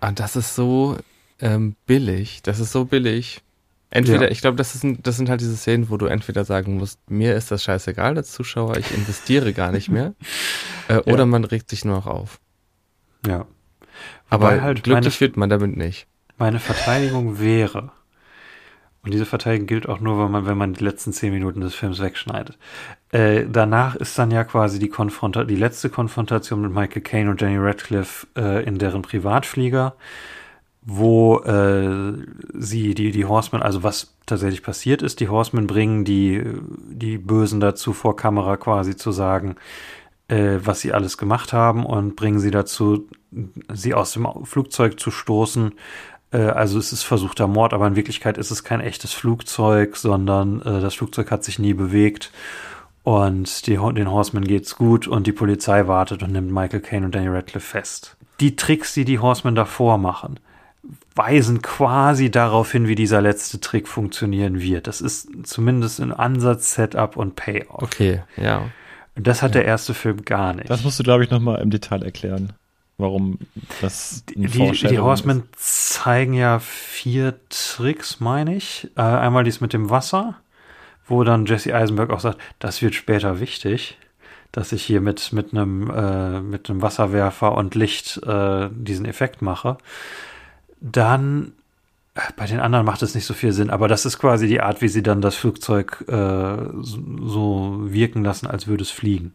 Und 0.00 0.18
das 0.18 0.36
ist 0.36 0.54
so 0.54 0.96
ähm, 1.40 1.76
billig. 1.86 2.42
Das 2.42 2.58
ist 2.60 2.72
so 2.72 2.84
billig. 2.84 3.42
Entweder, 3.90 4.22
Ja. 4.24 4.30
ich 4.30 4.40
glaube, 4.40 4.56
das, 4.56 4.74
ist 4.74 4.84
das 5.02 5.16
sind 5.18 5.28
halt 5.28 5.42
diese 5.42 5.56
Szenen, 5.56 5.90
wo 5.90 5.98
du 5.98 6.06
entweder 6.06 6.44
sagen 6.46 6.78
musst, 6.78 6.98
mir 7.10 7.34
ist 7.36 7.50
das 7.50 7.62
scheißegal 7.62 8.16
als 8.16 8.32
Zuschauer, 8.32 8.78
ich 8.78 8.90
investiere 8.94 9.52
gar 9.52 9.72
nicht 9.72 9.88
mehr. 9.90 10.14
Äh, 10.88 10.96
Oder 11.12 11.26
man 11.26 11.44
regt 11.44 11.70
sich 11.70 11.84
nur 11.84 11.94
noch 11.94 12.08
auf. 12.08 12.40
Ja. 13.24 13.46
Aber 14.28 14.46
Wobei 14.46 14.60
halt 14.62 14.82
glücklich 14.82 15.20
wird 15.20 15.36
man 15.36 15.48
damit 15.48 15.76
nicht. 15.76 16.08
Meine 16.42 16.58
Verteidigung 16.58 17.38
wäre, 17.38 17.92
und 19.04 19.14
diese 19.14 19.26
Verteidigung 19.26 19.68
gilt 19.68 19.88
auch 19.88 20.00
nur, 20.00 20.18
wenn 20.18 20.32
man, 20.32 20.44
wenn 20.44 20.58
man 20.58 20.72
die 20.72 20.82
letzten 20.82 21.12
zehn 21.12 21.32
Minuten 21.32 21.60
des 21.60 21.72
Films 21.72 22.00
wegschneidet. 22.00 22.58
Äh, 23.12 23.46
danach 23.48 23.94
ist 23.94 24.18
dann 24.18 24.32
ja 24.32 24.42
quasi 24.42 24.80
die 24.80 24.88
Konfronta 24.88 25.44
die 25.44 25.54
letzte 25.54 25.88
Konfrontation 25.88 26.62
mit 26.62 26.72
Michael 26.72 27.02
Caine 27.02 27.30
und 27.30 27.40
Jenny 27.40 27.58
Radcliffe 27.58 28.26
äh, 28.36 28.64
in 28.64 28.78
deren 28.78 29.02
Privatflieger, 29.02 29.94
wo 30.84 31.38
äh, 31.42 32.12
sie, 32.54 32.94
die, 32.94 33.12
die 33.12 33.24
Horsemen, 33.24 33.62
also 33.62 33.84
was 33.84 34.16
tatsächlich 34.26 34.64
passiert 34.64 35.00
ist, 35.00 35.20
die 35.20 35.28
Horsemen 35.28 35.68
bringen 35.68 36.04
die, 36.04 36.42
die 36.90 37.18
Bösen 37.18 37.60
dazu, 37.60 37.92
vor 37.92 38.16
Kamera 38.16 38.56
quasi 38.56 38.96
zu 38.96 39.12
sagen, 39.12 39.54
äh, 40.26 40.58
was 40.64 40.80
sie 40.80 40.92
alles 40.92 41.18
gemacht 41.18 41.52
haben 41.52 41.86
und 41.86 42.16
bringen 42.16 42.40
sie 42.40 42.50
dazu, 42.50 43.06
sie 43.72 43.94
aus 43.94 44.12
dem 44.12 44.26
Flugzeug 44.44 44.98
zu 44.98 45.10
stoßen. 45.10 45.72
Äh, 46.32 46.38
also 46.38 46.78
es 46.78 46.92
ist 46.92 47.02
versuchter 47.02 47.46
Mord, 47.46 47.72
aber 47.72 47.86
in 47.86 47.96
Wirklichkeit 47.96 48.38
ist 48.38 48.50
es 48.50 48.64
kein 48.64 48.80
echtes 48.80 49.12
Flugzeug, 49.12 49.96
sondern 49.96 50.60
äh, 50.62 50.80
das 50.80 50.94
Flugzeug 50.94 51.30
hat 51.30 51.44
sich 51.44 51.58
nie 51.58 51.74
bewegt. 51.74 52.30
Und 53.04 53.66
die, 53.66 53.76
den 53.76 54.10
Horsemen 54.10 54.44
geht's 54.44 54.76
gut 54.76 55.08
und 55.08 55.26
die 55.26 55.32
Polizei 55.32 55.88
wartet 55.88 56.22
und 56.22 56.32
nimmt 56.32 56.52
Michael 56.52 56.80
Caine 56.80 57.06
und 57.06 57.14
Danny 57.14 57.28
Radcliffe 57.28 57.66
fest. 57.66 58.16
Die 58.38 58.54
Tricks, 58.54 58.94
die 58.94 59.04
die 59.04 59.18
Horsemen 59.18 59.54
davor 59.54 59.98
machen, 59.98 60.38
weisen 61.14 61.62
quasi 61.62 62.30
darauf 62.30 62.72
hin, 62.72 62.88
wie 62.88 62.94
dieser 62.94 63.20
letzte 63.20 63.60
Trick 63.60 63.88
funktionieren 63.88 64.60
wird. 64.60 64.86
Das 64.86 65.00
ist 65.00 65.28
zumindest 65.44 66.00
ein 66.00 66.12
Ansatz, 66.12 66.74
Setup 66.74 67.16
und 67.16 67.36
Payoff. 67.36 67.82
Okay, 67.82 68.22
ja. 68.36 68.62
Das 69.14 69.42
hat 69.42 69.54
der 69.54 69.66
erste 69.66 69.94
Film 69.94 70.24
gar 70.24 70.54
nicht. 70.54 70.70
Das 70.70 70.84
musst 70.84 70.98
du, 70.98 71.02
glaube 71.02 71.22
ich, 71.22 71.30
nochmal 71.30 71.60
im 71.60 71.70
Detail 71.70 72.02
erklären, 72.02 72.54
warum 73.02 73.38
das 73.82 74.24
ein 74.34 74.46
die, 74.46 74.72
die 74.72 74.98
Horsemen 74.98 75.42
zeigen 75.56 76.32
ja 76.32 76.58
vier 76.58 77.34
Tricks, 77.50 78.20
meine 78.20 78.56
ich. 78.56 78.90
Äh, 78.96 79.02
einmal 79.02 79.44
dies 79.44 79.60
mit 79.60 79.74
dem 79.74 79.90
Wasser, 79.90 80.36
wo 81.06 81.22
dann 81.24 81.44
Jesse 81.44 81.74
Eisenberg 81.74 82.10
auch 82.10 82.20
sagt, 82.20 82.38
das 82.58 82.80
wird 82.80 82.94
später 82.94 83.40
wichtig, 83.40 83.98
dass 84.52 84.72
ich 84.72 84.82
hier 84.82 85.00
mit, 85.00 85.32
mit, 85.32 85.52
einem, 85.52 85.90
äh, 85.90 86.40
mit 86.40 86.70
einem 86.70 86.80
Wasserwerfer 86.80 87.54
und 87.54 87.74
Licht 87.74 88.22
äh, 88.24 88.68
diesen 88.72 89.04
Effekt 89.04 89.42
mache. 89.42 89.76
Dann 90.80 91.52
bei 92.36 92.46
den 92.46 92.60
anderen 92.60 92.84
macht 92.84 93.02
es 93.02 93.14
nicht 93.14 93.24
so 93.24 93.32
viel 93.32 93.52
Sinn, 93.52 93.70
aber 93.70 93.88
das 93.88 94.04
ist 94.04 94.18
quasi 94.18 94.46
die 94.46 94.60
Art, 94.60 94.82
wie 94.82 94.88
sie 94.88 95.02
dann 95.02 95.22
das 95.22 95.34
Flugzeug 95.34 96.04
äh, 96.08 96.56
so 96.82 97.78
wirken 97.84 98.22
lassen, 98.22 98.46
als 98.46 98.66
würde 98.66 98.82
es 98.82 98.90
fliegen. 98.90 99.34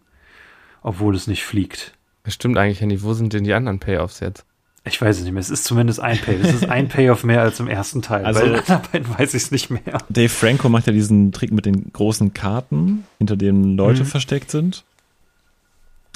Obwohl 0.83 1.15
es 1.15 1.27
nicht 1.27 1.43
fliegt. 1.43 1.96
Das 2.27 2.33
stimmt 2.33 2.57
eigentlich, 2.57 2.81
Handy. 2.81 3.01
Wo 3.03 3.13
sind 3.13 3.31
denn 3.31 3.45
die 3.45 3.53
anderen 3.53 3.79
Payoffs 3.79 4.19
jetzt? 4.19 4.43
Ich 4.83 5.01
weiß 5.01 5.17
es 5.17 5.23
nicht 5.23 5.31
mehr. 5.31 5.39
Es 5.39 5.49
ist 5.49 5.63
zumindest 5.63 6.01
ein 6.01 6.17
Payoff. 6.17 6.43
Es 6.43 6.53
ist 6.55 6.69
ein 6.69 6.89
Payoff 6.89 7.23
mehr 7.23 7.41
als 7.41 7.61
im 7.61 7.69
ersten 7.69 8.01
Teil. 8.01 8.25
Also- 8.25 8.41
Bei 8.41 8.47
den 8.47 8.55
anderen 8.59 8.81
beiden 8.91 9.09
weiß 9.17 9.33
ich 9.33 9.43
es 9.43 9.51
nicht 9.51 9.69
mehr. 9.69 9.97
Dave 10.09 10.27
Franco 10.27 10.67
macht 10.67 10.87
ja 10.87 10.91
diesen 10.93 11.31
Trick 11.31 11.53
mit 11.53 11.65
den 11.65 11.93
großen 11.93 12.33
Karten, 12.33 13.05
hinter 13.17 13.37
denen 13.37 13.77
Leute 13.77 14.01
Mhm. 14.01 14.07
versteckt 14.07 14.51
sind, 14.51 14.83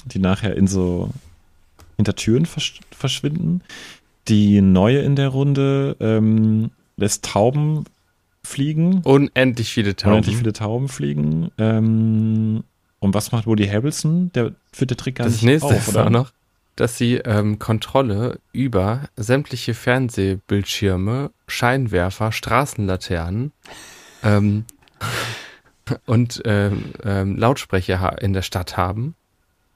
die 0.04 0.18
nachher 0.18 0.54
in 0.54 0.66
so 0.66 1.08
hinter 1.96 2.14
Türen 2.14 2.44
versch 2.44 2.80
verschwinden. 2.90 3.62
Die 4.28 4.60
neue 4.60 4.98
in 4.98 5.16
der 5.16 5.28
Runde 5.28 5.96
ähm, 5.98 6.72
lässt 6.98 7.24
Tauben 7.24 7.84
fliegen, 8.44 9.00
Unendlich 9.04 9.70
viele 9.72 9.96
Tauben. 9.96 10.12
unendlich 10.12 10.36
viele 10.36 10.52
Tauben 10.52 10.88
fliegen. 10.88 11.50
Ähm, 11.56 12.64
und 13.02 13.14
was 13.14 13.32
macht 13.32 13.46
Woody 13.46 13.66
Harrelson? 13.66 14.30
Der 14.32 14.52
führt 14.72 14.90
der 14.90 14.96
Trick 14.96 15.16
gar 15.16 15.24
das 15.24 15.34
nicht 15.34 15.44
nächste 15.44 15.66
auf, 15.66 15.88
ist 15.88 15.88
oder? 15.88 16.06
auch 16.06 16.10
noch, 16.10 16.30
dass 16.76 16.96
sie 16.96 17.16
ähm, 17.16 17.58
Kontrolle 17.58 18.38
über 18.52 19.08
sämtliche 19.16 19.74
Fernsehbildschirme, 19.74 21.32
Scheinwerfer, 21.48 22.30
Straßenlaternen 22.30 23.50
ähm, 24.22 24.66
und 26.06 26.42
ähm, 26.44 26.92
ähm, 27.02 27.36
Lautsprecher 27.36 28.22
in 28.22 28.34
der 28.34 28.42
Stadt 28.42 28.76
haben. 28.76 29.16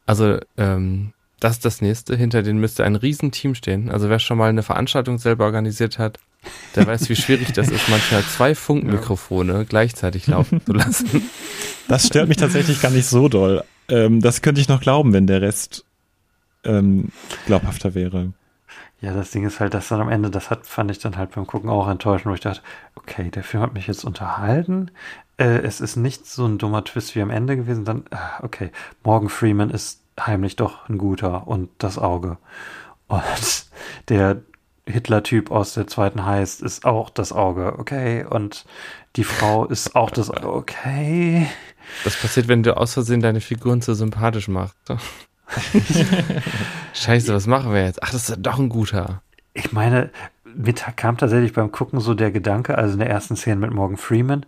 Also 0.07 0.39
ähm, 0.57 1.13
das 1.41 1.55
ist 1.55 1.65
das 1.65 1.81
nächste. 1.83 2.17
Hinter 2.17 2.45
denen 2.45 2.61
müsste 2.61 2.85
ein 2.85 2.95
Riesenteam 2.95 3.57
stehen. 3.57 3.91
Also 3.91 4.09
wer 4.09 4.21
schon 4.21 4.39
mal 4.39 4.51
eine 4.51 4.63
Veranstaltung 4.63 5.19
selber 5.19 5.47
organisiert 5.47 5.99
hat, 5.99 6.21
der 6.75 6.87
weiß, 6.87 7.09
wie 7.09 7.17
schwierig 7.17 7.53
das 7.53 7.69
ist, 7.69 7.89
manchmal 7.89 8.23
zwei 8.23 8.55
Funkmikrofone 8.55 9.65
gleichzeitig 9.67 10.27
laufen 10.27 10.65
zu 10.65 10.73
lassen. 10.73 11.29
Das 11.89 12.07
stört 12.07 12.29
mich 12.29 12.37
tatsächlich 12.37 12.81
gar 12.81 12.91
nicht 12.91 13.07
so 13.07 13.29
doll. 13.29 13.65
Ähm, 13.89 14.21
das 14.21 14.43
könnte 14.43 14.61
ich 14.61 14.69
noch 14.69 14.81
glauben, 14.81 15.13
wenn 15.13 15.27
der 15.27 15.43
Rest 15.43 15.85
ähm, 16.65 17.09
glaubhafter 17.47 17.95
wäre. 17.95 18.33
Ja, 19.01 19.13
das 19.13 19.31
Ding 19.31 19.47
ist 19.47 19.61
halt, 19.61 19.75
dass 19.75 19.89
dann 19.89 20.01
am 20.01 20.09
Ende, 20.09 20.31
das 20.31 20.51
hat, 20.51 20.67
fand 20.67 20.91
ich 20.91 20.99
dann 20.99 21.17
halt 21.17 21.33
beim 21.35 21.47
Gucken 21.47 21.69
auch 21.69 21.89
enttäuschend, 21.89 22.31
wo 22.31 22.35
ich 22.35 22.41
dachte, 22.41 22.63
okay, 22.95 23.31
der 23.31 23.45
Film 23.45 23.63
hat 23.63 23.75
mich 23.75 23.87
jetzt 23.87 24.05
unterhalten. 24.05 24.91
Äh, 25.37 25.59
es 25.59 25.81
ist 25.81 25.97
nicht 25.97 26.27
so 26.27 26.47
ein 26.47 26.59
dummer 26.59 26.83
Twist 26.83 27.15
wie 27.15 27.21
am 27.21 27.31
Ende 27.31 27.57
gewesen. 27.57 27.85
Dann, 27.85 28.05
ah, 28.11 28.43
okay, 28.43 28.71
Morgan 29.05 29.29
Freeman 29.29 29.71
ist 29.71 30.03
heimlich 30.19 30.57
doch 30.57 30.89
ein 30.89 30.97
guter 30.99 31.47
und 31.47 31.69
das 31.79 31.99
Auge. 31.99 32.39
Und 33.07 33.23
der 34.09 34.43
Hitler-Typ 34.87 35.51
aus 35.51 35.75
der 35.75 35.87
zweiten 35.87 36.25
Heist 36.25 36.63
ist 36.63 36.85
auch 36.85 37.11
das 37.11 37.33
Auge, 37.33 37.79
okay. 37.79 38.25
Und 38.25 38.65
die 39.17 39.25
Frau 39.25 39.65
ist 39.67 39.97
auch 39.97 40.11
das 40.11 40.31
Auge, 40.31 40.53
okay. 40.53 41.49
Das 42.05 42.17
passiert, 42.21 42.49
wenn 42.49 42.63
du 42.63 42.77
aus 42.77 42.95
Versehen 42.95 43.21
deine 43.21 43.41
Figuren 43.41 43.83
zu 43.83 43.95
sympathisch 43.95 44.49
machst. 44.49 44.77
Scheiße, 46.95 47.33
was 47.35 47.47
machen 47.47 47.73
wir 47.73 47.85
jetzt? 47.85 48.03
Ach, 48.03 48.11
das 48.11 48.29
ist 48.29 48.39
doch 48.41 48.59
ein 48.59 48.69
guter. 48.69 49.23
Ich 49.55 49.73
meine, 49.73 50.11
mir 50.45 50.73
kam 50.73 51.17
tatsächlich 51.17 51.53
beim 51.53 51.73
Gucken 51.73 52.01
so 52.01 52.15
der 52.15 52.31
Gedanke, 52.31 52.79
also 52.79 52.95
in 52.95 52.99
der 52.99 53.11
ersten 53.11 53.37
Szene 53.37 53.57
mit 53.57 53.73
Morgan 53.73 53.97
Freeman, 53.97 54.47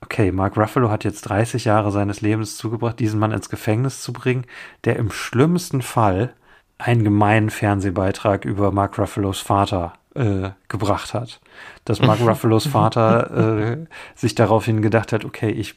okay, 0.00 0.32
Mark 0.32 0.56
Ruffalo 0.56 0.90
hat 0.90 1.04
jetzt 1.04 1.22
30 1.22 1.64
Jahre 1.64 1.92
seines 1.92 2.20
Lebens 2.20 2.56
zugebracht, 2.56 2.98
diesen 2.98 3.20
Mann 3.20 3.32
ins 3.32 3.50
Gefängnis 3.50 4.02
zu 4.02 4.12
bringen, 4.12 4.46
der 4.84 4.96
im 4.96 5.10
schlimmsten 5.10 5.82
Fall 5.82 6.34
einen 6.80 7.04
gemeinen 7.04 7.50
Fernsehbeitrag 7.50 8.44
über 8.44 8.72
Mark 8.72 8.98
Ruffalos 8.98 9.40
Vater 9.40 9.94
äh, 10.14 10.50
gebracht 10.68 11.14
hat. 11.14 11.40
Dass 11.84 12.00
Mark 12.00 12.20
Ruffalos 12.26 12.66
Vater 12.66 13.70
äh, 13.70 13.86
sich 14.14 14.34
daraufhin 14.34 14.82
gedacht 14.82 15.12
hat, 15.12 15.24
okay, 15.24 15.50
ich 15.50 15.74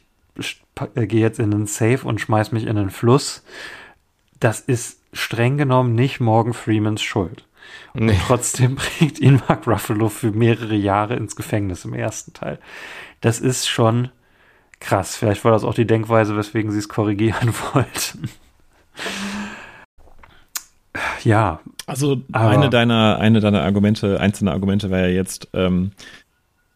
äh, 0.94 1.06
gehe 1.06 1.20
jetzt 1.20 1.38
in 1.38 1.52
einen 1.54 1.66
Safe 1.66 2.00
und 2.04 2.20
schmeiß 2.20 2.52
mich 2.52 2.66
in 2.66 2.76
den 2.76 2.90
Fluss. 2.90 3.44
Das 4.40 4.60
ist 4.60 5.00
streng 5.12 5.56
genommen 5.56 5.94
nicht 5.94 6.20
Morgan 6.20 6.52
Freemans 6.52 7.02
Schuld. 7.02 7.46
Und 7.94 8.06
Nee. 8.06 8.18
trotzdem 8.26 8.74
bringt 8.98 9.18
ihn 9.20 9.40
Mark 9.48 9.66
Ruffalo 9.66 10.08
für 10.08 10.32
mehrere 10.32 10.74
Jahre 10.74 11.14
ins 11.16 11.36
Gefängnis 11.36 11.84
im 11.84 11.94
ersten 11.94 12.32
Teil. 12.32 12.58
Das 13.20 13.40
ist 13.40 13.68
schon 13.68 14.10
krass. 14.80 15.16
Vielleicht 15.16 15.44
war 15.44 15.52
das 15.52 15.64
auch 15.64 15.74
die 15.74 15.86
Denkweise, 15.86 16.36
weswegen 16.36 16.72
sie 16.72 16.78
es 16.78 16.88
korrigieren 16.88 17.54
wollten. 17.72 18.28
Ja, 21.24 21.60
Also 21.86 22.20
eine 22.32 22.70
deiner, 22.70 23.18
eine 23.18 23.40
deiner 23.40 23.62
Argumente, 23.62 24.20
einzelne 24.20 24.52
Argumente 24.52 24.90
wäre 24.90 25.08
ja 25.08 25.14
jetzt, 25.14 25.48
ähm, 25.54 25.92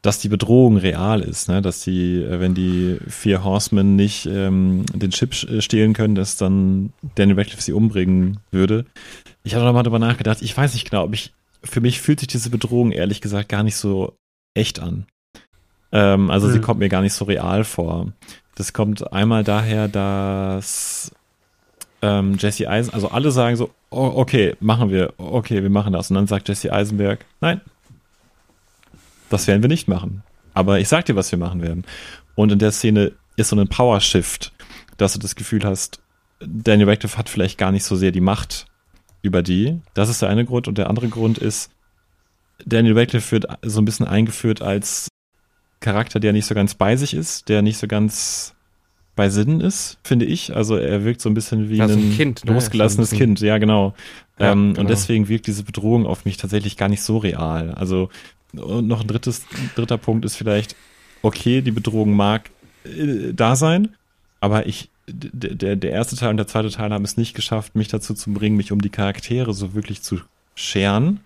dass 0.02 0.20
die 0.20 0.28
Bedrohung 0.28 0.76
real 0.76 1.20
ist, 1.20 1.48
ne? 1.48 1.60
dass 1.60 1.80
die, 1.82 2.22
äh, 2.22 2.40
wenn 2.40 2.54
die 2.54 2.98
vier 3.08 3.42
Horsemen 3.44 3.96
nicht 3.96 4.26
ähm, 4.26 4.84
den 4.94 5.10
Chip 5.10 5.32
äh, 5.44 5.60
stehlen 5.60 5.92
können, 5.92 6.14
dass 6.14 6.36
dann 6.36 6.92
Daniel 7.16 7.36
Radcliffe 7.38 7.62
sie 7.62 7.72
umbringen 7.72 8.38
würde. 8.50 8.84
Ich 9.42 9.54
habe 9.54 9.64
noch 9.64 9.72
mal 9.72 9.82
drüber 9.82 9.98
nachgedacht, 9.98 10.40
ich 10.40 10.56
weiß 10.56 10.74
nicht 10.74 10.88
genau, 10.90 11.04
ob 11.04 11.14
ich, 11.14 11.32
für 11.64 11.80
mich 11.80 12.00
fühlt 12.00 12.20
sich 12.20 12.28
diese 12.28 12.50
Bedrohung 12.50 12.92
ehrlich 12.92 13.20
gesagt 13.20 13.48
gar 13.48 13.62
nicht 13.64 13.76
so 13.76 14.14
echt 14.54 14.78
an. 14.80 15.06
Ähm, 15.90 16.30
also 16.30 16.48
sie 16.48 16.56
Hm. 16.56 16.62
kommt 16.62 16.80
mir 16.80 16.88
gar 16.88 17.02
nicht 17.02 17.14
so 17.14 17.24
real 17.24 17.64
vor. 17.64 18.12
Das 18.54 18.72
kommt 18.72 19.12
einmal 19.12 19.42
daher, 19.44 19.88
dass 19.88 21.12
ähm, 22.02 22.36
Jesse 22.38 22.68
Eisen, 22.68 22.92
also 22.92 23.08
alle 23.08 23.30
sagen 23.30 23.56
so, 23.56 23.70
oh, 23.90 24.12
okay, 24.16 24.56
machen 24.60 24.90
wir, 24.90 25.14
okay, 25.18 25.62
wir 25.62 25.70
machen 25.70 25.92
das. 25.92 26.10
Und 26.10 26.16
dann 26.16 26.26
sagt 26.26 26.48
Jesse 26.48 26.72
Eisenberg, 26.72 27.24
nein, 27.40 27.60
das 29.30 29.46
werden 29.46 29.62
wir 29.62 29.68
nicht 29.68 29.88
machen. 29.88 30.22
Aber 30.54 30.80
ich 30.80 30.88
sag 30.88 31.06
dir, 31.06 31.16
was 31.16 31.30
wir 31.30 31.38
machen 31.38 31.62
werden. 31.62 31.84
Und 32.34 32.52
in 32.52 32.58
der 32.58 32.72
Szene 32.72 33.12
ist 33.36 33.50
so 33.50 33.56
ein 33.56 33.68
Power-Shift, 33.68 34.52
dass 34.96 35.12
du 35.12 35.18
das 35.18 35.36
Gefühl 35.36 35.64
hast, 35.64 36.00
Daniel 36.40 36.88
Radcliffe 36.88 37.18
hat 37.18 37.28
vielleicht 37.28 37.58
gar 37.58 37.72
nicht 37.72 37.84
so 37.84 37.96
sehr 37.96 38.12
die 38.12 38.20
Macht 38.20 38.66
über 39.22 39.42
die. 39.42 39.80
Das 39.94 40.08
ist 40.08 40.22
der 40.22 40.28
eine 40.28 40.44
Grund. 40.44 40.68
Und 40.68 40.78
der 40.78 40.88
andere 40.88 41.08
Grund 41.08 41.38
ist, 41.38 41.70
Daniel 42.64 42.98
Radcliffe 42.98 43.32
wird 43.32 43.46
so 43.62 43.80
ein 43.80 43.84
bisschen 43.84 44.06
eingeführt 44.06 44.62
als 44.62 45.08
Charakter, 45.80 46.20
der 46.20 46.32
nicht 46.32 46.46
so 46.46 46.54
ganz 46.54 46.74
bei 46.74 46.96
sich 46.96 47.14
ist, 47.14 47.48
der 47.48 47.62
nicht 47.62 47.78
so 47.78 47.86
ganz 47.86 48.54
bei 49.18 49.28
Sinnen 49.30 49.60
ist, 49.60 49.98
finde 50.04 50.24
ich. 50.26 50.54
Also 50.54 50.76
er 50.76 51.04
wirkt 51.04 51.20
so 51.20 51.28
ein 51.28 51.34
bisschen 51.34 51.68
wie 51.68 51.76
Ja, 51.78 51.88
so 51.88 51.98
ein 51.98 52.16
Kind, 52.16 52.44
ne? 52.44 52.52
losgelassenes 52.52 53.10
bisschen- 53.10 53.18
Kind, 53.34 53.40
ja 53.40 53.58
genau. 53.58 53.94
Ja, 54.38 54.52
ähm, 54.52 54.68
genau. 54.68 54.80
Und 54.82 54.90
deswegen 54.90 55.28
wirkt 55.28 55.48
diese 55.48 55.64
Bedrohung 55.64 56.06
auf 56.06 56.24
mich 56.24 56.36
tatsächlich 56.36 56.76
gar 56.76 56.88
nicht 56.88 57.02
so 57.02 57.18
real. 57.18 57.72
Also 57.72 58.10
und 58.54 58.86
noch 58.86 59.00
ein 59.00 59.08
drittes, 59.08 59.44
dritter 59.74 59.98
Punkt 59.98 60.24
ist 60.24 60.36
vielleicht, 60.36 60.76
okay, 61.22 61.60
die 61.62 61.72
Bedrohung 61.72 62.12
mag 62.14 62.48
äh, 62.84 63.32
da 63.34 63.56
sein, 63.56 63.88
aber 64.40 64.66
ich, 64.66 64.88
der, 65.08 65.74
der 65.74 65.90
erste 65.90 66.14
Teil 66.14 66.30
und 66.30 66.36
der 66.36 66.46
zweite 66.46 66.70
Teil 66.70 66.92
haben 66.92 67.04
es 67.04 67.16
nicht 67.16 67.34
geschafft, 67.34 67.74
mich 67.74 67.88
dazu 67.88 68.14
zu 68.14 68.32
bringen, 68.32 68.56
mich 68.56 68.70
um 68.70 68.80
die 68.80 68.88
Charaktere 68.88 69.52
so 69.52 69.74
wirklich 69.74 70.02
zu 70.02 70.20
scheren. 70.54 71.18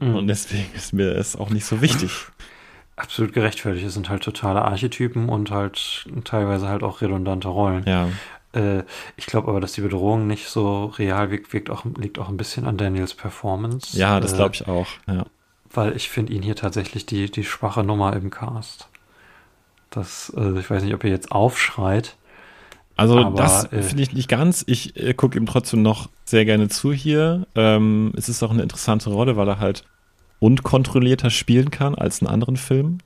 Mhm. 0.00 0.16
Und 0.16 0.26
deswegen 0.26 0.66
ist 0.74 0.92
mir 0.92 1.12
es 1.12 1.36
auch 1.36 1.50
nicht 1.50 1.64
so 1.64 1.80
wichtig. 1.80 2.10
absolut 2.96 3.32
gerechtfertigt. 3.32 3.86
Es 3.86 3.94
sind 3.94 4.08
halt 4.08 4.22
totale 4.22 4.62
Archetypen 4.62 5.28
und 5.28 5.50
halt 5.50 6.06
teilweise 6.24 6.68
halt 6.68 6.82
auch 6.82 7.00
redundante 7.00 7.48
Rollen. 7.48 7.84
Ja. 7.86 8.08
Äh, 8.52 8.84
ich 9.16 9.26
glaube 9.26 9.48
aber, 9.48 9.60
dass 9.60 9.72
die 9.72 9.80
Bedrohung 9.80 10.26
nicht 10.26 10.48
so 10.48 10.86
real 10.86 11.30
wirkt, 11.30 11.52
wirkt 11.52 11.70
auch, 11.70 11.84
liegt 11.96 12.18
auch 12.18 12.28
ein 12.28 12.36
bisschen 12.36 12.66
an 12.66 12.76
Daniels 12.76 13.14
Performance. 13.14 13.98
Ja, 13.98 14.20
das 14.20 14.32
Äh, 14.32 14.36
glaube 14.36 14.54
ich 14.54 14.68
auch. 14.68 14.86
Ja. 15.06 15.26
Weil 15.72 15.96
ich 15.96 16.08
finde 16.08 16.32
ihn 16.32 16.42
hier 16.42 16.54
tatsächlich 16.56 17.04
die, 17.06 17.30
die 17.30 17.44
schwache 17.44 17.82
Nummer 17.82 18.14
im 18.14 18.30
Cast. 18.30 18.88
Das, 19.90 20.32
äh, 20.36 20.58
ich 20.58 20.70
weiß 20.70 20.82
nicht, 20.84 20.94
ob 20.94 21.04
ihr 21.04 21.10
jetzt 21.10 21.32
aufschreit. 21.32 22.16
Also 22.96 23.18
Aber, 23.18 23.36
das 23.36 23.72
äh, 23.72 23.82
finde 23.82 24.04
ich 24.04 24.12
nicht 24.12 24.28
ganz. 24.28 24.62
Ich 24.68 24.96
äh, 24.96 25.14
gucke 25.14 25.36
ihm 25.36 25.46
trotzdem 25.46 25.82
noch 25.82 26.10
sehr 26.24 26.44
gerne 26.44 26.68
zu 26.68 26.92
hier. 26.92 27.46
Ähm, 27.56 28.12
es 28.16 28.28
ist 28.28 28.42
auch 28.44 28.52
eine 28.52 28.62
interessante 28.62 29.10
Rolle, 29.10 29.36
weil 29.36 29.48
er 29.48 29.58
halt 29.58 29.84
unkontrollierter 30.44 31.30
spielen 31.30 31.70
kann 31.70 31.94
als 31.94 32.20
in 32.20 32.28
anderen 32.28 32.58
Filmen. 32.58 33.02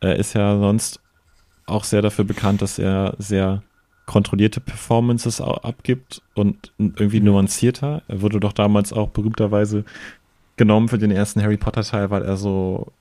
Er 0.00 0.16
ist 0.16 0.34
ja 0.34 0.58
sonst 0.58 1.00
auch 1.64 1.84
sehr 1.84 2.02
dafür 2.02 2.26
bekannt, 2.26 2.60
dass 2.60 2.78
er 2.78 3.14
sehr 3.16 3.62
kontrollierte 4.04 4.60
Performances 4.60 5.40
abgibt 5.40 6.20
und 6.34 6.74
irgendwie 6.76 7.20
nuancierter. 7.20 8.02
Er 8.06 8.20
wurde 8.20 8.38
doch 8.38 8.52
damals 8.52 8.92
auch 8.92 9.08
berühmterweise 9.08 9.86
genommen 10.56 10.88
für 10.88 10.98
den 10.98 11.10
ersten 11.10 11.42
Harry 11.42 11.56
Potter 11.56 11.84
Teil, 11.84 12.10
weil 12.10 12.22
er 12.22 12.36
so 12.36 12.92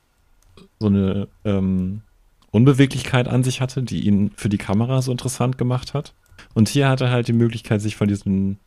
so 0.80 0.88
eine 0.88 1.28
ähm, 1.44 2.04
Unbeweglichkeit 2.52 3.28
an 3.28 3.44
sich 3.44 3.60
hatte, 3.60 3.84
die 3.84 4.08
ihn 4.08 4.32
für 4.38 4.48
die 4.48 4.58
Kamera 4.58 5.02
so 5.02 5.12
interessant 5.12 5.58
gemacht 5.58 5.94
hat. 5.94 6.14
Und 6.54 6.70
hier 6.70 6.88
hat 6.88 7.02
er 7.02 7.12
halt 7.12 7.28
die 7.28 7.34
Möglichkeit, 7.34 7.82
sich 7.82 7.98
von 7.98 8.08
diesen 8.08 8.60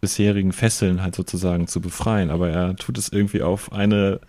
bisherigen 0.00 0.52
Fesseln 0.52 1.02
halt 1.02 1.14
sozusagen 1.14 1.66
zu 1.66 1.80
befreien. 1.80 2.30
Aber 2.30 2.50
er 2.50 2.76
tut 2.76 2.98
es 2.98 3.10
irgendwie 3.10 3.42
auf 3.42 3.72
eine 3.72 4.20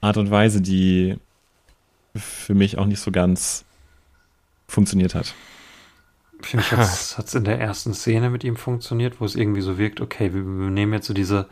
Art 0.00 0.16
und 0.16 0.30
Weise, 0.30 0.60
die 0.60 1.16
für 2.14 2.54
mich 2.54 2.78
auch 2.78 2.86
nicht 2.86 3.00
so 3.00 3.10
ganz 3.10 3.64
funktioniert 4.66 5.14
hat. 5.14 5.34
Für 6.40 6.56
mich 6.56 6.72
hat 6.72 7.26
es 7.26 7.34
in 7.34 7.44
der 7.44 7.60
ersten 7.60 7.92
Szene 7.92 8.30
mit 8.30 8.44
ihm 8.44 8.56
funktioniert, 8.56 9.20
wo 9.20 9.24
es 9.24 9.36
irgendwie 9.36 9.60
so 9.60 9.76
wirkt, 9.78 10.00
okay, 10.00 10.32
wir, 10.32 10.42
wir 10.42 10.70
nehmen 10.70 10.94
jetzt 10.94 11.06
so 11.06 11.14
diese 11.14 11.48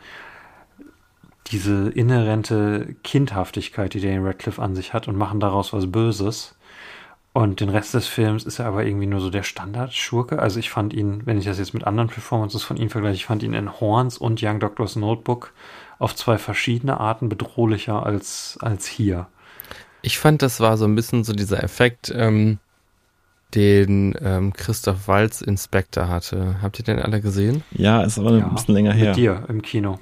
diese 1.51 1.89
inhärente 1.89 2.95
Kindhaftigkeit, 3.03 3.93
die 3.93 4.01
Daniel 4.01 4.27
Radcliffe 4.27 4.61
an 4.61 4.75
sich 4.75 4.93
hat 4.93 5.07
und 5.07 5.15
machen 5.15 5.39
daraus 5.39 5.73
was 5.73 5.91
Böses. 5.91 6.55
Und 7.31 7.59
den 7.59 7.69
Rest 7.69 7.93
des 7.93 8.07
Films 8.07 8.43
ist 8.43 8.59
er 8.59 8.65
aber 8.65 8.85
irgendwie 8.85 9.05
nur 9.05 9.21
so 9.21 9.29
der 9.29 9.43
Standard-Schurke. 9.43 10.39
Also 10.39 10.59
ich 10.59 10.69
fand 10.71 10.93
ihn, 10.93 11.21
wenn 11.25 11.37
ich 11.37 11.45
das 11.45 11.59
jetzt 11.59 11.73
mit 11.73 11.85
anderen 11.85 12.09
Performances 12.09 12.63
von 12.63 12.77
ihm 12.77 12.89
vergleiche, 12.89 13.15
ich 13.15 13.25
fand 13.25 13.43
ihn 13.43 13.53
in 13.53 13.79
Horns 13.79 14.17
und 14.17 14.41
Young 14.41 14.59
Doctor's 14.59 14.95
Notebook 14.95 15.53
auf 15.99 16.15
zwei 16.15 16.37
verschiedene 16.37 16.99
Arten 16.99 17.29
bedrohlicher 17.29 18.03
als, 18.03 18.57
als 18.61 18.87
hier. 18.87 19.27
Ich 20.01 20.17
fand, 20.17 20.41
das 20.41 20.59
war 20.59 20.77
so 20.77 20.85
ein 20.85 20.95
bisschen 20.95 21.23
so 21.23 21.33
dieser 21.33 21.63
Effekt, 21.63 22.11
ähm, 22.15 22.57
den 23.55 24.15
ähm, 24.21 24.53
Christoph 24.53 25.07
Walz 25.07 25.41
Inspector 25.41 26.07
hatte. 26.07 26.57
Habt 26.61 26.79
ihr 26.79 26.85
den 26.85 26.99
alle 26.99 27.19
gesehen? 27.21 27.63
Ja, 27.71 28.03
ist 28.03 28.19
aber 28.19 28.37
Ja, 28.37 28.45
ein 28.45 28.53
bisschen 28.53 28.75
länger 28.75 28.93
her. 28.93 29.09
Mit 29.09 29.17
dir 29.17 29.43
im 29.47 29.61
Kino. 29.61 29.99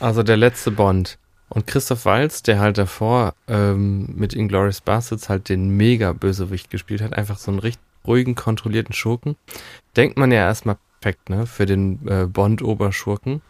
Also 0.00 0.22
der 0.22 0.36
letzte 0.36 0.70
Bond. 0.70 1.18
Und 1.50 1.66
Christoph 1.66 2.04
Walz, 2.04 2.42
der 2.42 2.60
halt 2.60 2.78
davor 2.78 3.34
ähm, 3.48 4.08
mit 4.14 4.34
Inglourious 4.34 4.80
Bastards 4.80 5.28
halt 5.28 5.48
den 5.48 5.76
Mega-Bösewicht 5.76 6.70
gespielt 6.70 7.02
hat, 7.02 7.12
einfach 7.12 7.38
so 7.38 7.50
einen 7.50 7.58
richtig 7.58 7.82
ruhigen, 8.06 8.34
kontrollierten 8.34 8.94
Schurken, 8.94 9.36
denkt 9.96 10.16
man 10.16 10.30
ja 10.30 10.38
erstmal 10.38 10.78
perfekt, 11.00 11.28
ne, 11.28 11.46
für 11.46 11.66
den 11.66 12.06
äh, 12.08 12.26
Bond-Oberschurken. 12.26 13.42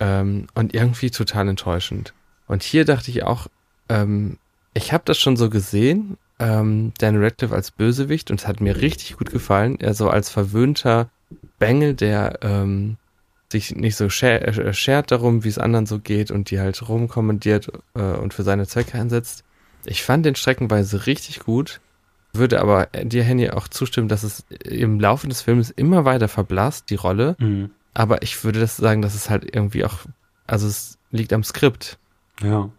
Ähm, 0.00 0.46
und 0.54 0.74
irgendwie 0.74 1.10
total 1.10 1.48
enttäuschend. 1.48 2.12
Und 2.46 2.62
hier 2.62 2.84
dachte 2.84 3.10
ich 3.10 3.22
auch, 3.22 3.46
ähm, 3.88 4.38
ich 4.74 4.92
habe 4.92 5.04
das 5.06 5.18
schon 5.18 5.36
so 5.36 5.48
gesehen, 5.48 6.18
ähm, 6.38 6.92
Dan 6.98 7.22
Radcliffe 7.22 7.54
als 7.54 7.70
Bösewicht 7.70 8.30
und 8.30 8.40
es 8.40 8.46
hat 8.46 8.60
mir 8.60 8.76
richtig 8.76 9.16
gut 9.16 9.30
gefallen. 9.30 9.78
Er 9.80 9.94
so 9.94 10.10
als 10.10 10.28
verwöhnter 10.30 11.08
Bengel, 11.58 11.94
der 11.94 12.40
ähm, 12.42 12.96
sich 13.54 13.74
nicht 13.74 13.96
so 13.96 14.06
äh, 14.06 14.72
schert 14.72 15.10
darum, 15.10 15.44
wie 15.44 15.48
es 15.48 15.58
anderen 15.58 15.86
so 15.86 15.98
geht 15.98 16.30
und 16.30 16.50
die 16.50 16.60
halt 16.60 16.88
rumkommandiert 16.88 17.70
äh, 17.94 18.00
und 18.00 18.34
für 18.34 18.42
seine 18.42 18.66
Zwecke 18.66 18.98
einsetzt. 18.98 19.44
Ich 19.84 20.02
fand 20.02 20.26
den 20.26 20.34
streckenweise 20.34 21.06
richtig 21.06 21.40
gut, 21.40 21.80
würde 22.32 22.60
aber 22.60 22.86
dir, 22.86 23.22
Henny, 23.22 23.50
auch 23.50 23.68
zustimmen, 23.68 24.08
dass 24.08 24.22
es 24.24 24.44
im 24.64 24.98
Laufe 24.98 25.28
des 25.28 25.42
Films 25.42 25.70
immer 25.70 26.04
weiter 26.04 26.28
verblasst, 26.28 26.90
die 26.90 26.96
Rolle. 26.96 27.36
Mhm. 27.38 27.70
Aber 27.92 28.22
ich 28.22 28.42
würde 28.42 28.58
das 28.58 28.76
sagen, 28.76 29.02
dass 29.02 29.14
es 29.14 29.30
halt 29.30 29.54
irgendwie 29.54 29.84
auch, 29.84 29.98
also 30.46 30.66
es 30.66 30.98
liegt 31.12 31.32
am 31.32 31.44
Skript. 31.44 31.98
Ja. 32.42 32.70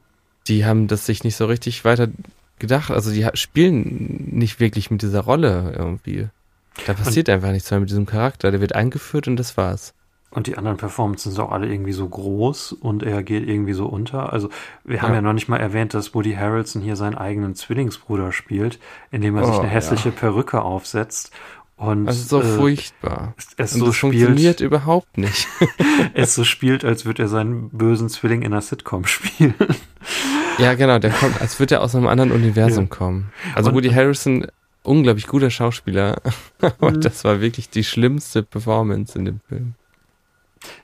Die 0.48 0.66
haben 0.66 0.88
das 0.88 1.06
sich 1.06 1.24
nicht 1.24 1.38
so 1.38 1.46
richtig 1.46 1.86
weiter 1.86 2.10
gedacht. 2.60 2.92
Also 2.92 3.12
die 3.12 3.26
spielen 3.36 4.30
nicht 4.32 4.60
wirklich 4.60 4.92
mit 4.92 5.02
dieser 5.02 5.22
Rolle 5.22 5.74
irgendwie. 5.78 6.28
Da 6.86 6.94
passiert 6.94 7.30
einfach 7.30 7.52
nichts 7.52 7.72
mehr 7.72 7.80
mit 7.80 7.90
diesem 7.90 8.06
Charakter. 8.06 8.52
Der 8.52 8.60
wird 8.60 8.76
eingeführt 8.76 9.30
und 9.30 9.38
das 9.38 9.56
war's. 9.56 9.94
Und 10.36 10.48
die 10.48 10.58
anderen 10.58 10.76
Performances 10.78 11.34
sind 11.34 11.42
auch 11.44 11.52
alle 11.52 11.68
irgendwie 11.72 11.94
so 11.94 12.08
groß 12.08 12.74
und 12.74 13.04
er 13.04 13.24
geht 13.24 13.48
irgendwie 13.48 13.72
so 13.74 13.86
unter. 13.86 14.34
Also 14.34 14.50
wir 14.84 15.02
haben 15.02 15.10
Ja. 15.12 15.16
ja, 15.16 15.22
noch 15.22 15.34
nicht 15.34 15.48
mal 15.48 15.58
erwähnt, 15.62 15.94
dass 15.94 16.14
Woody 16.14 16.34
Harrelson 16.34 16.82
hier 16.82 16.98
seinen 16.98 17.16
eigenen 17.16 17.56
Zwillingsbruder 17.56 18.32
spielt, 18.34 18.78
indem 19.12 19.38
er 19.38 19.46
sich 19.46 19.56
Oh, 19.56 19.60
eine 19.62 19.70
hässliche 19.70 20.10
ja. 20.10 20.16
Perücke 20.16 20.62
aufsetzt. 20.62 21.32
Und 21.78 22.08
Also 22.08 22.40
so 22.40 22.42
äh, 22.42 22.56
furchtbar. 22.58 23.34
es 23.58 23.74
Und 23.74 23.80
so 23.80 23.86
das 23.88 23.96
spielt, 23.96 24.14
funktioniert 24.16 24.60
überhaupt 24.62 25.18
nicht. 25.18 25.48
es 26.14 26.36
so 26.36 26.44
spielt, 26.44 26.86
als 26.86 27.06
würde 27.06 27.24
er 27.24 27.28
seinen 27.30 27.70
bösen 27.70 28.08
Zwilling 28.10 28.42
in 28.44 28.52
einer 28.54 28.62
Sitcom 28.62 29.06
spielen. 29.06 29.54
ja, 30.58 30.74
genau, 30.76 31.00
der 31.00 31.12
kommt, 31.12 31.42
als 31.42 31.60
würde 31.60 31.76
er 31.76 31.82
aus 31.82 31.96
einem 31.96 32.08
anderen 32.08 32.32
Universum 32.32 32.86
Ja. 32.86 32.90
kommen. 32.90 33.32
Also 33.56 33.70
Und- 33.70 33.76
Woody 33.76 33.90
Harrison, 33.90 34.48
unglaublich 34.84 35.28
guter 35.28 35.50
Schauspieler, 35.50 36.22
aber 36.62 36.92
Mhm. 36.92 37.02
das 37.02 37.24
war 37.24 37.42
wirklich 37.42 37.70
die 37.70 37.84
schlimmste 37.84 38.44
Performance 38.44 39.18
in 39.18 39.26
dem 39.26 39.40
Film. 39.48 39.74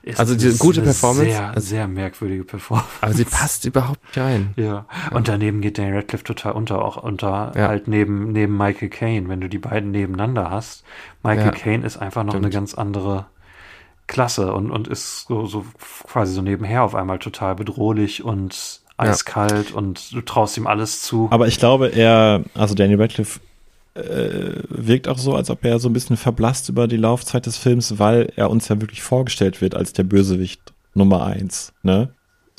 Es 0.02 0.18
Also 0.18 0.34
diese 0.34 0.58
gute 0.58 0.80
eine 0.80 0.86
Performance, 0.90 1.30
Sehr, 1.30 1.48
also- 1.48 1.60
sehr 1.60 1.88
merkwürdige 1.88 2.44
Performance. 2.44 2.88
Aber 3.00 3.12
sie 3.12 3.24
passt 3.24 3.64
überhaupt 3.64 4.02
nicht 4.04 4.18
rein. 4.18 4.54
Ja. 4.56 4.86
Und 5.10 5.28
daneben 5.28 5.60
geht 5.60 5.78
Daniel 5.78 5.96
Radcliffe 5.96 6.24
total 6.24 6.52
unter, 6.52 6.84
auch 6.84 6.96
unter 7.02 7.52
Ja. 7.56 7.68
halt 7.68 7.88
neben, 7.88 8.32
neben 8.32 8.56
Michael 8.56 8.88
Caine, 8.88 9.28
wenn 9.28 9.40
du 9.40 9.48
die 9.48 9.58
beiden 9.58 9.90
nebeneinander 9.90 10.50
hast. 10.50 10.84
Michael 11.22 11.46
Ja. 11.46 11.50
Caine 11.52 11.86
ist 11.86 11.96
einfach 11.96 12.24
noch 12.24 12.32
Stimmt. 12.32 12.46
eine 12.46 12.52
ganz 12.52 12.74
andere 12.74 13.26
Klasse 14.06 14.52
und, 14.52 14.70
und 14.70 14.88
ist 14.88 15.26
so, 15.28 15.46
so 15.46 15.64
quasi 16.06 16.34
so 16.34 16.42
nebenher 16.42 16.82
auf 16.82 16.94
einmal 16.94 17.18
total 17.18 17.54
bedrohlich 17.54 18.22
und 18.24 18.80
eiskalt 18.98 19.72
und 19.72 20.12
du 20.12 20.20
traust 20.20 20.56
ihm 20.58 20.66
alles 20.66 21.02
zu. 21.02 21.28
Aber 21.30 21.48
ich 21.48 21.58
glaube, 21.58 21.88
er, 21.88 22.42
also 22.54 22.74
Daniel 22.74 23.00
Radcliffe, 23.00 23.40
äh, 23.94 24.62
wirkt 24.68 25.08
auch 25.08 25.18
so, 25.18 25.34
als 25.34 25.50
ob 25.50 25.64
er 25.64 25.78
so 25.78 25.88
ein 25.88 25.92
bisschen 25.92 26.16
verblasst 26.16 26.68
über 26.68 26.88
die 26.88 26.96
Laufzeit 26.96 27.46
des 27.46 27.58
Films, 27.58 27.98
weil 27.98 28.32
er 28.36 28.50
uns 28.50 28.68
ja 28.68 28.80
wirklich 28.80 29.02
vorgestellt 29.02 29.60
wird 29.60 29.74
als 29.74 29.92
der 29.92 30.04
Bösewicht 30.04 30.72
Nummer 30.94 31.26
eins. 31.26 31.72
Ne? 31.82 32.10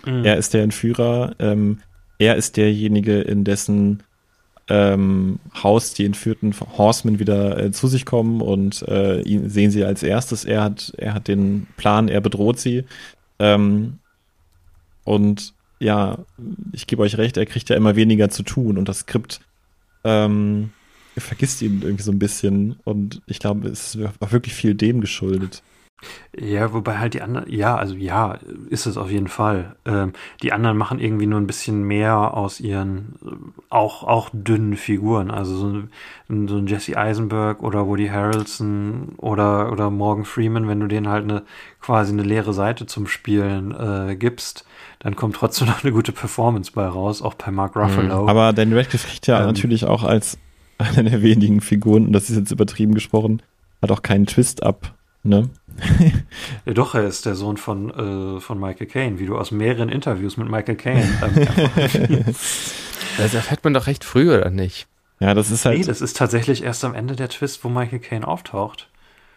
Mhm. 0.05 0.25
Er 0.25 0.37
ist 0.37 0.53
der 0.53 0.63
Entführer, 0.63 1.35
ähm, 1.39 1.79
er 2.19 2.35
ist 2.35 2.57
derjenige, 2.57 3.21
in 3.21 3.43
dessen 3.43 4.03
ähm, 4.69 5.39
Haus 5.61 5.93
die 5.93 6.05
entführten 6.05 6.55
Horsemen 6.77 7.19
wieder 7.19 7.57
äh, 7.59 7.71
zu 7.71 7.87
sich 7.87 8.05
kommen 8.05 8.41
und 8.41 8.81
äh, 8.87 9.21
ihn 9.21 9.49
sehen 9.49 9.71
sie 9.71 9.83
als 9.83 10.03
erstes. 10.03 10.45
Er 10.45 10.63
hat, 10.63 10.93
er 10.97 11.13
hat 11.13 11.27
den 11.27 11.67
Plan, 11.75 12.07
er 12.07 12.21
bedroht 12.21 12.59
sie. 12.59 12.85
Ähm, 13.39 13.99
und 15.03 15.53
ja, 15.79 16.19
ich 16.71 16.87
gebe 16.87 17.01
euch 17.01 17.17
recht, 17.17 17.35
er 17.35 17.45
kriegt 17.45 17.69
ja 17.69 17.75
immer 17.75 17.97
weniger 17.97 18.29
zu 18.29 18.43
tun 18.43 18.77
und 18.77 18.87
das 18.87 18.99
Skript 18.99 19.41
ähm, 20.05 20.71
vergisst 21.17 21.61
ihn 21.61 21.81
irgendwie 21.83 22.03
so 22.03 22.11
ein 22.11 22.19
bisschen 22.19 22.77
und 22.83 23.21
ich 23.27 23.39
glaube, 23.39 23.69
es 23.69 23.97
war 23.99 24.31
wirklich 24.31 24.53
viel 24.53 24.75
dem 24.75 25.01
geschuldet. 25.01 25.63
Ja, 26.35 26.73
wobei 26.73 26.97
halt 26.97 27.13
die 27.13 27.21
anderen, 27.21 27.49
ja, 27.49 27.75
also 27.75 27.95
ja, 27.95 28.39
ist 28.69 28.87
es 28.87 28.97
auf 28.97 29.11
jeden 29.11 29.27
Fall. 29.27 29.75
Ähm, 29.85 30.13
die 30.41 30.51
anderen 30.51 30.77
machen 30.77 30.99
irgendwie 30.99 31.27
nur 31.27 31.39
ein 31.39 31.47
bisschen 31.47 31.83
mehr 31.83 32.33
aus 32.33 32.59
ihren 32.59 33.15
äh, 33.23 33.29
auch, 33.69 34.03
auch 34.03 34.29
dünnen 34.33 34.75
Figuren. 34.75 35.29
Also 35.29 35.55
so 35.55 35.67
ein, 35.67 36.47
so 36.47 36.57
ein 36.57 36.67
Jesse 36.67 36.97
Eisenberg 36.97 37.61
oder 37.61 37.87
Woody 37.87 38.07
Harrelson 38.07 39.13
oder, 39.17 39.71
oder 39.71 39.89
Morgan 39.89 40.25
Freeman, 40.25 40.67
wenn 40.67 40.79
du 40.79 40.87
denen 40.87 41.07
halt 41.07 41.23
eine 41.23 41.43
quasi 41.81 42.13
eine 42.13 42.23
leere 42.23 42.53
Seite 42.53 42.85
zum 42.85 43.07
Spielen 43.07 43.71
äh, 43.71 44.15
gibst, 44.15 44.65
dann 44.99 45.15
kommt 45.15 45.35
trotzdem 45.35 45.67
noch 45.69 45.83
eine 45.83 45.93
gute 45.93 46.11
Performance 46.11 46.71
bei 46.73 46.85
raus, 46.85 47.21
auch 47.21 47.35
bei 47.35 47.51
Mark 47.51 47.75
Ruffalo. 47.75 48.27
Aber 48.27 48.53
Daniel 48.53 48.79
Radcliffe 48.79 49.07
kriegt 49.07 49.27
ja 49.27 49.39
Ähm. 49.39 49.47
natürlich 49.47 49.85
auch 49.85 50.03
als 50.03 50.37
einer 50.83 51.09
der 51.09 51.21
wenigen 51.21 51.61
Figuren, 51.61 52.07
und 52.07 52.13
das 52.13 52.29
ist 52.29 52.37
jetzt 52.37 52.51
übertrieben 52.51 52.93
gesprochen, 52.93 53.41
hat 53.81 53.91
auch 53.91 54.01
keinen 54.01 54.25
Twist 54.25 54.63
ab, 54.63 54.93
ne? 55.23 55.49
ja, 56.65 56.73
doch, 56.73 56.93
er 56.95 57.05
ist 57.07 57.25
der 57.25 57.35
Sohn 57.35 57.57
von, 57.57 57.89
äh, 58.37 58.39
von 58.39 58.59
Michael 58.59 58.87
Caine, 58.87 59.19
wie 59.19 59.25
du 59.25 59.37
aus 59.37 59.51
mehreren 59.51 59.89
Interviews 59.89 60.37
mit 60.37 60.47
Michael 60.49 60.75
Caine 60.75 61.03
ähm, 61.23 62.23
Das 63.17 63.33
erfährt 63.33 63.63
man 63.63 63.73
doch 63.73 63.87
recht 63.87 64.03
früh, 64.03 64.29
oder 64.33 64.49
nicht? 64.49 64.87
Ja, 65.19 65.33
das 65.33 65.51
ist 65.51 65.65
halt, 65.65 65.77
Nee, 65.79 65.85
das 65.85 66.01
ist 66.01 66.17
tatsächlich 66.17 66.63
erst 66.63 66.83
am 66.83 66.95
Ende 66.95 67.15
der 67.15 67.29
Twist, 67.29 67.63
wo 67.63 67.69
Michael 67.69 67.99
Caine 67.99 68.27
auftaucht. 68.27 68.89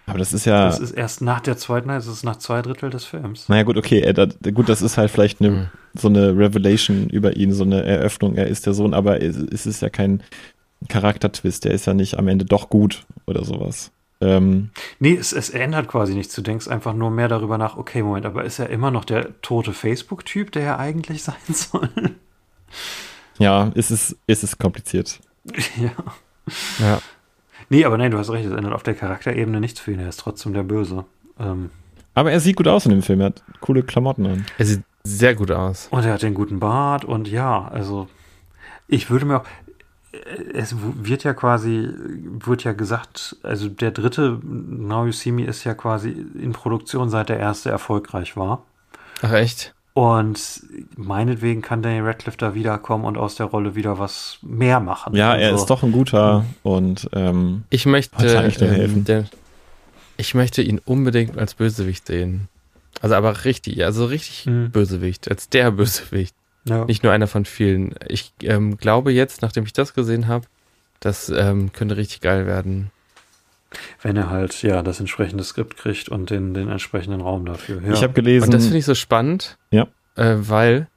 aber 0.06 0.18
das 0.18 0.32
ist 0.32 0.44
ja, 0.47 0.66
Das 0.66 0.81
ist 0.81 0.93
erst 0.93 1.20
nach 1.23 1.40
der 1.40 1.56
zweiten, 1.56 1.90
also 1.90 2.10
es 2.10 2.18
ist 2.18 2.24
nach 2.24 2.36
zwei 2.36 2.62
Drittel 2.62 2.90
des 2.90 3.05
Films. 3.05 3.48
naja 3.48 3.62
gut, 3.62 3.77
okay, 3.77 4.01
er, 4.01 4.12
da, 4.14 4.27
gut, 4.52 4.68
das 4.68 4.82
ist 4.82 4.97
halt 4.98 5.10
vielleicht 5.10 5.40
eine, 5.40 5.51
Mhm. 5.51 5.66
so 5.94 6.09
eine 6.09 6.36
Revelation 6.36 7.09
über 7.09 7.36
ihn, 7.36 7.52
so 7.52 7.64
eine 7.64 7.82
Eröffnung, 7.85 8.35
er 8.36 8.47
ist 8.48 8.66
der 8.66 8.74
Sohn, 8.74 8.94
aber 8.94 9.23
es, 9.23 9.36
es 9.36 9.66
ist 9.66 9.81
ja 9.82 9.89
kein 9.90 10.23
Charaktertwist, 10.88 11.64
der 11.64 11.72
ist 11.72 11.86
ja 11.86 11.94
nicht 11.94 12.18
am 12.18 12.28
Ende 12.28 12.44
doch 12.44 12.68
gut 12.68 13.06
oder 13.26 13.44
sowas. 13.44 13.90
Ähm, 14.20 14.70
Nee, 14.98 15.14
es, 15.14 15.32
es 15.32 15.50
ändert 15.50 15.88
quasi 15.88 16.14
nichts. 16.14 16.34
Du 16.34 16.42
denkst 16.42 16.68
einfach 16.68 16.94
nur 16.94 17.10
mehr 17.10 17.28
darüber 17.28 17.58
nach, 17.58 17.76
okay, 17.76 18.02
Moment, 18.02 18.24
aber 18.26 18.44
ist 18.44 18.58
er 18.58 18.70
immer 18.70 18.90
noch 18.90 19.04
der 19.04 19.40
tote 19.42 19.72
Facebook-Typ, 19.72 20.52
der 20.52 20.62
er 20.64 20.78
eigentlich 20.78 21.22
sein 21.24 21.34
soll? 21.48 21.90
ja, 23.38 23.70
es 23.74 23.90
ist, 23.90 24.16
es 24.26 24.42
ist 24.42 24.58
kompliziert. 24.58 25.20
ja. 25.76 25.92
Ja. 26.78 27.00
Nee, 27.68 27.84
aber 27.84 27.98
nein, 27.98 28.10
du 28.10 28.18
hast 28.18 28.30
recht, 28.30 28.46
es 28.46 28.52
ändert 28.52 28.72
auf 28.72 28.82
der 28.84 28.94
Charakterebene 28.94 29.60
nichts 29.60 29.80
für 29.80 29.92
ihn. 29.92 29.98
Er 29.98 30.08
ist 30.08 30.20
trotzdem 30.20 30.52
der 30.54 30.62
Böse. 30.62 31.04
Ähm, 31.38 31.70
Aber 32.14 32.30
er 32.30 32.40
sieht 32.40 32.56
gut 32.56 32.68
aus 32.68 32.86
in 32.86 32.92
dem 32.92 33.02
Film, 33.02 33.20
er 33.20 33.26
hat 33.26 33.42
coole 33.60 33.82
Klamotten 33.82 34.26
an. 34.26 34.46
Er 34.58 34.66
sieht 34.66 34.82
sehr 35.04 35.34
gut 35.34 35.50
aus. 35.50 35.88
und 35.90 36.04
er 36.04 36.14
hat 36.14 36.22
den 36.22 36.34
guten 36.34 36.58
Bart 36.60 37.04
und 37.04 37.28
ja, 37.28 37.66
also 37.68 38.08
ich 38.88 39.10
würde 39.10 39.26
mir 39.26 39.40
auch. 39.40 39.44
Es 40.54 40.74
wird 40.78 41.24
ja 41.24 41.34
quasi, 41.34 41.88
wird 42.44 42.64
ja 42.64 42.72
gesagt, 42.72 43.36
also 43.42 43.68
der 43.68 43.90
dritte 43.90 44.38
Now 44.42 45.04
You 45.06 45.12
See 45.12 45.30
Me 45.32 45.44
ist 45.44 45.64
ja 45.64 45.74
quasi 45.74 46.10
in 46.40 46.52
Produktion, 46.52 47.10
seit 47.10 47.28
der 47.28 47.38
erste 47.38 47.70
erfolgreich 47.70 48.36
war. 48.36 48.62
Ach 49.22 49.32
echt? 49.32 49.74
Und 49.92 50.62
meinetwegen 50.96 51.62
kann 51.62 51.82
Daniel 51.82 52.04
Radcliffe 52.04 52.36
da 52.38 52.54
wiederkommen 52.54 53.04
und 53.04 53.16
aus 53.16 53.34
der 53.36 53.46
Rolle 53.46 53.74
wieder 53.74 53.98
was 53.98 54.38
mehr 54.42 54.78
machen. 54.80 55.14
Ja, 55.14 55.34
er 55.34 55.50
Also, 55.52 55.62
ist 55.62 55.70
doch 55.70 55.82
ein 55.82 55.92
guter 55.92 56.44
und 56.62 57.08
ähm, 57.12 57.64
Ich 57.70 57.86
möchte, 57.86 58.16
eigentlich 58.38 58.60
nur 58.60 58.70
helfen. 58.70 58.98
ähm, 58.98 59.04
der, 59.04 59.24
ich 60.18 60.34
möchte 60.34 60.62
ihn 60.62 60.80
unbedingt 60.84 61.36
als 61.38 61.54
Bösewicht 61.54 62.06
sehen. 62.06 62.48
Also 63.02 63.14
aber 63.14 63.44
richtig, 63.44 63.84
also 63.84 64.06
richtig 64.06 64.46
Mhm. 64.46 64.70
Bösewicht, 64.70 65.30
als 65.30 65.48
der 65.48 65.70
Bösewicht. 65.70 66.34
Ja. 66.66 66.84
Nicht 66.84 67.02
nur 67.02 67.12
einer 67.12 67.26
von 67.26 67.44
vielen. 67.44 67.94
Ich 68.09 68.32
ähm, 68.43 68.76
glaube 68.76 69.12
jetzt, 69.12 69.40
nachdem 69.43 69.64
ich 69.64 69.72
das 69.72 69.94
gesehen 69.94 70.26
habe, 70.26 70.47
das 71.01 71.28
ähm, 71.28 71.72
könnte 71.72 71.97
richtig 71.97 72.20
geil 72.20 72.47
werden. 72.47 72.90
Wenn 74.02 74.16
er 74.16 74.30
halt, 74.30 74.62
ja, 74.62 74.82
das 74.82 75.01
entsprechende 75.01 75.44
Skript 75.44 75.76
kriegt 75.76 76.09
und 76.09 76.30
den, 76.30 76.55
den 76.55 76.68
entsprechenden 76.68 77.20
Raum 77.20 77.44
dafür. 77.44 77.82
Ja. 77.82 77.93
ich 77.93 78.02
habe 78.02 78.12
gelesen, 78.14 78.47
Und 78.47 78.55
das 78.55 78.64
finde 78.64 78.78
ich 78.78 78.84
so 78.84 78.94
spannend, 78.94 79.59
Ja. 79.70 79.86
äh, 80.16 80.34
weil 80.38 80.88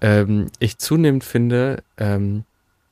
ähm, 0.00 0.46
ich 0.58 0.78
zunehmend 0.78 1.24
finde, 1.24 1.82
ähm, 1.98 2.44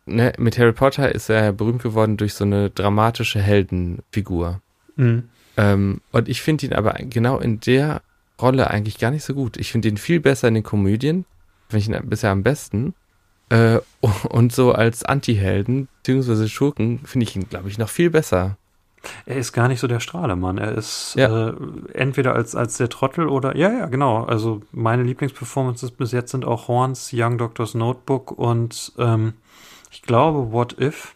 ne, 0.06 0.32
mit 0.38 0.58
Harry 0.58 0.72
Potter 0.72 1.14
ist 1.14 1.28
er 1.28 1.52
berühmt 1.52 1.82
geworden 1.82 2.16
durch 2.16 2.34
so 2.34 2.44
eine 2.44 2.70
dramatische 2.70 3.40
Heldenfigur. 3.40 4.60
Mhm. 4.96 5.24
Ähm, 5.56 6.00
und 6.12 6.28
ich 6.28 6.42
finde 6.42 6.66
ihn 6.66 6.72
aber 6.72 6.94
genau 6.98 7.38
in 7.38 7.60
der 7.60 8.02
Rolle 8.40 8.70
eigentlich 8.70 8.98
gar 8.98 9.10
nicht 9.10 9.24
so 9.24 9.34
gut. 9.34 9.56
Ich 9.56 9.72
finde 9.72 9.88
ihn 9.88 9.96
viel 9.96 10.20
besser 10.20 10.48
in 10.48 10.54
den 10.54 10.62
Komödien, 10.62 11.24
finde 11.70 11.78
ich 11.78 11.88
ihn 11.88 12.08
bisher 12.08 12.30
am 12.30 12.42
besten. 12.42 12.94
Äh, 13.48 13.78
und 14.28 14.52
so 14.52 14.72
als 14.72 15.04
Anti-Helden, 15.04 15.88
beziehungsweise 15.98 16.48
Schurken, 16.48 17.00
finde 17.04 17.24
ich 17.24 17.34
ihn, 17.36 17.48
glaube 17.48 17.68
ich, 17.68 17.78
noch 17.78 17.88
viel 17.88 18.10
besser. 18.10 18.56
Er 19.24 19.36
ist 19.36 19.54
gar 19.54 19.66
nicht 19.68 19.80
so 19.80 19.86
der 19.86 19.98
Strahlemann. 20.00 20.58
Er 20.58 20.72
ist 20.76 21.14
Ja. 21.16 21.48
äh, 21.48 21.54
entweder 21.94 22.34
als, 22.34 22.54
als 22.54 22.76
der 22.76 22.90
Trottel 22.90 23.28
oder. 23.28 23.56
Ja, 23.56 23.70
ja, 23.72 23.86
genau. 23.86 24.24
Also 24.24 24.60
meine 24.72 25.02
Lieblingsperformances 25.04 25.90
bis 25.92 26.12
jetzt 26.12 26.32
sind 26.32 26.44
auch 26.44 26.68
Horns 26.68 27.10
Young 27.14 27.38
Doctor's 27.38 27.72
Notebook 27.74 28.30
und 28.32 28.92
ähm, 28.98 29.32
ich 29.90 30.02
glaube 30.02 30.52
What 30.52 30.78
If. 30.78 31.14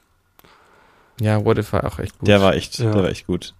Ja, 1.20 1.44
What 1.44 1.58
If 1.58 1.74
war 1.74 1.84
auch 1.84 1.98
echt 1.98 2.18
gut. 2.18 2.26
Der 2.28 2.40
war 2.40 2.54
echt, 2.54 2.78
Ja. 2.78 2.90
der 2.90 3.02
war 3.02 3.10
echt 3.10 3.26
gut. 3.26 3.54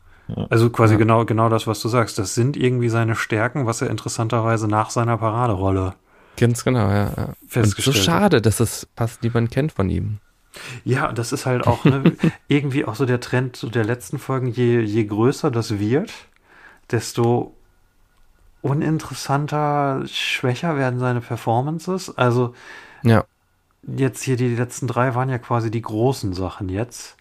Also 0.49 0.71
quasi 0.71 0.95
Ja. 0.95 0.99
genau, 0.99 1.27
genau 1.27 1.51
das, 1.51 1.67
was 1.67 1.81
du 1.81 1.89
sagst. 1.89 2.19
Das 2.19 2.35
sind 2.35 2.57
irgendwie 2.57 2.89
seine 2.89 3.15
Stärken, 3.17 3.67
was 3.67 3.83
er 3.83 3.91
interessanterweise 3.91 4.69
nach 4.69 4.89
seiner 4.89 5.19
Paraderolle 5.19 5.97
Ganz 6.37 6.65
genau, 6.65 6.89
ja. 6.91 7.13
ja. 7.17 7.25
Und 7.27 7.73
so 7.85 7.95
festgestellt 7.95 7.97
schade, 7.97 8.43
dass 8.43 8.61
es 8.61 8.89
fast 8.97 9.23
niemand 9.23 9.51
kennt 9.51 9.73
von 9.73 9.89
ihm. 9.91 10.19
Ja, 10.85 11.13
das 11.13 11.33
ist 11.33 11.47
halt 11.47 11.67
auch 11.67 11.85
ne, 11.85 12.17
irgendwie 12.49 12.85
auch 12.85 12.95
so 12.95 13.07
der 13.07 13.21
Trend 13.21 13.57
so 13.57 13.69
der 13.69 13.85
letzten 13.85 14.19
Folgen. 14.19 14.49
Je, 14.49 14.81
je 14.81 15.05
größer 15.05 15.51
das 15.51 15.79
wird, 15.79 16.13
desto 16.91 17.55
uninteressanter, 18.63 20.05
schwächer 20.07 20.77
werden 20.77 20.99
seine 20.99 21.21
Performances. 21.21 22.17
Also 22.17 22.55
Ja. 23.03 23.25
jetzt 23.83 24.23
hier 24.23 24.37
die 24.37 24.55
letzten 24.55 24.87
drei 24.87 25.15
waren 25.15 25.29
ja 25.29 25.39
quasi 25.39 25.71
die 25.71 25.83
großen 25.83 26.33
Sachen 26.35 26.69
jetzt, 26.69 27.17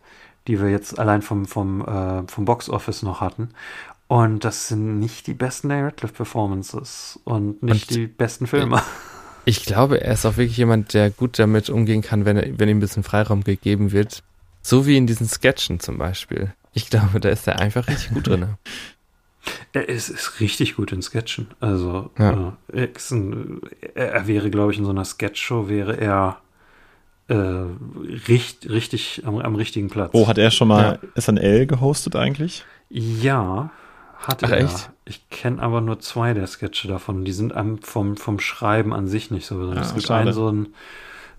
die 0.48 0.62
wir 0.62 0.70
jetzt 0.70 1.00
allein 1.00 1.22
vom, 1.22 1.46
vom, 1.46 1.82
äh, 1.86 2.24
vom 2.28 2.46
Box 2.46 2.70
Office 2.70 3.04
noch 3.04 3.22
hatten. 3.22 3.50
Und 4.08 4.44
das 4.44 4.68
sind 4.68 5.00
nicht 5.00 5.28
die 5.28 5.34
besten 5.34 5.70
Daniel 5.70 5.86
Radcliffe 5.86 6.14
Performances 6.14 7.20
und 7.24 7.64
nicht 7.64 7.90
Und- 7.90 7.98
die 7.98 8.08
besten 8.08 8.48
Filme. 8.48 8.82
Ich 9.46 9.66
glaube, 9.66 10.00
er 10.02 10.14
ist 10.14 10.26
auch 10.26 10.38
wirklich 10.38 10.56
jemand, 10.58 10.94
der 10.94 11.10
gut 11.10 11.38
damit 11.38 11.70
umgehen 11.70 12.02
kann, 12.02 12.24
wenn, 12.24 12.38
er, 12.38 12.60
wenn 12.60 12.70
ihm 12.70 12.78
ein 12.78 12.80
bisschen 12.80 13.04
Freiraum 13.04 13.44
gegeben 13.44 13.92
wird. 13.92 14.24
So 14.62 14.86
wie 14.88 14.96
in 14.96 15.06
diesen 15.08 15.28
Sketchen 15.28 15.82
zum 15.82 15.98
Beispiel. 15.98 16.54
Ich 16.74 16.90
glaube, 16.90 17.20
da 17.20 17.28
ist 17.30 17.46
er 17.48 17.60
einfach 17.60 17.88
richtig 17.88 18.14
gut 18.14 18.28
drin. 18.28 18.48
Er 19.74 19.90
ist, 19.90 20.08
ist 20.08 20.40
richtig 20.40 20.78
gut 20.78 20.94
in 20.94 21.02
Sketchen. 21.02 21.48
Also 21.60 22.12
Ja. 22.18 22.54
äh, 22.72 22.78
er, 22.84 22.96
ist 22.96 23.12
ein, 23.12 23.60
er, 23.94 24.14
er 24.14 24.28
wäre, 24.28 24.50
glaube 24.50 24.72
ich, 24.72 24.78
in 24.78 24.86
so 24.86 24.92
einer 24.92 25.04
Sketchshow 25.04 25.68
wäre 25.68 25.98
er 26.00 26.38
äh, 27.28 27.36
richt, 27.36 28.70
richtig 28.70 29.24
am, 29.26 29.40
am 29.40 29.56
richtigen 29.56 29.90
Platz. 29.90 30.12
Oh, 30.14 30.28
hat 30.28 30.38
er 30.38 30.50
schon 30.50 30.70
mal 30.70 31.00
SNL 31.18 31.66
gehostet 31.68 32.16
eigentlich? 32.16 32.64
Ja, 32.90 33.72
hatte 34.28 34.46
Ach, 34.48 34.52
er. 34.52 34.58
echt? 34.66 34.90
Ich 35.06 35.30
kenne 35.30 35.62
aber 35.62 35.82
nur 35.82 36.00
zwei 36.00 36.34
der 36.34 36.48
Sketche 36.48 36.88
davon. 36.88 37.26
Die 37.26 37.34
sind 37.34 37.54
am, 37.54 37.80
vom, 37.80 38.18
vom 38.18 38.40
Schreiben 38.40 38.94
an 38.94 39.08
sich 39.08 39.32
nicht 39.32 39.46
so 39.46 39.58
besonders. 39.58 39.88
Ah, 39.88 39.90
es 39.90 39.94
gibt 39.96 40.08
schade. 40.08 40.22
einen 40.22 40.34
so 40.34 40.50
ein 40.50 40.74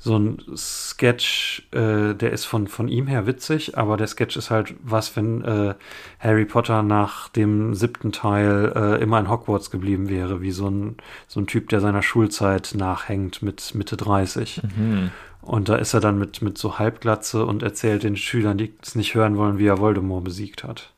so 0.04 0.18
ein 0.18 0.38
Sketch, 0.54 1.66
äh, 1.72 2.14
der 2.14 2.32
ist 2.32 2.44
von, 2.44 2.68
von 2.68 2.88
ihm 2.88 3.06
her 3.06 3.26
witzig, 3.26 3.78
aber 3.78 3.96
der 3.96 4.06
Sketch 4.06 4.36
ist 4.36 4.50
halt 4.50 4.74
was, 4.82 5.16
wenn 5.16 5.42
äh, 5.42 5.74
Harry 6.18 6.44
Potter 6.44 6.82
nach 6.82 7.30
dem 7.30 7.74
siebten 7.74 8.12
Teil 8.12 8.72
äh, 8.76 9.02
immer 9.02 9.18
in 9.18 9.30
Hogwarts 9.30 9.70
geblieben 9.70 10.10
wäre, 10.10 10.42
wie 10.42 10.50
so 10.50 10.68
ein, 10.68 10.98
so 11.26 11.40
ein 11.40 11.46
Typ, 11.46 11.70
der 11.70 11.80
seiner 11.80 12.02
Schulzeit 12.02 12.72
nachhängt 12.76 13.40
mit 13.40 13.74
Mitte 13.74 13.96
30. 13.96 14.60
Mhm. 14.76 15.10
Und 15.40 15.70
da 15.70 15.76
ist 15.76 15.94
er 15.94 16.00
dann 16.00 16.18
mit, 16.18 16.42
mit 16.42 16.58
so 16.58 16.78
Halbglatze 16.78 17.44
und 17.46 17.62
erzählt 17.62 18.02
den 18.02 18.16
Schülern, 18.16 18.58
die 18.58 18.74
es 18.82 18.94
nicht 18.94 19.14
hören 19.14 19.38
wollen, 19.38 19.58
wie 19.58 19.66
er 19.66 19.78
Voldemort 19.78 20.24
besiegt 20.24 20.64
hat. 20.64 20.93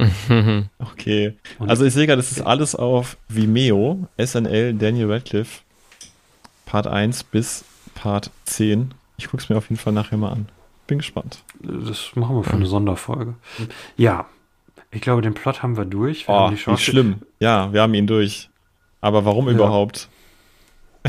Okay. 0.78 1.34
Also 1.58 1.84
ich 1.84 1.92
sehe 1.94 2.06
gerade, 2.06 2.18
das 2.20 2.30
ist 2.32 2.40
alles 2.42 2.74
auf 2.74 3.16
Vimeo, 3.28 4.06
SNL, 4.22 4.74
Daniel 4.74 5.10
Radcliffe, 5.12 5.60
Part 6.66 6.86
1 6.86 7.24
bis 7.24 7.64
Part 7.94 8.30
10. 8.44 8.92
Ich 9.18 9.28
gucke 9.28 9.42
es 9.42 9.48
mir 9.48 9.56
auf 9.56 9.68
jeden 9.68 9.78
Fall 9.80 9.92
nachher 9.92 10.16
mal 10.16 10.32
an. 10.32 10.48
Bin 10.86 10.98
gespannt. 10.98 11.42
Das 11.60 12.10
machen 12.14 12.36
wir 12.36 12.42
für 12.44 12.54
eine 12.54 12.66
Sonderfolge. 12.66 13.34
Ja, 13.96 14.26
ich 14.90 15.00
glaube, 15.02 15.22
den 15.22 15.34
Plot 15.34 15.62
haben 15.62 15.76
wir 15.76 15.84
durch. 15.84 16.26
Wir 16.26 16.34
Oh, 16.34 16.50
wie 16.50 16.76
schlimm. 16.78 17.22
Ja, 17.38 17.72
wir 17.72 17.82
haben 17.82 17.94
ihn 17.94 18.06
durch. 18.06 18.48
Aber 19.00 19.24
warum 19.24 19.46
Ja. 19.46 19.52
überhaupt? 19.52 20.08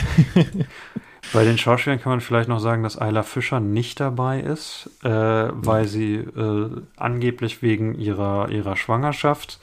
Bei 1.33 1.45
den 1.45 1.57
Schauspielern 1.57 2.01
kann 2.01 2.11
man 2.11 2.21
vielleicht 2.21 2.49
noch 2.49 2.59
sagen, 2.59 2.83
dass 2.83 2.97
Ayla 2.97 3.23
Fischer 3.23 3.59
nicht 3.59 3.99
dabei 3.99 4.41
ist, 4.41 4.89
äh, 5.03 5.09
weil 5.09 5.87
sie 5.87 6.15
äh, 6.15 6.69
angeblich 6.97 7.61
wegen 7.61 7.95
ihrer, 7.95 8.49
ihrer 8.49 8.75
Schwangerschaft, 8.75 9.59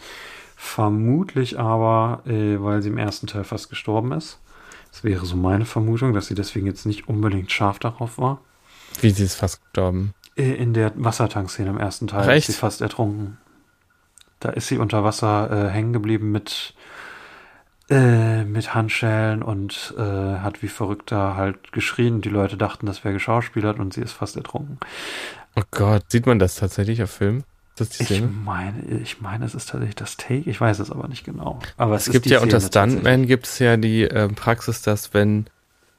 vermutlich 0.56 1.58
aber, 1.58 2.22
äh, 2.26 2.56
weil 2.62 2.80
sie 2.82 2.88
im 2.88 2.98
ersten 2.98 3.26
Teil 3.26 3.44
fast 3.44 3.68
gestorben 3.68 4.12
ist. 4.12 4.38
Das 4.90 5.04
wäre 5.04 5.26
so 5.26 5.36
meine 5.36 5.66
Vermutung, 5.66 6.14
dass 6.14 6.26
sie 6.26 6.34
deswegen 6.34 6.66
jetzt 6.66 6.86
nicht 6.86 7.08
unbedingt 7.08 7.52
scharf 7.52 7.78
darauf 7.78 8.16
war. 8.18 8.40
Wie 9.00 9.10
sie 9.10 9.24
ist 9.24 9.34
fast 9.34 9.62
gestorben. 9.62 10.14
Äh, 10.36 10.54
In 10.54 10.72
der 10.72 10.92
Wassertankszene 10.96 11.68
im 11.68 11.78
ersten 11.78 12.06
Teil 12.06 12.24
Ach, 12.24 12.28
echt? 12.28 12.48
ist 12.48 12.54
sie 12.54 12.60
fast 12.60 12.80
ertrunken. 12.80 13.36
Da 14.40 14.50
ist 14.50 14.68
sie 14.68 14.78
unter 14.78 15.04
Wasser 15.04 15.50
äh, 15.66 15.68
hängen 15.68 15.92
geblieben 15.92 16.32
mit, 16.32 16.74
äh, 17.90 18.44
mit 18.44 18.74
Handschellen 18.74 19.42
und 19.42 19.94
äh, 19.96 20.02
hat 20.02 20.62
wie 20.62 20.68
verrückter 20.68 21.36
halt 21.36 21.72
geschrien 21.72 22.20
die 22.20 22.28
Leute 22.28 22.56
dachten, 22.56 22.86
das 22.86 23.04
wäre 23.04 23.14
geschauspielert 23.14 23.78
und 23.78 23.94
sie 23.94 24.02
ist 24.02 24.12
fast 24.12 24.36
ertrunken. 24.36 24.78
Oh 25.56 25.62
Gott, 25.70 26.04
sieht 26.08 26.26
man 26.26 26.38
das 26.38 26.56
tatsächlich 26.56 27.02
auf 27.02 27.10
Film? 27.10 27.44
Ich 27.80 28.22
meine, 28.44 28.82
ich 29.02 29.20
meine, 29.20 29.44
es 29.44 29.54
ist 29.54 29.68
tatsächlich 29.68 29.94
das 29.94 30.16
Take, 30.16 30.50
ich 30.50 30.60
weiß 30.60 30.80
es 30.80 30.90
aber 30.90 31.06
nicht 31.06 31.24
genau. 31.24 31.60
Aber 31.76 31.94
es, 31.94 32.08
Es 32.08 32.12
gibt 32.12 32.26
ja 32.26 32.40
unter 32.40 32.58
Szene 32.58 32.70
tatsächlich. 32.70 33.00
Stuntman 33.02 33.26
gibt 33.26 33.46
es 33.46 33.58
ja 33.60 33.76
die 33.76 34.02
äh, 34.02 34.28
Praxis, 34.28 34.82
dass 34.82 35.14
wenn 35.14 35.46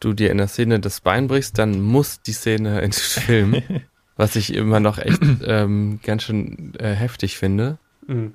du 0.02 0.11
dir 0.11 0.30
in 0.30 0.40
der 0.40 0.49
Szene 0.49 0.82
das 0.82 0.99
Bein 0.99 1.28
brichst, 1.28 1.57
dann 1.57 1.80
muss 1.80 2.22
die 2.22 2.34
Szene 2.34 2.82
ins 2.82 2.99
Film. 2.99 3.64
was 4.20 4.36
ich 4.36 4.53
immer 4.53 4.82
noch 4.82 4.98
echt 4.98 5.22
ähm, 5.45 6.02
ganz 6.03 6.24
schön 6.24 6.74
äh, 6.78 6.94
heftig 6.94 7.38
finde. 7.38 7.78
Mhm. 8.06 8.34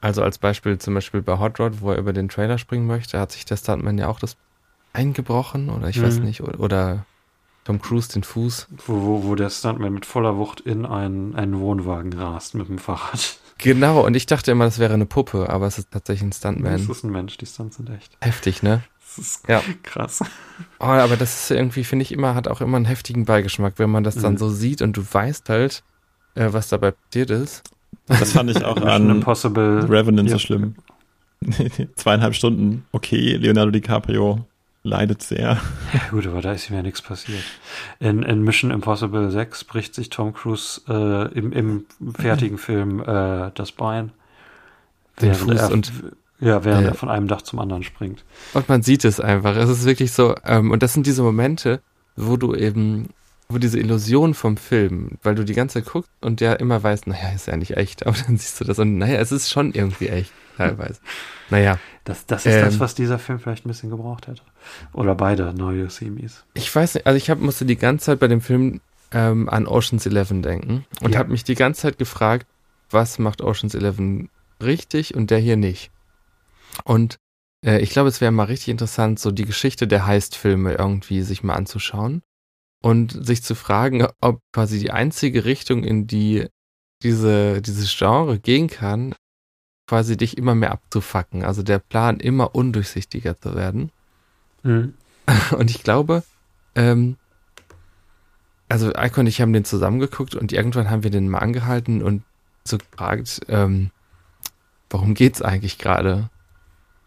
Also 0.00 0.22
als 0.22 0.38
Beispiel 0.38 0.78
zum 0.78 0.94
Beispiel 0.94 1.22
bei 1.22 1.38
Hot 1.38 1.58
Rod, 1.58 1.80
wo 1.80 1.90
er 1.90 1.98
über 1.98 2.12
den 2.12 2.28
Trailer 2.28 2.58
springen 2.58 2.86
möchte, 2.86 3.18
hat 3.18 3.32
sich 3.32 3.44
der 3.44 3.56
Stuntman 3.56 3.98
ja 3.98 4.08
auch 4.08 4.18
das 4.20 4.36
eingebrochen 4.92 5.68
oder 5.70 5.88
ich 5.88 6.02
weiß 6.02 6.18
Mhm. 6.20 6.24
nicht, 6.24 6.42
oder, 6.42 6.60
oder 6.60 7.06
Tom 7.64 7.80
Cruise 7.80 8.08
den 8.12 8.22
Fuß. 8.22 8.68
Wo, 8.86 9.02
wo, 9.02 9.24
wo 9.24 9.34
der 9.34 9.50
Stuntman 9.50 9.92
mit 9.92 10.06
voller 10.06 10.36
Wucht 10.36 10.60
in 10.60 10.86
einen, 10.86 11.34
einen 11.34 11.58
Wohnwagen 11.58 12.12
rast 12.12 12.54
mit 12.54 12.68
dem 12.68 12.78
Fahrrad. 12.78 13.38
Genau, 13.58 14.04
und 14.04 14.14
ich 14.14 14.26
dachte 14.26 14.50
immer, 14.52 14.66
das 14.66 14.78
wäre 14.78 14.92
eine 14.94 15.06
Puppe, 15.06 15.48
aber 15.48 15.66
es 15.66 15.78
ist 15.78 15.90
tatsächlich 15.90 16.22
ein 16.26 16.30
Das 16.30 16.38
Stuntman. 16.38 16.80
ist 16.80 17.04
ein 17.04 17.10
Mensch, 17.10 17.38
die 17.38 17.46
Stunts 17.46 17.76
sind 17.78 17.88
echt. 17.90 18.16
Heftig, 18.20 18.62
ne? 18.62 18.82
Das 19.00 19.18
ist 19.18 19.48
Ja. 19.48 19.62
krass. 19.82 20.20
Oh, 20.78 20.84
aber 20.84 21.16
das 21.16 21.34
ist 21.34 21.50
irgendwie, 21.50 21.84
finde 21.84 22.02
ich 22.02 22.12
immer, 22.12 22.34
hat 22.34 22.48
auch 22.48 22.60
immer 22.60 22.76
einen 22.76 22.84
heftigen 22.84 23.24
Beigeschmack, 23.24 23.78
wenn 23.78 23.90
man 23.90 24.04
das 24.04 24.16
dann 24.16 24.34
Mhm. 24.34 24.38
so 24.38 24.50
sieht 24.50 24.82
und 24.82 24.96
du 24.96 25.02
weißt 25.10 25.48
halt, 25.48 25.82
äh, 26.34 26.52
was 26.52 26.68
dabei 26.68 26.92
passiert 26.92 27.30
ist. 27.30 27.62
Das 28.06 28.32
fand 28.32 28.50
ich 28.50 28.64
auch 28.64 28.74
Mission 28.76 28.90
an 28.90 29.10
Impossible. 29.10 29.86
Revenant 29.88 30.28
Ja. 30.28 30.34
so 30.34 30.38
schlimm. 30.38 30.74
Zweieinhalb 31.96 32.34
Stunden. 32.34 32.84
Okay, 32.92 33.36
Leonardo 33.36 33.70
DiCaprio 33.70 34.44
leidet 34.82 35.22
sehr. 35.22 35.58
Ja, 35.92 36.00
gut, 36.10 36.26
aber 36.26 36.40
da 36.40 36.52
ist 36.52 36.70
ihm 36.70 36.76
ja 36.76 36.82
nichts 36.82 37.02
passiert. 37.02 37.42
In, 37.98 38.22
in 38.22 38.42
Mission 38.42 38.70
Impossible 38.70 39.30
6 39.30 39.64
bricht 39.64 39.94
sich 39.94 40.10
Tom 40.10 40.32
Cruise 40.32 40.80
äh, 40.88 41.36
im, 41.36 41.52
im 41.52 41.86
fertigen 42.14 42.58
Film 42.58 43.00
äh, 43.00 43.50
das 43.54 43.72
Bein. 43.72 44.12
Den 45.20 45.30
Während 45.30 45.38
Fuß 45.40 45.60
er, 45.60 45.70
und- 45.72 45.92
ja, 46.38 46.64
während 46.64 46.84
äh, 46.84 46.88
er 46.90 46.94
von 46.94 47.08
einem 47.08 47.28
Dach 47.28 47.42
zum 47.42 47.58
anderen 47.58 47.82
springt. 47.82 48.22
Und 48.54 48.68
man 48.68 48.82
sieht 48.82 49.04
es 49.04 49.18
einfach. 49.20 49.56
Es 49.56 49.68
ist 49.70 49.84
wirklich 49.86 50.12
so, 50.12 50.34
ähm, 50.44 50.70
und 50.70 50.82
das 50.82 50.92
sind 50.92 51.06
diese 51.06 51.22
Momente, 51.22 51.80
wo 52.14 52.36
du 52.36 52.54
eben, 52.54 53.08
wo 53.48 53.58
diese 53.58 53.78
Illusion 53.78 54.34
vom 54.34 54.56
Film, 54.56 55.18
weil 55.22 55.34
du 55.36 55.44
die 55.44 55.54
ganze 55.54 55.74
Zeit 55.82 55.92
guckst 55.92 56.10
und 56.20 56.40
der 56.40 56.58
immer 56.60 56.82
weißt, 56.82 57.06
naja, 57.06 57.30
ist 57.34 57.46
ja 57.46 57.56
nicht 57.56 57.76
echt, 57.76 58.06
aber 58.06 58.16
dann 58.26 58.36
siehst 58.36 58.60
du 58.60 58.64
das 58.64 58.78
und 58.78 58.98
naja, 58.98 59.18
es 59.20 59.32
ist 59.32 59.50
schon 59.50 59.72
irgendwie 59.72 60.08
echt, 60.08 60.32
teilweise. 60.56 61.00
Naja, 61.48 61.78
Das, 62.02 62.26
das 62.26 62.44
ist 62.44 62.56
das, 62.60 62.74
Ähm. 62.74 62.80
was 62.80 62.96
dieser 62.96 63.20
Film 63.20 63.38
vielleicht 63.38 63.64
ein 63.66 63.68
bisschen 63.68 63.88
gebraucht 63.90 64.26
hätte. 64.26 64.42
Oder 64.92 65.14
beide 65.14 65.54
neue 65.54 65.88
Semis. 65.90 66.44
ich 66.54 66.74
weiß 66.74 66.94
nicht, 66.94 67.06
also 67.06 67.16
ich 67.16 67.30
hab, 67.30 67.38
musste 67.38 67.64
die 67.64 67.76
ganze 67.76 68.06
Zeit 68.06 68.18
bei 68.18 68.26
dem 68.26 68.40
Film 68.40 68.80
ähm, 69.12 69.48
an 69.48 69.68
Ocean's 69.68 70.06
Eleven 70.06 70.42
denken 70.42 70.84
und 71.02 71.12
Ja. 71.12 71.20
habe 71.20 71.30
mich 71.30 71.44
die 71.44 71.54
ganze 71.54 71.82
Zeit 71.82 71.98
gefragt, 71.98 72.46
was 72.90 73.20
macht 73.20 73.42
Ocean's 73.42 73.74
Eleven 73.76 74.28
richtig 74.60 75.14
und 75.14 75.30
der 75.30 75.38
hier 75.38 75.56
nicht. 75.56 75.92
Und 76.84 77.16
äh, 77.64 77.78
ich 77.80 77.90
glaube, 77.90 78.08
es 78.08 78.20
wäre 78.20 78.32
mal 78.32 78.44
richtig 78.44 78.68
interessant, 78.68 79.20
so 79.20 79.30
die 79.30 79.44
Geschichte 79.44 79.86
der 79.86 80.06
Heist-Filme 80.06 80.74
irgendwie 80.74 81.22
sich 81.22 81.44
mal 81.44 81.54
anzuschauen 81.54 82.22
und 82.86 83.26
sich 83.26 83.42
zu 83.42 83.56
fragen, 83.56 84.06
ob 84.20 84.40
quasi 84.52 84.78
die 84.78 84.92
einzige 84.92 85.44
Richtung, 85.44 85.82
in 85.82 86.06
die 86.06 86.46
diese, 87.02 87.60
dieses 87.60 87.92
Genre 87.98 88.38
gehen 88.38 88.68
kann, 88.68 89.12
quasi 89.88 90.16
dich 90.16 90.38
immer 90.38 90.54
mehr 90.54 90.70
abzufacken. 90.70 91.42
Also 91.42 91.64
der 91.64 91.80
Plan 91.80 92.20
immer 92.20 92.54
undurchsichtiger 92.54 93.40
zu 93.40 93.56
werden. 93.56 93.90
Mhm. 94.62 94.94
Und 95.58 95.68
ich 95.68 95.82
glaube, 95.82 96.22
ähm, 96.76 97.16
also 98.68 98.94
Eiko 98.94 99.20
und 99.20 99.26
ich 99.26 99.40
haben 99.40 99.52
den 99.52 99.64
zusammengeguckt 99.64 100.36
und 100.36 100.52
irgendwann 100.52 100.90
haben 100.90 101.02
wir 101.02 101.10
den 101.10 101.28
mal 101.28 101.38
angehalten 101.38 102.02
und 102.02 102.22
so 102.64 102.78
gefragt, 102.78 103.40
ähm, 103.48 103.90
warum 104.90 105.14
geht's 105.14 105.42
eigentlich 105.42 105.78
gerade? 105.78 106.30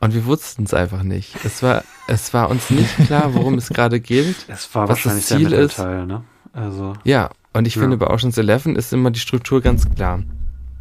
Und 0.02 0.14
wir 0.14 0.26
wussten 0.26 0.64
es 0.64 0.74
einfach 0.74 1.04
nicht. 1.04 1.36
Es 1.44 1.62
war, 1.62 1.84
es 2.08 2.34
war 2.34 2.50
uns 2.50 2.70
nicht 2.70 2.96
klar, 3.06 3.34
worum 3.34 3.56
es 3.56 3.70
gerade 3.70 4.00
geht. 4.00 4.36
Es 4.48 4.74
war 4.74 4.88
Was 4.88 5.04
das 5.04 5.06
wahrscheinlich 5.06 5.26
Ziel 5.26 5.50
der 5.50 5.60
ist- 5.60 5.78
Mittelteil, 5.78 6.06
ne? 6.06 6.24
Also, 6.54 6.94
Ja, 7.04 7.30
und 7.54 7.68
ich 7.68 7.76
Ja. 7.76 7.82
finde, 7.82 7.98
bei 7.98 8.08
Ocean's 8.08 8.38
Eleven 8.38 8.76
ist 8.76 8.92
immer 8.94 9.12
die 9.12 9.20
Struktur 9.20 9.62
ganz 9.62 9.90
klar. 9.94 10.24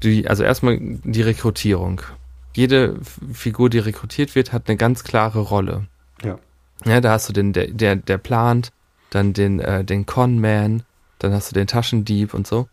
Die, 0.02 0.28
also 0.28 0.44
erstmal 0.44 0.78
die 0.80 1.22
Rekrutierung. 1.22 2.00
Jede 2.54 2.96
Figur, 3.32 3.68
die 3.70 3.78
rekrutiert 3.80 4.34
wird, 4.34 4.52
hat 4.52 4.68
eine 4.68 4.76
ganz 4.76 5.02
klare 5.04 5.40
Rolle. 5.40 5.86
Ja. 6.22 6.38
Ja, 6.84 7.00
da 7.00 7.10
hast 7.12 7.28
du 7.28 7.32
den, 7.32 7.52
der, 7.52 7.68
der, 7.68 7.96
der 7.96 8.18
plant, 8.18 8.70
dann 9.10 9.32
den, 9.32 9.58
äh, 9.60 9.84
den 9.84 10.06
Con-Man, 10.06 10.84
dann 11.18 11.32
hast 11.32 11.50
du 11.50 11.54
den 11.54 11.66
Taschendieb 11.66 12.34
und 12.34 12.46
so. 12.46 12.68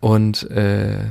Und 0.00 0.48
äh, 0.50 1.06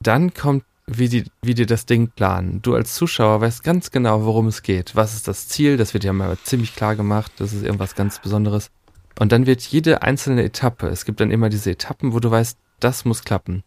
dann 0.00 0.32
kommt, 0.34 0.64
wie 0.98 1.08
die, 1.08 1.24
wie 1.42 1.54
die 1.54 1.66
das 1.66 1.86
Ding 1.86 2.08
planen. 2.08 2.60
Du 2.62 2.74
als 2.74 2.94
Zuschauer 2.94 3.40
weißt 3.40 3.62
ganz 3.62 3.90
genau, 3.90 4.24
worum 4.24 4.46
es 4.48 4.62
geht. 4.62 4.96
Was 4.96 5.14
ist 5.14 5.28
das 5.28 5.48
Ziel? 5.48 5.76
Das 5.76 5.94
wird 5.94 6.04
ja 6.04 6.12
mal 6.12 6.36
ziemlich 6.44 6.74
klar 6.74 6.96
gemacht. 6.96 7.32
Das 7.38 7.52
ist 7.52 7.62
irgendwas 7.62 7.94
ganz 7.94 8.20
Besonderes. 8.20 8.70
Und 9.18 9.32
dann 9.32 9.46
wird 9.46 9.60
jede 9.60 10.02
einzelne 10.02 10.42
Etappe, 10.42 10.88
es 10.88 11.04
gibt 11.04 11.20
dann 11.20 11.30
immer 11.30 11.50
diese 11.50 11.70
Etappen, 11.70 12.14
wo 12.14 12.20
du 12.20 12.30
weißt, 12.30 12.56
das 12.80 13.04
muss 13.04 13.22
klappen. 13.22 13.62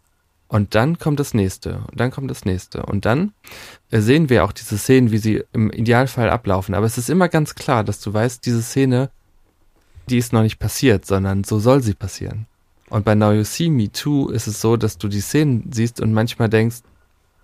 Und 0.47 0.75
dann 0.75 0.99
kommt 0.99 1.19
das 1.19 1.33
nächste, 1.33 1.83
und 1.89 1.99
dann 1.99 2.11
kommt 2.11 2.29
das 2.29 2.45
nächste. 2.45 2.83
Und 2.83 3.05
dann 3.05 3.33
äh, 3.91 4.01
sehen 4.01 4.29
wir 4.29 4.43
auch 4.43 4.51
diese 4.51 4.77
Szenen, 4.77 5.11
wie 5.11 5.17
sie 5.17 5.43
im 5.53 5.71
Idealfall 5.71 6.29
ablaufen. 6.29 6.75
Aber 6.75 6.85
es 6.85 6.97
ist 6.97 7.09
immer 7.09 7.29
ganz 7.29 7.55
klar, 7.55 7.83
dass 7.83 7.99
du 7.99 8.13
weißt, 8.13 8.45
diese 8.45 8.61
Szene, 8.61 9.09
die 10.09 10.17
ist 10.17 10.33
noch 10.33 10.41
nicht 10.41 10.59
passiert, 10.59 11.05
sondern 11.05 11.43
so 11.43 11.59
soll 11.59 11.81
sie 11.81 11.93
passieren. 11.93 12.47
Und 12.89 13.05
bei 13.05 13.15
Now 13.15 13.31
You 13.31 13.43
See 13.43 13.69
Me 13.69 13.91
Too 13.91 14.29
ist 14.29 14.47
es 14.47 14.61
so, 14.61 14.77
dass 14.77 14.97
du 14.97 15.07
die 15.07 15.21
Szenen 15.21 15.71
siehst 15.71 15.99
und 15.99 16.13
manchmal 16.13 16.49
denkst, 16.49 16.81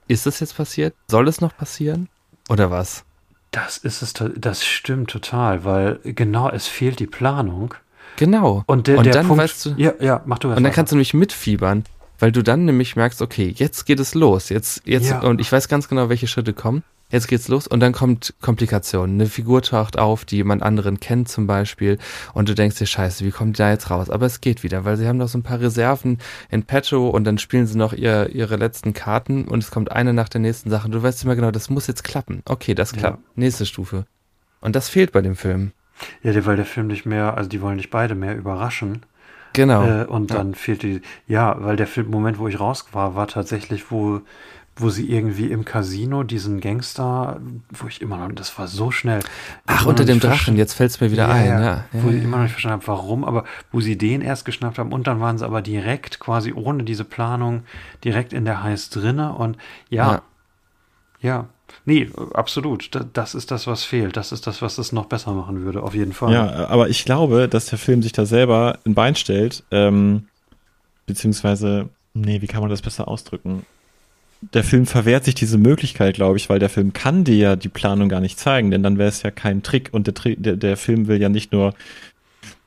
ist 0.09 0.25
das 0.25 0.41
jetzt 0.41 0.57
passiert? 0.57 0.93
Soll 1.07 1.27
es 1.29 1.39
noch 1.39 1.55
passieren? 1.55 2.09
Oder 2.49 2.69
was? 2.71 3.05
das 3.51 3.77
ist 3.79 4.03
es, 4.03 4.13
das 4.35 4.63
stimmt 4.63 5.09
total, 5.09 5.63
weil 5.63 5.99
genau, 6.03 6.49
es 6.51 6.67
fehlt 6.67 6.99
die 6.99 7.07
Planung. 7.07 7.73
Genau. 8.17 8.63
Und 8.67 8.85
der, 8.85 8.99
Und 8.99 9.05
der 9.05 9.13
dann 9.13 9.27
Punkt, 9.27 9.41
weißt 9.41 9.65
du- 9.65 9.69
ja, 9.77 9.93
ja, 9.99 10.21
mach 10.27 10.37
du 10.37 10.49
Und 10.49 10.55
dann 10.55 10.63
weiter. 10.65 10.75
kannst 10.75 10.91
du 10.91 10.97
nämlich 10.97 11.15
mitfiebern, 11.15 11.83
weil 12.19 12.31
du 12.31 12.43
dann 12.43 12.65
nämlich 12.65 12.95
merkst, 12.95 13.21
okay, 13.23 13.51
jetzt 13.57 13.85
geht 13.85 13.99
es 13.99 14.13
los. 14.13 14.49
Jetzt, 14.49 14.83
jetzt, 14.85 15.09
Ja. 15.09 15.21
und 15.21 15.41
ich 15.41 15.51
weiß 15.51 15.67
ganz 15.67 15.87
genau, 15.87 16.09
welche 16.09 16.27
Schritte 16.27 16.53
kommen. 16.53 16.83
Jetzt 17.11 17.27
geht's 17.27 17.47
los 17.47 17.65
und 17.65 17.79
dann 17.79 17.91
kommt 17.91 18.35
Komplikation. 18.39 19.11
Eine 19.11 19.25
Figur 19.25 19.63
taucht 19.63 19.97
auf, 19.97 20.25
die 20.25 20.35
jemand 20.37 20.61
anderen 20.61 20.99
kennt 20.99 21.27
zum 21.27 21.47
Beispiel 21.47 21.97
und 22.33 22.49
du 22.49 22.53
denkst 22.53 22.77
dir, 22.77 22.85
scheiße, 22.85 23.25
wie 23.25 23.31
kommt 23.31 23.57
die 23.57 23.63
da 23.63 23.71
jetzt 23.71 23.89
raus? 23.89 24.11
Aber 24.11 24.27
es 24.27 24.41
geht 24.41 24.61
wieder, 24.61 24.85
weil 24.85 24.95
sie 24.95 25.07
haben 25.07 25.17
noch 25.17 25.27
so 25.27 25.37
ein 25.39 25.43
paar 25.43 25.59
Reserven 25.59 26.19
in 26.51 26.63
petto 26.63 27.09
und 27.09 27.23
dann 27.23 27.39
spielen 27.39 27.65
sie 27.65 27.77
noch 27.77 27.93
ihr, 27.93 28.29
ihre 28.29 28.57
letzten 28.57 28.93
Karten 28.93 29.45
und 29.45 29.63
es 29.63 29.71
kommt 29.71 29.91
eine 29.91 30.13
nach 30.13 30.29
der 30.29 30.41
nächsten 30.41 30.69
Sache. 30.69 30.89
Du 30.89 31.01
weißt 31.01 31.23
immer 31.23 31.35
genau, 31.35 31.49
das 31.49 31.69
muss 31.71 31.87
jetzt 31.87 32.03
klappen. 32.03 32.43
Okay, 32.45 32.75
das 32.75 32.91
Ja. 32.91 32.97
klappt. 32.99 33.37
Nächste 33.37 33.65
Stufe. 33.65 34.05
Und 34.61 34.75
das 34.75 34.87
fehlt 34.87 35.11
bei 35.11 35.21
dem 35.21 35.35
Film. 35.35 35.71
Ja, 36.21 36.45
weil 36.45 36.57
der 36.57 36.65
Film 36.65 36.87
nicht 36.87 37.05
mehr, 37.05 37.35
also 37.35 37.49
die 37.49 37.61
wollen 37.61 37.77
nicht 37.77 37.89
beide 37.89 38.13
mehr 38.13 38.37
überraschen. 38.37 39.01
Genau. 39.53 39.83
Äh, 39.83 40.05
und 40.05 40.31
dann 40.31 40.53
fehlt 40.53 40.83
die, 40.83 41.01
ja, 41.27 41.55
weil 41.59 41.75
der 41.75 41.87
Film, 41.87 42.09
Moment, 42.11 42.37
wo 42.37 42.47
ich 42.47 42.59
raus 42.59 42.85
war, 42.91 43.15
war 43.15 43.27
tatsächlich, 43.27 43.89
wo, 43.89 44.21
wo 44.79 44.89
sie 44.89 45.09
irgendwie 45.09 45.51
im 45.51 45.65
Casino 45.65 46.23
diesen 46.23 46.61
Gangster, 46.61 47.39
wo 47.69 47.87
ich 47.87 48.01
immer 48.01 48.17
noch, 48.17 48.33
das 48.33 48.57
war 48.57 48.67
so 48.67 48.91
schnell. 48.91 49.19
Ach, 49.67 49.85
unter 49.85 50.05
dem 50.05 50.19
Drachen, 50.19 50.55
jetzt 50.57 50.73
fällt's 50.73 50.99
mir 51.01 51.11
wieder 51.11 51.29
ein, 51.29 51.45
ja. 51.45 51.83
Wo 51.91 52.07
ja, 52.09 52.13
ich 52.15 52.17
ja. 52.19 52.23
immer 52.23 52.37
noch 52.37 52.43
nicht 52.43 52.53
verstanden 52.53 52.81
habe, 52.81 52.87
warum, 52.87 53.23
aber 53.25 53.43
wo 53.71 53.81
sie 53.81 53.97
den 53.97 54.21
erst 54.21 54.45
geschnappt 54.45 54.77
haben 54.79 54.91
und 54.91 55.05
dann 55.05 55.19
waren 55.19 55.37
sie 55.37 55.45
aber 55.45 55.61
direkt 55.61 56.19
quasi 56.19 56.53
ohne 56.53 56.83
diese 56.83 57.03
Planung 57.03 57.63
direkt 58.03 58.33
in 58.33 58.45
der 58.45 58.63
Heiß 58.63 58.89
drinne 58.89 59.33
und 59.33 59.57
ja, 59.89 60.11
Ja. 60.13 60.21
ja, 61.21 61.45
nee, 61.85 62.09
absolut, 62.33 62.95
Da- 62.95 63.05
das 63.11 63.35
ist 63.35 63.51
das, 63.51 63.67
was 63.67 63.83
fehlt, 63.83 64.15
das 64.15 64.31
ist 64.31 64.47
das, 64.47 64.61
was 64.61 64.77
es 64.77 64.91
noch 64.91 65.05
besser 65.05 65.33
machen 65.33 65.63
würde, 65.65 65.83
auf 65.83 65.93
jeden 65.93 66.13
Fall. 66.13 66.33
Ja, 66.33 66.67
aber 66.67 66.89
ich 66.89 67.03
glaube, 67.05 67.47
dass 67.49 67.65
der 67.65 67.77
Film 67.79 68.01
sich 68.01 68.13
da 68.13 68.25
selber 68.25 68.79
ein 68.85 68.95
Bein 68.95 69.15
stellt, 69.15 69.63
ähm, 69.71 70.27
beziehungsweise, 71.05 71.89
nee, 72.13 72.41
wie 72.41 72.47
kann 72.47 72.61
man 72.61 72.69
das 72.69 72.81
besser 72.81 73.07
ausdrücken? 73.07 73.65
Der 74.41 74.63
Film 74.63 74.85
verwehrt 74.85 75.25
sich 75.25 75.35
diese 75.35 75.57
Möglichkeit, 75.57 76.15
glaube 76.15 76.37
ich, 76.37 76.49
weil 76.49 76.59
der 76.59 76.69
Film 76.69 76.93
kann 76.93 77.25
dir 77.25 77.35
ja 77.35 77.55
die 77.57 77.67
Planung 77.69 78.07
gar 78.07 78.21
nicht 78.21 78.39
zeigen, 78.39 78.71
denn 78.71 78.83
dann 78.83 78.97
wäre 78.97 79.09
es 79.09 79.21
ja 79.21 79.31
kein 79.31 79.63
Trick 79.63 79.89
und 79.91 80.07
der, 80.07 80.13
der, 80.35 80.55
der 80.55 80.77
Film 80.77 81.07
will 81.07 81.21
ja 81.21 81.27
nicht 81.29 81.51
nur 81.51 81.73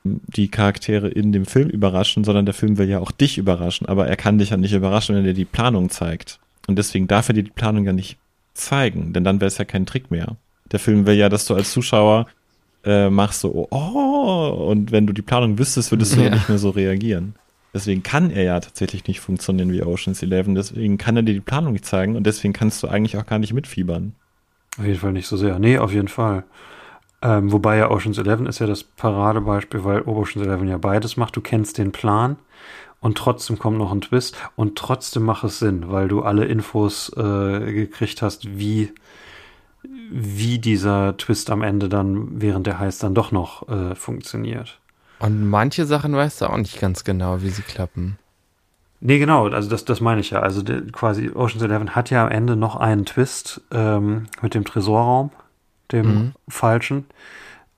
die 0.03 0.49
Charaktere 0.49 1.07
in 1.09 1.31
dem 1.31 1.45
Film 1.45 1.69
überraschen, 1.69 2.23
sondern 2.23 2.45
der 2.45 2.53
Film 2.53 2.77
will 2.77 2.89
ja 2.89 2.99
auch 2.99 3.11
dich 3.11 3.37
überraschen, 3.37 3.87
aber 3.87 4.07
er 4.07 4.17
kann 4.17 4.37
dich 4.37 4.51
ja 4.51 4.57
nicht 4.57 4.73
überraschen, 4.73 5.15
wenn 5.15 5.23
er 5.23 5.29
dir 5.29 5.33
die 5.33 5.45
Planung 5.45 5.89
zeigt. 5.89 6.39
Und 6.67 6.77
deswegen 6.77 7.07
darf 7.07 7.29
er 7.29 7.33
dir 7.33 7.43
die 7.43 7.51
Planung 7.51 7.85
ja 7.85 7.93
nicht 7.93 8.17
zeigen, 8.53 9.13
denn 9.13 9.23
dann 9.23 9.39
wäre 9.41 9.47
es 9.47 9.57
ja 9.57 9.65
kein 9.65 9.85
Trick 9.85 10.11
mehr. 10.11 10.35
Der 10.71 10.79
Film 10.79 11.05
will 11.05 11.15
ja, 11.15 11.29
dass 11.29 11.45
du 11.45 11.55
als 11.55 11.71
Zuschauer 11.71 12.27
äh, 12.85 13.09
machst 13.09 13.41
so, 13.41 13.67
oh, 13.71 14.67
und 14.69 14.91
wenn 14.91 15.07
du 15.07 15.13
die 15.13 15.21
Planung 15.21 15.57
wüsstest, 15.57 15.91
würdest 15.91 16.15
du 16.17 16.21
Ja. 16.21 16.29
nicht 16.31 16.49
mehr 16.49 16.57
so 16.57 16.69
reagieren. 16.69 17.35
Deswegen 17.73 18.03
kann 18.03 18.29
er 18.29 18.43
ja 18.43 18.59
tatsächlich 18.59 19.07
nicht 19.07 19.19
funktionieren 19.19 19.71
wie 19.71 19.81
Ocean's 19.81 20.21
Eleven, 20.21 20.53
deswegen 20.53 20.97
kann 20.97 21.15
er 21.15 21.23
dir 21.23 21.33
die 21.33 21.39
Planung 21.41 21.73
nicht 21.73 21.85
zeigen 21.85 22.15
und 22.15 22.25
deswegen 22.25 22.53
kannst 22.53 22.83
du 22.83 22.87
eigentlich 22.87 23.17
auch 23.17 23.25
gar 23.25 23.39
nicht 23.39 23.53
mitfiebern. 23.53 24.13
Auf 24.77 24.85
jeden 24.85 24.99
Fall 24.99 25.13
nicht 25.13 25.27
so 25.27 25.37
sehr. 25.37 25.57
Nee, 25.57 25.79
auf 25.79 25.91
jeden 25.91 26.07
Fall. 26.07 26.43
Ähm, 27.23 27.51
wobei 27.51 27.77
ja 27.77 27.89
Ocean's 27.89 28.17
Eleven 28.17 28.45
ist 28.45 28.59
ja 28.59 28.67
das 28.67 28.83
Paradebeispiel, 28.83 29.83
weil 29.83 30.01
Ocean's 30.01 30.45
Eleven 30.45 30.67
ja 30.67 30.77
beides 30.77 31.17
macht. 31.17 31.35
Du 31.35 31.41
kennst 31.41 31.77
den 31.77 31.91
Plan 31.91 32.37
und 32.99 33.17
trotzdem 33.17 33.57
kommt 33.57 33.77
noch 33.77 33.91
ein 33.91 34.01
Twist 34.01 34.37
und 34.55 34.77
trotzdem 34.77 35.23
macht 35.23 35.43
es 35.43 35.59
Sinn, 35.59 35.85
weil 35.89 36.07
du 36.07 36.21
alle 36.21 36.45
Infos 36.45 37.09
äh, 37.15 37.71
gekriegt 37.71 38.21
hast, 38.21 38.57
wie, 38.57 38.91
wie 40.11 40.59
dieser 40.59 41.17
Twist 41.17 41.49
am 41.49 41.63
Ende 41.63 41.89
dann 41.89 42.41
während 42.41 42.67
der 42.67 42.77
Heiß 42.77 42.99
dann 42.99 43.15
doch 43.15 43.31
noch 43.31 43.67
äh, 43.67 43.95
funktioniert. 43.95 44.79
Und 45.23 45.47
manche 45.47 45.85
Sachen 45.85 46.13
weißt 46.13 46.41
du 46.41 46.47
auch 46.47 46.57
nicht 46.57 46.81
ganz 46.81 47.05
genau, 47.05 47.41
wie 47.41 47.49
sie 47.49 47.61
klappen. 47.61 48.17
Nee, 48.99 49.19
genau, 49.19 49.47
also 49.47 49.69
das, 49.69 49.85
das 49.85 50.01
meine 50.01 50.19
ich 50.21 50.31
ja. 50.31 50.39
Also 50.41 50.61
der, 50.61 50.81
quasi 50.91 51.29
Ocean's 51.33 51.63
Eleven 51.63 51.95
hat 51.95 52.09
ja 52.09 52.25
am 52.25 52.31
Ende 52.31 52.55
noch 52.55 52.75
einen 52.75 53.05
Twist 53.05 53.61
ähm, 53.71 54.27
mit 54.41 54.53
dem 54.53 54.65
Tresorraum, 54.65 55.31
dem 55.91 56.07
Mhm. 56.07 56.33
falschen, 56.49 57.05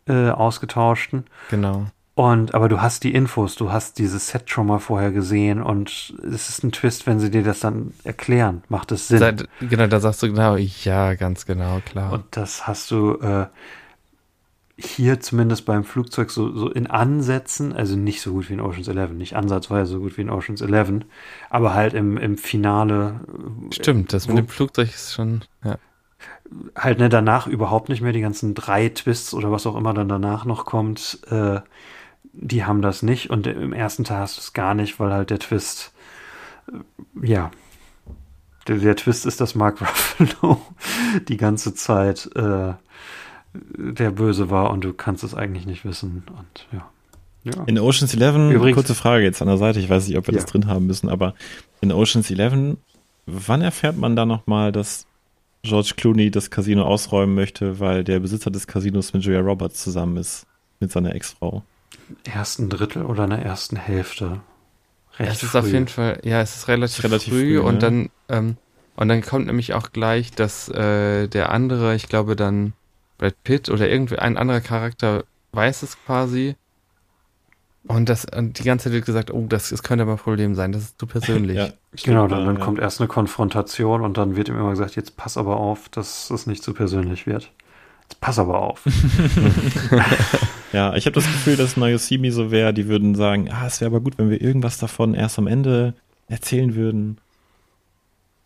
äh, 0.07 0.29
ausgetauschten. 0.29 1.25
Genau. 1.49 1.85
Und 2.15 2.55
aber 2.55 2.69
du 2.69 2.81
hast 2.81 3.03
die 3.03 3.13
Infos, 3.13 3.55
du 3.55 3.71
hast 3.71 3.99
dieses 3.99 4.29
Set 4.29 4.49
schon 4.49 4.67
mal 4.67 4.79
vorher 4.79 5.11
gesehen 5.11 5.61
und 5.61 6.15
es 6.23 6.49
ist 6.49 6.63
ein 6.63 6.71
Twist, 6.71 7.05
wenn 7.07 7.19
sie 7.19 7.29
dir 7.29 7.43
das 7.43 7.59
dann 7.59 7.91
erklären, 8.03 8.63
macht 8.69 8.91
es 8.91 9.07
Sinn. 9.09 9.19
Seit, 9.19 9.49
genau, 9.59 9.87
da 9.87 9.99
sagst 9.99 10.23
du 10.23 10.27
genau, 10.27 10.55
ja, 10.55 11.13
ganz 11.15 11.45
genau, 11.45 11.81
klar. 11.85 12.13
Und 12.13 12.23
das 12.31 12.67
hast 12.67 12.89
du 12.89 13.15
äh, 13.19 13.47
hier 14.77 15.21
zumindest 15.21 15.65
beim 15.65 15.85
Flugzeug 15.85 16.31
so, 16.31 16.51
so 16.55 16.69
in 16.69 16.87
Ansätzen, 16.87 17.71
also 17.73 17.95
nicht 17.95 18.21
so 18.21 18.33
gut 18.33 18.49
wie 18.49 18.53
in 18.53 18.61
Ocean's 18.61 18.89
Eleven, 18.89 19.17
nicht 19.17 19.35
ansatzweise 19.35 19.93
so 19.93 19.99
gut 19.99 20.17
wie 20.17 20.21
in 20.21 20.29
Ocean's 20.29 20.61
Eleven, 20.61 21.05
aber 21.49 21.73
halt 21.73 21.93
im, 21.93 22.17
im 22.17 22.37
Finale 22.37 23.21
äh, 23.69 23.73
Stimmt, 23.73 24.11
das 24.11 24.27
mit 24.27 24.37
dem 24.37 24.47
Flugzeug 24.49 24.89
ist 24.89 25.13
schon, 25.13 25.45
ja. 25.63 25.77
halt 26.75 26.99
ne, 26.99 27.07
danach 27.07 27.47
überhaupt 27.47 27.87
nicht 27.87 28.01
mehr, 28.01 28.11
die 28.11 28.21
ganzen 28.21 28.53
drei 28.53 28.89
Twists 28.89 29.33
oder 29.33 29.49
was 29.49 29.65
auch 29.65 29.77
immer 29.77 29.93
dann 29.93 30.09
danach 30.09 30.43
noch 30.43 30.65
kommt, 30.65 31.19
äh, 31.29 31.61
die 32.33 32.65
haben 32.65 32.81
das 32.81 33.01
nicht 33.01 33.29
und 33.29 33.47
im 33.47 33.71
ersten 33.71 34.03
Teil 34.03 34.19
hast 34.19 34.35
du 34.35 34.41
es 34.41 34.51
gar 34.51 34.73
nicht, 34.73 34.99
weil 34.99 35.13
halt 35.13 35.29
der 35.29 35.39
Twist, 35.39 35.93
äh, 36.67 37.25
ja, 37.25 37.49
der, 38.67 38.77
der 38.77 38.97
Twist 38.97 39.25
ist, 39.25 39.39
dass 39.39 39.55
Mark 39.55 39.79
Ruffalo 40.19 40.61
die 41.29 41.37
ganze 41.37 41.73
Zeit 41.75 42.29
äh, 42.35 42.73
der 43.77 44.11
Böse 44.11 44.49
war 44.49 44.69
und 44.71 44.83
du 44.83 44.93
kannst 44.93 45.23
es 45.23 45.33
eigentlich 45.33 45.65
nicht 45.65 45.85
wissen 45.85 46.23
und 46.37 46.67
ja. 46.71 46.89
Ja. 47.43 47.63
In 47.67 47.77
Ocean's 47.77 48.13
Eleven, 48.15 48.51
Übrigens- 48.51 48.75
kurze 48.75 48.95
Frage 48.95 49.23
jetzt 49.23 49.39
an 49.41 49.47
der 49.47 49.57
Seite, 49.57 49.79
ich 49.79 49.87
weiß 49.87 50.07
nicht, 50.07 50.17
ob 50.17 50.25
wir 50.25 50.33
Ja. 50.33 50.39
das 50.41 50.49
drin 50.49 50.65
haben 50.65 50.87
müssen, 50.87 51.09
aber 51.09 51.35
in 51.79 51.91
Ocean's 51.91 52.31
Eleven, 52.31 52.77
wann 53.27 53.61
erfährt 53.61 53.97
man 53.97 54.15
da 54.15 54.25
nochmal, 54.25 54.71
dass 54.71 55.05
George 55.61 55.93
Clooney 55.95 56.31
das 56.31 56.49
Casino 56.49 56.83
ausräumen 56.83 57.35
möchte, 57.35 57.79
weil 57.79 58.03
der 58.03 58.19
Besitzer 58.19 58.49
des 58.49 58.65
Casinos 58.65 59.13
mit 59.13 59.23
Julia 59.23 59.41
Roberts 59.41 59.83
zusammen 59.83 60.17
ist, 60.17 60.47
mit 60.79 60.91
seiner 60.91 61.13
Ex-Frau? 61.13 61.61
Ersten 62.23 62.69
Drittel 62.69 63.03
oder 63.03 63.25
in 63.25 63.29
der 63.31 63.43
ersten 63.43 63.75
Hälfte. 63.75 64.41
Recht 65.19 65.31
Es 65.31 65.43
ist 65.43 65.49
früh. 65.51 65.57
auf 65.59 65.67
jeden 65.67 65.87
Fall, 65.87 66.19
ja, 66.23 66.41
es 66.41 66.55
ist 66.55 66.67
relativ, 66.67 67.03
Relativ 67.03 67.31
früh, 67.31 67.57
früh, 67.57 67.59
und 67.59 67.75
ne? 67.75 67.79
dann, 67.79 68.09
ähm, 68.29 68.57
und 68.95 69.07
dann 69.07 69.21
kommt 69.21 69.45
nämlich 69.45 69.73
auch 69.75 69.91
gleich, 69.91 70.31
dass 70.31 70.67
äh, 70.69 71.27
der 71.27 71.51
andere, 71.51 71.93
ich 71.95 72.09
glaube 72.09 72.35
dann 72.35 72.73
Brad 73.17 73.35
Pitt 73.43 73.69
oder 73.69 73.89
irgendwie 73.89 74.19
ein 74.19 74.37
anderer 74.37 74.61
Charakter 74.61 75.23
weiß 75.51 75.83
es 75.83 75.97
quasi. 76.05 76.55
Und 77.87 78.09
das, 78.09 78.25
und 78.25 78.57
die 78.57 78.63
ganze 78.63 78.85
Zeit 78.85 78.93
wird 78.93 79.05
gesagt, 79.05 79.31
oh, 79.31 79.45
das, 79.47 79.69
das 79.69 79.83
könnte 79.83 80.03
aber 80.03 80.13
ein 80.13 80.17
Problem 80.17 80.55
sein, 80.55 80.71
das 80.71 80.83
ist 80.83 80.99
zu 80.99 81.05
persönlich. 81.05 81.57
Ja, 81.57 81.69
Genau, 82.03 82.27
dann, 82.27 82.45
dann 82.45 82.57
ja. 82.57 82.61
kommt 82.61 82.79
erst 82.79 82.99
eine 82.99 83.07
Konfrontation 83.07 84.01
und 84.01 84.17
dann 84.17 84.35
wird 84.35 84.49
ihm 84.49 84.57
immer 84.57 84.71
gesagt, 84.71 84.95
jetzt 84.95 85.15
pass 85.15 85.37
aber 85.37 85.57
auf, 85.57 85.87
dass 85.89 86.29
es 86.29 86.45
nicht 86.45 86.61
zu 86.61 86.73
persönlich 86.73 87.25
wird. 87.25 87.51
Jetzt 88.03 88.19
pass 88.19 88.37
aber 88.37 88.59
auf. 88.59 88.83
Ja, 90.75 90.93
ich 90.93 91.05
habe 91.05 91.13
das 91.13 91.25
Gefühl, 91.25 91.55
dass 91.55 91.77
Nayosimi 91.77 92.31
so 92.31 92.51
wäre, 92.51 92.73
die 92.73 92.89
würden 92.89 93.15
sagen, 93.15 93.49
ah, 93.49 93.65
es 93.65 93.79
wäre 93.79 93.91
aber 93.91 94.01
gut, 94.01 94.17
wenn 94.17 94.29
wir 94.29 94.41
irgendwas 94.41 94.77
davon 94.77 95.13
erst 95.13 95.39
am 95.39 95.47
Ende 95.47 95.93
erzählen 96.27 96.75
würden. 96.75 97.17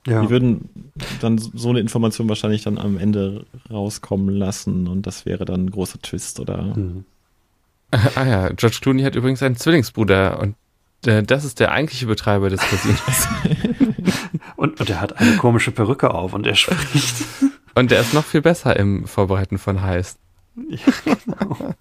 Ja. 0.08 0.22
Die 0.22 0.30
würden 0.30 0.92
dann 1.20 1.38
so 1.38 1.70
eine 1.70 1.80
Information 1.80 2.30
wahrscheinlich 2.30 2.64
dann 2.64 2.78
am 2.78 2.98
Ende 2.98 3.46
rauskommen 3.70 4.34
lassen 4.34 4.88
und 4.88 5.06
das 5.06 5.26
wäre 5.26 5.46
dann 5.46 5.66
ein 5.66 5.72
großer 5.72 6.02
Twist 6.02 6.40
oder. 6.40 6.76
Hm. 6.76 7.06
Ah 8.16 8.24
ja, 8.24 8.50
George 8.50 8.78
Clooney 8.82 9.02
hat 9.02 9.16
übrigens 9.16 9.42
einen 9.42 9.56
Zwillingsbruder 9.56 10.40
und 10.40 10.56
äh, 11.08 11.24
das 11.24 11.44
ist 11.44 11.60
der 11.60 11.72
eigentliche 11.72 12.06
Betreiber 12.06 12.52
des 12.52 12.62
Casinos. 12.62 13.28
Und, 14.60 14.82
und 14.82 14.90
er 14.90 15.00
hat 15.00 15.18
eine 15.18 15.38
komische 15.38 15.72
Perücke 15.72 16.14
auf 16.14 16.34
und 16.34 16.46
er 16.46 16.56
spricht. 16.56 17.24
und 17.76 17.92
der 17.92 18.02
ist 18.02 18.14
noch 18.14 18.26
viel 18.26 18.42
besser 18.42 18.76
im 18.76 19.08
Vorbereiten 19.08 19.58
von 19.58 19.82
Heist. 19.82 20.20
Ja, 20.68 20.78
genau. 21.06 21.74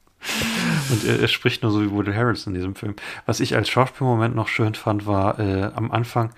Und 0.91 1.05
er, 1.05 1.19
er 1.19 1.27
spricht 1.27 1.65
nur 1.65 1.73
so 1.73 1.83
wie 1.83 1.91
Woody 1.91 2.13
Harrelson 2.13 2.55
in 2.55 2.61
diesem 2.61 2.77
Film. 2.77 2.95
Was 3.27 3.41
ich 3.41 3.57
als 3.57 3.69
Schauspielmoment 3.69 4.37
noch 4.37 4.47
schön 4.47 4.77
fand, 4.77 5.07
war 5.07 5.41
äh, 5.41 5.73
am 5.75 5.91
Anfang 5.91 6.31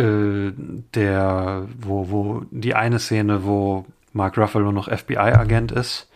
äh, 0.00 0.52
der, 0.94 1.66
wo, 1.80 2.10
wo 2.10 2.42
die 2.50 2.74
eine 2.74 2.98
Szene, 2.98 3.44
wo 3.44 3.84
Mark 4.12 4.36
Ruffalo 4.38 4.72
noch 4.72 4.88
FBI-Agent 4.90 5.70
ist 5.72 6.08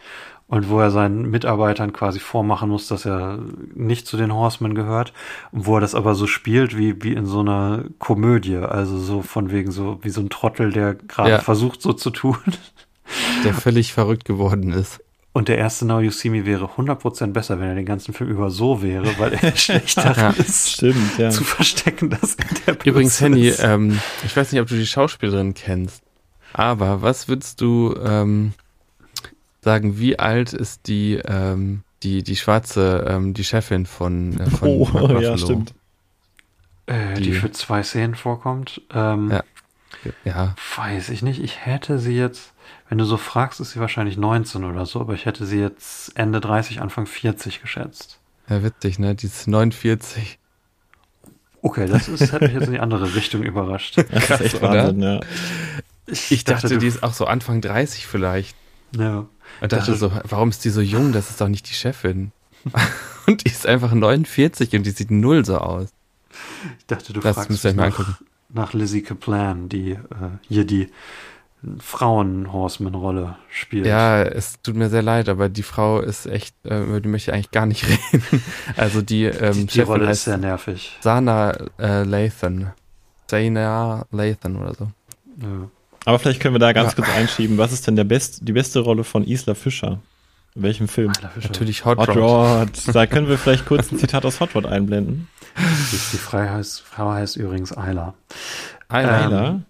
und 0.47 0.69
wo 0.69 0.81
er 0.81 0.91
seinen 0.91 1.31
Mitarbeitern 1.31 1.93
quasi 1.93 2.19
vormachen 2.19 2.69
muss, 2.71 2.89
dass 2.89 3.07
er 3.07 3.39
nicht 3.75 4.07
zu 4.07 4.17
den 4.17 4.33
Horsemen 4.35 4.75
gehört 4.75 5.13
und 5.53 5.67
wo 5.67 5.77
er 5.77 5.81
das 5.81 5.95
aber 5.95 6.15
so 6.15 6.27
spielt 6.27 6.77
wie, 6.77 7.03
wie 7.03 7.13
in 7.13 7.27
so 7.27 7.41
einer 7.41 7.85
Komödie, 7.99 8.57
also 8.57 8.99
so 8.99 9.23
von 9.23 9.51
wegen 9.51 9.71
so 9.71 9.99
wie 10.03 10.11
so 10.11 10.21
ein 10.21 10.31
Trottel, 10.31 10.73
der 10.73 10.95
gerade 10.95 11.31
Ja. 11.31 11.39
versucht 11.39 11.83
so 11.83 11.93
zu 11.93 12.11
tun. 12.11 12.37
Der 13.45 13.53
völlig 13.53 13.93
verrückt 13.93 14.25
geworden 14.25 14.73
ist. 14.73 15.04
Und 15.37 15.49
der 15.49 15.59
erste 15.59 15.85
Now 15.85 15.99
You 16.01 16.11
See 16.13 16.31
Me 16.31 16.47
wäre 16.47 16.67
100% 16.77 17.33
besser, 17.33 17.59
wenn 17.59 17.69
er 17.69 17.75
den 17.75 17.85
ganzen 17.87 18.15
Film 18.15 18.31
über 18.31 18.51
so 18.51 18.83
wäre, 18.83 19.19
weil 19.19 19.33
er 19.35 19.55
schlecht 19.57 19.97
darin 19.99 20.17
Ja. 20.23 20.31
ist, 20.31 20.71
Stimmt, 20.71 21.19
ja. 21.19 21.29
zu 21.31 21.43
verstecken, 21.45 22.09
dass 22.09 22.37
er 22.37 22.47
der 22.67 22.75
Übrigens, 22.87 23.19
Böse 23.19 23.25
Henny, 23.25 23.49
ähm, 23.59 24.01
ich 24.25 24.37
weiß 24.37 24.53
nicht, 24.53 24.61
ob 24.61 24.69
du 24.69 24.77
die 24.77 24.87
Schauspielerin 24.87 25.53
kennst, 25.55 26.03
aber 26.53 27.03
was 27.03 27.27
würdest 27.29 27.61
du 27.61 27.95
ähm, 28.01 28.53
sagen, 29.61 29.99
wie 29.99 30.19
alt 30.21 30.53
ist 30.53 30.87
die, 30.87 31.15
ähm, 31.27 31.83
die, 32.05 32.23
die 32.23 32.37
schwarze, 32.37 33.05
ähm, 33.09 33.35
die 33.35 33.45
Chefin 33.45 33.87
von, 33.87 34.39
äh, 34.39 34.47
von 34.51 34.69
Oh, 34.69 34.89
Mark 34.93 35.09
ja, 35.11 35.31
Ruffalo? 35.33 35.37
stimmt. 35.37 35.75
äh, 36.87 37.15
die 37.15 37.23
die- 37.25 37.33
für 37.33 37.51
zwei 37.51 37.83
Szenen 37.83 38.15
vorkommt. 38.15 38.83
Ähm, 38.95 39.31
Ja. 39.33 39.43
Ja, 40.25 40.55
Weiß 40.77 41.09
ich 41.09 41.23
nicht. 41.23 41.43
Ich 41.43 41.65
hätte 41.65 41.99
sie 41.99 42.15
jetzt, 42.15 42.53
wenn 42.95 42.99
du 42.99 43.07
so 43.07 43.17
fragst, 43.17 43.59
ist 43.59 43.73
sie 43.73 43.81
wahrscheinlich 43.81 44.17
19 44.17 44.63
oder 44.63 44.87
so, 44.87 45.01
aber 45.01 45.15
ich 45.15 45.27
hätte 45.27 45.47
sie 45.47 45.59
jetzt 45.59 46.17
Ende 46.17 46.41
30, 46.41 46.81
Anfang 46.81 47.07
40 47.07 47.61
geschätzt. 47.61 48.21
ja, 48.49 48.63
witzig, 48.63 49.01
ne? 49.01 49.17
Die 49.17 49.27
ist 49.27 49.49
49. 49.49 50.39
Okay, 51.61 51.89
das 51.89 52.07
ist, 52.07 52.33
hat 52.33 52.43
mich 52.43 52.53
jetzt 52.53 52.67
in 52.67 52.75
die 52.75 52.79
andere 52.79 53.13
Richtung 53.17 53.43
überrascht. 53.43 53.97
Das 54.13 54.31
ist 54.31 54.41
echt 54.43 54.55
oder? 54.63 54.69
Wahnsinn, 54.95 55.03
ja. 55.03 55.21
Ich 56.07 56.45
dachte, 56.45 56.69
du- 56.69 56.79
die 56.79 56.87
ist 56.87 57.03
auch 57.03 57.13
so 57.15 57.27
Anfang 57.27 57.61
30 57.63 58.07
vielleicht. 58.07 58.55
Ja. 58.97 59.27
Und 59.61 59.73
dachte 59.73 59.91
Das- 59.91 59.99
so, 59.99 60.13
warum 60.29 60.51
ist 60.51 60.65
die 60.65 60.71
so 60.71 60.81
jung? 60.81 61.11
Das 61.11 61.31
ist 61.31 61.41
doch 61.41 61.49
nicht 61.49 61.69
die 61.69 61.75
Chefin. 61.75 62.31
und 63.27 63.45
die 63.45 63.51
ist 63.51 63.67
einfach 63.67 63.93
49 63.93 64.73
und 64.77 64.85
die 64.85 64.91
sieht 64.93 65.11
null 65.11 65.45
so 65.45 65.59
aus. 65.59 65.89
Ich 66.79 66.87
dachte, 66.87 67.13
du 67.13 67.19
Das 67.19 67.35
fragst 67.35 67.65
mal 67.65 67.75
nach, 67.75 67.85
angucken. 67.87 68.17
nach 68.51 68.73
Lizzie 68.73 69.03
Kaplan, 69.03 69.69
die 69.69 69.91
äh, 69.95 69.99
hier 70.49 70.65
die 70.65 70.91
Frauen-Horseman-Rolle 71.81 73.37
spielt. 73.51 73.87
Ja, 73.87 74.23
es 74.23 74.61
tut 74.63 74.77
mir 74.77 74.89
sehr 74.91 75.03
leid, 75.03 75.29
aber 75.29 75.49
die 75.49 75.63
Frau 75.63 76.01
ist 76.01 76.27
echt, 76.27 76.55
äh, 76.65 76.83
über 76.83 77.01
die 77.01 77.09
möchte 77.09 77.31
ich 77.31 77.35
eigentlich 77.35 77.51
gar 77.51 77.67
nicht 77.67 77.85
reden. 78.13 78.43
Also 78.77 79.03
die, 79.03 79.25
ähm, 79.25 79.53
die, 79.55 79.67
die 79.67 79.73
Chefin 79.73 79.85
Rolle 79.93 80.11
ist 80.11 80.25
sehr 80.25 80.39
nervig. 80.39 80.97
Sana 81.01 81.53
äh, 81.79 82.05
Lathan. 82.05 82.73
Sana 83.31 84.07
Lathan 84.11 84.57
oder 84.57 84.75
so. 84.75 84.89
Ja. 85.41 85.69
Aber 86.07 86.19
vielleicht 86.19 86.41
können 86.41 86.55
wir 86.55 86.59
da 86.61 86.73
ganz 86.73 86.91
Ja. 86.93 86.97
kurz 86.97 87.09
einschieben. 87.17 87.57
Was 87.59 87.73
ist 87.73 87.87
denn 87.87 87.97
der 87.97 88.05
best, 88.05 88.47
die 88.47 88.53
beste 88.53 88.81
Rolle 88.81 89.05
von 89.05 89.25
Isla 89.25 89.55
Fischer? 89.55 90.01
In 90.55 90.63
welchem 90.63 90.87
Film? 90.87 91.13
Natürlich 91.43 91.85
Hot, 91.85 91.99
Hot 91.99 92.11
Rod. 92.11 92.17
Rod. 92.87 92.95
Da 92.95 93.07
können 93.07 93.29
wir 93.29 93.39
vielleicht 93.39 93.67
kurz 93.67 93.91
ein 93.91 93.99
Zitat 93.99 94.25
aus 94.25 94.39
Hot 94.41 94.55
Rod 94.55 94.67
einblenden. 94.67 95.29
Die, 95.57 96.17
Frau, 96.17 96.39
heißt, 96.39 96.81
Frau 96.83 97.11
heißt 97.13 97.37
übrigens 97.37 97.73
Ayla. 97.77 98.15
Isla. 98.89 99.25
Ayla. 99.25 99.61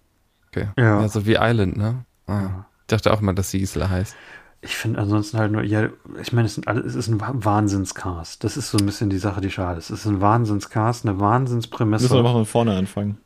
Okay. 0.54 0.68
Ja. 0.78 1.00
Ja. 1.02 1.08
so 1.08 1.26
wie 1.26 1.36
Island, 1.40 1.76
ne? 1.76 2.04
Ah. 2.26 2.64
Ich 2.82 2.86
dachte 2.88 3.12
auch 3.12 3.20
mal, 3.20 3.34
dass 3.34 3.50
sie 3.50 3.60
Isla 3.60 3.88
heißt. 3.88 4.14
Ich 4.60 4.76
finde 4.76 4.98
ansonsten 5.00 5.38
halt 5.38 5.52
nur, 5.52 5.62
ja, 5.62 5.88
ich 6.22 6.32
meine, 6.32 6.46
es, 6.46 6.54
sind 6.54 6.68
alle, 6.68 6.80
es 6.80 6.94
ist 6.94 7.08
ein 7.08 7.20
Wa- 7.20 7.32
Wahnsinnscast. 7.34 8.42
Das 8.44 8.56
ist 8.56 8.70
so 8.70 8.78
ein 8.78 8.86
bisschen 8.86 9.10
die 9.10 9.18
Sache, 9.18 9.40
die 9.42 9.50
schade 9.50 9.78
ist. 9.78 9.90
Es 9.90 10.00
ist 10.00 10.06
ein 10.06 10.20
Wahnsinnscast, 10.22 11.04
eine 11.06 11.20
Wahnsinnsprämisse. 11.20 12.04
Müssen 12.04 12.16
wir 12.16 12.22
mal 12.22 12.32
von 12.32 12.46
vorne 12.46 12.74
anfangen. 12.76 13.18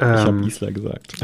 Ich 0.00 0.04
habe 0.06 0.28
ähm, 0.30 0.42
Isla 0.44 0.70
gesagt. 0.70 1.14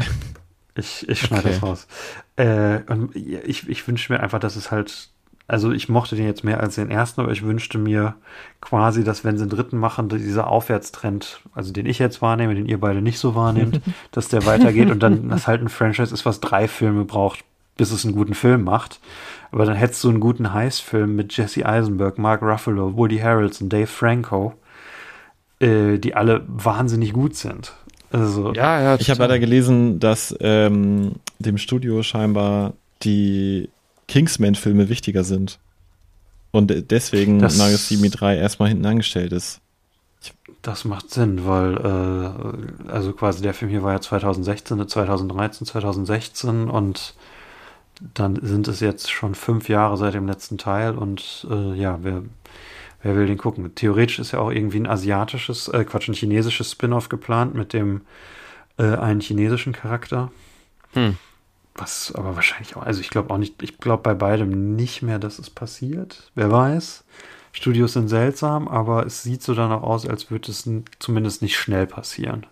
Ich, 0.75 1.07
ich 1.07 1.19
schneide 1.21 1.43
Okay. 1.43 1.53
das 1.53 1.63
raus. 1.63 1.87
Äh, 2.35 2.79
und 2.91 3.15
ich, 3.15 3.67
ich 3.69 3.87
wünsche 3.87 4.11
mir 4.11 4.19
einfach, 4.19 4.39
dass 4.39 4.55
es 4.57 4.71
halt, 4.71 5.09
also 5.47 5.71
ich 5.71 5.89
mochte 5.89 6.15
den 6.15 6.25
jetzt 6.25 6.43
mehr 6.43 6.59
als 6.59 6.75
den 6.75 6.89
ersten, 6.89 7.21
aber 7.21 7.31
ich 7.31 7.43
wünschte 7.43 7.77
mir 7.77 8.15
quasi, 8.61 9.03
dass 9.03 9.23
wenn 9.23 9.37
sie 9.37 9.43
einen 9.43 9.51
dritten 9.51 9.77
machen, 9.77 10.09
dieser 10.09 10.47
Aufwärtstrend, 10.47 11.41
also 11.53 11.71
den 11.71 11.85
ich 11.85 11.99
jetzt 11.99 12.21
wahrnehme, 12.21 12.55
den 12.55 12.65
ihr 12.65 12.79
beide 12.79 13.01
nicht 13.01 13.19
so 13.19 13.35
wahrnehmt, 13.35 13.81
dass 14.11 14.27
der 14.27 14.45
weitergeht 14.45 14.89
und 14.89 15.03
dann 15.03 15.29
das 15.29 15.47
halt 15.47 15.61
ein 15.61 15.69
Franchise 15.69 16.13
ist, 16.13 16.25
was 16.25 16.39
drei 16.39 16.67
Filme 16.67 17.05
braucht, 17.05 17.43
bis 17.77 17.91
es 17.91 18.05
einen 18.05 18.15
guten 18.15 18.33
Film 18.33 18.63
macht. 18.63 18.99
Aber 19.51 19.65
dann 19.65 19.75
hättest 19.75 20.03
du 20.03 20.09
einen 20.09 20.19
guten 20.19 20.51
Heist-Film 20.51 21.15
mit 21.15 21.37
Jesse 21.37 21.65
Eisenberg, 21.65 22.17
Mark 22.17 22.41
Ruffalo, 22.41 22.97
Woody 22.97 23.19
Harrelson, 23.19 23.69
Dave 23.69 23.87
Franco, 23.87 24.53
äh, 25.59 25.99
die 25.99 26.15
alle 26.15 26.43
wahnsinnig 26.47 27.13
gut 27.13 27.35
sind. 27.35 27.73
Also, 28.11 28.53
Ja, 28.53 28.81
ja. 28.81 28.95
Ich 28.99 29.09
habe 29.09 29.19
leider 29.19 29.39
gelesen, 29.39 29.99
dass 29.99 30.35
ähm, 30.39 31.13
dem 31.39 31.57
Studio 31.57 32.01
scheinbar 32.01 32.73
die 33.03 33.69
Kingsman-Filme 34.07 34.89
wichtiger 34.89 35.23
sind. 35.23 35.59
Und 36.51 36.71
deswegen 36.91 37.39
Das- 37.39 37.57
Nagasimi 37.57 38.09
3 38.09 38.37
erstmal 38.37 38.69
hinten 38.69 38.85
angestellt 38.85 39.33
ist. 39.33 39.59
Das 40.61 40.83
macht 40.85 41.11
Sinn, 41.11 41.45
weil 41.45 41.75
äh, 41.77 42.89
also 42.89 43.13
quasi 43.13 43.43
der 43.43 43.53
Film 43.53 43.69
hier 43.69 43.83
war 43.83 43.91
ja 43.93 44.01
2016, 44.01 44.87
2013, 44.87 45.67
2016 45.67 46.69
und 46.69 47.13
dann 48.15 48.39
sind 48.41 48.67
es 48.67 48.79
jetzt 48.79 49.11
schon 49.11 49.35
fünf 49.35 49.69
Jahre 49.69 49.97
seit 49.97 50.15
dem 50.15 50.27
letzten 50.27 50.57
Teil 50.57 50.97
und 50.97 51.45
äh, 51.51 51.75
ja, 51.75 51.99
wer, 52.01 52.23
wer 53.03 53.15
will 53.15 53.27
den 53.27 53.37
gucken? 53.37 53.75
Theoretisch 53.75 54.17
ist 54.17 54.31
ja 54.31 54.39
auch 54.39 54.49
irgendwie 54.51 54.79
ein 54.79 54.87
asiatisches, 54.87 55.67
äh, 55.67 55.83
Quatsch, 55.85 56.07
ein 56.09 56.13
chinesisches 56.15 56.71
Spin-off 56.71 57.09
geplant 57.09 57.53
mit 57.53 57.71
dem 57.73 58.01
äh, 58.77 58.83
einen 58.83 59.21
chinesischen 59.21 59.73
Charakter. 59.73 60.31
Hm. 60.93 61.17
Was 61.75 62.13
aber 62.15 62.35
wahrscheinlich 62.35 62.77
auch, 62.77 62.83
also 62.83 63.01
ich 63.01 63.09
glaube 63.09 63.31
auch 63.31 63.37
nicht, 63.37 63.61
ich 63.61 63.77
glaube 63.79 64.01
bei 64.01 64.13
beidem 64.13 64.75
nicht 64.75 65.01
mehr, 65.01 65.19
dass 65.19 65.39
es 65.39 65.49
passiert. 65.49 66.31
Wer 66.33 66.49
weiß. 66.49 67.03
Studios 67.51 67.93
sind 67.93 68.07
seltsam, 68.07 68.67
aber 68.67 69.05
es 69.05 69.23
sieht 69.23 69.41
so 69.41 69.53
danach 69.53 69.81
aus, 69.81 70.05
als 70.05 70.31
würde 70.31 70.51
es 70.51 70.69
zumindest 70.99 71.41
nicht 71.41 71.57
schnell 71.57 71.85
passieren. 71.85 72.45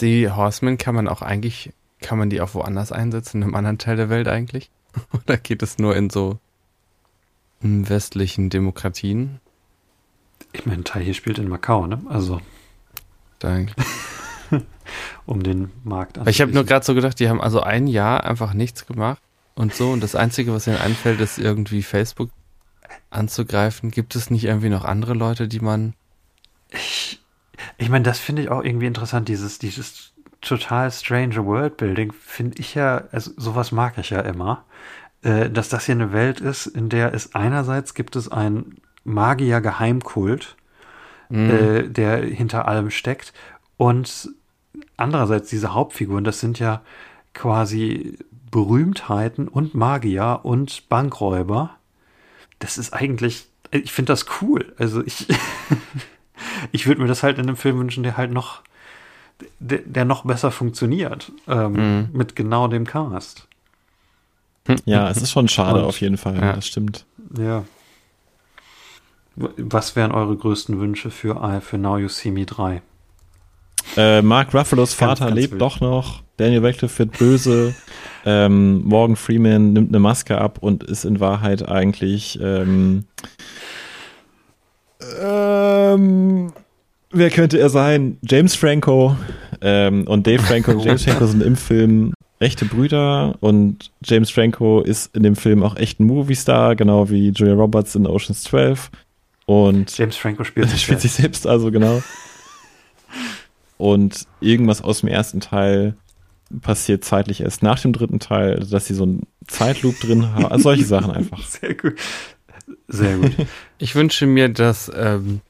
Die 0.00 0.30
Horsemen 0.30 0.78
kann 0.78 0.94
man 0.94 1.08
auch 1.08 1.22
eigentlich, 1.22 1.72
kann 2.00 2.18
man 2.18 2.30
die 2.30 2.40
auch 2.40 2.54
woanders 2.54 2.92
einsetzen, 2.92 3.38
in 3.38 3.42
einem 3.44 3.54
anderen 3.54 3.78
Teil 3.78 3.96
der 3.96 4.08
Welt 4.08 4.28
eigentlich? 4.28 4.70
Oder 5.12 5.36
geht 5.36 5.62
es 5.62 5.78
nur 5.78 5.96
in 5.96 6.10
so 6.10 6.38
westlichen 7.60 8.50
Demokratien? 8.50 9.40
Ich 10.52 10.66
meine, 10.66 10.84
Teil 10.84 11.02
hier 11.02 11.14
spielt 11.14 11.38
in 11.38 11.48
Macau, 11.48 11.86
ne? 11.86 12.00
Also, 12.08 12.40
Da 13.38 13.48
eigentlich. 13.54 13.86
um 15.26 15.42
den 15.42 15.70
Markt 15.84 16.18
Weil 16.18 16.28
Ich 16.28 16.40
habe 16.40 16.52
nur 16.52 16.64
gerade 16.64 16.84
so 16.84 16.94
gedacht, 16.94 17.18
die 17.20 17.28
haben 17.28 17.40
also 17.40 17.60
ein 17.60 17.86
Jahr 17.86 18.24
einfach 18.24 18.54
nichts 18.54 18.86
gemacht 18.86 19.22
und 19.54 19.74
so 19.74 19.90
und 19.90 20.02
das 20.02 20.14
Einzige, 20.14 20.52
was 20.52 20.66
ihnen 20.66 20.78
einfällt, 20.78 21.20
ist 21.20 21.38
irgendwie 21.38 21.82
Facebook 21.82 22.30
anzugreifen. 23.10 23.90
Gibt 23.90 24.16
es 24.16 24.30
nicht 24.30 24.44
irgendwie 24.44 24.68
noch 24.68 24.84
andere 24.84 25.14
Leute, 25.14 25.48
die 25.48 25.60
man... 25.60 25.94
Ich, 26.70 27.20
ich 27.78 27.88
meine, 27.88 28.04
das 28.04 28.18
finde 28.18 28.42
ich 28.42 28.50
auch 28.50 28.62
irgendwie 28.62 28.86
interessant, 28.86 29.28
dieses, 29.28 29.58
dieses 29.58 30.12
total 30.40 30.90
strange 30.90 31.44
Worldbuilding, 31.44 32.12
finde 32.12 32.58
ich 32.58 32.74
ja, 32.74 33.04
also 33.12 33.32
sowas 33.36 33.72
mag 33.72 33.98
ich 33.98 34.10
ja 34.10 34.20
immer, 34.20 34.64
äh, 35.22 35.50
dass 35.50 35.68
das 35.68 35.86
hier 35.86 35.94
eine 35.94 36.12
Welt 36.12 36.40
ist, 36.40 36.66
in 36.66 36.88
der 36.88 37.12
es 37.12 37.34
einerseits 37.34 37.94
gibt 37.94 38.16
es 38.16 38.30
einen 38.30 38.76
Magier-Geheimkult, 39.04 40.56
Hm, 41.30 41.50
äh, 41.50 41.88
der 41.88 42.18
hinter 42.18 42.66
allem 42.66 42.90
steckt. 42.90 43.32
Und 43.76 44.30
andererseits 45.00 45.48
diese 45.50 45.74
Hauptfiguren, 45.74 46.24
das 46.24 46.40
sind 46.40 46.58
ja 46.58 46.82
quasi 47.34 48.18
Berühmtheiten 48.50 49.48
und 49.48 49.74
Magier 49.74 50.40
und 50.42 50.88
Bankräuber. 50.88 51.70
Das 52.58 52.78
ist 52.78 52.92
eigentlich, 52.92 53.46
ich 53.70 53.92
finde 53.92 54.12
das 54.12 54.26
cool. 54.42 54.72
Also 54.78 55.04
ich, 55.04 55.26
ich 56.72 56.86
würde 56.86 57.00
mir 57.00 57.08
das 57.08 57.22
halt 57.22 57.38
in 57.38 57.44
einem 57.46 57.56
Film 57.56 57.78
wünschen, 57.78 58.02
der 58.02 58.16
halt 58.16 58.32
noch, 58.32 58.62
der, 59.60 59.78
der 59.78 60.04
noch 60.04 60.24
besser 60.24 60.50
funktioniert, 60.50 61.32
ähm, 61.48 61.72
Mhm. 61.72 62.08
mit 62.12 62.36
genau 62.36 62.68
dem 62.68 62.86
Cast. 62.86 63.46
Ja, 64.84 65.08
es 65.08 65.16
ist 65.22 65.30
schon 65.30 65.48
schade 65.48 65.80
Und- 65.80 65.86
auf 65.86 66.00
jeden 66.00 66.16
Fall, 66.18 66.36
Ja. 66.36 66.52
das 66.52 66.66
stimmt. 66.66 67.06
Ja. 67.38 67.64
Was 69.36 69.96
wären 69.96 70.12
eure 70.12 70.36
größten 70.36 70.78
Wünsche 70.80 71.10
für, 71.10 71.36
äh, 71.42 71.60
für 71.60 71.78
Now 71.78 71.96
You 71.98 72.08
See 72.08 72.30
Me 72.30 72.44
3? 72.44 72.82
Äh, 73.96 74.22
Mark 74.22 74.54
Ruffalo's 74.54 74.96
Ganz, 74.96 75.10
Vater 75.18 75.24
ganz 75.26 75.36
lebt 75.36 75.52
wild. 75.52 75.62
doch 75.62 75.80
noch. 75.80 76.22
Daniel 76.36 76.64
Radcliffe 76.64 77.00
wird 77.00 77.18
böse. 77.18 77.74
ähm, 78.24 78.82
Morgan 78.84 79.16
Freeman 79.16 79.72
nimmt 79.72 79.90
eine 79.90 79.98
Maske 79.98 80.38
ab 80.38 80.58
und 80.60 80.84
ist 80.84 81.04
in 81.04 81.20
Wahrheit 81.20 81.68
eigentlich 81.68 82.38
ähm, 82.42 83.04
ähm, 85.20 86.52
wer 87.10 87.30
könnte 87.30 87.58
er 87.58 87.68
sein? 87.70 88.18
James 88.22 88.54
Franco 88.54 89.16
ähm, 89.60 90.06
und 90.06 90.26
Dave 90.26 90.42
Franco 90.42 90.72
und 90.72 90.84
James 90.84 91.04
Franco 91.04 91.26
sind 91.26 91.42
im 91.42 91.56
Film 91.56 92.12
echte 92.38 92.64
Brüder 92.64 93.36
und 93.40 93.90
James 94.02 94.30
Franco 94.30 94.80
ist 94.80 95.14
in 95.14 95.22
dem 95.22 95.36
Film 95.36 95.62
auch 95.62 95.76
echt 95.76 96.00
ein 96.00 96.06
Movie-Star, 96.06 96.74
genau 96.76 97.10
wie 97.10 97.30
Julia 97.30 97.54
Roberts 97.54 97.94
in 97.94 98.06
Ocean's 98.06 98.42
12 98.44 98.90
und 99.46 99.96
James 99.96 100.16
Franco 100.16 100.44
spielt 100.44 100.70
sich 100.70 100.82
spielt 100.82 101.00
sich 101.00 101.12
selbst 101.12 101.46
also, 101.46 101.70
genau. 101.70 102.02
Und 103.80 104.26
irgendwas 104.40 104.82
aus 104.82 105.00
dem 105.00 105.08
ersten 105.08 105.40
Teil 105.40 105.94
passiert 106.60 107.02
zeitlich 107.02 107.40
erst 107.40 107.62
nach 107.62 107.80
dem 107.80 107.92
dritten 107.94 108.18
Teil, 108.20 108.56
also 108.58 108.72
dass 108.72 108.86
sie 108.86 108.94
so 108.94 109.04
einen 109.04 109.26
Zeitloop 109.46 109.98
drin 110.00 110.34
haben. 110.34 110.46
Also 110.46 110.64
solche 110.64 110.84
Sachen 110.84 111.10
einfach. 111.12 111.42
Sehr 111.48 111.74
gut. 111.74 111.94
Sehr 112.88 113.16
gut. 113.16 113.32
Ich 113.78 113.94
wünsche 113.94 114.26
mir, 114.26 114.50
dass 114.50 114.90
ähm, 114.94 115.40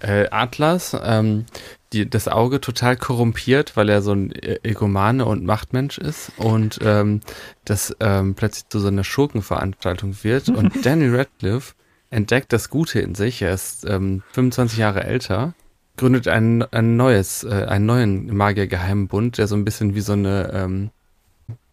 äh, 0.00 0.26
Atlas 0.30 0.94
ähm, 1.02 1.46
die, 1.94 2.08
das 2.08 2.28
Auge 2.28 2.60
total 2.60 2.96
korrumpiert, 2.96 3.76
weil 3.76 3.88
er 3.88 4.02
so 4.02 4.12
ein 4.12 4.32
E- 4.32 4.58
Egomane 4.62 5.24
und 5.24 5.44
Machtmensch 5.44 5.96
ist 5.96 6.32
und 6.36 6.78
ähm, 6.82 7.20
das 7.64 7.96
ähm, 8.00 8.34
plötzlich 8.34 8.68
zu 8.68 8.80
so 8.80 8.88
einer 8.88 9.04
Schurkenveranstaltung 9.04 10.16
wird 10.22 10.48
und 10.50 10.84
Danny 10.84 11.08
Radcliffe 11.08 11.74
entdeckt 12.10 12.52
das 12.52 12.68
Gute 12.68 13.00
in 13.00 13.14
sich. 13.14 13.42
Er 13.42 13.54
ist 13.54 13.84
ähm, 13.86 14.22
25 14.32 14.78
Jahre 14.78 15.04
älter, 15.04 15.54
gründet 15.98 16.28
ein, 16.28 16.62
ein 16.72 16.96
neues, 16.96 17.44
äh, 17.44 17.66
einen 17.68 17.84
neuen 17.84 18.34
Magiergeheimbund, 18.34 19.36
der 19.36 19.46
so 19.46 19.56
ein 19.56 19.64
bisschen 19.64 19.94
wie 19.94 20.00
so 20.00 20.14
eine 20.14 20.50
ähm, 20.54 20.90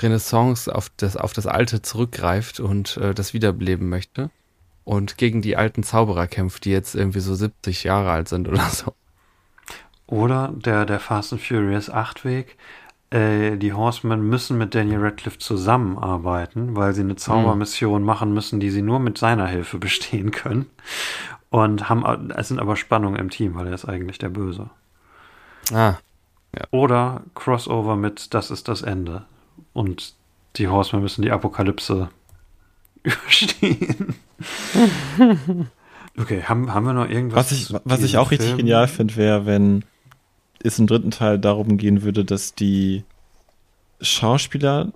Renaissance 0.02 0.74
auf 0.74 0.92
das, 0.98 1.16
auf 1.16 1.32
das 1.32 1.48
Alte 1.48 1.82
zurückgreift 1.82 2.60
und 2.60 2.98
äh, 2.98 3.14
das 3.14 3.34
wiederbeleben 3.34 3.88
möchte 3.88 4.30
und 4.86 5.18
gegen 5.18 5.42
die 5.42 5.58
alten 5.58 5.84
Zauberer 5.84 6.28
kämpft, 6.28 6.64
die 6.64 6.72
jetzt 6.72 6.96
irgendwie 6.96 7.20
so 7.20 7.36
70 7.36 7.84
Jahre 7.84 8.12
alt 8.12 8.30
sind 8.30 8.48
oder 8.48 8.64
so. 8.70 8.94
Oder 10.08 10.54
der, 10.56 10.86
der 10.86 11.00
Fast 11.00 11.34
and 11.34 11.42
Furious 11.42 11.90
8 11.90 12.24
Weg. 12.24 12.58
Äh, 13.10 13.58
die 13.58 13.74
Horsemen 13.74 14.22
müssen 14.30 14.58
mit 14.58 14.76
Daniel 14.76 15.00
Radcliffe 15.00 15.40
zusammenarbeiten, 15.40 16.76
weil 16.76 16.94
sie 16.94 17.02
eine 17.02 17.16
Zaubermission 17.16 18.04
machen 18.04 18.34
müssen, 18.34 18.60
die 18.60 18.70
sie 18.70 18.84
nur 18.84 19.00
mit 19.00 19.18
seiner 19.18 19.48
Hilfe 19.48 19.78
bestehen 19.80 20.32
können. 20.32 20.68
Und 21.56 21.88
haben, 21.88 22.32
es 22.32 22.50
sind 22.50 22.60
aber 22.60 22.76
Spannungen 22.76 23.18
im 23.18 23.30
Team, 23.30 23.56
weil 23.56 23.68
er 23.68 23.74
ist 23.74 23.86
eigentlich 23.86 24.18
der 24.18 24.28
Böse. 24.28 24.70
Ah, 25.72 25.96
Oder 26.70 27.22
Crossover 27.34 27.96
mit 27.96 28.34
Das 28.34 28.52
ist 28.52 28.68
das 28.68 28.82
Ende. 28.82 29.24
Und 29.72 30.16
die 30.58 30.68
Horsemen 30.68 31.02
müssen 31.02 31.22
die 31.22 31.32
Apokalypse 31.32 32.10
überstehen. 33.04 34.16
Okay, 36.18 36.44
haben, 36.44 36.74
haben 36.74 36.86
wir 36.86 36.94
noch 36.94 37.10
irgendwas? 37.10 37.38
Was 37.38 37.52
ich, 37.52 37.74
was 37.84 38.04
ich 38.04 38.18
auch 38.18 38.32
richtig 38.32 38.48
Film? 38.48 38.60
genial 38.60 38.88
finde, 38.88 39.16
wäre, 39.18 39.46
wenn 39.46 39.84
es 40.64 40.80
im 40.80 40.88
dritten 40.88 41.12
Teil 41.12 41.40
darum 41.40 41.78
gehen 41.78 42.04
würde, 42.04 42.24
dass 42.24 42.56
die 42.56 43.04
Schauspieler 44.00 44.94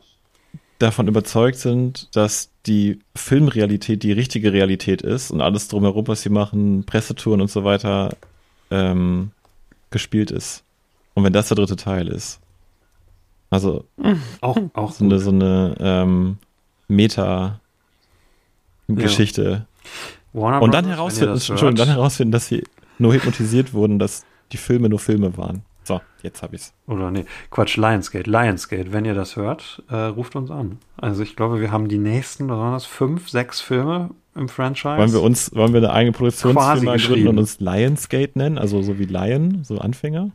davon 0.80 1.07
überzeugt 1.07 1.57
sind, 1.57 2.15
dass 2.15 2.49
die 2.65 2.99
Filmrealität 3.15 4.01
die 4.03 4.14
richtige 4.14 4.53
Realität 4.53 5.01
ist 5.01 5.31
und 5.31 5.41
alles 5.41 5.68
drumherum, 5.68 6.07
was 6.07 6.22
sie 6.22 6.30
machen, 6.30 6.85
Pressetouren 6.85 7.41
und 7.41 7.51
so 7.51 7.64
weiter, 7.64 8.15
ähm, 8.72 9.31
gespielt 9.91 10.31
ist. 10.31 10.64
Und 11.14 11.26
wenn 11.26 11.34
das 11.34 11.49
der 11.49 11.56
dritte 11.56 11.76
Teil 11.76 12.07
ist. 12.07 12.39
Also 13.49 13.84
Auch, 14.41 14.57
auch 14.73 14.91
so 14.91 15.03
eine, 15.03 15.19
so 15.19 15.31
eine 15.31 15.76
ähm, 15.80 16.38
Meta-Geschichte. 16.88 19.65
Warner 20.34 20.61
Und 20.61 20.72
dann 20.73 20.85
herausfinden, 20.85 21.34
das 21.34 21.47
dann 21.47 21.88
herausfinden, 21.88 22.31
dass 22.31 22.47
sie 22.47 22.64
nur 22.99 23.14
hypnotisiert 23.14 23.73
wurden, 23.73 23.99
dass 23.99 24.23
die 24.51 24.57
Filme 24.57 24.89
nur 24.89 24.99
Filme 24.99 25.35
waren. 25.38 25.64
So, 25.90 26.02
jetzt 26.22 26.44
hab 26.44 26.53
ich's. 26.53 26.72
Oder 26.86 27.10
nee, 27.10 27.26
Quatsch, 27.49 27.76
Lionsgate. 27.76 28.30
Lionsgate, 28.30 28.94
wenn 28.94 29.06
ihr 29.06 29.16
das 29.16 29.36
hört, 29.36 29.82
äh, 29.90 29.95
ruft 29.95 30.36
uns 30.36 30.52
an. 30.52 30.78
Also 30.98 31.24
ich 31.24 31.36
glaube, 31.36 31.61
wir 31.61 31.72
haben 31.72 31.88
die 31.88 31.98
nächsten, 31.98 32.48
was 32.48 32.57
waren 32.60 32.74
das, 32.74 32.86
fünf, 32.86 33.28
sechs 33.28 33.60
Filme 33.60 34.11
im 34.36 34.49
Franchise. 34.49 34.99
Wollen 34.99 35.14
wir 35.14 35.24
uns, 35.24 35.52
wollen 35.56 35.74
wir 35.74 35.80
eine 35.80 35.91
eigene 35.91 36.11
Produktionsfirma 36.11 36.98
gründen 36.98 37.28
und 37.30 37.40
uns 37.40 37.60
Lionsgate 37.60 38.38
nennen? 38.38 38.60
Also 38.60 38.84
so 38.84 38.99
wie 38.99 39.06
Lion, 39.06 39.64
so 39.64 39.80
Anfänger? 39.80 40.30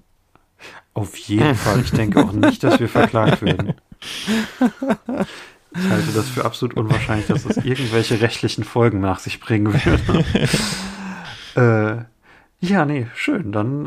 Auf 0.93 1.17
jeden 1.19 1.55
Fall. 1.55 1.83
Ich 1.83 1.93
denke 1.93 2.25
auch 2.25 2.33
nicht, 2.33 2.65
dass 2.65 2.81
wir 2.81 2.89
verklagt 2.89 3.43
werden. 3.43 3.75
Ich 4.01 5.89
halte 5.89 6.13
das 6.17 6.29
für 6.31 6.45
absolut 6.45 6.77
unwahrscheinlich, 6.77 7.29
dass 7.29 7.45
es 7.45 7.59
irgendwelche 7.59 8.21
rechtlichen 8.21 8.65
Folgen 8.65 8.99
nach 8.99 9.21
sich 9.21 9.39
bringen 9.39 9.73
würde. 9.73 10.25
äh, 12.09 12.14
ja, 12.69 12.85
nee, 12.85 13.07
schön. 13.15 13.53
Dann 13.53 13.86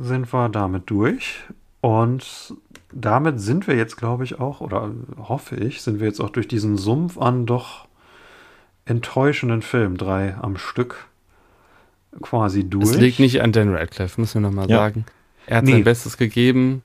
äh, 0.00 0.04
sind 0.04 0.32
wir 0.32 0.48
damit 0.48 0.90
durch. 0.90 1.40
Und 1.80 2.54
damit 2.92 3.40
sind 3.40 3.66
wir 3.66 3.76
jetzt, 3.76 3.96
glaube 3.96 4.24
ich, 4.24 4.38
auch, 4.38 4.60
oder 4.60 4.90
hoffe 5.18 5.56
ich, 5.56 5.82
sind 5.82 5.98
wir 6.00 6.06
jetzt 6.06 6.20
auch 6.20 6.30
durch 6.30 6.46
diesen 6.48 6.76
Sumpf 6.76 7.18
an 7.18 7.46
doch 7.46 7.86
enttäuschenden 8.84 9.62
Film, 9.62 9.96
drei 9.96 10.34
am 10.40 10.56
Stück, 10.56 11.06
quasi 12.20 12.68
durch. 12.68 12.84
es 12.90 12.96
liegt 12.98 13.18
nicht 13.20 13.40
an 13.42 13.52
Dan 13.52 13.74
Radcliffe, 13.74 14.20
müssen 14.20 14.42
wir 14.42 14.48
nochmal 14.48 14.68
Ja. 14.70 14.78
sagen. 14.78 15.04
Er 15.46 15.58
hat 15.58 15.64
Nee. 15.64 15.72
sein 15.72 15.84
Bestes 15.84 16.16
gegeben. 16.16 16.82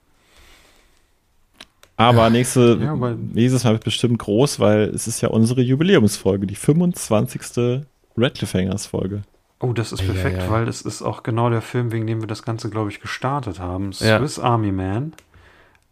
Aber 1.96 2.30
nächste, 2.30 2.78
Ja, 2.82 2.96
nächstes 3.34 3.64
Mal 3.64 3.74
wird 3.74 3.84
bestimmt 3.84 4.20
groß, 4.20 4.60
weil 4.60 4.84
es 4.90 5.08
ist 5.08 5.22
ja 5.22 5.30
unsere 5.30 5.62
Jubiläumsfolge, 5.62 6.46
die 6.46 6.56
25. 6.56 7.84
Red 8.18 8.36
Cliffhangers 8.36 8.86
Folge. 8.86 9.24
Oh, 9.60 9.74
das 9.74 9.92
ist 9.92 10.02
Ja, 10.02 10.14
perfekt, 10.14 10.38
ja. 10.44 10.50
weil 10.52 10.66
das 10.66 10.82
ist 10.82 11.02
auch 11.02 11.24
genau 11.24 11.50
der 11.50 11.62
Film, 11.62 11.92
wegen 11.92 12.06
dem 12.06 12.22
wir 12.22 12.28
das 12.28 12.44
Ganze, 12.44 12.70
glaube 12.70 12.90
ich, 12.92 13.02
gestartet 13.02 13.60
haben. 13.60 13.92
Ja. 14.00 14.20
Swiss 14.20 14.40
Army 14.40 14.72
Man. 14.72 15.14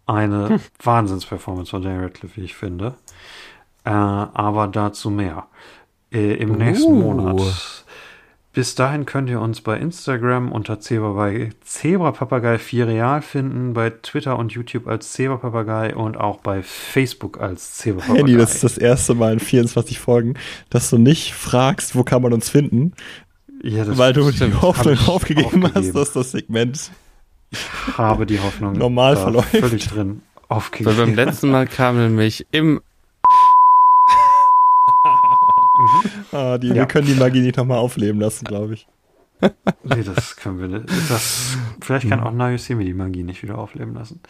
Eine 0.06 0.60
Wahnsinnsperformance 0.84 1.72
von 1.72 1.82
Daniel 1.82 2.04
Radcliffe, 2.04 2.38
wie 2.38 2.46
ich 2.46 2.56
finde. 2.56 2.94
Äh, 3.84 3.90
aber 3.90 4.68
dazu 4.68 5.10
mehr. 5.10 5.48
Äh, 6.12 6.36
Im 6.36 6.58
nächsten 6.58 6.94
Uh. 6.94 6.96
Monat. 7.14 7.42
Bis 8.54 8.74
dahin 8.74 9.06
könnt 9.06 9.30
ihr 9.30 9.42
uns 9.42 9.60
bei 9.60 9.78
Instagram 9.78 10.50
unter 10.50 10.80
Zebra 10.80 11.30
Zebrapapagei 11.62 12.58
4 12.58 12.88
Real 12.88 13.22
finden, 13.22 13.74
bei 13.74 13.90
Twitter 13.90 14.40
und 14.40 14.54
YouTube 14.54 14.88
als 14.88 15.12
Zebrapapagei 15.12 15.94
und 15.94 16.16
auch 16.16 16.40
bei 16.40 16.64
Facebook 16.64 17.42
als 17.42 17.74
Zebrapapagei. 17.74 18.20
Handy, 18.20 18.38
das 18.38 18.54
ist 18.56 18.64
das 18.64 18.78
erste 18.78 19.14
Mal 19.14 19.34
in 19.34 19.40
24 19.42 20.00
Folgen, 20.00 20.36
dass 20.70 20.90
du 20.90 20.98
nicht 20.98 21.34
fragst, 21.34 21.98
wo 21.98 22.06
kann 22.06 22.22
man 22.22 22.32
uns 22.32 22.48
finden, 22.48 22.94
ja, 23.64 23.84
das 23.86 23.98
weil 23.98 24.14
du 24.14 24.32
stimmt, 24.32 24.53
die 24.53 24.61
Hoffnung 24.61 24.94
ich 24.94 25.07
aufgegeben, 25.07 25.64
hast, 25.64 25.76
aufgegeben. 25.76 25.94
dass 25.94 26.14
das 26.14 26.32
Segment 26.32 26.91
habe 27.98 28.26
die 28.26 28.40
Hoffnung 28.40 28.73
Normal 28.73 29.15
verläuft. 29.18 29.49
völlig 29.56 29.88
drin 29.88 30.22
Weil 30.36 30.57
aufgegeben. 30.57 30.98
beim 30.98 31.14
letzten 31.15 31.52
Mal 31.52 31.68
kam 31.68 31.98
nämlich 31.98 32.45
im 32.52 32.82
Ah, 36.32 36.57
die, 36.57 36.69
Ja. 36.69 36.76
Wir 36.76 36.86
können 36.86 37.07
die 37.07 37.14
Magie 37.15 37.41
nicht 37.41 37.57
nochmal 37.57 37.77
aufleben 37.77 38.19
lassen, 38.19 38.45
glaube 38.45 38.73
ich. 38.76 38.88
Nee, 39.84 40.03
das 40.03 40.36
können 40.38 40.60
wir 40.60 40.68
nicht. 40.68 40.86
Das, 41.10 41.57
vielleicht 41.82 42.10
kann 42.10 42.22
auch 42.22 42.32
Now 42.32 42.49
You 42.49 42.57
See 42.57 42.73
Me 42.76 42.86
die 42.86 42.94
Magie 42.94 43.23
nicht 43.23 43.44
wieder 43.44 43.57
aufleben 43.57 43.94
lassen. 43.94 44.22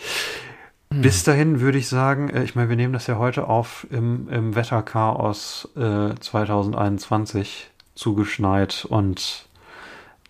Bis 0.89 1.23
dahin 1.23 1.59
würde 1.61 1.77
ich 1.77 1.87
sagen, 1.87 2.29
äh, 2.29 2.43
ich 2.43 2.55
meine, 2.55 2.69
wir 2.69 2.75
nehmen 2.75 2.93
das 2.93 3.07
ja 3.07 3.17
heute 3.17 3.47
auf 3.47 3.87
im, 3.91 4.27
im 4.29 4.55
Wetterchaos 4.55 5.69
äh, 5.75 6.15
2021 6.19 7.69
zugeschneit 7.95 8.85
und 8.85 9.47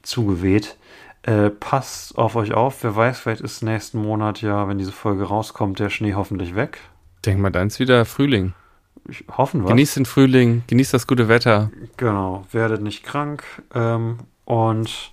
zugeweht. 0.03 0.77
Äh, 1.23 1.49
passt 1.49 2.17
auf 2.17 2.35
euch 2.35 2.53
auf. 2.53 2.83
Wer 2.83 2.95
weiß, 2.95 3.19
vielleicht 3.19 3.41
ist 3.41 3.63
nächsten 3.63 3.99
Monat 3.99 4.41
ja, 4.41 4.67
wenn 4.67 4.77
diese 4.77 4.91
Folge 4.91 5.23
rauskommt, 5.23 5.79
der 5.79 5.89
Schnee 5.89 6.13
hoffentlich 6.13 6.55
weg. 6.55 6.79
Denk 7.25 7.39
mal, 7.39 7.49
dann 7.49 7.67
ist 7.67 7.79
wieder 7.79 8.05
Frühling. 8.05 8.53
Ich, 9.09 9.25
hoffen 9.35 9.63
wir. 9.63 9.69
Genießt 9.69 9.97
den 9.97 10.05
Frühling, 10.05 10.63
genießt 10.67 10.93
das 10.93 11.07
gute 11.07 11.27
Wetter. 11.27 11.71
Genau, 11.97 12.45
werdet 12.51 12.81
nicht 12.81 13.03
krank 13.03 13.43
ähm, 13.73 14.19
und 14.45 15.11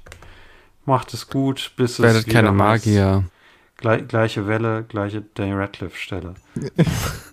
macht 0.85 1.15
es 1.15 1.29
gut, 1.29 1.73
bis 1.77 1.93
es 1.93 2.03
Werdet 2.03 2.29
keine 2.29 2.53
Magier. 2.53 3.25
Gleich, 3.79 4.07
gleiche 4.07 4.47
Welle, 4.47 4.85
gleiche 4.87 5.25
Daniel 5.35 5.57
Radcliffe 5.57 5.97
Stelle. 5.97 6.35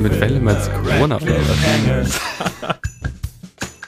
Mit 0.00 0.20
Welle 0.20 0.40
meinst 0.40 0.68
du 0.68 0.72
Corona 0.72 1.16
oder 1.16 1.26
was? 1.26 2.20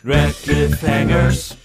Red 0.05 0.42
Cliffhangers. 0.42 1.56